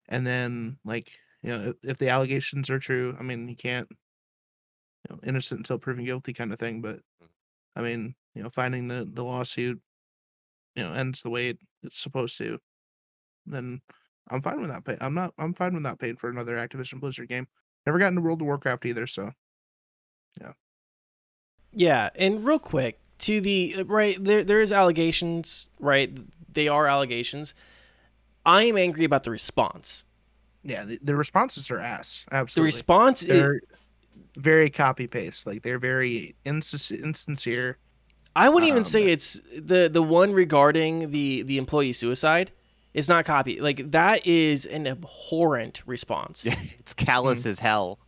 and 0.09 0.25
then 0.25 0.77
like 0.83 1.11
you 1.41 1.49
know 1.49 1.61
if, 1.69 1.75
if 1.83 1.97
the 1.97 2.09
allegations 2.09 2.69
are 2.69 2.79
true, 2.79 3.15
I 3.19 3.23
mean, 3.23 3.47
you 3.47 3.55
can't 3.55 3.87
you 5.09 5.15
know 5.15 5.19
innocent 5.23 5.59
until 5.59 5.77
proven 5.77 6.05
guilty 6.05 6.33
kind 6.33 6.51
of 6.51 6.59
thing. 6.59 6.81
But 6.81 6.99
I 7.75 7.81
mean, 7.81 8.15
you 8.33 8.43
know, 8.43 8.49
finding 8.49 8.87
the 8.87 9.07
the 9.11 9.23
lawsuit, 9.23 9.81
you 10.75 10.83
know, 10.83 10.93
ends 10.93 11.21
the 11.21 11.29
way 11.29 11.55
it's 11.83 11.99
supposed 11.99 12.37
to, 12.37 12.59
then 13.45 13.81
I'm 14.29 14.41
fine 14.41 14.59
with 14.59 14.69
that. 14.69 14.83
Pay. 14.83 14.97
I'm 14.99 15.13
not. 15.13 15.33
I'm 15.37 15.53
fine 15.53 15.73
with 15.73 15.83
not 15.83 15.99
paying 15.99 16.15
for 16.15 16.29
another 16.29 16.55
Activision 16.55 16.99
Blizzard 16.99 17.29
game. 17.29 17.47
Never 17.85 17.99
got 17.99 18.07
into 18.07 18.21
World 18.21 18.41
of 18.41 18.47
Warcraft 18.47 18.85
either, 18.85 19.05
so 19.07 19.31
Yeah, 20.41 20.53
Yeah, 21.71 22.09
and 22.15 22.43
real 22.43 22.59
quick 22.59 22.99
to 23.19 23.39
the 23.39 23.75
uh, 23.79 23.85
right 23.85 24.17
there 24.19 24.43
there 24.43 24.61
is 24.61 24.71
allegations, 24.71 25.69
right? 25.79 26.11
They 26.51 26.67
are 26.67 26.87
allegations. 26.87 27.53
I 28.45 28.63
am 28.63 28.77
angry 28.77 29.05
about 29.05 29.23
the 29.23 29.31
response. 29.31 30.05
yeah, 30.63 30.83
the, 30.83 30.99
the 31.01 31.15
responses 31.15 31.71
are 31.71 31.79
ass. 31.79 32.25
Absolutely, 32.31 32.71
the 32.71 32.75
response 32.75 33.21
is, 33.23 33.27
they're 33.27 33.61
very 34.37 34.69
copy 34.69 35.07
paste. 35.07 35.45
Like 35.45 35.61
they're 35.61 35.79
very 35.79 36.35
insin- 36.45 37.03
insincere. 37.03 37.77
I 38.35 38.49
wouldn't 38.49 38.67
even 38.67 38.79
um, 38.79 38.85
say 38.85 39.05
it's 39.05 39.39
the 39.57 39.89
the 39.91 40.03
one 40.03 40.33
regarding 40.33 41.11
the 41.11 41.43
the 41.43 41.57
employee 41.57 41.93
suicide. 41.93 42.51
It's 42.93 43.07
not 43.09 43.25
copy. 43.25 43.59
Like 43.59 43.91
that 43.91 44.25
is 44.25 44.65
an 44.65 44.87
abhorrent 44.87 45.83
response. 45.85 46.47
it's 46.79 46.93
callous 46.93 47.45
as 47.45 47.59
hell. 47.59 47.99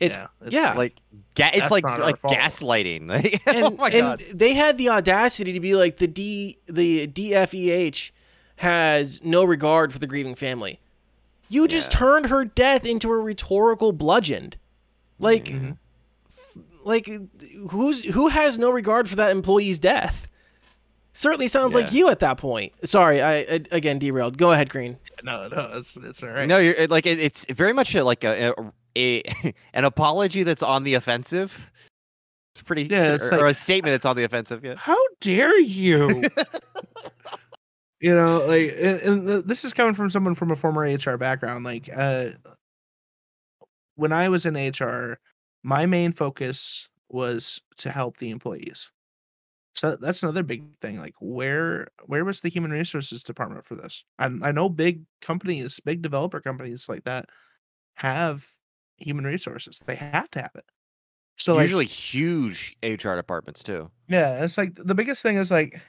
It's 0.00 0.16
yeah, 0.16 0.26
yeah. 0.48 0.72
Like, 0.74 0.96
ga- 1.36 1.50
it's 1.52 1.58
That's 1.58 1.70
like 1.70 1.84
like 1.84 2.18
fault. 2.18 2.34
gaslighting. 2.34 3.06
Like, 3.08 3.40
and, 3.46 3.64
oh 3.66 3.70
my 3.70 3.88
and 3.90 4.00
god. 4.00 4.22
they 4.34 4.54
had 4.54 4.76
the 4.78 4.88
audacity 4.88 5.52
to 5.52 5.60
be 5.60 5.74
like 5.76 5.98
the 5.98 6.08
D 6.08 6.58
the 6.66 7.06
DFEH 7.06 8.10
has 8.56 9.22
no 9.22 9.44
regard 9.44 9.92
for 9.92 9.98
the 10.00 10.06
grieving 10.08 10.34
family. 10.34 10.80
You 11.48 11.68
just 11.68 11.92
Yeah. 11.92 11.98
turned 11.98 12.26
her 12.26 12.44
death 12.44 12.84
into 12.86 13.10
a 13.12 13.16
rhetorical 13.16 13.92
bludgeon. 13.92 14.54
Like, 15.18 15.44
Mhm. 15.46 15.76
Like 16.84 17.10
who's 17.70 18.02
who 18.04 18.28
has 18.28 18.58
no 18.58 18.70
regard 18.70 19.08
for 19.08 19.16
that 19.16 19.30
employee's 19.30 19.78
death? 19.78 20.28
Certainly 21.14 21.48
sounds 21.48 21.74
like 21.74 21.92
you 21.92 22.08
at 22.08 22.20
that 22.20 22.38
point. 22.38 22.72
Sorry, 22.88 23.20
I, 23.20 23.34
I 23.40 23.60
again 23.70 23.98
derailed. 23.98 24.38
Go 24.38 24.52
ahead, 24.52 24.70
Green. 24.70 24.98
No, 25.22 25.46
no, 25.48 25.70
it's 25.74 25.94
it's 25.96 26.22
all 26.22 26.30
right. 26.30 26.48
No, 26.48 26.58
you're 26.58 26.86
like 26.86 27.04
it, 27.06 27.18
it's 27.18 27.44
very 27.46 27.74
much 27.74 27.94
a, 27.94 28.02
like 28.02 28.24
a, 28.24 28.54
a, 28.58 28.72
a 28.96 29.54
an 29.74 29.84
apology 29.84 30.42
that's 30.42 30.62
on 30.62 30.84
the 30.84 30.94
offensive. 30.94 31.70
It's 32.54 32.62
pretty, 32.62 32.84
Yeah, 32.84 33.14
it's 33.14 33.28
or, 33.28 33.40
or 33.40 33.46
a 33.46 33.54
statement 33.54 33.92
that's 33.92 34.04
on 34.04 34.16
the 34.16 34.24
offensive. 34.24 34.62
Yeah, 34.64 34.74
How 34.76 34.98
dare 35.20 35.58
you? 35.58 36.22
you 38.00 38.14
know, 38.14 38.44
like, 38.46 38.74
and, 38.78 39.00
and 39.00 39.44
this 39.44 39.64
is 39.64 39.72
coming 39.72 39.94
from 39.94 40.10
someone 40.10 40.34
from 40.34 40.50
a 40.50 40.56
former 40.56 40.82
HR 40.82 41.16
background. 41.16 41.64
Like, 41.64 41.88
uh, 41.94 42.30
when 43.94 44.12
I 44.12 44.28
was 44.28 44.44
in 44.44 44.54
HR, 44.54 45.18
my 45.62 45.86
main 45.86 46.12
focus 46.12 46.88
was 47.08 47.60
to 47.78 47.90
help 47.90 48.18
the 48.18 48.30
employees. 48.30 48.90
So 49.74 49.96
that's 49.96 50.22
another 50.22 50.42
big 50.42 50.78
thing. 50.80 50.98
Like, 50.98 51.14
where 51.20 51.88
where 52.06 52.24
was 52.24 52.40
the 52.40 52.50
human 52.50 52.72
resources 52.72 53.22
department 53.22 53.66
for 53.66 53.74
this? 53.76 54.04
I 54.18 54.26
I 54.42 54.52
know 54.52 54.68
big 54.68 55.04
companies, 55.22 55.80
big 55.80 56.02
developer 56.02 56.40
companies 56.40 56.88
like 56.88 57.04
that, 57.04 57.30
have 57.96 58.48
human 58.98 59.24
resources. 59.26 59.80
They 59.86 59.96
have 59.96 60.30
to 60.32 60.42
have 60.42 60.52
it. 60.56 60.66
So 61.38 61.54
like, 61.54 61.72
usually 61.72 61.86
huge 61.86 62.76
HR 62.82 63.16
departments 63.16 63.62
too. 63.62 63.90
yeah, 64.08 64.44
it's 64.44 64.58
like 64.58 64.74
the 64.74 64.94
biggest 64.94 65.22
thing 65.22 65.36
is 65.36 65.50
like 65.50 65.80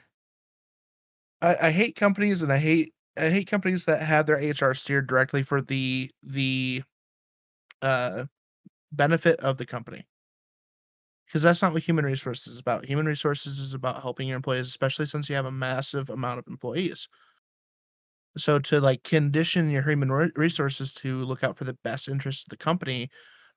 I, 1.42 1.68
I 1.68 1.72
hate 1.72 1.96
companies 1.96 2.42
and 2.42 2.52
I 2.52 2.58
hate 2.58 2.94
I 3.18 3.30
hate 3.30 3.48
companies 3.48 3.86
that 3.86 4.02
have 4.02 4.26
their 4.26 4.40
HR 4.40 4.74
steered 4.74 5.08
directly 5.08 5.44
for 5.44 5.62
the 5.62 6.12
the 6.24 6.84
uh 7.82 8.26
benefit 8.94 9.40
of 9.40 9.58
the 9.58 9.66
company. 9.66 10.08
Because 11.26 11.44
that's 11.44 11.62
not 11.62 11.74
what 11.74 11.84
human 11.84 12.06
resources 12.06 12.54
is 12.54 12.60
about. 12.60 12.86
Human 12.86 13.06
resources 13.06 13.60
is 13.60 13.74
about 13.74 14.02
helping 14.02 14.28
your 14.28 14.36
employees, 14.36 14.68
especially 14.68 15.06
since 15.06 15.30
you 15.30 15.36
have 15.36 15.46
a 15.46 15.52
massive 15.52 16.10
amount 16.10 16.40
of 16.40 16.48
employees. 16.48 17.08
So 18.38 18.60
to 18.60 18.82
like 18.82 19.04
condition 19.04 19.70
your 19.70 19.84
human 19.84 20.10
resources 20.36 20.94
to 20.96 21.24
look 21.24 21.44
out 21.44 21.58
for 21.58 21.66
the 21.66 21.78
best 21.84 22.08
interest 22.08 22.46
of 22.46 22.50
the 22.50 22.58
company 22.58 23.10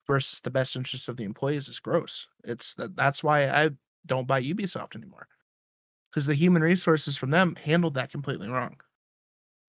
versus 0.05 0.39
the 0.39 0.51
best 0.51 0.75
interest 0.75 1.09
of 1.09 1.17
the 1.17 1.23
employees 1.23 1.67
is 1.67 1.79
gross. 1.79 2.27
It's 2.43 2.73
that 2.75 2.95
that's 2.95 3.23
why 3.23 3.49
I 3.49 3.71
don't 4.05 4.27
buy 4.27 4.41
Ubisoft 4.41 4.95
anymore. 4.95 5.27
Because 6.11 6.27
the 6.27 6.35
human 6.35 6.61
resources 6.61 7.17
from 7.17 7.31
them 7.31 7.55
handled 7.55 7.95
that 7.95 8.11
completely 8.11 8.49
wrong. 8.49 8.77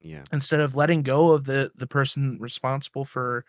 Yeah, 0.01 0.25
Instead 0.33 0.61
of 0.61 0.75
letting 0.77 1.03
go 1.03 1.31
of 1.33 1.45
the 1.45 1.73
the 1.75 1.87
person 1.87 2.39
responsible 2.39 3.05
for 3.05 3.45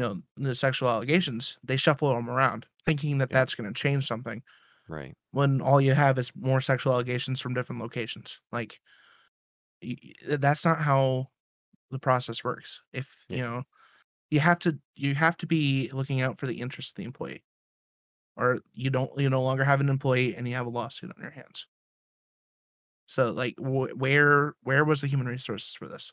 you 0.00 0.06
know 0.06 0.22
the 0.48 0.54
sexual 0.54 0.88
allegations, 0.88 1.58
they 1.62 1.76
shuffle 1.76 2.14
them 2.14 2.30
around, 2.30 2.66
thinking 2.86 3.18
that 3.18 3.30
Yeah. 3.30 3.38
that's 3.38 3.54
going 3.54 3.72
to 3.72 3.78
change 3.78 4.06
something 4.06 4.42
right. 4.88 5.14
when 5.32 5.60
all 5.60 5.80
you 5.80 5.92
have 5.94 6.18
is 6.18 6.32
more 6.36 6.60
sexual 6.60 6.92
allegations 6.94 7.40
from 7.40 7.54
different 7.54 7.82
locations. 7.82 8.40
Like 8.52 8.80
that's 10.26 10.64
not 10.64 10.80
how 10.80 11.28
the 11.90 11.98
process 11.98 12.44
works. 12.44 12.82
If 12.92 13.14
you 13.28 13.38
know, 13.38 13.64
you 14.30 14.40
have 14.40 14.58
to 14.60 14.78
you 14.96 15.14
have 15.14 15.36
to 15.38 15.46
be 15.46 15.90
looking 15.92 16.20
out 16.22 16.38
for 16.38 16.46
the 16.46 16.60
interest 16.60 16.92
of 16.92 16.96
the 16.96 17.04
employee, 17.04 17.44
or 18.36 18.60
you 18.72 18.90
don't 18.90 19.10
you 19.18 19.30
no 19.30 19.42
longer 19.42 19.64
have 19.64 19.80
an 19.80 19.88
employee 19.88 20.36
and 20.36 20.48
you 20.48 20.54
have 20.54 20.66
a 20.66 20.70
lawsuit 20.70 21.12
on 21.16 21.22
your 21.22 21.32
hands. 21.32 21.66
So 23.06 23.32
like, 23.32 23.56
wh- 23.58 23.96
where 23.96 24.54
where 24.62 24.84
was 24.84 25.00
the 25.00 25.08
human 25.08 25.26
resources 25.26 25.74
for 25.74 25.88
this? 25.88 26.12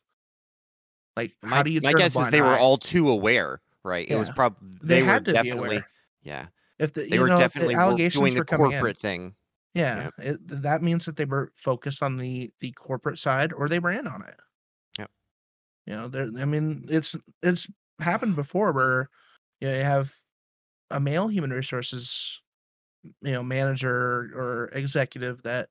Like, 1.15 1.35
My, 1.41 1.57
how 1.57 1.63
do 1.63 1.71
you? 1.71 1.81
my 1.83 1.93
guess 1.93 2.15
is 2.15 2.29
they 2.29 2.41
were 2.41 2.57
all 2.57 2.77
too 2.77 3.09
aware, 3.09 3.61
right? 3.83 4.07
It 4.09 4.15
was 4.15 4.27
Yeah. 4.29 4.33
probably 4.33 4.69
They, 4.81 4.95
they, 4.95 5.01
were 5.03 5.07
had 5.09 5.25
to 5.25 5.31
be 5.31 5.35
definitely 5.35 5.77
aware. 5.77 5.87
yeah 6.23 6.47
If 6.79 6.93
the 6.93 7.07
they 7.07 7.19
were 7.19 7.27
know, 7.27 7.33
if 7.33 7.39
the 7.39 7.43
definitely 7.43 7.75
allegations 7.75 8.19
doing 8.19 8.33
were 8.33 8.39
the 8.41 8.45
coming 8.45 8.71
in, 8.71 8.71
corporate 8.79 8.97
thing. 8.97 9.35
Yeah, 9.73 10.09
it, 10.17 10.39
that 10.63 10.81
means 10.81 11.05
that 11.05 11.17
they 11.17 11.25
were 11.25 11.51
focused 11.55 12.01
on 12.01 12.17
the 12.17 12.51
the 12.61 12.71
corporate 12.71 13.19
side, 13.19 13.53
or 13.53 13.69
they 13.69 13.79
were 13.79 13.91
in 13.91 14.07
on 14.07 14.23
it. 14.23 14.35
Yep. 14.97 15.11
You 15.85 15.93
know, 15.95 16.07
there. 16.07 16.29
I 16.39 16.45
mean, 16.45 16.85
it's 16.89 17.15
it's 17.43 17.67
happened 17.99 18.35
before 18.35 18.71
where 18.71 19.09
you, 19.61 19.67
know, 19.67 19.75
you 19.75 19.83
have 19.83 20.13
a 20.89 20.99
male 20.99 21.27
human 21.27 21.51
resources, 21.51 22.41
you 23.21 23.33
know, 23.33 23.43
manager 23.43 24.31
or 24.35 24.69
executive 24.73 25.43
that 25.43 25.69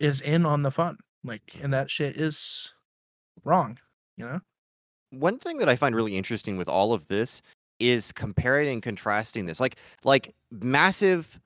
is 0.00 0.20
in 0.20 0.44
on 0.44 0.62
the 0.62 0.70
fun, 0.70 0.98
like, 1.24 1.42
and 1.54 1.62
mm-hmm. 1.62 1.70
that 1.72 1.90
shit 1.90 2.16
is 2.20 2.74
wrong. 3.44 3.78
You 4.16 4.26
know. 4.26 4.40
One 5.10 5.38
thing 5.38 5.58
that 5.58 5.68
I 5.68 5.76
find 5.76 5.94
really 5.94 6.16
interesting 6.16 6.56
with 6.56 6.68
all 6.68 6.92
of 6.92 7.06
this 7.06 7.42
is 7.78 8.12
comparing 8.12 8.68
and 8.68 8.82
contrasting 8.82 9.46
this. 9.46 9.60
Like 9.60 9.76
like 10.04 10.34
massive, 10.50 11.40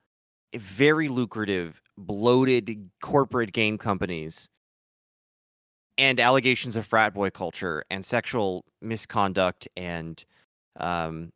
very 0.53 1.07
lucrative, 1.07 1.81
bloated 1.97 2.89
corporate 3.01 3.53
game 3.53 3.77
companies 3.77 4.49
and 5.97 6.19
allegations 6.19 6.75
of 6.75 6.85
frat 6.85 7.13
boy 7.13 7.29
culture 7.29 7.83
and 7.89 8.05
sexual 8.05 8.65
misconduct 8.81 9.67
and 9.77 10.25
um, 10.77 11.31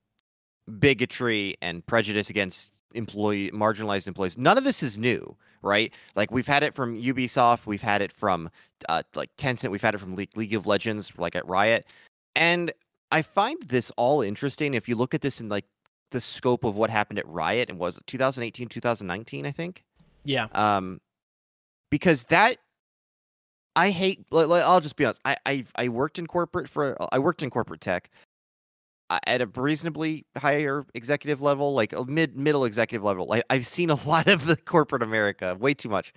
bigotry 0.80 1.56
and 1.61 1.85
prejudice 1.85 2.30
against 2.30 2.77
employee 2.93 3.51
marginalized 3.51 4.07
employees. 4.07 4.38
None 4.38 4.57
of 4.57 4.64
this 4.64 4.84
is 4.84 4.97
new, 4.97 5.35
right? 5.61 5.93
Like 6.15 6.31
we've 6.31 6.47
had 6.47 6.64
it 6.64 6.73
from 6.73 7.01
Ubisoft, 7.01 7.65
we've 7.65 7.81
had 7.81 8.01
it 8.01 8.11
from 8.11 8.49
uh, 8.89 9.03
like 9.15 9.30
Tencent, 9.38 9.72
we've 9.72 9.81
had 9.81 9.95
it 9.95 9.99
from 9.99 10.15
League, 10.15 10.35
League 10.35 10.53
of 10.53 10.68
Legends, 10.68 11.14
like 11.18 11.35
at 11.35 11.47
Riot. 11.47 11.85
And 12.35 12.72
I 13.11 13.22
find 13.22 13.61
this 13.64 13.91
all 13.97 14.22
interesting 14.22 14.73
if 14.73 14.88
you 14.88 14.95
look 14.95 15.14
at 15.14 15.22
this 15.22 15.41
in 15.41 15.49
like 15.49 15.65
the 16.11 16.22
scope 16.22 16.64
of 16.64 16.76
what 16.76 16.89
happened 16.89 17.19
at 17.19 17.27
Riot 17.27 17.69
and 17.69 17.80
was 17.80 17.97
it 17.97 18.07
2018, 18.07 18.68
2019, 18.68 19.45
I 19.45 19.51
think. 19.51 19.84
Yeah. 20.23 20.47
Um, 20.53 20.99
because 21.89 22.23
that 22.26 22.57
I 23.76 23.91
hate. 23.91 24.26
I'll 24.31 24.81
just 24.81 24.95
be 24.95 25.06
honest. 25.06 25.22
I 25.26 25.38
I 25.45 25.65
I 25.76 25.88
worked 25.88 26.19
in 26.19 26.27
corporate 26.27 26.68
for. 26.68 26.97
I 27.14 27.19
worked 27.19 27.43
in 27.43 27.49
corporate 27.49 27.81
tech 27.81 28.10
uh, 29.10 29.19
at 29.26 29.41
a 29.41 29.45
reasonably 29.56 30.26
higher 30.38 30.85
executive 30.93 31.41
level, 31.41 31.73
like 31.73 31.93
a 31.93 32.03
mid 32.06 32.35
middle 32.35 32.65
executive 32.65 33.03
level. 33.03 33.31
I, 33.31 33.41
I've 33.49 33.65
seen 33.65 33.89
a 33.89 33.95
lot 34.07 34.27
of 34.27 34.45
the 34.45 34.57
corporate 34.57 35.03
America, 35.03 35.56
way 35.60 35.73
too 35.73 35.89
much, 35.89 36.14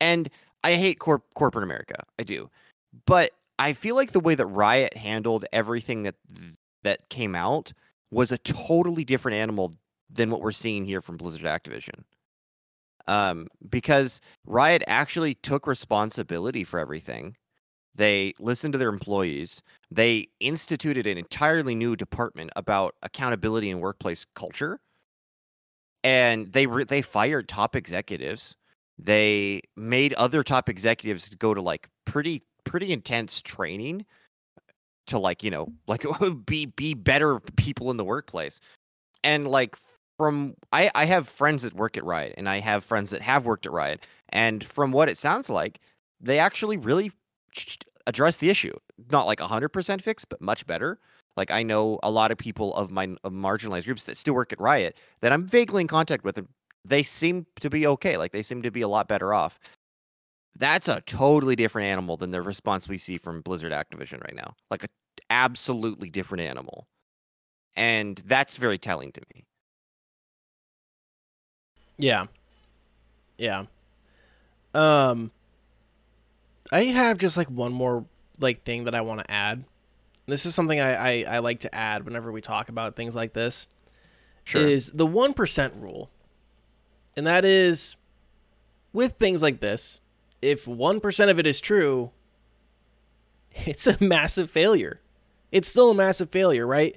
and 0.00 0.28
I 0.62 0.74
hate 0.74 0.98
corp 0.98 1.24
corporate 1.34 1.64
America. 1.64 1.96
I 2.18 2.22
do, 2.22 2.50
but 3.06 3.30
I 3.62 3.74
feel 3.74 3.94
like 3.94 4.10
the 4.10 4.18
way 4.18 4.34
that 4.34 4.46
Riot 4.46 4.96
handled 4.96 5.44
everything 5.52 6.02
that 6.02 6.16
that 6.82 7.08
came 7.08 7.36
out 7.36 7.72
was 8.10 8.32
a 8.32 8.38
totally 8.38 9.04
different 9.04 9.36
animal 9.36 9.72
than 10.10 10.30
what 10.30 10.40
we're 10.40 10.50
seeing 10.50 10.84
here 10.84 11.00
from 11.00 11.16
Blizzard 11.16 11.42
Activision. 11.42 12.02
Um, 13.06 13.46
because 13.70 14.20
Riot 14.44 14.82
actually 14.88 15.34
took 15.34 15.68
responsibility 15.68 16.64
for 16.64 16.80
everything. 16.80 17.36
They 17.94 18.34
listened 18.40 18.72
to 18.72 18.78
their 18.78 18.88
employees. 18.88 19.62
They 19.92 20.26
instituted 20.40 21.06
an 21.06 21.16
entirely 21.16 21.76
new 21.76 21.94
department 21.94 22.50
about 22.56 22.96
accountability 23.02 23.70
and 23.70 23.80
workplace 23.80 24.26
culture. 24.34 24.80
And 26.02 26.52
they 26.52 26.66
re- 26.66 26.84
they 26.84 27.00
fired 27.00 27.48
top 27.48 27.76
executives. 27.76 28.56
They 28.98 29.62
made 29.76 30.14
other 30.14 30.42
top 30.42 30.68
executives 30.68 31.28
go 31.36 31.54
to 31.54 31.62
like 31.62 31.88
pretty 32.04 32.42
pretty 32.64 32.92
intense 32.92 33.42
training 33.42 34.04
to 35.06 35.18
like, 35.18 35.42
you 35.42 35.50
know, 35.50 35.72
like 35.86 36.04
be 36.46 36.66
be 36.66 36.94
better 36.94 37.40
people 37.56 37.90
in 37.90 37.96
the 37.96 38.04
workplace. 38.04 38.60
And 39.24 39.46
like 39.48 39.76
from 40.18 40.54
I 40.72 40.90
I 40.94 41.04
have 41.04 41.28
friends 41.28 41.62
that 41.62 41.74
work 41.74 41.96
at 41.96 42.04
Riot 42.04 42.34
and 42.36 42.48
I 42.48 42.58
have 42.60 42.84
friends 42.84 43.10
that 43.10 43.22
have 43.22 43.46
worked 43.46 43.66
at 43.66 43.72
Riot 43.72 44.06
and 44.30 44.64
from 44.64 44.92
what 44.92 45.08
it 45.08 45.16
sounds 45.16 45.50
like 45.50 45.80
they 46.20 46.38
actually 46.38 46.76
really 46.76 47.12
address 48.06 48.38
the 48.38 48.50
issue. 48.50 48.74
Not 49.10 49.26
like 49.26 49.40
100% 49.40 50.00
fixed, 50.00 50.28
but 50.28 50.40
much 50.40 50.66
better. 50.66 50.98
Like 51.36 51.50
I 51.50 51.62
know 51.62 51.98
a 52.02 52.10
lot 52.10 52.30
of 52.30 52.38
people 52.38 52.74
of 52.74 52.90
my 52.90 53.14
of 53.24 53.32
marginalized 53.32 53.84
groups 53.84 54.04
that 54.04 54.16
still 54.16 54.34
work 54.34 54.52
at 54.52 54.60
Riot 54.60 54.96
that 55.20 55.32
I'm 55.32 55.46
vaguely 55.46 55.80
in 55.80 55.88
contact 55.88 56.24
with 56.24 56.38
and 56.38 56.48
they 56.84 57.02
seem 57.02 57.46
to 57.60 57.70
be 57.70 57.86
okay. 57.86 58.16
Like 58.16 58.32
they 58.32 58.42
seem 58.42 58.62
to 58.62 58.70
be 58.70 58.82
a 58.82 58.88
lot 58.88 59.08
better 59.08 59.32
off. 59.32 59.58
That's 60.56 60.86
a 60.88 61.00
totally 61.02 61.56
different 61.56 61.88
animal 61.88 62.16
than 62.16 62.30
the 62.30 62.42
response 62.42 62.88
we 62.88 62.98
see 62.98 63.16
from 63.18 63.40
Blizzard 63.40 63.72
Activision 63.72 64.22
right 64.22 64.34
now. 64.34 64.54
Like 64.70 64.84
a 64.84 64.88
absolutely 65.30 66.10
different 66.10 66.42
animal. 66.42 66.88
And 67.74 68.22
that's 68.26 68.56
very 68.56 68.78
telling 68.78 69.12
to 69.12 69.22
me. 69.34 69.46
Yeah. 71.96 72.26
Yeah. 73.38 73.64
Um 74.74 75.30
I 76.70 76.84
have 76.84 77.18
just 77.18 77.36
like 77.36 77.48
one 77.48 77.72
more 77.72 78.04
like 78.38 78.62
thing 78.62 78.84
that 78.84 78.94
I 78.94 79.00
want 79.00 79.20
to 79.20 79.30
add. 79.30 79.64
This 80.26 80.46
is 80.46 80.54
something 80.54 80.80
I, 80.80 81.24
I, 81.24 81.36
I 81.36 81.38
like 81.38 81.60
to 81.60 81.74
add 81.74 82.04
whenever 82.04 82.30
we 82.30 82.40
talk 82.40 82.68
about 82.68 82.94
things 82.94 83.16
like 83.16 83.32
this. 83.32 83.66
Sure. 84.44 84.68
Is 84.68 84.90
the 84.90 85.06
one 85.06 85.32
percent 85.32 85.74
rule. 85.76 86.10
And 87.16 87.26
that 87.26 87.44
is 87.44 87.96
with 88.92 89.14
things 89.18 89.42
like 89.42 89.60
this, 89.60 90.00
if 90.42 90.66
one 90.66 91.00
percent 91.00 91.30
of 91.30 91.38
it 91.38 91.46
is 91.46 91.60
true, 91.60 92.10
it's 93.52 93.86
a 93.86 93.96
massive 94.02 94.50
failure. 94.50 95.00
It's 95.50 95.68
still 95.68 95.90
a 95.90 95.94
massive 95.94 96.30
failure, 96.30 96.66
right? 96.66 96.94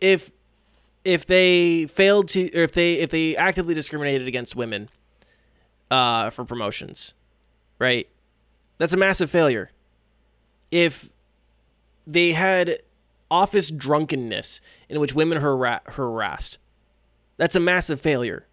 If 0.00 0.32
if 1.04 1.26
they 1.26 1.86
failed 1.86 2.28
to, 2.28 2.46
or 2.58 2.62
if 2.62 2.72
they 2.72 2.94
if 2.94 3.10
they 3.10 3.36
actively 3.36 3.74
discriminated 3.74 4.26
against 4.26 4.56
women 4.56 4.88
uh, 5.90 6.30
for 6.30 6.44
promotions, 6.44 7.14
right? 7.78 8.08
That's 8.78 8.92
a 8.92 8.96
massive 8.96 9.30
failure. 9.30 9.70
If 10.70 11.10
they 12.06 12.32
had 12.32 12.78
office 13.30 13.70
drunkenness 13.70 14.60
in 14.88 15.00
which 15.00 15.14
women 15.14 15.40
hara- 15.40 15.82
harassed, 15.86 16.58
that's 17.36 17.56
a 17.56 17.60
massive 17.60 18.00
failure. 18.00 18.46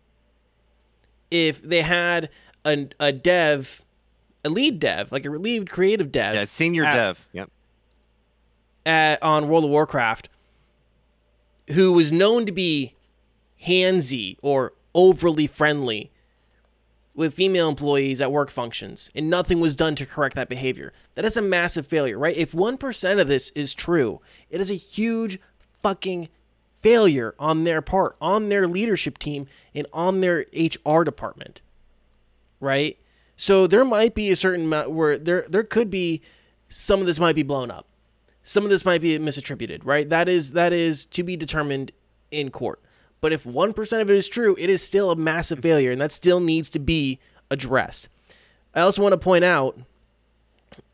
If 1.30 1.62
they 1.62 1.82
had 1.82 2.30
a, 2.66 2.88
a 3.00 3.12
dev, 3.12 3.82
a 4.44 4.50
lead 4.50 4.80
dev, 4.80 5.12
like 5.12 5.26
a 5.26 5.30
lead 5.30 5.70
creative 5.70 6.12
dev, 6.12 6.36
Yeah, 6.36 6.44
senior 6.46 6.86
at- 6.86 6.94
dev. 6.94 7.28
Yep. 7.34 7.50
at, 8.86 9.22
on 9.24 9.48
World 9.48 9.64
of 9.66 9.70
Warcraft 9.70 10.30
who 11.70 11.94
was 11.94 12.12
known 12.12 12.46
to 12.46 12.52
be 12.52 12.96
handsy 13.66 14.36
or 14.42 14.74
overly 14.94 15.48
friendly 15.48 16.12
with 17.16 17.34
female 17.34 17.70
employees 17.70 18.20
at 18.22 18.32
work 18.32 18.50
functions, 18.50 19.10
and 19.16 19.30
nothing 19.30 19.60
was 19.60 19.76
done 19.76 19.96
to 19.96 20.06
correct 20.06 20.36
that 20.36 20.50
behavior. 20.50 20.92
That 21.14 21.24
is 21.26 21.38
a 21.38 21.42
massive 21.42 21.86
failure, 21.86 22.18
right? 22.18 22.36
If 22.36 22.52
1% 22.54 23.20
of 23.22 23.28
this 23.28 23.52
is 23.52 23.74
true, 23.74 24.22
it 24.50 24.60
is 24.60 24.72
a 24.72 24.76
huge 24.76 25.40
fucking 25.82 26.30
failure 26.82 27.36
on 27.38 27.64
their 27.64 27.82
part, 27.82 28.16
on 28.20 28.50
their 28.50 28.68
leadership 28.68 29.18
team, 29.18 29.48
and 29.76 29.86
on 29.94 30.20
their 30.22 30.46
HR 30.54 31.04
department, 31.04 31.62
right? 32.60 32.98
So 33.42 33.66
there 33.66 33.84
might 33.84 34.14
be 34.14 34.30
a 34.30 34.36
certain 34.36 34.66
amount 34.66 34.92
where 34.92 35.18
there 35.18 35.46
there 35.50 35.64
could 35.64 35.90
be 35.90 36.22
some 36.70 37.00
of 37.00 37.06
this 37.06 37.20
might 37.20 37.36
be 37.36 37.44
blown 37.44 37.72
up 37.72 37.88
some 38.44 38.64
of 38.64 38.70
this 38.70 38.86
might 38.86 39.02
be 39.02 39.18
misattributed, 39.20 39.82
right? 39.84 40.10
That 40.10 40.28
is 40.28 40.52
that 40.52 40.74
is 40.74 41.06
to 41.08 41.24
be 41.24 41.36
determined 41.36 41.92
in 42.32 42.50
court. 42.50 42.82
But 43.20 43.34
if 43.34 43.44
1% 43.44 44.02
of 44.02 44.10
it 44.10 44.16
is 44.16 44.28
true, 44.28 44.56
it 44.58 44.70
is 44.70 44.82
still 44.82 45.12
a 45.12 45.16
massive 45.16 45.60
failure 45.60 45.92
and 45.92 46.02
that 46.02 46.12
still 46.12 46.40
needs 46.40 46.70
to 46.70 46.80
be 46.80 47.20
addressed. 47.52 48.10
I 48.74 48.82
also 48.82 49.04
want 49.04 49.14
to 49.14 49.20
point 49.20 49.44
out 49.44 49.78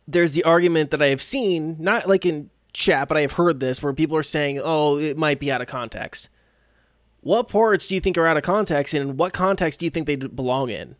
there's 0.08 0.34
the 0.34 0.44
argument 0.44 0.92
that 0.92 1.02
I 1.02 1.08
have 1.08 1.22
seen, 1.22 1.78
not 1.80 2.08
like 2.08 2.26
in 2.26 2.50
chat, 2.74 3.08
but 3.08 3.16
I 3.16 3.22
have 3.22 3.34
heard 3.34 3.60
this 3.60 3.82
where 3.82 3.94
people 3.94 4.18
are 4.18 4.24
saying, 4.24 4.60
"Oh, 4.64 4.98
it 4.98 5.18
might 5.18 5.40
be 5.40 5.52
out 5.52 5.62
of 5.62 5.68
context." 5.68 6.30
What 7.22 7.48
parts 7.48 7.88
do 7.88 7.96
you 7.96 8.02
think 8.02 8.18
are 8.18 8.28
out 8.28 8.38
of 8.38 8.44
context 8.44 8.94
and 8.94 9.12
in 9.12 9.18
what 9.18 9.34
context 9.34 9.80
do 9.80 9.86
you 9.86 9.90
think 9.90 10.06
they 10.06 10.16
belong 10.16 10.70
in? 10.70 10.96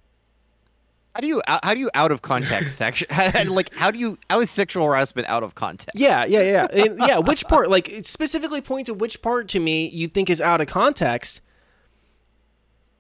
How 1.18 1.22
do 1.22 1.28
you 1.28 1.42
out- 1.48 1.66
how 1.66 1.74
do 1.74 1.80
you 1.80 1.90
out 1.96 2.12
of 2.12 2.22
context 2.22 2.76
section 2.78 3.08
like 3.50 3.74
how 3.74 3.90
do 3.90 3.98
you 3.98 4.20
how 4.30 4.40
is 4.40 4.52
sexual 4.52 4.86
harassment 4.86 5.28
out 5.28 5.42
of 5.42 5.56
context? 5.56 6.00
Yeah, 6.00 6.26
yeah, 6.26 6.42
yeah. 6.42 6.68
And 6.72 7.00
yeah, 7.00 7.18
which 7.18 7.44
part 7.48 7.72
like 7.72 8.02
specifically 8.04 8.62
point 8.62 8.86
to 8.86 8.94
which 8.94 9.24
part 9.24 9.48
to 9.50 9.60
me 9.60 9.90
you 9.90 10.08
think 10.08 10.30
is 10.30 10.40
out 10.40 10.62
of 10.62 10.68
context 10.68 11.42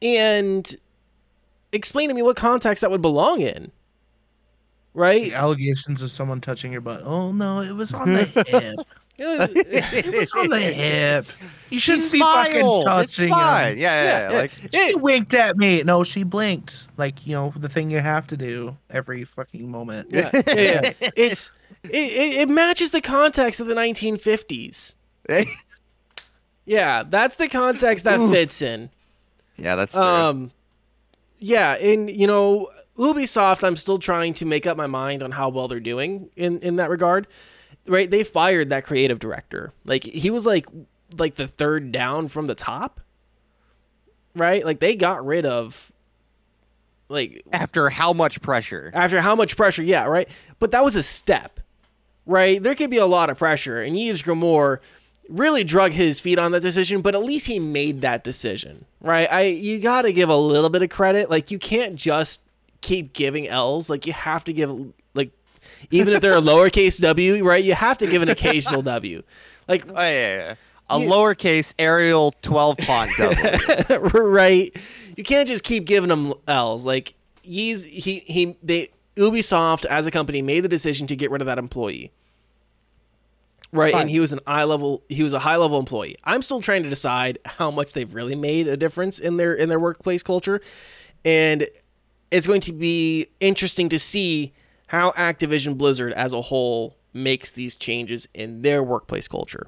and 0.01 0.75
explain 1.71 2.09
to 2.09 2.15
me 2.15 2.23
what 2.23 2.35
context 2.35 2.81
that 2.81 2.89
would 2.89 3.03
belong 3.03 3.41
in. 3.41 3.71
Right? 4.95 5.25
The 5.25 5.35
allegations 5.35 6.01
of 6.01 6.09
someone 6.09 6.41
touching 6.41 6.71
your 6.71 6.81
butt. 6.81 7.03
Oh 7.05 7.31
no, 7.31 7.61
it 7.61 7.73
was 7.73 7.93
on 7.93 8.11
the 8.11 8.25
hip. 8.47 8.79
It 9.17 10.13
was 10.13 10.31
on 10.33 10.49
the 10.49 10.59
hip. 10.59 11.25
You 11.69 11.79
shouldn't 11.79 12.11
be 12.11 12.19
fucking 12.19 12.51
smiled. 12.53 13.03
It's 13.03 13.17
touching 13.17 13.29
fine. 13.33 13.73
him. 13.73 13.77
Yeah, 13.79 14.03
yeah, 14.03 14.31
Yeah. 14.31 14.37
Like 14.39 14.51
She 14.73 14.95
winked 14.95 15.33
at 15.33 15.57
me. 15.57 15.83
No, 15.83 16.03
she 16.03 16.23
blinked. 16.23 16.87
Like 16.97 17.25
you 17.25 17.33
know 17.33 17.53
the 17.55 17.67
thing 17.69 17.89
you 17.91 17.99
have 17.99 18.27
to 18.27 18.37
do 18.37 18.77
every 18.89 19.23
fucking 19.25 19.69
moment. 19.69 20.09
yeah, 20.11 20.29
yeah, 20.33 20.41
yeah. 20.55 20.91
It's 21.15 21.51
it, 21.83 21.89
it, 21.95 22.33
it 22.41 22.49
matches 22.49 22.91
the 22.91 23.01
context 23.01 23.59
of 23.59 23.67
the 23.67 23.75
1950s. 23.75 24.95
Yeah, 26.65 27.03
that's 27.07 27.37
the 27.37 27.47
context 27.47 28.03
that 28.03 28.19
Oof. 28.19 28.29
fits 28.31 28.61
in. 28.61 28.89
yeah, 29.55 29.77
that's 29.77 29.93
true. 29.93 30.03
Um, 30.03 30.51
yeah, 31.39 31.75
and 31.75 32.09
you 32.09 32.27
know, 32.27 32.69
Ubisoft, 32.97 33.63
I'm 33.63 33.77
still 33.77 33.97
trying 33.99 34.33
to 34.35 34.45
make 34.45 34.67
up 34.67 34.75
my 34.75 34.87
mind 34.87 35.23
on 35.23 35.31
how 35.31 35.47
well 35.47 35.69
they're 35.69 35.79
doing 35.79 36.29
in 36.35 36.59
in 36.59 36.75
that 36.75 36.89
regard. 36.89 37.25
Right? 37.87 38.09
They 38.09 38.23
fired 38.23 38.69
that 38.69 38.83
creative 38.85 39.19
director. 39.19 39.71
Like 39.85 40.03
he 40.03 40.29
was 40.29 40.45
like 40.45 40.67
like 41.17 41.35
the 41.35 41.47
third 41.47 41.91
down 41.91 42.27
from 42.27 42.47
the 42.47 42.55
top. 42.55 42.99
Right? 44.35 44.65
Like 44.65 44.79
they 44.79 44.95
got 44.95 45.25
rid 45.25 45.45
of 45.45 45.91
like 47.09 47.43
After 47.51 47.89
how 47.89 48.13
much 48.13 48.41
pressure? 48.41 48.91
after 48.93 49.21
how 49.21 49.35
much 49.35 49.55
pressure? 49.55 49.83
Yeah, 49.83 50.05
right. 50.05 50.27
But 50.59 50.71
that 50.71 50.83
was 50.83 50.95
a 50.95 51.03
step, 51.03 51.59
right? 52.25 52.61
There 52.61 52.75
could 52.75 52.89
be 52.89 52.97
a 52.97 53.05
lot 53.05 53.29
of 53.29 53.37
pressure, 53.37 53.81
and 53.81 53.95
Yves 53.97 54.21
Grimoire 54.21 54.79
really 55.29 55.63
drug 55.63 55.91
his 55.91 56.19
feet 56.19 56.37
on 56.39 56.51
that 56.51 56.61
decision. 56.61 57.01
But 57.01 57.15
at 57.15 57.23
least 57.23 57.47
he 57.47 57.59
made 57.59 58.01
that 58.01 58.23
decision, 58.23 58.85
right? 59.01 59.31
I 59.31 59.41
you 59.43 59.79
got 59.79 60.01
to 60.03 60.11
give 60.13 60.29
a 60.29 60.37
little 60.37 60.69
bit 60.69 60.81
of 60.81 60.89
credit. 60.89 61.29
Like 61.29 61.49
you 61.49 61.59
can't 61.59 61.95
just 61.95 62.41
keep 62.81 63.13
giving 63.13 63.47
L's. 63.47 63.89
Like 63.89 64.05
you 64.05 64.13
have 64.13 64.43
to 64.43 64.53
give 64.53 64.93
even 65.91 66.13
if 66.13 66.21
they're 66.21 66.37
a 66.37 66.41
lowercase 66.41 66.99
W, 67.01 67.43
right? 67.43 67.63
You 67.63 67.73
have 67.73 67.97
to 67.99 68.07
give 68.07 68.21
an 68.21 68.29
occasional 68.29 68.81
W. 68.83 69.23
Like 69.67 69.85
Oh 69.87 69.93
yeah, 69.93 70.35
yeah. 70.37 70.55
A 70.89 70.97
lowercase 70.99 71.73
Arial 71.77 72.33
twelve 72.41 72.77
font 72.79 73.11
double. 73.17 74.21
right? 74.21 74.75
You 75.17 75.23
can't 75.23 75.47
just 75.47 75.63
keep 75.63 75.85
giving 75.85 76.09
them 76.09 76.33
L's. 76.47 76.85
Like 76.85 77.13
he's 77.43 77.83
he 77.83 78.19
he 78.25 78.55
they 78.63 78.89
Ubisoft 79.15 79.85
as 79.85 80.05
a 80.05 80.11
company 80.11 80.41
made 80.41 80.61
the 80.61 80.69
decision 80.69 81.07
to 81.07 81.15
get 81.15 81.31
rid 81.31 81.41
of 81.41 81.47
that 81.47 81.57
employee. 81.57 82.11
Right, 83.73 83.91
Fine. 83.91 84.01
and 84.03 84.09
he 84.09 84.21
was 84.21 84.31
an 84.31 84.39
eye 84.47 84.63
level 84.63 85.03
he 85.09 85.23
was 85.23 85.33
a 85.33 85.39
high 85.39 85.57
level 85.57 85.77
employee. 85.77 86.15
I'm 86.23 86.41
still 86.41 86.61
trying 86.61 86.83
to 86.83 86.89
decide 86.89 87.37
how 87.45 87.69
much 87.69 87.91
they've 87.91 88.13
really 88.13 88.35
made 88.35 88.67
a 88.67 88.77
difference 88.77 89.19
in 89.19 89.35
their 89.35 89.53
in 89.53 89.67
their 89.67 89.79
workplace 89.79 90.23
culture. 90.23 90.61
And 91.25 91.67
it's 92.31 92.47
going 92.47 92.61
to 92.61 92.71
be 92.73 93.27
interesting 93.41 93.89
to 93.89 93.99
see 93.99 94.53
how 94.87 95.11
Activision 95.11 95.77
Blizzard 95.77 96.13
as 96.13 96.33
a 96.33 96.41
whole 96.41 96.97
makes 97.13 97.51
these 97.53 97.75
changes 97.75 98.27
in 98.33 98.61
their 98.61 98.83
workplace 98.83 99.27
culture. 99.27 99.67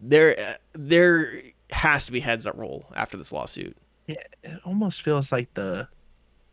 There 0.00 0.38
uh, 0.38 0.54
there 0.74 1.42
has 1.70 2.06
to 2.06 2.12
be 2.12 2.20
heads 2.20 2.44
that 2.44 2.56
roll 2.56 2.86
after 2.94 3.16
this 3.16 3.32
lawsuit. 3.32 3.76
Yeah, 4.06 4.16
it 4.42 4.60
almost 4.64 5.02
feels 5.02 5.30
like 5.32 5.52
the 5.54 5.88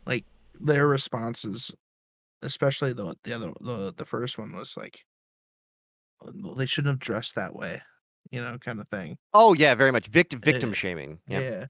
like 0.06 0.24
their 0.60 0.86
responses, 0.86 1.72
especially 2.42 2.92
the 2.92 3.16
the 3.24 3.32
other 3.32 3.52
the 3.60 3.92
the 3.96 4.04
first 4.04 4.38
one 4.38 4.54
was 4.54 4.76
like 4.76 5.04
"Oh, 6.22 6.54
they 6.54 6.66
shouldn't 6.66 6.92
have 6.92 6.98
dressed 7.00 7.34
that 7.34 7.54
way, 7.54 7.82
you 8.30 8.40
know, 8.40 8.56
kind 8.58 8.78
of 8.80 8.88
thing. 8.88 9.18
oh 9.34 9.52
yeah, 9.52 9.74
very 9.74 9.90
much 9.92 10.06
victim 10.06 10.40
victim 10.40 10.70
Yeah. 10.70 10.74
shaming. 10.74 11.18
Yeah. 11.26 11.66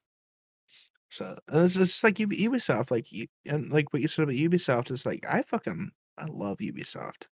So 1.13 1.37
it's, 1.51 1.77
it's 1.77 1.91
just 1.91 2.05
like 2.05 2.21
Ub- 2.21 2.31
Ubisoft, 2.31 2.91
like 2.91 3.09
and 3.47 3.73
like 3.73 3.93
what 3.93 4.01
you 4.03 4.07
said 4.09 4.23
about 4.23 4.37
Ubisoft 4.37 4.91
is 4.93 5.05
like 5.07 5.25
I 5.29 5.43
fucking 5.43 5.91
I 6.21 6.27
love 6.27 6.59
Ubisoft. 6.59 7.27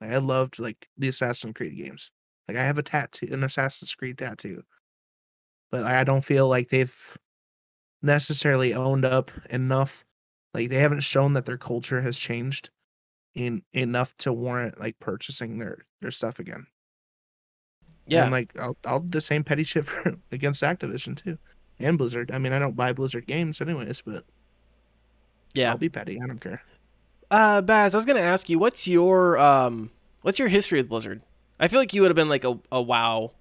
Like 0.00 0.12
I 0.12 0.18
loved 0.18 0.58
like 0.58 0.88
the 0.96 1.08
Assassin's 1.08 1.54
Creed 1.54 1.76
games. 1.76 2.10
Like 2.48 2.56
I 2.56 2.64
have 2.64 2.78
a 2.78 2.82
tattoo, 2.82 3.28
an 3.30 3.44
Assassin's 3.44 3.94
Creed 3.94 4.18
tattoo, 4.18 4.62
but 5.70 5.84
I 5.84 6.04
don't 6.04 6.24
feel 6.24 6.48
like 6.48 6.68
they've 6.68 7.18
necessarily 8.02 8.74
owned 8.74 9.04
up 9.04 9.30
enough. 9.50 10.04
Like 10.54 10.70
they 10.70 10.78
haven't 10.78 11.00
shown 11.00 11.34
that 11.34 11.46
their 11.46 11.58
culture 11.58 12.00
has 12.00 12.18
changed 12.18 12.70
in 13.34 13.62
enough 13.72 14.16
to 14.18 14.32
warrant 14.32 14.80
like 14.80 14.98
purchasing 14.98 15.58
their 15.58 15.78
their 16.00 16.10
stuff 16.10 16.38
again. 16.38 16.66
Yeah. 18.06 18.24
And 18.24 18.32
like 18.32 18.58
I'll 18.58 18.76
I'll 18.84 19.00
do 19.00 19.10
the 19.10 19.20
same 19.20 19.44
petty 19.44 19.64
shit 19.64 19.84
for 19.86 20.16
against 20.32 20.62
Activision 20.62 21.16
too. 21.16 21.38
And 21.78 21.98
Blizzard. 21.98 22.30
I 22.32 22.38
mean 22.38 22.52
I 22.52 22.58
don't 22.58 22.76
buy 22.76 22.92
Blizzard 22.92 23.26
games 23.26 23.60
anyways, 23.60 24.02
but 24.02 24.24
yeah. 25.54 25.70
I'll 25.70 25.78
be 25.78 25.88
petty. 25.88 26.18
I 26.22 26.26
don't 26.26 26.40
care. 26.40 26.62
Uh 27.30 27.62
Baz, 27.62 27.94
I 27.94 27.98
was 27.98 28.06
gonna 28.06 28.20
ask 28.20 28.48
you, 28.48 28.58
what's 28.58 28.88
your 28.88 29.38
um 29.38 29.90
what's 30.22 30.38
your 30.38 30.48
history 30.48 30.80
with 30.80 30.88
Blizzard? 30.88 31.22
I 31.58 31.68
feel 31.68 31.78
like 31.78 31.94
you 31.94 32.00
would 32.00 32.10
have 32.10 32.16
been 32.16 32.28
like 32.28 32.44
a, 32.44 32.58
a 32.72 32.80
WoW 32.80 33.32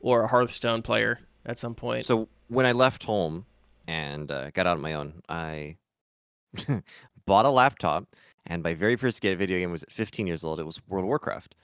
or 0.00 0.22
a 0.22 0.28
Hearthstone 0.28 0.82
player 0.82 1.20
at 1.44 1.58
some 1.58 1.74
point. 1.74 2.04
So 2.04 2.28
when 2.48 2.66
I 2.66 2.72
left 2.72 3.04
home 3.04 3.46
and 3.86 4.30
uh, 4.30 4.50
got 4.50 4.66
out 4.66 4.76
on 4.76 4.82
my 4.82 4.94
own, 4.94 5.22
I 5.28 5.76
bought 7.26 7.44
a 7.44 7.50
laptop, 7.50 8.06
and 8.46 8.62
my 8.62 8.74
very 8.74 8.96
first 8.96 9.22
video 9.22 9.58
game 9.58 9.72
was 9.72 9.82
at 9.82 9.90
15 9.90 10.26
years 10.26 10.44
old. 10.44 10.60
It 10.60 10.64
was 10.64 10.80
World 10.88 11.04
of 11.04 11.08
Warcraft, 11.08 11.54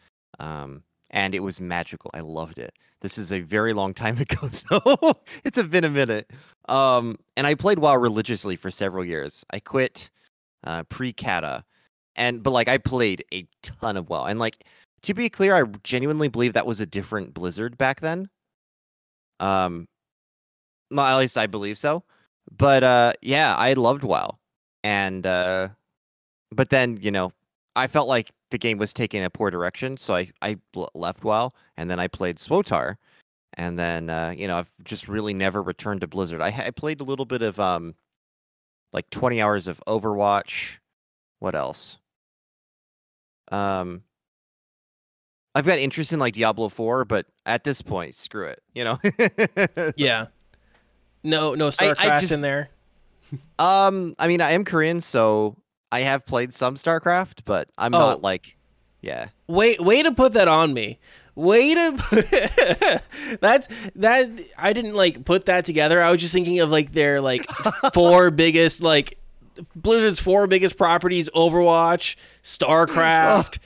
um, 0.40 0.82
and 1.10 1.34
it 1.34 1.40
was 1.40 1.60
magical. 1.60 2.10
I 2.12 2.20
loved 2.20 2.58
it. 2.58 2.74
This 3.00 3.18
is 3.18 3.32
a 3.32 3.40
very 3.40 3.72
long 3.72 3.94
time 3.94 4.18
ago, 4.20 4.50
though. 4.68 5.14
it's 5.44 5.62
been 5.62 5.84
a 5.84 5.90
minute. 5.90 6.30
Um, 6.68 7.18
and 7.36 7.46
I 7.46 7.54
played 7.54 7.78
WoW 7.78 7.96
religiously 7.96 8.56
for 8.56 8.70
several 8.70 9.04
years. 9.04 9.44
I 9.50 9.60
quit 9.60 10.10
uh, 10.64 10.82
pre-Cata, 10.84 11.64
and 12.16 12.42
but 12.42 12.50
like 12.50 12.68
I 12.68 12.78
played 12.78 13.24
a 13.32 13.46
ton 13.62 13.96
of 13.96 14.08
WoW, 14.08 14.24
and 14.24 14.38
like 14.38 14.64
to 15.02 15.14
be 15.14 15.28
clear, 15.28 15.54
I 15.54 15.64
genuinely 15.84 16.28
believe 16.28 16.52
that 16.54 16.66
was 16.66 16.80
a 16.80 16.86
different 16.86 17.34
Blizzard 17.34 17.78
back 17.78 18.00
then. 18.00 18.28
Um, 19.40 19.86
well, 20.90 21.06
at 21.06 21.18
least 21.18 21.38
I 21.38 21.46
believe 21.46 21.78
so. 21.78 22.02
But 22.56 22.82
uh, 22.82 23.12
yeah, 23.22 23.54
I 23.56 23.74
loved 23.74 24.04
WoW, 24.04 24.38
and 24.82 25.26
uh, 25.26 25.68
but 26.50 26.70
then 26.70 26.98
you 27.00 27.10
know, 27.10 27.32
I 27.76 27.86
felt 27.86 28.08
like 28.08 28.30
the 28.50 28.58
game 28.58 28.78
was 28.78 28.92
taking 28.92 29.22
a 29.22 29.30
poor 29.30 29.50
direction, 29.50 29.96
so 29.96 30.14
I 30.14 30.30
I 30.42 30.56
left 30.94 31.24
WoW, 31.24 31.50
and 31.76 31.90
then 31.90 32.00
I 32.00 32.08
played 32.08 32.38
SWTOR, 32.38 32.96
and 33.54 33.78
then 33.78 34.08
uh, 34.10 34.34
you 34.36 34.48
know 34.48 34.58
I've 34.58 34.70
just 34.84 35.08
really 35.08 35.34
never 35.34 35.62
returned 35.62 36.00
to 36.00 36.06
Blizzard. 36.06 36.40
I, 36.40 36.48
I 36.66 36.70
played 36.70 37.00
a 37.00 37.04
little 37.04 37.26
bit 37.26 37.42
of 37.42 37.60
um, 37.60 37.94
like 38.92 39.08
20 39.10 39.40
hours 39.40 39.68
of 39.68 39.82
Overwatch. 39.86 40.78
What 41.38 41.54
else? 41.54 41.98
Um, 43.50 44.02
I've 45.54 45.66
got 45.66 45.78
interest 45.78 46.12
in 46.12 46.18
like 46.18 46.34
Diablo 46.34 46.68
4, 46.68 47.04
but 47.04 47.26
at 47.46 47.64
this 47.64 47.82
point, 47.82 48.14
screw 48.14 48.46
it. 48.46 48.62
You 48.74 48.84
know. 48.84 48.98
Yeah. 49.96 50.26
No, 51.24 51.54
no 51.54 51.66
I 51.66 51.70
StarCraft 51.70 52.20
just- 52.20 52.32
in 52.32 52.42
there. 52.42 52.70
Um, 53.58 54.14
I 54.18 54.26
mean, 54.26 54.40
I 54.40 54.52
am 54.52 54.64
Korean, 54.64 55.02
so 55.02 55.54
I 55.92 56.00
have 56.00 56.24
played 56.24 56.54
some 56.54 56.76
StarCraft, 56.76 57.40
but 57.44 57.68
I'm 57.76 57.92
Oh. 57.94 57.98
not 57.98 58.22
like, 58.22 58.56
yeah. 59.02 59.28
Wait, 59.48 59.82
way 59.82 60.02
to 60.02 60.12
put 60.12 60.32
that 60.32 60.48
on 60.48 60.72
me. 60.72 60.98
Way 61.38 61.72
to 61.74 63.00
that's 63.40 63.68
that 63.94 64.28
I 64.58 64.72
didn't 64.72 64.96
like 64.96 65.24
put 65.24 65.46
that 65.46 65.64
together. 65.64 66.02
I 66.02 66.10
was 66.10 66.20
just 66.20 66.34
thinking 66.34 66.58
of 66.58 66.70
like 66.70 66.90
their 66.92 67.20
like 67.20 67.46
four 67.94 68.32
biggest 68.32 68.82
like 68.82 69.18
Blizzard's 69.76 70.18
four 70.18 70.48
biggest 70.48 70.76
properties: 70.76 71.28
Overwatch, 71.30 72.16
StarCraft, 72.42 73.58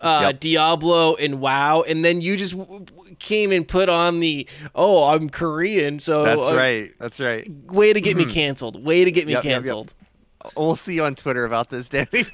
uh, 0.00 0.20
Yep. 0.28 0.40
Diablo, 0.40 1.14
and 1.16 1.40
WoW. 1.40 1.82
And 1.82 2.02
then 2.02 2.22
you 2.22 2.38
just 2.38 2.56
w- 2.56 2.84
w- 2.86 3.14
came 3.18 3.52
and 3.52 3.68
put 3.68 3.88
on 3.90 4.20
the 4.20 4.48
oh, 4.74 5.04
I'm 5.04 5.28
Korean, 5.28 6.00
so 6.00 6.24
That's 6.24 6.46
uh, 6.46 6.54
right. 6.54 6.92
That's 6.98 7.20
right. 7.20 7.46
Way 7.66 7.92
to 7.92 8.00
get 8.00 8.16
me 8.16 8.24
canceled. 8.32 8.82
Way 8.82 9.04
to 9.04 9.10
get 9.10 9.26
me 9.26 9.32
Yep, 9.34 9.44
yep, 9.44 9.64
yep. 9.66 9.90
We'll 10.56 10.76
see 10.76 10.94
you 10.94 11.04
on 11.04 11.14
Twitter 11.14 11.44
about 11.44 11.68
this, 11.70 11.88
Danny. 11.88 12.24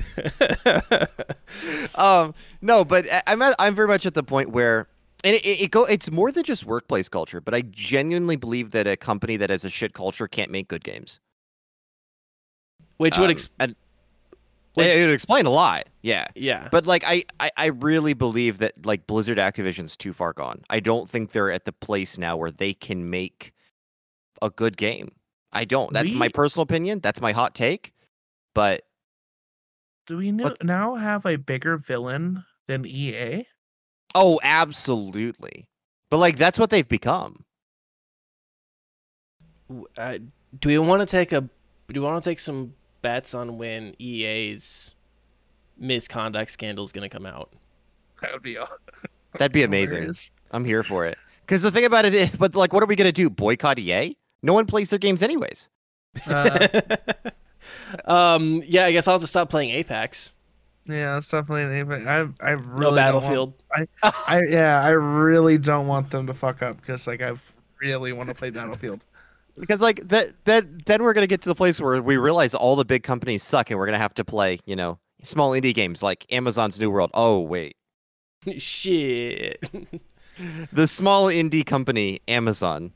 um, 1.95 2.35
no, 2.63 2.85
but 2.85 3.07
I'm 3.27 3.43
at, 3.43 3.55
I'm 3.59 3.75
very 3.75 3.89
much 3.89 4.07
at 4.07 4.15
the 4.15 4.23
point 4.23 4.51
where, 4.51 4.89
and 5.25 5.35
it, 5.35 5.45
it, 5.45 5.63
it 5.63 5.71
go. 5.71 5.85
It's 5.85 6.11
more 6.11 6.31
than 6.31 6.45
just 6.45 6.65
workplace 6.65 7.09
culture, 7.09 7.41
but 7.41 7.55
I 7.55 7.63
genuinely 7.63 8.37
believe 8.37 8.71
that 8.73 8.87
a 8.87 8.97
company 8.97 9.37
that 9.39 9.51
has 9.51 9.65
a 9.65 9.71
shit 9.71 9.93
culture 9.93 10.29
can't 10.29 10.51
make 10.51 10.69
good 10.69 10.85
games. 10.85 11.21
Which 12.99 13.19
would 13.19 13.25
Um, 13.27 13.31
ex- 13.31 13.49
and 13.59 13.75
which- 14.75 14.87
it 14.87 15.05
would 15.07 15.13
explain 15.15 15.47
a 15.47 15.51
lot. 15.51 15.87
Yeah. 16.03 16.29
yeah. 16.35 16.69
But 16.71 16.87
like 16.87 17.03
I, 17.07 17.25
I, 17.41 17.51
I 17.57 17.67
really 17.67 18.15
believe 18.15 18.59
that 18.59 18.87
like 18.87 19.07
Blizzard 19.07 19.39
Activision's 19.39 19.97
too 19.97 20.13
far 20.13 20.33
gone. 20.33 20.63
I 20.71 20.81
don't 20.81 21.09
think 21.09 21.33
they're 21.33 21.51
at 21.51 21.65
the 21.65 21.73
place 21.73 22.17
now 22.19 22.37
where 22.37 22.51
they 22.53 22.73
can 22.73 23.11
make 23.11 23.53
a 24.41 24.51
good 24.51 24.77
game. 24.77 25.11
I 25.53 25.65
don't. 25.65 25.93
That's 25.93 26.13
my 26.13 26.29
personal 26.29 26.63
opinion. 26.65 27.01
That's 27.01 27.21
my 27.21 27.33
hot 27.33 27.55
take. 27.55 27.93
But 28.57 28.83
Do 30.07 30.17
we 30.17 30.33
know, 30.33 30.45
What- 30.45 30.65
now 30.65 30.95
have 30.97 31.25
a 31.27 31.37
bigger 31.37 31.77
villain 31.77 32.45
than 32.67 32.85
EA? 32.87 33.47
oh, 34.15 34.41
absolutely. 34.43 35.69
But 36.11 36.17
like 36.19 36.37
that's 36.39 36.59
what 36.59 36.71
they've 36.71 36.89
become. 36.89 37.45
uh, 39.99 40.19
do 40.61 40.69
we 40.69 40.79
want 40.79 41.01
to 41.01 41.07
take 41.07 41.33
a 41.33 41.41
do 41.41 42.01
we 42.01 42.01
want 42.01 42.23
to 42.23 42.29
take 42.31 42.41
some 42.41 42.75
bets 43.03 43.35
on 43.35 43.59
when 43.59 43.95
EA's 44.01 44.95
misconduct 45.79 46.51
scandal 46.51 46.85
is 46.85 46.93
going 46.93 47.09
to 47.09 47.15
come 47.15 47.27
out? 47.27 47.53
That 48.23 48.33
would 48.33 48.43
be 48.43 48.57
aw- 48.59 48.67
That'd 49.39 49.53
be 49.53 49.63
amazing. 49.65 50.15
I'm 50.51 50.65
here 50.65 50.83
for 50.83 51.05
it. 51.05 51.19
Because 51.43 51.63
the 51.63 51.71
thing 51.71 51.85
about 51.85 52.05
it 52.07 52.15
is, 52.15 52.31
but 52.39 52.57
like, 52.57 52.73
what 52.73 52.83
are 52.83 52.87
we 52.87 52.97
gonna 52.97 53.13
do? 53.13 53.29
Boycott 53.29 53.79
EA? 53.79 54.17
No 54.43 54.55
one 54.55 54.67
plays 54.67 54.91
their 54.91 54.99
games 54.99 55.23
anyways. 55.23 55.69
Uh, 56.27 56.69
um, 58.07 58.63
yeah, 58.67 58.85
I 58.87 58.93
guess 58.93 59.09
I'll 59.09 59.19
just 59.19 59.33
stop 59.33 59.51
playing 59.51 59.71
Apex. 59.71 60.37
yeah, 60.87 61.17
it's 61.17 61.29
definitely 61.29 61.63
an 61.65 61.73
Apex. 61.73 62.07
I 62.07 62.47
I 62.47 62.51
really 62.53 62.97
No 63.01 63.13
don't 63.13 63.23
want- 63.23 63.25
Battlefield. 63.25 63.55
I 64.27 64.43
yeah, 64.49 64.83
I 64.83 64.91
really 64.91 65.59
don't 65.59 65.87
want 65.87 66.11
them 66.11 66.27
to 66.27 66.35
fuck 66.35 66.63
up 66.63 66.81
because 66.81 67.07
like 67.07 67.23
I 67.23 67.33
really 67.81 68.13
want 68.13 68.29
to 68.29 68.35
play 68.35 68.51
Battlefield. 68.51 69.05
Because 69.59 69.81
like 69.81 70.07
that, 70.09 70.33
that 70.45 70.85
then 70.87 71.03
we're 71.03 71.15
gonna 71.15 71.27
get 71.27 71.41
to 71.43 71.49
the 71.49 71.55
place 71.55 71.81
where 71.81 72.03
we 72.03 72.17
realize 72.19 72.55
all 72.55 72.77
the 72.77 72.85
big 72.85 73.03
companies 73.03 73.43
suck, 73.43 73.71
and 73.71 73.79
we're 73.79 73.87
gonna 73.87 73.97
have 73.99 74.15
to 74.15 74.25
play, 74.25 74.61
you 74.67 74.77
know, 74.77 74.99
small 75.23 75.53
indie 75.53 75.73
games 75.75 76.03
like 76.03 76.27
Amazon's 76.31 76.79
New 76.79 76.91
World. 76.91 77.11
Oh 77.15 77.41
wait, 77.41 77.75
Shit. 78.59 79.59
the 80.73 80.87
small 80.87 81.27
indie 81.29 81.65
company 81.65 82.21
Amazon. 82.29 82.93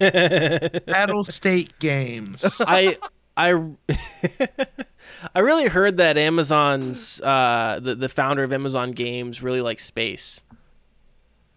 Battle 0.00 1.22
State 1.24 1.78
Games. 1.78 2.60
I 2.66 2.98
I 3.36 3.52
I 5.34 5.40
really 5.40 5.66
heard 5.68 5.96
that 5.96 6.16
Amazon's 6.16 7.20
uh 7.22 7.80
the, 7.82 7.94
the 7.94 8.08
founder 8.08 8.42
of 8.44 8.52
Amazon 8.52 8.92
Games 8.92 9.42
really 9.42 9.60
likes 9.60 9.84
space. 9.84 10.44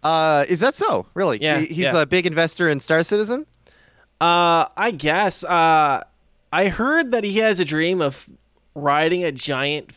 Uh, 0.02 0.44
is 0.48 0.60
that 0.60 0.74
so? 0.76 1.06
Really? 1.14 1.38
Yeah, 1.42 1.58
He- 1.58 1.66
he's 1.66 1.78
yeah. 1.92 2.02
a 2.02 2.06
big 2.06 2.24
investor 2.26 2.68
in 2.68 2.80
Star 2.80 3.02
Citizen. 3.02 3.46
Uh 4.20 4.66
I 4.76 4.90
guess 4.96 5.44
uh 5.44 6.02
I 6.52 6.68
heard 6.68 7.12
that 7.12 7.24
he 7.24 7.38
has 7.38 7.60
a 7.60 7.64
dream 7.64 8.00
of 8.00 8.28
riding 8.74 9.22
a 9.24 9.30
giant 9.32 9.92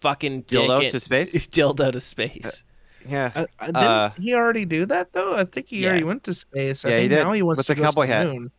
fucking 0.00 0.44
Dildo 0.44 0.90
to 0.90 1.00
space? 1.00 1.34
dildo 1.48 1.92
to 1.92 2.00
space. 2.00 2.64
Yeah. 3.08 3.32
Uh, 3.34 3.46
uh, 3.58 3.66
didn't 3.66 3.76
Uh, 3.76 4.10
he 4.18 4.34
already 4.34 4.64
do 4.64 4.86
that 4.86 5.12
though? 5.12 5.34
I 5.36 5.44
think 5.44 5.68
he 5.68 5.80
Yeah. 5.82 5.88
already 5.90 6.04
went 6.04 6.24
to 6.24 6.34
space. 6.34 6.84
I 6.84 6.88
Yeah, 6.90 7.00
he 7.00 7.08
did, 7.08 7.24
now 7.24 7.32
he 7.32 7.42
wants 7.42 7.58
with 7.58 7.66
to 7.66 7.74
the 7.74 7.80
go 7.80 7.84
cowboy 7.88 8.02
to 8.06 8.08
the 8.08 8.14
hat. 8.14 8.50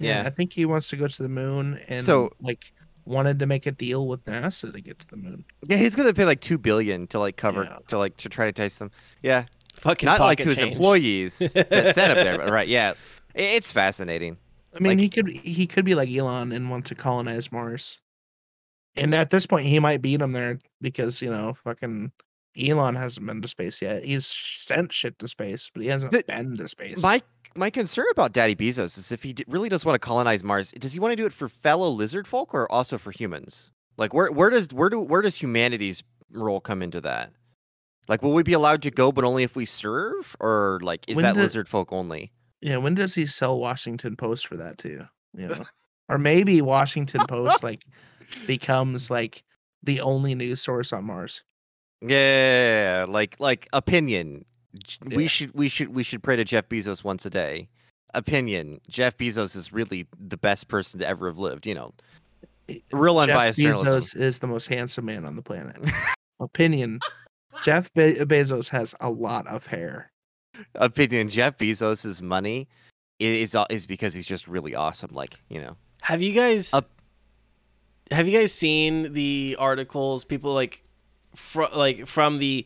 Moon. 0.00 0.08
Yeah, 0.08 0.22
Yeah. 0.22 0.26
I 0.26 0.30
think 0.30 0.52
he 0.52 0.64
wants 0.64 0.88
to 0.90 0.96
go 0.96 1.06
to 1.06 1.22
the 1.22 1.28
moon 1.28 1.80
and 1.88 2.02
So- 2.02 2.32
like 2.40 2.72
wanted 3.04 3.38
to 3.38 3.46
make 3.46 3.66
a 3.66 3.70
deal 3.70 4.08
with 4.08 4.24
NASA 4.24 4.72
to 4.72 4.80
get 4.80 4.98
to 4.98 5.06
the 5.08 5.16
moon. 5.16 5.44
Yeah, 5.68 5.76
he's 5.76 5.94
gonna 5.94 6.12
pay 6.12 6.24
like 6.24 6.40
two 6.40 6.58
billion 6.58 7.06
to 7.08 7.18
like 7.20 7.36
cover 7.36 7.64
Yeah. 7.64 7.78
to 7.88 7.98
like 7.98 8.16
to 8.18 8.28
try 8.28 8.46
to 8.46 8.48
entice 8.48 8.78
them. 8.78 8.90
Yeah, 9.22 9.44
Fucking 9.78 10.06
not 10.06 10.18
like 10.18 10.38
pocket 10.38 10.42
to 10.42 10.48
his 10.50 10.58
employees 10.58 11.38
that 11.54 11.94
set 11.94 12.10
up 12.10 12.16
there, 12.16 12.36
but 12.38 12.50
right? 12.50 12.66
Yeah, 12.66 12.94
it's 13.34 13.70
fascinating. 13.70 14.38
I 14.74 14.80
mean, 14.80 14.92
Like- 14.92 14.98
he 15.00 15.08
could 15.08 15.28
he 15.28 15.66
could 15.68 15.84
be 15.84 15.94
like 15.94 16.10
Elon 16.10 16.50
and 16.52 16.68
want 16.68 16.84
to 16.86 16.94
colonize 16.94 17.52
Mars. 17.52 18.00
And 18.96 19.14
at 19.14 19.30
this 19.30 19.46
point, 19.46 19.66
he 19.66 19.78
might 19.78 20.00
beat 20.02 20.20
him 20.20 20.32
there 20.32 20.58
because 20.80 21.20
you 21.22 21.30
know, 21.30 21.54
fucking 21.64 22.12
Elon 22.58 22.94
hasn't 22.96 23.26
been 23.26 23.42
to 23.42 23.48
space 23.48 23.82
yet. 23.82 24.04
He's 24.04 24.26
sent 24.26 24.92
shit 24.92 25.18
to 25.20 25.28
space, 25.28 25.70
but 25.72 25.82
he 25.82 25.88
hasn't 25.88 26.10
The- 26.12 26.24
been 26.26 26.56
to 26.56 26.66
space. 26.68 27.00
My 27.00 27.22
my 27.56 27.70
concern 27.70 28.06
about 28.12 28.32
Daddy 28.32 28.54
Bezos 28.54 28.98
is 28.98 29.10
if 29.12 29.22
he 29.22 29.32
d- 29.32 29.44
really 29.48 29.68
does 29.68 29.84
want 29.84 29.94
to 29.94 29.98
colonize 29.98 30.44
Mars, 30.44 30.72
does 30.72 30.92
he 30.92 31.00
want 31.00 31.12
to 31.12 31.16
do 31.16 31.26
it 31.26 31.32
for 31.32 31.48
fellow 31.48 31.88
lizard 31.88 32.26
folk 32.26 32.54
or 32.54 32.70
also 32.70 32.98
for 32.98 33.10
humans? 33.10 33.70
Like 33.96 34.12
where 34.14 34.30
where 34.30 34.50
does 34.50 34.68
where 34.72 34.88
do 34.90 35.00
where 35.00 35.22
does 35.22 35.36
humanity's 35.42 36.02
role 36.30 36.60
come 36.60 36.82
into 36.82 37.00
that? 37.02 37.32
Like 38.08 38.22
will 38.22 38.32
we 38.34 38.42
be 38.42 38.52
allowed 38.52 38.82
to 38.82 38.90
go 38.90 39.10
but 39.12 39.24
only 39.24 39.42
if 39.42 39.56
we 39.56 39.64
serve 39.66 40.36
or 40.40 40.78
like 40.82 41.04
is 41.08 41.16
When 41.16 41.24
that 41.24 41.34
did- 41.34 41.40
lizard 41.40 41.68
folk 41.68 41.92
only? 41.92 42.32
yeah, 42.60 42.76
when 42.78 42.94
does 42.94 43.14
he 43.14 43.26
sell 43.26 43.58
Washington 43.58 44.16
Post 44.16 44.46
for 44.46 44.56
that 44.56 44.78
too? 44.78 45.06
You 45.36 45.48
know, 45.48 45.62
or 46.08 46.18
maybe 46.18 46.60
Washington 46.62 47.22
Post 47.28 47.62
like 47.62 47.84
becomes 48.46 49.10
like 49.10 49.42
the 49.82 50.00
only 50.00 50.34
news 50.34 50.60
source 50.62 50.92
on 50.92 51.04
Mars. 51.04 51.42
Yeah, 52.02 53.06
like 53.08 53.36
like 53.40 53.68
opinion. 53.72 54.44
J- 54.82 55.16
We 55.16 55.26
should 55.26 55.54
we 55.54 55.68
should 55.68 55.88
we 55.94 56.02
should 56.02 56.22
pray 56.22 56.36
to 56.36 56.44
Jeff 56.44 56.68
Bezos 56.68 57.02
once 57.04 57.24
a 57.26 57.30
day. 57.30 57.68
Opinion. 58.14 58.80
Jeff 58.88 59.16
Bezos 59.16 59.54
is 59.56 59.72
really 59.72 60.06
the 60.18 60.36
best 60.36 60.68
person 60.68 61.00
to 61.00 61.06
ever 61.08 61.26
have 61.26 61.38
lived, 61.38 61.66
you 61.66 61.74
know. 61.74 61.92
I- 62.68 62.82
Real 62.92 63.16
Jeff 63.20 63.30
unbiased 63.30 63.58
journalism. 63.58 63.92
Bezos 64.00 64.16
is 64.20 64.38
the 64.40 64.46
most 64.46 64.66
handsome 64.68 65.04
man 65.06 65.24
on 65.24 65.36
the 65.36 65.42
planet. 65.42 65.76
Opinion. 66.40 67.00
Jeff 67.62 67.92
Be- 67.94 68.14
Bezos 68.16 68.68
has 68.68 68.94
a 69.00 69.10
lot 69.10 69.46
of 69.46 69.66
hair. 69.66 70.10
Opinion. 70.74 71.28
Jeff 71.28 71.58
Bezos's 71.58 72.22
money 72.22 72.68
is 73.18 73.54
uh, 73.54 73.66
is 73.70 73.86
because 73.86 74.14
he's 74.14 74.26
just 74.26 74.46
really 74.48 74.74
awesome. 74.74 75.10
Like 75.12 75.40
you 75.48 75.60
know. 75.60 75.76
Have 76.02 76.22
you 76.22 76.32
guys 76.32 76.72
Up- 76.74 76.90
have 78.10 78.28
you 78.28 78.38
guys 78.38 78.52
seen 78.52 79.12
the 79.14 79.56
articles 79.58 80.24
people 80.24 80.52
like 80.54 80.84
fr- 81.34 81.64
like 81.74 82.06
from 82.06 82.38
the 82.38 82.64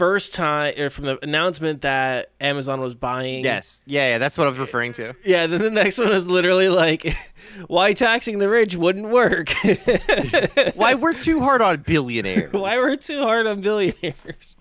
first 0.00 0.32
time 0.32 0.72
or 0.78 0.88
from 0.88 1.04
the 1.04 1.22
announcement 1.22 1.82
that 1.82 2.30
Amazon 2.40 2.80
was 2.80 2.94
buying 2.94 3.44
Yes. 3.44 3.82
Yeah. 3.84 4.08
Yeah. 4.12 4.18
That's 4.18 4.38
what 4.38 4.46
I 4.46 4.50
was 4.50 4.58
referring 4.58 4.94
to. 4.94 5.14
Yeah, 5.24 5.46
then 5.46 5.60
the 5.60 5.70
next 5.70 5.98
one 5.98 6.10
is 6.12 6.26
literally 6.26 6.70
like 6.70 7.14
why 7.66 7.92
taxing 7.92 8.38
the 8.38 8.48
rich 8.48 8.74
wouldn't 8.76 9.08
work. 9.10 9.52
Why 10.74 10.94
we're 10.94 11.12
too 11.12 11.40
hard 11.40 11.60
on 11.60 11.78
billionaires? 11.78 12.50
why 12.54 12.76
we're 12.78 12.96
too 12.96 13.20
hard 13.20 13.46
on 13.46 13.60
billionaires. 13.60 14.56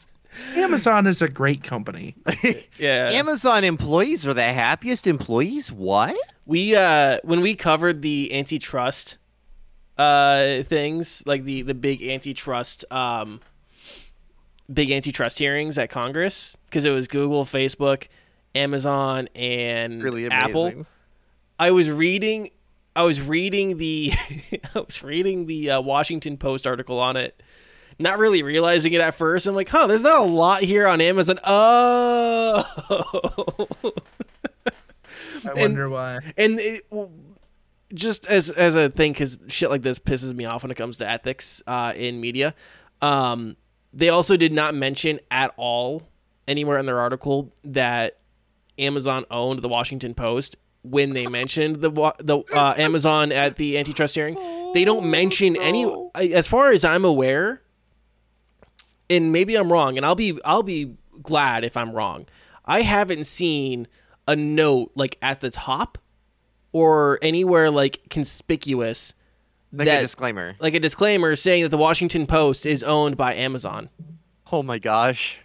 Amazon 0.56 1.08
is 1.08 1.22
a 1.22 1.30
great 1.30 1.64
company. 1.64 2.16
Yeah. 2.78 3.08
Amazon 3.12 3.64
employees 3.64 4.28
are 4.28 4.34
the 4.34 4.44
happiest 4.44 5.08
employees? 5.08 5.72
What? 5.72 6.18
we 6.46 6.76
uh 6.76 7.20
when 7.24 7.40
we 7.40 7.56
covered 7.56 8.02
the 8.02 8.34
antitrust 8.34 9.18
uh 9.98 10.64
things 10.64 11.24
like 11.26 11.44
the 11.44 11.62
the 11.62 11.74
big 11.76 12.02
antitrust 12.02 12.84
um 12.92 13.40
big 14.74 14.92
antitrust 14.92 15.40
hearings 15.40 15.78
at 15.78 15.90
congress 15.90 16.56
because 16.66 16.86
it 16.86 16.92
was 16.92 17.08
google 17.08 17.44
facebook 17.46 18.08
amazon 18.56 19.28
and 19.36 20.04
Really 20.04 20.26
amazing. 20.26 20.50
apple 20.50 20.86
i 21.58 21.72
was 21.72 21.90
reading 21.90 22.52
i 22.96 23.04
was 23.04 23.20
reading 23.22 23.78
the 23.78 24.12
i 24.76 24.80
was 24.80 25.02
reading 25.04 25.46
the 25.48 25.72
uh, 25.72 25.82
washington 25.82 26.38
post 26.38 26.68
article 26.68 27.00
on 27.00 27.18
it 27.18 27.42
not 28.02 28.18
really 28.18 28.44
realizing 28.44 28.94
it 28.94 29.02
at 29.02 29.14
first. 29.16 29.46
I'm 29.46 29.56
like, 29.56 29.68
huh, 29.68 29.86
there's 29.86 30.04
not 30.04 30.20
a 30.20 30.24
lot 30.24 30.62
here 30.62 30.88
on 30.88 31.02
Amazon. 31.02 31.38
Oh, 31.44 32.64
I 35.46 35.50
And- 35.50 35.60
wonder 35.60 35.90
why. 35.90 36.20
and 36.38 36.62
it, 36.62 36.90
w- 36.90 37.10
just 37.94 38.26
as 38.28 38.50
as 38.52 38.76
a 38.76 38.90
thing, 38.90 39.12
because 39.12 39.38
shit 39.50 39.70
like 39.70 39.82
this 39.82 40.00
pisses 40.00 40.34
me 40.34 40.46
off 40.46 40.64
when 40.64 40.72
it 40.72 40.76
comes 40.76 40.98
to 41.00 41.10
ethics 41.10 41.62
uh, 41.68 41.92
in 41.94 42.22
media. 42.22 42.56
Um, 43.02 43.58
they 43.94 44.10
also 44.10 44.38
did 44.38 44.54
not 44.54 44.76
mention 44.76 45.20
at 45.32 45.54
all 45.58 46.04
anywhere 46.48 46.78
in 46.78 46.86
their 46.86 47.00
article 47.00 47.54
that 47.64 48.18
Amazon 48.78 49.26
owned 49.30 49.62
the 49.62 49.70
Washington 49.70 50.14
Post 50.14 50.58
when 50.84 51.14
they 51.14 51.28
mentioned 51.28 51.78
the 51.78 51.92
the 52.20 52.40
uh, 52.54 52.74
Amazon 52.78 53.32
at 53.32 53.58
the 53.58 53.78
antitrust 53.78 54.16
hearing. 54.16 54.36
They 54.74 54.86
don't 54.86 55.10
mention 55.10 55.56
any, 55.58 55.86
as 56.16 56.48
far 56.48 56.72
as 56.72 56.86
I'm 56.86 57.06
aware. 57.06 57.62
And 59.12 59.32
maybe 59.32 59.56
I'm 59.56 59.72
wrong, 59.72 59.98
and 59.98 60.06
I'll 60.06 60.16
be 60.16 60.40
I'll 60.46 60.64
be 60.64 60.96
glad 61.24 61.64
if 61.64 61.76
I'm 61.76 61.92
wrong. 61.92 62.28
I 62.64 62.82
haven't 62.82 63.26
seen 63.26 63.88
a 64.28 64.36
note 64.36 64.92
like 64.94 65.18
at 65.24 65.40
the 65.40 65.50
top 65.50 65.98
or 66.72 67.18
anywhere 67.24 67.72
like 67.72 68.02
conspicuous 68.12 69.16
Like 69.72 69.86
that 69.86 70.00
a 70.00 70.02
disclaimer. 70.02 70.56
like 70.60 70.74
a 70.74 70.80
disclaimer 70.80 71.36
saying 71.36 71.64
that 71.64 71.70
the 71.70 71.78
Washington 71.78 72.26
Post 72.26 72.66
is 72.66 72.82
owned 72.84 73.18
by 73.18 73.36
Amazon. 73.36 73.90
Oh 74.52 74.64
my 74.64 74.80
gosh. 74.80 75.40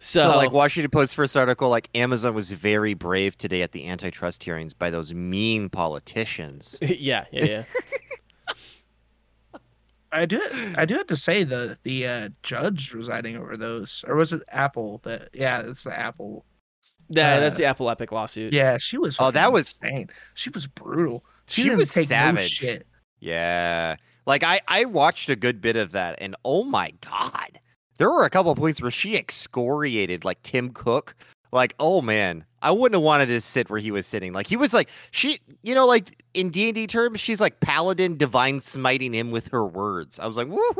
So, 0.00 0.30
So, 0.30 0.36
like 0.36 0.52
Washington 0.52 0.90
Post 0.90 1.14
first 1.14 1.36
article, 1.36 1.68
like 1.70 1.88
Amazon 1.94 2.34
was 2.34 2.50
very 2.52 2.94
brave 2.94 3.36
today 3.36 3.62
at 3.62 3.72
the 3.72 3.88
antitrust 3.88 4.44
hearings 4.44 4.74
by 4.74 4.90
those 4.90 5.12
mean 5.14 5.68
politicians. 5.70 6.78
yeah, 6.82 7.24
yeah, 7.32 7.44
yeah. 7.44 7.62
I 10.10 10.24
do. 10.24 10.40
I 10.76 10.86
do 10.86 10.94
have 10.94 11.06
to 11.08 11.16
say 11.16 11.44
the 11.44 11.78
the 11.82 12.06
uh, 12.06 12.28
judge 12.42 12.94
residing 12.94 13.36
over 13.36 13.56
those, 13.56 14.04
or 14.08 14.14
was 14.16 14.32
it 14.32 14.42
Apple? 14.48 15.00
That 15.04 15.28
yeah, 15.34 15.60
it's 15.66 15.84
the 15.84 15.98
Apple. 15.98 16.46
That, 17.10 17.40
that's 17.40 17.56
Uh, 17.56 17.58
the 17.58 17.64
Apple 17.66 17.90
Epic 17.90 18.10
lawsuit. 18.12 18.52
Yeah, 18.54 18.78
she 18.78 18.96
was. 18.98 19.16
Oh, 19.20 19.30
that 19.30 19.52
was- 19.52 19.78
insane. 19.82 20.08
She 20.34 20.48
was 20.50 20.66
brutal. 20.66 21.24
She, 21.46 21.62
She 21.62 21.68
didn't 21.68 21.78
was 21.78 21.92
take 21.92 22.08
no 22.10 22.16
savage. 22.16 22.50
shit. 22.50 22.86
Yeah. 23.20 23.96
Like 24.26 24.42
I 24.42 24.60
I 24.68 24.84
watched 24.84 25.28
a 25.28 25.36
good 25.36 25.60
bit 25.60 25.76
of 25.76 25.92
that 25.92 26.16
and 26.20 26.36
oh 26.44 26.64
my 26.64 26.92
god. 27.00 27.60
There 27.96 28.10
were 28.10 28.24
a 28.24 28.30
couple 28.30 28.52
of 28.52 28.58
points 28.58 28.80
where 28.80 28.90
she 28.90 29.16
excoriated 29.16 30.24
like 30.24 30.40
Tim 30.42 30.70
Cook. 30.70 31.16
Like, 31.50 31.74
oh 31.80 32.02
man, 32.02 32.44
I 32.60 32.70
wouldn't 32.70 32.94
have 32.94 33.02
wanted 33.02 33.26
to 33.26 33.40
sit 33.40 33.70
where 33.70 33.80
he 33.80 33.90
was 33.90 34.06
sitting. 34.06 34.32
Like 34.32 34.46
he 34.46 34.56
was 34.56 34.74
like 34.74 34.90
she, 35.10 35.38
you 35.62 35.74
know, 35.74 35.86
like 35.86 36.22
in 36.34 36.50
D 36.50 36.68
and 36.68 36.74
D 36.74 36.86
terms, 36.86 37.20
she's 37.20 37.40
like 37.40 37.60
paladin 37.60 38.16
divine 38.16 38.60
smiting 38.60 39.14
him 39.14 39.30
with 39.30 39.48
her 39.48 39.66
words. 39.66 40.18
I 40.18 40.26
was 40.26 40.36
like, 40.36 40.48
Woo, 40.48 40.70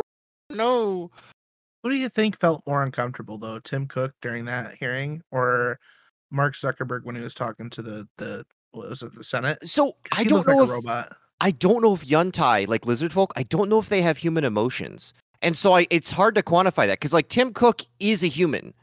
no. 0.51 1.11
Who 1.83 1.91
do 1.91 1.97
you 1.97 2.09
think 2.09 2.39
felt 2.39 2.63
more 2.67 2.83
uncomfortable 2.83 3.39
though, 3.39 3.61
Tim 3.61 3.87
Cook 3.87 4.13
during 4.21 4.45
that 4.47 4.75
hearing, 4.79 5.23
or 5.31 5.79
Mark 6.31 6.55
Zuckerberg 6.55 7.05
when 7.05 7.17
he 7.17 7.23
was 7.23 7.35
talking 7.35 7.71
to 7.71 7.83
the 7.83 8.09
the 8.19 8.45
what 8.73 8.91
was 8.91 9.03
it 9.03 9.15
the 9.15 9.25
Senate? 9.25 9.59
So 9.67 9.93
I 10.13 10.25
don't 10.25 10.47
know 10.47 10.57
like 10.57 10.65
if 10.65 10.71
a 10.71 10.73
robot. 10.73 11.17
I 11.41 11.51
don't 11.53 11.83
know 11.83 11.95
if 11.95 12.05
Yuntai, 12.05 12.67
like 12.67 12.87
lizard 12.87 13.13
folk, 13.13 13.33
I 13.37 13.45
don't 13.45 13.69
know 13.69 13.79
if 13.79 13.89
they 13.89 14.03
have 14.03 14.19
human 14.19 14.45
emotions. 14.45 15.15
And 15.41 15.57
so 15.57 15.75
I 15.75 15.87
it's 15.91 16.11
hard 16.11 16.35
to 16.35 16.43
quantify 16.43 16.87
that 16.87 16.99
because 16.99 17.13
like 17.13 17.29
Tim 17.29 17.53
Cook 17.53 17.83
is 18.01 18.23
a 18.23 18.27
human, 18.27 18.75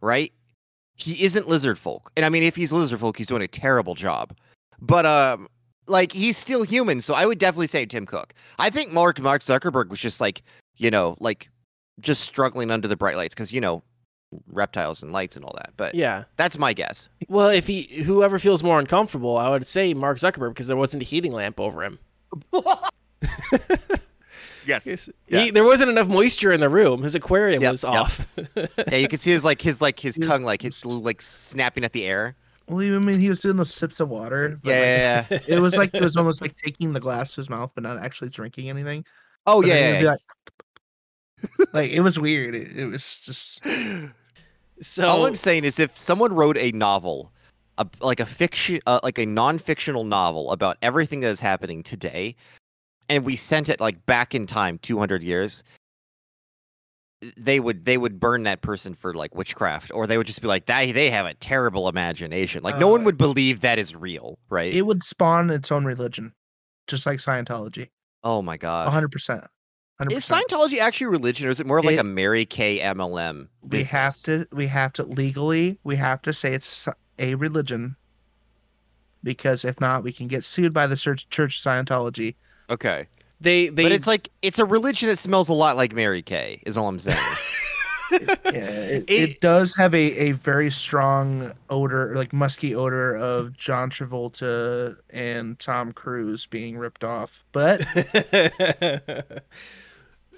right? 0.00 0.32
He 0.96 1.24
isn't 1.24 1.48
lizard 1.48 1.78
folk. 1.78 2.10
And 2.16 2.26
I 2.26 2.28
mean 2.28 2.42
if 2.42 2.56
he's 2.56 2.72
lizard 2.72 3.00
folk, 3.00 3.16
he's 3.16 3.26
doing 3.26 3.42
a 3.42 3.48
terrible 3.48 3.94
job. 3.94 4.36
But 4.80 5.06
um 5.06 5.48
like 5.86 6.12
he's 6.12 6.36
still 6.36 6.64
human, 6.64 7.00
so 7.00 7.14
I 7.14 7.26
would 7.26 7.38
definitely 7.38 7.68
say 7.68 7.86
Tim 7.86 8.06
Cook. 8.06 8.34
I 8.58 8.70
think 8.70 8.92
Mark 8.92 9.20
Mark 9.20 9.42
Zuckerberg 9.42 9.88
was 9.88 10.00
just 10.00 10.20
like, 10.20 10.42
you 10.76 10.90
know, 10.90 11.16
like 11.20 11.48
just 12.00 12.24
struggling 12.24 12.70
under 12.70 12.88
the 12.88 12.96
bright 12.96 13.16
lights 13.16 13.34
because 13.34 13.52
you 13.52 13.60
know 13.60 13.82
reptiles 14.48 15.02
and 15.02 15.12
lights 15.12 15.36
and 15.36 15.44
all 15.44 15.54
that. 15.56 15.72
But 15.76 15.94
Yeah. 15.94 16.24
that's 16.36 16.58
my 16.58 16.72
guess. 16.72 17.08
Well, 17.28 17.48
if 17.48 17.66
he 17.66 17.82
whoever 18.04 18.38
feels 18.38 18.62
more 18.62 18.78
uncomfortable, 18.78 19.36
I 19.36 19.48
would 19.48 19.66
say 19.66 19.94
Mark 19.94 20.18
Zuckerberg 20.18 20.50
because 20.50 20.66
there 20.66 20.76
wasn't 20.76 21.02
a 21.02 21.06
heating 21.06 21.32
lamp 21.32 21.60
over 21.60 21.82
him. 21.84 21.98
Yes. 24.66 24.84
Yes. 24.84 25.08
Yeah. 25.28 25.40
He, 25.44 25.50
there 25.52 25.62
wasn't 25.64 25.90
enough 25.90 26.08
moisture 26.08 26.52
in 26.52 26.58
the 26.60 26.68
room. 26.68 27.02
His 27.04 27.14
aquarium 27.14 27.62
Yep, 27.62 27.70
was 27.72 27.84
yep. 27.84 27.92
off. 27.92 28.34
Yeah, 28.90 28.96
you 28.96 29.06
can 29.08 29.20
see 29.20 29.30
his 29.30 29.44
like 29.44 29.60
his 29.62 29.80
like 29.80 30.00
his 30.00 30.16
tongue 30.16 30.42
like 30.42 30.64
it's 30.64 30.84
like 30.84 31.22
snapping 31.22 31.84
at 31.84 31.92
the 31.92 32.04
air. 32.04 32.34
Well, 32.68 32.80
I 32.80 32.98
mean, 32.98 33.20
he 33.20 33.28
was 33.28 33.38
doing 33.40 33.56
those 33.56 33.72
sips 33.72 34.00
of 34.00 34.08
water. 34.08 34.58
but, 34.60 34.68
Yeah, 34.70 35.24
like, 35.30 35.42
yeah, 35.42 35.48
yeah. 35.48 35.56
it 35.56 35.60
was 35.60 35.76
like 35.76 35.94
it 35.94 36.02
was 36.02 36.16
almost 36.16 36.40
like 36.40 36.56
taking 36.56 36.92
the 36.92 37.00
glass 37.00 37.30
to 37.34 37.36
his 37.36 37.48
mouth, 37.48 37.70
but 37.76 37.84
not 37.84 37.98
actually 37.98 38.30
drinking 38.30 38.68
anything. 38.68 39.04
Oh 39.46 39.62
But 39.62 39.68
then 39.68 39.94
yeah, 39.94 40.00
yeah, 40.00 40.16
like, 41.58 41.68
like 41.72 41.90
it 41.92 42.00
was 42.00 42.18
weird. 42.18 42.56
It, 42.56 42.76
it 42.76 42.86
was 42.86 43.20
just 43.20 43.64
yeah. 43.64 44.08
So 44.80 45.08
All 45.08 45.26
I'm 45.26 45.34
saying 45.34 45.64
is, 45.64 45.78
if 45.78 45.96
someone 45.96 46.32
wrote 46.34 46.56
a 46.58 46.70
novel, 46.72 47.32
a, 47.78 47.86
like 48.00 48.20
a 48.20 48.26
fiction, 48.26 48.80
uh, 48.86 49.00
like 49.02 49.18
a 49.18 49.26
non-fictional 49.26 50.04
novel 50.04 50.50
about 50.52 50.76
everything 50.82 51.20
that 51.20 51.28
is 51.28 51.40
happening 51.40 51.82
today, 51.82 52.34
and 53.08 53.24
we 53.24 53.36
sent 53.36 53.68
it 53.68 53.80
like 53.80 54.04
back 54.06 54.34
in 54.34 54.46
time, 54.46 54.78
200 54.78 55.22
years, 55.22 55.62
they 57.36 57.60
would 57.60 57.84
they 57.86 57.96
would 57.96 58.20
burn 58.20 58.42
that 58.42 58.60
person 58.60 58.94
for 58.94 59.14
like 59.14 59.34
witchcraft, 59.34 59.90
or 59.94 60.06
they 60.06 60.18
would 60.18 60.26
just 60.26 60.42
be 60.42 60.48
like, 60.48 60.66
that 60.66 60.92
they 60.94 61.10
have 61.10 61.24
a 61.26 61.34
terrible 61.34 61.88
imagination. 61.88 62.62
Like 62.62 62.78
no 62.78 62.88
one 62.88 63.00
Uh, 63.02 63.04
would 63.04 63.18
believe 63.18 63.60
that 63.60 63.78
is 63.78 63.94
real, 63.96 64.38
right? 64.50 64.72
it 64.72 64.82
would 64.82 65.02
spawn 65.02 65.50
its 65.50 65.72
own 65.72 65.84
religion, 65.84 66.32
just 66.86 67.06
like 67.06 67.18
Scientology. 67.18 67.88
oh 68.22 68.42
my 68.42 68.56
god. 68.56 68.88
hundred 68.90 69.12
percent. 69.12 69.44
Hundred 69.98 70.16
Is. 70.18 70.24
Scientology 70.28 70.78
actually 70.78 71.06
a 71.06 71.10
religion, 71.10 71.46
or 71.46 71.50
is 71.50 71.58
it 71.58 71.66
more 71.66 71.78
of 71.78 71.84
like 71.84 71.94
It- 71.96 72.00
a 72.00 72.04
Mary 72.04 72.44
Kay 72.44 72.80
MLM? 72.80 73.48
We 73.62 73.82
have 73.84 74.14
to. 74.22 74.46
We 74.52 74.66
have 74.66 74.92
to 74.94 75.02
legally. 75.04 75.78
We 75.84 75.96
have 75.96 76.20
to 76.22 76.32
say 76.32 76.52
it's 76.54 76.86
a 77.18 77.34
religion. 77.36 77.96
Because 79.22 79.64
if 79.64 79.80
not, 79.80 80.02
we 80.04 80.12
can 80.12 80.28
get 80.28 80.44
sued 80.44 80.72
by 80.72 80.86
the 80.86 80.96
Church 80.96 81.28
Church 81.30 81.56
of 81.58 81.72
Scientology. 81.72 82.34
Okay. 82.70 83.06
they 83.40 83.68
they 83.68 83.84
but 83.84 83.92
it's 83.92 84.06
like 84.06 84.30
it's 84.42 84.58
a 84.58 84.64
religion 84.66 85.08
that 85.08 85.18
smells 85.18 85.48
a 85.48 85.52
lot 85.54 85.76
like 85.76 85.94
Mary 85.94 86.22
Kay, 86.22 86.62
is 86.66 86.76
all 86.76 86.88
I'm 86.88 86.98
saying. 86.98 87.18
Yeah, 88.12 88.20
it, 88.44 89.04
It- 89.08 89.30
it 89.30 89.40
does 89.40 89.74
have 89.74 89.92
a, 89.92 89.98
a 90.28 90.30
very 90.32 90.70
strong 90.70 91.50
odor, 91.68 92.14
like 92.14 92.32
musky 92.32 92.72
odor 92.72 93.16
of 93.16 93.52
John 93.56 93.90
Travolta 93.90 94.96
and 95.10 95.58
Tom 95.58 95.92
Cruise 95.92 96.46
being 96.46 96.78
ripped 96.78 97.02
off. 97.02 97.44
But 97.50 97.80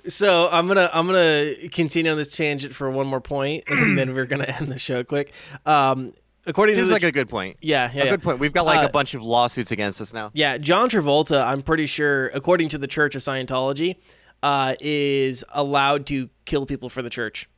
so 0.09 0.48
I'm 0.51 0.66
gonna 0.66 0.90
I'm 0.93 1.06
gonna 1.06 1.55
continue 1.70 2.10
on 2.10 2.16
this 2.18 2.35
tangent 2.35 2.74
for 2.74 2.90
one 2.90 3.06
more 3.06 3.20
point, 3.20 3.64
and 3.68 3.97
then 3.98 4.14
we're 4.14 4.26
gonna 4.26 4.44
end 4.44 4.70
the 4.72 4.78
show 4.78 5.05
quick. 5.05 5.32
Um, 5.66 6.12
according 6.47 6.74
Seems 6.74 6.86
to 6.86 6.89
the, 6.89 6.93
like 6.94 7.02
a 7.02 7.12
good 7.12 7.28
point. 7.28 7.56
yeah 7.60 7.90
yeah 7.94 8.02
a 8.02 8.05
yeah. 8.06 8.10
good 8.12 8.22
point. 8.22 8.39
We've 8.39 8.52
got 8.52 8.64
like 8.66 8.85
Uh, 8.85 8.89
a 8.89 8.90
bunch 8.93 9.14
of 9.14 9.22
lawsuits 9.22 9.70
against 9.70 10.01
us 10.01 10.12
now. 10.12 10.30
Yeah, 10.35 10.59
John 10.59 10.89
Travolta, 10.90 11.44
I'm 11.44 11.62
pretty 11.62 11.86
sure, 11.86 12.28
according 12.28 12.70
to 12.70 12.78
the 12.78 12.86
Church 12.86 13.14
of 13.14 13.22
Scientology, 13.22 13.97
uh, 14.43 14.74
is 14.80 15.44
allowed 15.52 16.06
to 16.06 16.28
kill 16.44 16.64
people 16.66 16.89
for 16.89 17.02
the 17.02 17.10
church. 17.10 17.48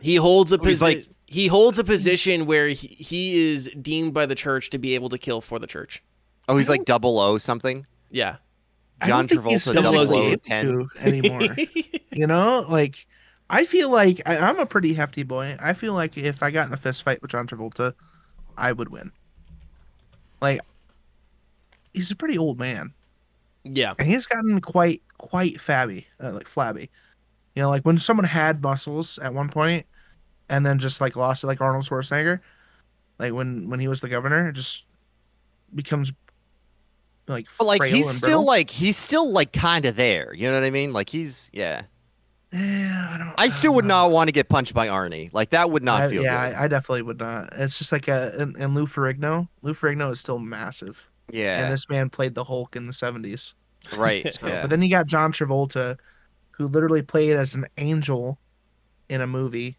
He 0.00 0.16
holds 0.16 0.52
a 0.52 0.56
Oh, 0.56 0.58
position. 0.58 0.98
like- 1.00 1.08
he 1.30 1.46
holds 1.46 1.78
a 1.78 1.84
position 1.84 2.46
where 2.46 2.68
he, 2.68 2.86
he 2.88 3.52
is 3.52 3.70
deemed 3.82 4.14
by 4.14 4.24
the 4.24 4.34
church 4.34 4.70
to 4.70 4.78
be 4.78 4.94
able 4.94 5.10
to 5.10 5.18
kill 5.18 5.42
for 5.42 5.58
the 5.58 5.66
church. 5.66 6.02
Oh, 6.48 6.56
he's 6.56 6.70
like 6.70 6.86
double 6.86 7.18
O 7.20 7.36
something. 7.36 7.84
Yeah. 8.10 8.36
I 9.00 9.06
John 9.06 9.26
don't 9.26 9.42
think 9.42 9.60
Travolta 9.62 9.74
double 9.74 9.92
physically 9.92 10.20
O 10.20 10.28
able 10.28 10.40
10. 10.40 10.88
anymore. 11.00 11.56
you 12.10 12.26
know, 12.26 12.66
like 12.68 13.06
I 13.50 13.64
feel 13.64 13.90
like 13.90 14.20
I, 14.26 14.38
I'm 14.38 14.58
a 14.58 14.66
pretty 14.66 14.94
hefty 14.94 15.22
boy. 15.22 15.56
I 15.60 15.72
feel 15.74 15.94
like 15.94 16.18
if 16.18 16.42
I 16.42 16.50
got 16.50 16.66
in 16.66 16.72
a 16.72 16.76
fist 16.76 17.02
fight 17.02 17.22
with 17.22 17.30
John 17.30 17.46
Travolta, 17.46 17.94
I 18.56 18.72
would 18.72 18.88
win. 18.88 19.12
Like 20.40 20.60
he's 21.94 22.10
a 22.10 22.16
pretty 22.16 22.38
old 22.38 22.58
man. 22.58 22.92
yeah. 23.64 23.94
and 23.98 24.08
he's 24.08 24.26
gotten 24.26 24.60
quite 24.60 25.02
quite 25.18 25.54
fabby, 25.56 26.04
uh, 26.22 26.32
like 26.32 26.46
flabby. 26.46 26.90
You 27.54 27.62
know, 27.62 27.70
like 27.70 27.82
when 27.82 27.98
someone 27.98 28.26
had 28.26 28.62
muscles 28.62 29.18
at 29.18 29.34
one 29.34 29.48
point, 29.48 29.86
and 30.48 30.64
then 30.64 30.78
just 30.78 31.00
like 31.00 31.16
lost 31.16 31.44
it, 31.44 31.46
like 31.46 31.60
Arnold 31.60 31.84
Schwarzenegger, 31.84 32.40
like 33.18 33.32
when 33.32 33.68
when 33.68 33.80
he 33.80 33.88
was 33.88 34.00
the 34.00 34.08
governor, 34.08 34.48
it 34.48 34.52
just 34.52 34.84
becomes 35.74 36.12
like. 37.28 37.46
But 37.58 37.66
like 37.66 37.82
he's 37.82 38.08
still 38.08 38.28
brittle. 38.28 38.46
like 38.46 38.70
he's 38.70 38.96
still 38.96 39.30
like 39.32 39.52
kind 39.52 39.84
of 39.84 39.96
there. 39.96 40.34
You 40.34 40.48
know 40.48 40.54
what 40.54 40.64
I 40.64 40.70
mean? 40.70 40.92
Like 40.92 41.08
he's 41.10 41.50
yeah. 41.52 41.82
Yeah, 42.50 43.08
I 43.10 43.18
don't. 43.18 43.34
I 43.36 43.50
still 43.50 43.70
don't 43.70 43.76
would 43.76 43.84
know. 43.84 44.04
not 44.06 44.10
want 44.10 44.28
to 44.28 44.32
get 44.32 44.48
punched 44.48 44.72
by 44.72 44.88
Arnie. 44.88 45.28
Like 45.34 45.50
that 45.50 45.70
would 45.70 45.82
not 45.82 46.02
I- 46.02 46.08
feel 46.08 46.22
yeah, 46.22 46.48
good. 46.50 46.56
I, 46.56 46.64
I 46.64 46.68
definitely 46.68 47.02
would 47.02 47.18
not. 47.18 47.50
It's 47.52 47.76
just 47.78 47.92
like 47.92 48.08
a 48.08 48.32
and, 48.38 48.56
and 48.56 48.74
Lou 48.74 48.86
Ferrigno. 48.86 49.48
Lou 49.62 49.74
Ferrigno 49.74 50.10
is 50.10 50.20
still 50.20 50.38
massive, 50.38 51.08
Yeah, 51.30 51.62
and 51.62 51.72
this 51.72 51.88
man 51.90 52.08
played 52.08 52.34
the 52.34 52.44
Hulk 52.44 52.74
in 52.74 52.86
the 52.86 52.92
seventies. 52.92 53.54
Right. 53.96 54.34
So, 54.40 54.46
yeah. 54.46 54.62
But 54.62 54.70
then 54.70 54.80
you 54.82 54.88
got 54.90 55.06
John 55.06 55.30
Travolta, 55.32 55.98
who 56.52 56.68
literally 56.68 57.02
played 57.02 57.32
as 57.36 57.54
an 57.54 57.66
angel 57.76 58.38
in 59.10 59.20
a 59.20 59.26
movie, 59.26 59.76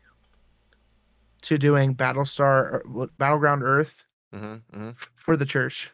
to 1.41 1.57
doing 1.57 1.95
Battlestar, 1.95 2.83
or 2.93 3.09
Battleground 3.17 3.63
Earth 3.63 4.05
hmm 4.33 4.55
hmm 4.71 4.89
for 5.15 5.35
the 5.35 5.45
church. 5.45 5.91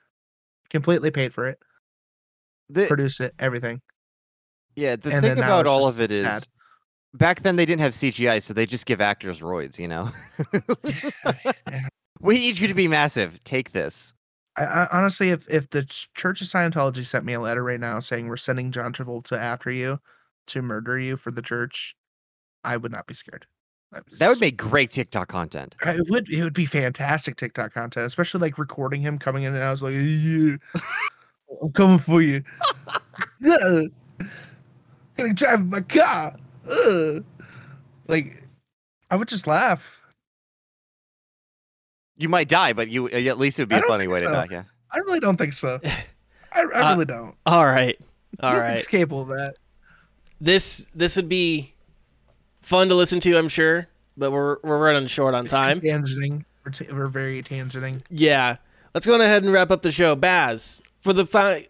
Completely 0.70 1.12
paid 1.12 1.34
for 1.34 1.48
it, 1.48 1.60
The, 2.70 2.88
produce 2.88 3.20
it, 3.20 3.34
everything. 3.40 3.82
Yeah, 4.76 4.96
the 4.96 5.14
And 5.14 5.22
thing 5.24 5.38
about 5.38 5.68
all 5.68 5.88
of 5.88 6.02
it 6.02 6.12
is 6.12 6.20
sad. 6.22 6.44
back 7.14 7.42
then 7.42 7.56
they 7.56 7.66
didn't 7.66 7.82
have 7.82 7.94
CGI, 7.94 8.42
so 8.42 8.54
they 8.54 8.66
just 8.66 8.86
give 8.86 9.00
actors 9.02 9.42
roids, 9.42 9.80
you 9.80 9.88
know? 9.88 10.10
We 12.20 12.36
need 12.36 12.60
you 12.60 12.68
to 12.68 12.74
be 12.74 12.88
massive. 12.88 13.44
Take 13.44 13.72
this. 13.72 14.14
I, 14.58 14.64
I 14.64 14.88
honestly, 14.92 15.30
if 15.30 15.48
if 15.50 15.70
the 15.70 15.84
Church 16.16 16.42
of 16.42 16.48
Scientology 16.48 17.06
sent 17.06 17.26
me 17.26 17.34
a 17.34 17.40
letter 17.40 17.64
right 17.64 17.80
now 17.80 18.00
saying 18.00 18.28
we're 18.28 18.38
sending 18.38 18.72
John 18.72 18.94
Travolta 18.94 19.38
after 19.38 19.70
you 19.70 20.00
to 20.48 20.62
murder 20.62 20.98
you 20.98 21.18
for 21.18 21.32
the 21.32 21.42
church, 21.42 21.96
I 22.64 22.78
would 22.78 22.92
not 22.92 23.06
be 23.08 23.14
scared. 23.14 23.48
I 23.94 24.00
That 24.20 24.28
would 24.28 24.38
s- 24.38 24.42
make 24.42 24.58
great 24.58 24.92
TikTok 24.92 25.28
content. 25.28 25.76
It 25.86 26.10
would. 26.10 26.30
It 26.30 26.44
would 26.44 26.54
be 26.54 26.66
fantastic 26.66 27.36
TikTok 27.38 27.74
content, 27.74 28.06
especially 28.06 28.42
like 28.42 28.58
recording 28.58 29.02
him 29.02 29.18
coming 29.18 29.44
in, 29.44 29.54
and 29.56 29.64
I 29.64 29.72
was 29.72 29.82
like, 29.84 29.94
"Yeah, 29.96 30.56
"I'm 31.62 31.72
coming 31.74 32.00
for 32.00 32.22
you." 32.22 32.44
Yeah. 33.40 33.84
Gonna 35.18 35.34
drive 35.34 35.66
my 35.68 35.80
car. 35.82 36.36
Ugh. 36.70 37.24
Like, 38.08 38.44
I 39.10 39.16
would 39.16 39.30
just 39.30 39.48
laugh. 39.48 40.02
You 42.18 42.28
might 42.30 42.50
die, 42.50 42.74
but 42.74 42.90
you 42.90 43.08
at 43.10 43.38
least 43.38 43.60
it 43.60 43.64
would 43.64 43.70
be 43.70 43.76
I 43.76 43.78
a 43.78 43.82
don't 43.82 43.90
funny 43.90 44.04
think 44.06 44.14
way 44.14 44.20
to 44.22 44.26
die. 44.28 44.48
Yeah. 44.52 44.64
I 44.92 44.98
really 45.00 45.20
don't 45.20 45.38
think 45.38 45.54
so. 45.54 45.80
I, 46.52 46.62
I 46.62 46.64
Uh, 46.64 46.94
really 46.94 47.06
don't. 47.06 47.36
All 47.46 47.66
right. 47.66 47.98
All 48.42 48.54
You 48.54 48.60
right. 48.60 48.78
It's 48.78 48.88
capable 48.88 49.22
of 49.22 49.28
that. 49.30 49.56
This 50.42 50.88
this 50.96 51.16
would 51.16 51.30
be 51.30 51.74
fun 52.66 52.90
to 52.90 52.96
listen 52.96 53.20
to, 53.22 53.38
I'm 53.38 53.48
sure, 53.48 53.88
but 54.18 54.32
we're 54.32 54.58
we're 54.64 54.80
running 54.80 55.08
short 55.08 55.34
on 55.34 55.46
time. 55.46 55.80
Tangenting. 55.80 56.44
We're, 56.66 56.72
t- 56.72 56.88
we're 56.92 57.08
very 57.08 57.44
tangenting. 57.44 58.02
Yeah. 58.10 58.58
Let's 58.94 59.06
go 59.06 59.20
ahead 59.20 59.44
and 59.44 59.54
wrap 59.54 59.72
up 59.72 59.82
the 59.82 59.92
show. 59.92 60.16
Baz, 60.16 60.82
for 61.02 61.14
the 61.14 61.26
fine, 61.26 61.66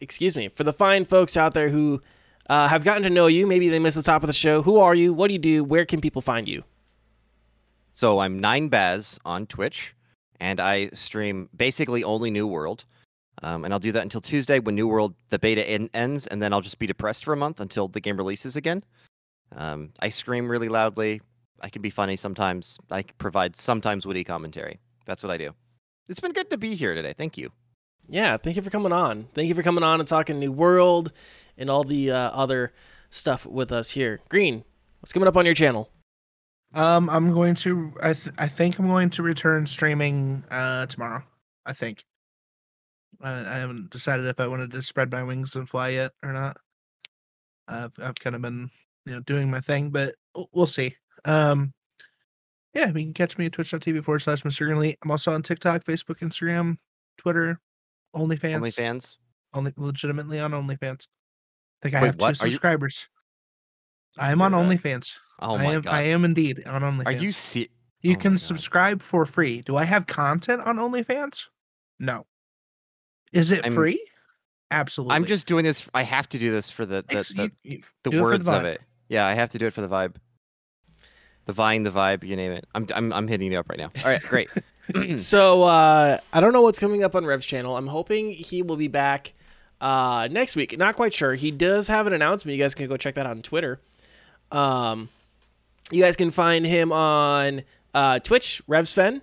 excuse 0.00 0.36
me, 0.36 0.48
for 0.48 0.64
the 0.64 0.72
fine 0.72 1.04
folks 1.04 1.36
out 1.36 1.54
there 1.54 1.68
who 1.68 2.02
uh, 2.48 2.66
have 2.66 2.82
gotten 2.82 3.02
to 3.04 3.10
know 3.10 3.26
you, 3.28 3.46
maybe 3.46 3.68
they 3.68 3.78
missed 3.78 3.96
the 3.96 4.02
top 4.02 4.22
of 4.22 4.26
the 4.26 4.32
show. 4.32 4.62
Who 4.62 4.78
are 4.78 4.94
you? 4.94 5.12
What 5.12 5.28
do 5.28 5.34
you 5.34 5.38
do? 5.38 5.62
Where 5.62 5.84
can 5.84 6.00
people 6.00 6.22
find 6.22 6.48
you? 6.48 6.64
So 7.92 8.20
I'm 8.20 8.40
Nine 8.40 8.68
Baz 8.68 9.20
on 9.24 9.46
Twitch, 9.46 9.94
and 10.40 10.58
I 10.58 10.88
stream 10.88 11.48
basically 11.56 12.02
only 12.02 12.30
New 12.30 12.46
World. 12.46 12.86
Um, 13.42 13.64
and 13.64 13.72
I'll 13.72 13.80
do 13.80 13.92
that 13.92 14.02
until 14.02 14.20
Tuesday 14.20 14.58
when 14.58 14.74
New 14.74 14.88
World 14.88 15.14
the 15.28 15.38
beta 15.38 15.66
en- 15.68 15.90
ends, 15.94 16.26
and 16.26 16.42
then 16.42 16.52
I'll 16.52 16.60
just 16.60 16.78
be 16.78 16.86
depressed 16.86 17.24
for 17.24 17.32
a 17.32 17.36
month 17.36 17.60
until 17.60 17.86
the 17.88 18.00
game 18.00 18.16
releases 18.16 18.56
again. 18.56 18.82
Um, 19.54 19.92
I 20.00 20.08
scream 20.08 20.48
really 20.48 20.68
loudly. 20.68 21.20
I 21.60 21.68
can 21.68 21.82
be 21.82 21.90
funny 21.90 22.16
sometimes. 22.16 22.78
I 22.90 23.02
provide 23.18 23.56
sometimes 23.56 24.06
witty 24.06 24.24
commentary. 24.24 24.80
That's 25.06 25.22
what 25.22 25.32
I 25.32 25.36
do. 25.36 25.54
It's 26.08 26.20
been 26.20 26.32
good 26.32 26.50
to 26.50 26.58
be 26.58 26.74
here 26.74 26.94
today. 26.94 27.14
Thank 27.16 27.36
you. 27.36 27.52
Yeah, 28.08 28.36
thank 28.36 28.56
you 28.56 28.62
for 28.62 28.70
coming 28.70 28.92
on. 28.92 29.28
Thank 29.34 29.48
you 29.48 29.54
for 29.54 29.62
coming 29.62 29.84
on 29.84 30.00
and 30.00 30.08
talking 30.08 30.38
New 30.38 30.52
World 30.52 31.12
and 31.56 31.70
all 31.70 31.84
the 31.84 32.10
uh, 32.10 32.30
other 32.30 32.72
stuff 33.10 33.46
with 33.46 33.70
us 33.70 33.90
here. 33.90 34.20
Green, 34.28 34.64
what's 35.00 35.12
coming 35.12 35.28
up 35.28 35.36
on 35.36 35.44
your 35.44 35.54
channel? 35.54 35.90
Um, 36.74 37.10
I'm 37.10 37.32
going 37.32 37.54
to. 37.56 37.92
I 38.02 38.14
th- 38.14 38.34
I 38.38 38.48
think 38.48 38.78
I'm 38.78 38.86
going 38.86 39.10
to 39.10 39.22
return 39.22 39.66
streaming 39.66 40.44
uh 40.50 40.86
tomorrow. 40.86 41.22
I 41.66 41.72
think. 41.72 42.04
I, 43.20 43.40
I 43.40 43.58
haven't 43.58 43.90
decided 43.90 44.26
if 44.26 44.40
I 44.40 44.46
wanted 44.46 44.70
to 44.72 44.82
spread 44.82 45.10
my 45.12 45.22
wings 45.22 45.54
and 45.56 45.68
fly 45.68 45.88
yet 45.90 46.12
or 46.22 46.32
not. 46.32 46.56
I've 47.68 47.92
I've 48.00 48.14
kind 48.16 48.36
of 48.36 48.42
been 48.42 48.70
you 49.10 49.16
know 49.16 49.22
doing 49.22 49.50
my 49.50 49.60
thing, 49.60 49.90
but 49.90 50.14
we'll, 50.52 50.66
see. 50.66 50.94
Um, 51.24 51.72
yeah, 52.74 52.86
you 52.86 52.92
can 52.92 53.12
catch 53.12 53.36
me 53.36 53.46
at 53.46 53.52
twitch.tv 53.52 54.04
forward 54.04 54.20
slash 54.20 54.42
Mr. 54.42 54.64
Green 54.64 54.76
Elite. 54.76 54.98
I'm 55.02 55.10
also 55.10 55.34
on 55.34 55.42
TikTok, 55.42 55.82
Facebook, 55.84 56.20
Instagram, 56.20 56.76
Twitter, 57.18 57.60
OnlyFans. 58.14 58.54
Only 58.54 58.70
fans. 58.70 59.18
Only 59.52 59.72
legitimately 59.76 60.38
on 60.38 60.52
OnlyFans. 60.52 61.02
I 61.02 61.82
think 61.82 61.94
I 61.96 62.02
Wait, 62.02 62.06
have 62.06 62.18
two 62.18 62.22
what? 62.22 62.28
You- 62.42 62.50
subscribers. 62.50 63.08
I 64.16 64.30
am 64.30 64.42
on 64.42 64.52
OnlyFans. 64.52 65.18
Oh 65.40 65.56
I 65.56 65.64
my 65.64 65.74
am 65.74 65.80
god. 65.82 65.92
I 65.94 66.02
am 66.02 66.24
indeed 66.24 66.62
on 66.66 66.82
OnlyFans. 66.82 67.06
Are 67.06 67.12
you 67.12 67.32
see? 67.32 67.68
You 68.02 68.14
Oh 68.14 68.20
can 68.20 68.38
subscribe 68.38 69.02
for 69.02 69.26
free. 69.26 69.62
Do 69.62 69.74
I 69.76 69.84
have 69.84 70.06
content 70.06 70.62
on 70.62 70.76
OnlyFans? 70.76 71.46
No. 71.98 72.26
Is 73.32 73.50
it 73.50 73.64
I'm- 73.64 73.74
free? 73.74 74.04
Absolutely. 74.72 75.16
I'm 75.16 75.24
just 75.24 75.46
doing 75.46 75.64
this. 75.64 75.88
I 75.94 76.02
have 76.02 76.28
to 76.28 76.38
do 76.38 76.52
this 76.52 76.70
for 76.70 76.86
the 76.86 77.04
the, 77.08 77.32
the, 77.36 77.42
you- 77.64 77.76
you- 77.78 77.82
the 78.04 78.16
it 78.16 78.22
words 78.22 78.48
of 78.48 78.64
it. 78.64 78.80
Yeah, 79.10 79.26
I 79.26 79.34
have 79.34 79.50
to 79.50 79.58
do 79.58 79.66
it 79.66 79.72
for 79.74 79.82
the 79.82 79.88
vibe. 79.88 80.14
The 81.44 81.52
vine, 81.52 81.82
the 81.82 81.90
vibe, 81.90 82.22
you 82.24 82.36
name 82.36 82.52
it. 82.52 82.64
I'm 82.74 82.86
I'm 82.94 83.12
I'm 83.12 83.28
hitting 83.28 83.52
you 83.52 83.58
up 83.58 83.68
right 83.68 83.78
now. 83.78 83.90
All 84.02 84.10
right, 84.10 84.22
great. 84.22 84.48
So 85.18 85.62
uh, 85.62 86.18
I 86.32 86.40
don't 86.40 86.52
know 86.52 86.62
what's 86.62 86.80
coming 86.80 87.04
up 87.04 87.14
on 87.14 87.24
Rev's 87.24 87.46
channel. 87.46 87.76
I'm 87.76 87.86
hoping 87.86 88.32
he 88.32 88.60
will 88.62 88.74
be 88.74 88.88
back 88.88 89.34
uh, 89.80 90.26
next 90.32 90.56
week. 90.56 90.76
Not 90.76 90.96
quite 90.96 91.14
sure. 91.14 91.34
He 91.36 91.52
does 91.52 91.86
have 91.86 92.08
an 92.08 92.12
announcement. 92.12 92.56
You 92.56 92.64
guys 92.64 92.74
can 92.74 92.88
go 92.88 92.96
check 92.96 93.14
that 93.14 93.24
out 93.24 93.30
on 93.30 93.42
Twitter. 93.42 93.80
Um, 94.50 95.08
you 95.92 96.02
guys 96.02 96.16
can 96.16 96.32
find 96.32 96.66
him 96.66 96.90
on 96.90 97.62
uh, 97.94 98.18
Twitch, 98.18 98.62
RevSven, 98.68 99.20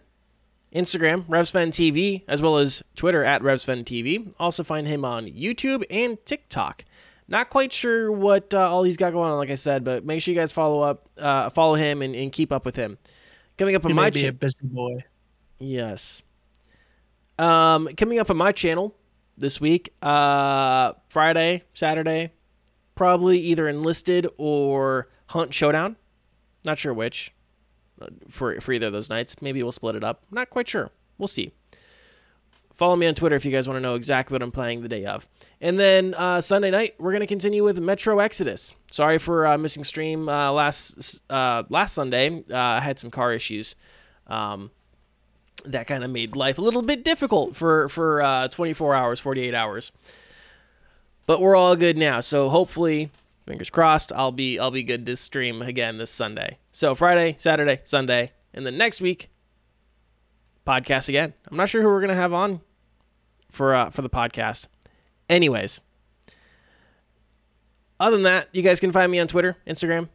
Instagram, 0.73 1.25
RevSven 1.25 1.69
TV, 1.69 2.23
as 2.29 2.41
well 2.41 2.59
as 2.59 2.81
Twitter 2.95 3.25
at 3.25 3.41
RevSven 3.41 3.83
TV. 3.83 4.33
Also 4.39 4.63
find 4.63 4.87
him 4.87 5.03
on 5.03 5.25
YouTube 5.25 5.83
and 5.89 6.17
TikTok. 6.25 6.85
Not 7.27 7.49
quite 7.49 7.73
sure 7.73 8.11
what 8.11 8.53
uh, 8.53 8.69
all 8.71 8.83
he's 8.83 8.95
got 8.97 9.11
going 9.11 9.29
on, 9.31 9.37
like 9.37 9.49
I 9.49 9.55
said, 9.55 9.83
but 9.83 10.05
make 10.05 10.21
sure 10.21 10.33
you 10.33 10.39
guys 10.39 10.51
follow 10.53 10.81
up, 10.81 11.09
uh, 11.17 11.49
follow 11.49 11.75
him, 11.75 12.01
and, 12.01 12.15
and 12.15 12.31
keep 12.31 12.51
up 12.53 12.65
with 12.65 12.75
him. 12.77 12.97
Coming 13.57 13.75
up 13.75 13.83
on 13.83 13.91
He 13.91 13.95
my 13.95 14.09
channel. 14.09 14.29
a 14.29 14.31
busy 14.33 14.57
boy. 14.63 14.97
Yes. 15.59 16.23
Um, 17.37 17.89
coming 17.97 18.19
up 18.19 18.29
on 18.29 18.37
my 18.37 18.51
channel 18.51 18.95
this 19.37 19.59
week, 19.59 19.93
uh, 20.01 20.93
Friday, 21.09 21.63
Saturday, 21.73 22.31
probably 22.95 23.39
either 23.39 23.67
enlisted 23.67 24.27
or 24.37 25.09
hunt 25.27 25.53
showdown. 25.53 25.97
Not 26.63 26.79
sure 26.79 26.93
which. 26.93 27.33
uh, 28.01 28.07
For 28.29 28.59
for 28.61 28.71
either 28.73 28.87
of 28.87 28.93
those 28.93 29.09
nights, 29.09 29.41
maybe 29.41 29.61
we'll 29.61 29.71
split 29.71 29.95
it 29.95 30.03
up. 30.03 30.23
Not 30.31 30.49
quite 30.49 30.69
sure. 30.69 30.91
We'll 31.17 31.27
see. 31.27 31.51
Follow 32.77 32.95
me 32.95 33.07
on 33.07 33.15
Twitter 33.15 33.35
if 33.35 33.43
you 33.43 33.51
guys 33.51 33.67
want 33.67 33.77
to 33.77 33.81
know 33.81 33.95
exactly 33.95 34.35
what 34.35 34.43
I'm 34.43 34.51
playing 34.51 34.83
the 34.83 34.87
day 34.87 35.05
of. 35.05 35.27
And 35.59 35.79
then 35.79 36.13
uh, 36.13 36.41
Sunday 36.41 36.69
night, 36.69 36.93
we're 36.99 37.11
gonna 37.11 37.25
continue 37.25 37.63
with 37.63 37.79
Metro 37.79 38.19
Exodus. 38.19 38.75
Sorry 38.91 39.17
for 39.17 39.47
uh, 39.47 39.57
missing 39.57 39.83
stream 39.83 40.29
uh, 40.29 40.51
last 40.51 41.23
uh, 41.31 41.63
last 41.69 41.93
Sunday. 41.93 42.43
Uh, 42.49 42.55
I 42.55 42.79
had 42.79 42.99
some 42.99 43.09
car 43.09 43.33
issues. 43.33 43.75
Um, 44.27 44.69
that 45.65 45.87
kind 45.87 46.03
of 46.03 46.11
made 46.11 46.35
life 46.35 46.59
a 46.59 46.61
little 46.61 46.83
bit 46.83 47.03
difficult 47.03 47.55
for 47.55 47.89
for 47.89 48.21
uh, 48.21 48.47
24 48.49 48.93
hours, 48.93 49.19
48 49.19 49.55
hours. 49.55 49.91
But 51.25 51.41
we're 51.41 51.55
all 51.55 51.75
good 51.75 51.97
now, 51.97 52.19
so 52.19 52.47
hopefully, 52.47 53.09
fingers 53.47 53.71
crossed, 53.71 54.13
I'll 54.13 54.31
be 54.31 54.59
I'll 54.59 54.69
be 54.69 54.83
good 54.83 55.07
to 55.07 55.15
stream 55.15 55.63
again 55.63 55.97
this 55.97 56.11
Sunday. 56.11 56.59
So 56.71 56.93
Friday, 56.93 57.35
Saturday, 57.39 57.81
Sunday, 57.85 58.33
and 58.53 58.67
then 58.67 58.77
next 58.77 59.01
week, 59.01 59.29
podcast 60.65 61.09
again. 61.09 61.33
I'm 61.49 61.57
not 61.57 61.69
sure 61.69 61.81
who 61.81 61.87
we're 61.87 62.01
gonna 62.01 62.13
have 62.13 62.33
on 62.33 62.61
for 63.57 63.75
uh, 63.75 63.89
for 63.89 64.01
the 64.01 64.09
podcast. 64.09 64.67
Anyways, 65.29 65.81
other 67.99 68.15
than 68.15 68.23
that, 68.23 68.47
you 68.53 68.61
guys 68.61 68.79
can 68.79 68.91
find 68.93 69.11
me 69.11 69.19
on 69.19 69.27
Twitter, 69.27 69.57
Instagram. 69.67 70.07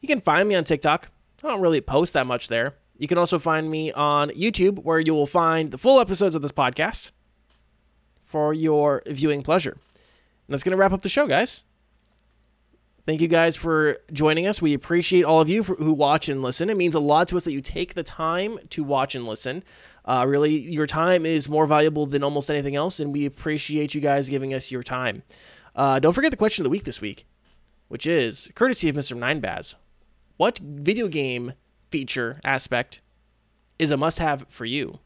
You 0.00 0.06
can 0.06 0.20
find 0.20 0.48
me 0.48 0.54
on 0.54 0.62
TikTok. 0.62 1.08
I 1.42 1.48
don't 1.48 1.62
really 1.62 1.80
post 1.80 2.12
that 2.12 2.26
much 2.26 2.48
there. 2.48 2.74
You 2.98 3.08
can 3.08 3.18
also 3.18 3.38
find 3.38 3.70
me 3.70 3.90
on 3.92 4.28
YouTube, 4.30 4.84
where 4.84 5.00
you 5.00 5.14
will 5.14 5.26
find 5.26 5.70
the 5.70 5.78
full 5.78 6.00
episodes 6.00 6.34
of 6.34 6.42
this 6.42 6.52
podcast 6.52 7.12
for 8.26 8.52
your 8.52 9.02
viewing 9.06 9.42
pleasure. 9.42 9.72
And 9.72 10.48
that's 10.48 10.62
going 10.62 10.72
to 10.72 10.76
wrap 10.76 10.92
up 10.92 11.00
the 11.00 11.08
show, 11.08 11.26
guys. 11.26 11.64
Thank 13.10 13.22
you 13.22 13.26
guys 13.26 13.56
for 13.56 13.98
joining 14.12 14.46
us. 14.46 14.62
We 14.62 14.72
appreciate 14.72 15.24
all 15.24 15.40
of 15.40 15.48
you 15.48 15.64
for, 15.64 15.74
who 15.74 15.92
watch 15.92 16.28
and 16.28 16.42
listen. 16.42 16.70
It 16.70 16.76
means 16.76 16.94
a 16.94 17.00
lot 17.00 17.26
to 17.26 17.36
us 17.36 17.42
that 17.42 17.50
you 17.50 17.60
take 17.60 17.94
the 17.94 18.04
time 18.04 18.56
to 18.68 18.84
watch 18.84 19.16
and 19.16 19.26
listen. 19.26 19.64
Uh, 20.04 20.24
really, 20.28 20.56
your 20.56 20.86
time 20.86 21.26
is 21.26 21.48
more 21.48 21.66
valuable 21.66 22.06
than 22.06 22.22
almost 22.22 22.48
anything 22.52 22.76
else, 22.76 23.00
and 23.00 23.12
we 23.12 23.26
appreciate 23.26 23.96
you 23.96 24.00
guys 24.00 24.28
giving 24.28 24.54
us 24.54 24.70
your 24.70 24.84
time. 24.84 25.24
Uh, 25.74 25.98
don't 25.98 26.12
forget 26.12 26.30
the 26.30 26.36
question 26.36 26.62
of 26.62 26.66
the 26.66 26.70
week 26.70 26.84
this 26.84 27.00
week, 27.00 27.26
which 27.88 28.06
is 28.06 28.48
courtesy 28.54 28.88
of 28.88 28.94
Mr. 28.94 29.18
Ninebaz. 29.18 29.74
What 30.36 30.60
video 30.60 31.08
game 31.08 31.54
feature 31.90 32.40
aspect 32.44 33.00
is 33.76 33.90
a 33.90 33.96
must 33.96 34.20
have 34.20 34.46
for 34.48 34.66
you? 34.66 35.00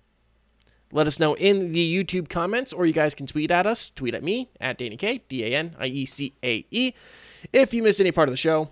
Let 0.93 1.07
us 1.07 1.19
know 1.19 1.33
in 1.37 1.73
the 1.73 2.05
YouTube 2.05 2.29
comments, 2.29 2.71
or 2.71 2.85
you 2.85 2.93
guys 2.93 3.15
can 3.15 3.27
tweet 3.27 3.51
at 3.51 3.67
us. 3.67 3.89
Tweet 3.89 4.15
at 4.15 4.23
me 4.23 4.51
at 4.61 4.79
Daniecae, 4.79 5.23
D 5.27 5.43
A 5.43 5.57
N 5.57 5.75
I 5.79 5.87
E 5.87 6.05
C 6.05 6.35
A 6.45 6.67
E. 6.71 6.93
If 7.53 7.75
you 7.75 7.83
miss 7.83 8.01
any 8.01 8.12
part 8.12 8.29
of 8.29 8.33
the 8.33 8.39
show, 8.39 8.71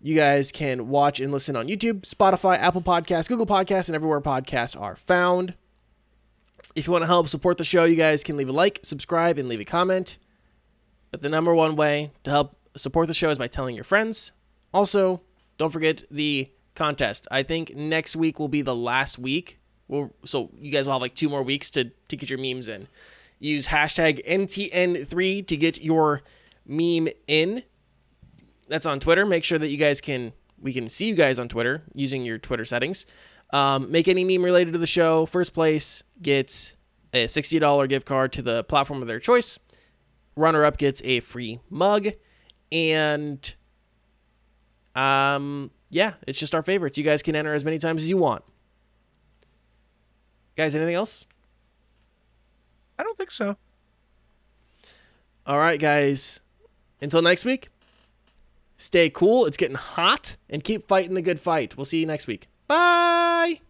you 0.00 0.16
guys 0.16 0.50
can 0.50 0.88
watch 0.88 1.20
and 1.20 1.30
listen 1.30 1.56
on 1.56 1.68
YouTube, 1.68 2.02
Spotify, 2.02 2.58
Apple 2.58 2.82
Podcasts, 2.82 3.28
Google 3.28 3.46
Podcasts, 3.46 3.88
and 3.88 3.94
everywhere 3.94 4.20
podcasts 4.20 4.78
are 4.78 4.96
found. 4.96 5.54
If 6.74 6.86
you 6.86 6.92
want 6.92 7.02
to 7.02 7.06
help 7.06 7.28
support 7.28 7.58
the 7.58 7.64
show, 7.64 7.84
you 7.84 7.96
guys 7.96 8.24
can 8.24 8.36
leave 8.36 8.48
a 8.48 8.52
like, 8.52 8.80
subscribe, 8.82 9.38
and 9.38 9.48
leave 9.48 9.60
a 9.60 9.64
comment. 9.64 10.18
But 11.10 11.22
the 11.22 11.28
number 11.28 11.54
one 11.54 11.76
way 11.76 12.10
to 12.24 12.30
help 12.30 12.56
support 12.76 13.06
the 13.06 13.14
show 13.14 13.30
is 13.30 13.38
by 13.38 13.46
telling 13.46 13.74
your 13.74 13.84
friends. 13.84 14.32
Also, 14.72 15.20
don't 15.58 15.70
forget 15.70 16.02
the 16.10 16.50
contest. 16.74 17.28
I 17.30 17.42
think 17.42 17.76
next 17.76 18.16
week 18.16 18.38
will 18.38 18.48
be 18.48 18.62
the 18.62 18.74
last 18.74 19.18
week. 19.18 19.60
We'll, 19.88 20.12
so 20.24 20.50
you 20.58 20.72
guys 20.72 20.86
will 20.86 20.94
have 20.94 21.02
like 21.02 21.14
two 21.14 21.28
more 21.28 21.42
weeks 21.42 21.70
to, 21.72 21.90
to 22.08 22.16
get 22.16 22.30
your 22.30 22.38
memes 22.38 22.68
in. 22.68 22.88
Use 23.38 23.66
hashtag 23.66 24.26
NTN3 24.26 25.46
to 25.46 25.56
get 25.56 25.82
your 25.82 26.22
meme 26.66 27.08
in. 27.26 27.62
That's 28.68 28.86
on 28.86 29.00
Twitter. 29.00 29.26
Make 29.26 29.44
sure 29.44 29.58
that 29.58 29.68
you 29.68 29.76
guys 29.76 30.00
can 30.00 30.32
we 30.60 30.72
can 30.72 30.88
see 30.88 31.06
you 31.06 31.14
guys 31.14 31.38
on 31.38 31.48
Twitter 31.48 31.82
using 31.94 32.24
your 32.24 32.38
Twitter 32.38 32.64
settings. 32.64 33.06
Um, 33.52 33.90
make 33.90 34.08
any 34.08 34.24
meme 34.24 34.44
related 34.44 34.72
to 34.72 34.78
the 34.78 34.86
show. 34.86 35.26
First 35.26 35.52
place 35.52 36.02
gets 36.22 36.76
a 37.12 37.26
$60 37.26 37.88
gift 37.88 38.06
card 38.06 38.32
to 38.34 38.42
the 38.42 38.64
platform 38.64 39.02
of 39.02 39.08
their 39.08 39.20
choice. 39.20 39.58
Runner 40.36 40.64
up 40.64 40.78
gets 40.78 41.02
a 41.04 41.20
free 41.20 41.60
mug. 41.68 42.08
And 42.70 43.54
um, 44.94 45.70
yeah, 45.90 46.14
it's 46.26 46.38
just 46.38 46.54
our 46.54 46.62
favorites. 46.62 46.96
You 46.96 47.04
guys 47.04 47.22
can 47.22 47.36
enter 47.36 47.52
as 47.52 47.64
many 47.64 47.78
times 47.78 48.02
as 48.02 48.08
you 48.08 48.16
want. 48.16 48.44
Guys, 50.56 50.74
anything 50.74 50.94
else? 50.94 51.26
I 52.98 53.02
don't 53.02 53.16
think 53.18 53.30
so. 53.30 53.56
All 55.46 55.58
right, 55.58 55.80
guys. 55.80 56.40
Until 57.02 57.20
next 57.20 57.44
week, 57.44 57.68
stay 58.78 59.10
cool. 59.10 59.44
It's 59.44 59.56
getting 59.56 59.76
hot 59.76 60.36
and 60.48 60.62
keep 60.62 60.86
fighting 60.86 61.14
the 61.14 61.22
good 61.22 61.40
fight. 61.40 61.76
We'll 61.76 61.84
see 61.84 62.00
you 62.00 62.06
next 62.06 62.26
week. 62.26 62.48
Bye. 62.68 63.60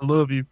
I 0.00 0.06
love 0.06 0.30
you. 0.30 0.46